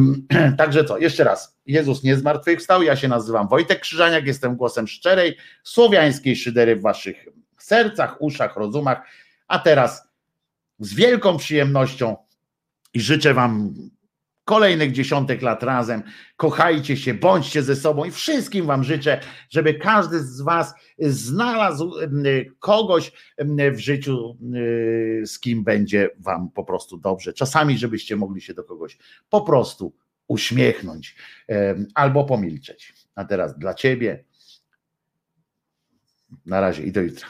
Także 0.57 0.85
co, 0.85 0.97
jeszcze 0.97 1.23
raz. 1.23 1.57
Jezus 1.65 2.03
nie 2.03 2.15
zmartwychwstał, 2.15 2.83
ja 2.83 2.95
się 2.95 3.07
nazywam 3.07 3.47
Wojtek 3.47 3.79
Krzyżaniak, 3.79 4.27
jestem 4.27 4.55
głosem 4.55 4.87
szczerej, 4.87 5.37
słowiańskiej 5.63 6.35
szydery 6.35 6.75
w 6.75 6.81
waszych 6.81 7.27
sercach, 7.57 8.21
uszach, 8.21 8.55
rozumach, 8.55 9.01
a 9.47 9.59
teraz 9.59 10.12
z 10.79 10.93
wielką 10.93 11.37
przyjemnością 11.37 12.17
i 12.93 13.01
życzę 13.01 13.33
Wam 13.33 13.73
kolejnych 14.45 14.91
dziesiątek 14.91 15.41
lat 15.41 15.63
razem. 15.63 16.03
Kochajcie 16.35 16.97
się, 16.97 17.13
bądźcie 17.13 17.63
ze 17.63 17.75
sobą 17.75 18.05
i 18.05 18.11
wszystkim 18.11 18.65
Wam 18.65 18.83
życzę, 18.83 19.19
żeby 19.49 19.73
każdy 19.73 20.19
z 20.19 20.41
Was 20.41 20.73
znalazł 20.99 21.93
kogoś 22.59 23.11
w 23.73 23.77
życiu, 23.77 24.37
z 25.25 25.39
kim 25.39 25.63
będzie 25.63 26.09
Wam 26.17 26.49
po 26.51 26.63
prostu 26.63 26.97
dobrze. 26.97 27.33
Czasami, 27.33 27.77
żebyście 27.77 28.15
mogli 28.15 28.41
się 28.41 28.53
do 28.53 28.63
kogoś 28.63 28.97
po 29.29 29.41
prostu 29.41 29.95
uśmiechnąć 30.27 31.15
albo 31.95 32.23
pomilczeć. 32.23 32.93
A 33.15 33.25
teraz 33.25 33.59
dla 33.59 33.73
Ciebie. 33.73 34.23
Na 36.45 36.61
razie 36.61 36.83
i 36.83 36.91
do 36.91 37.01
jutra. 37.01 37.27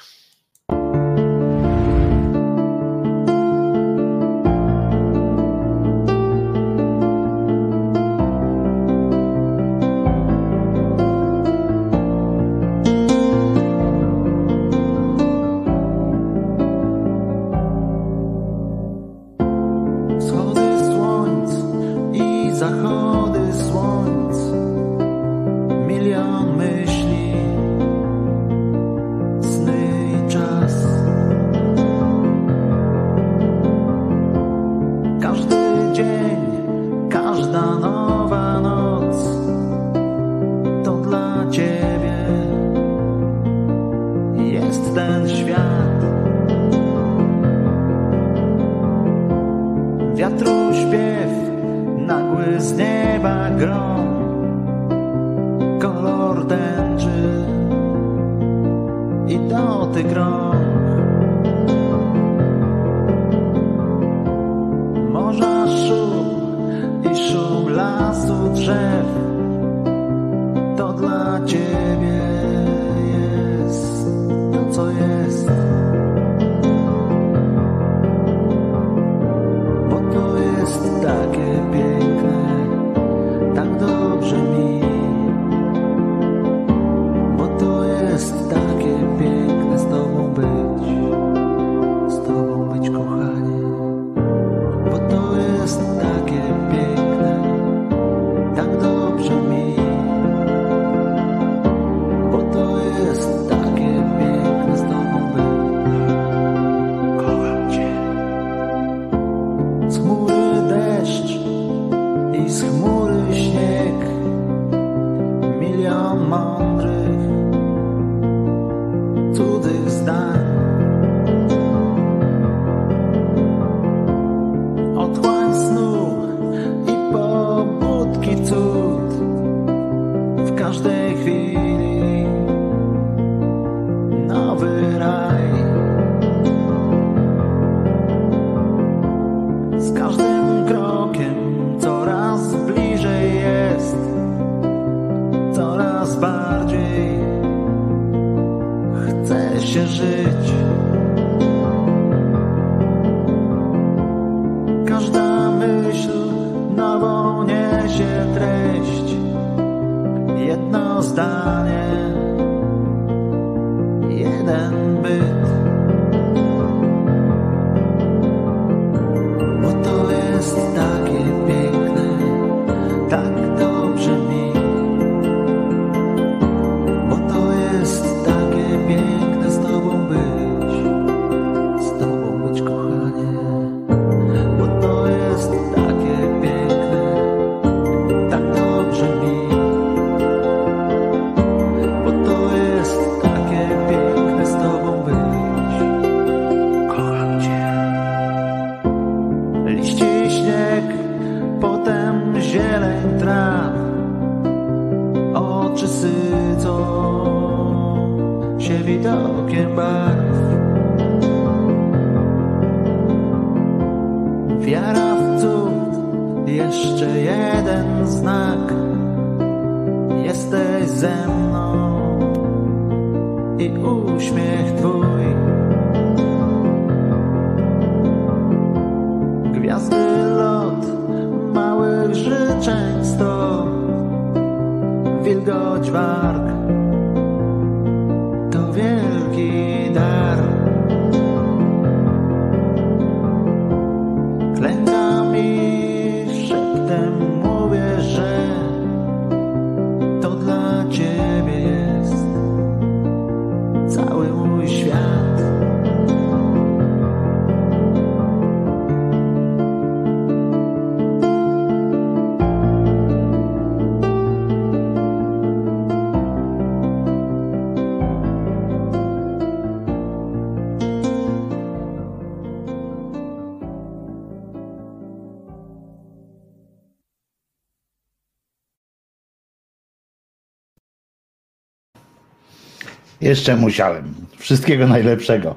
jeszcze 283.34 283.56
musiałem. 283.56 284.16
Wszystkiego 284.38 284.88
najlepszego. 284.88 285.56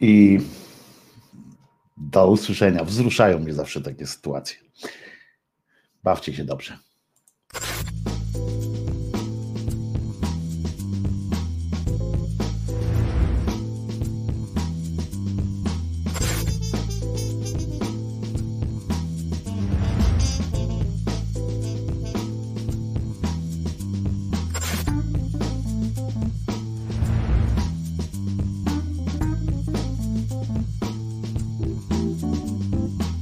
I 0.00 0.40
do 1.96 2.30
usłyszenia. 2.30 2.84
Wzruszają 2.84 3.38
mnie 3.38 3.54
zawsze 3.54 3.80
takie 3.80 4.06
sytuacje. 4.06 4.58
Bawcie 6.02 6.34
się 6.34 6.44
dobrze. 6.44 6.78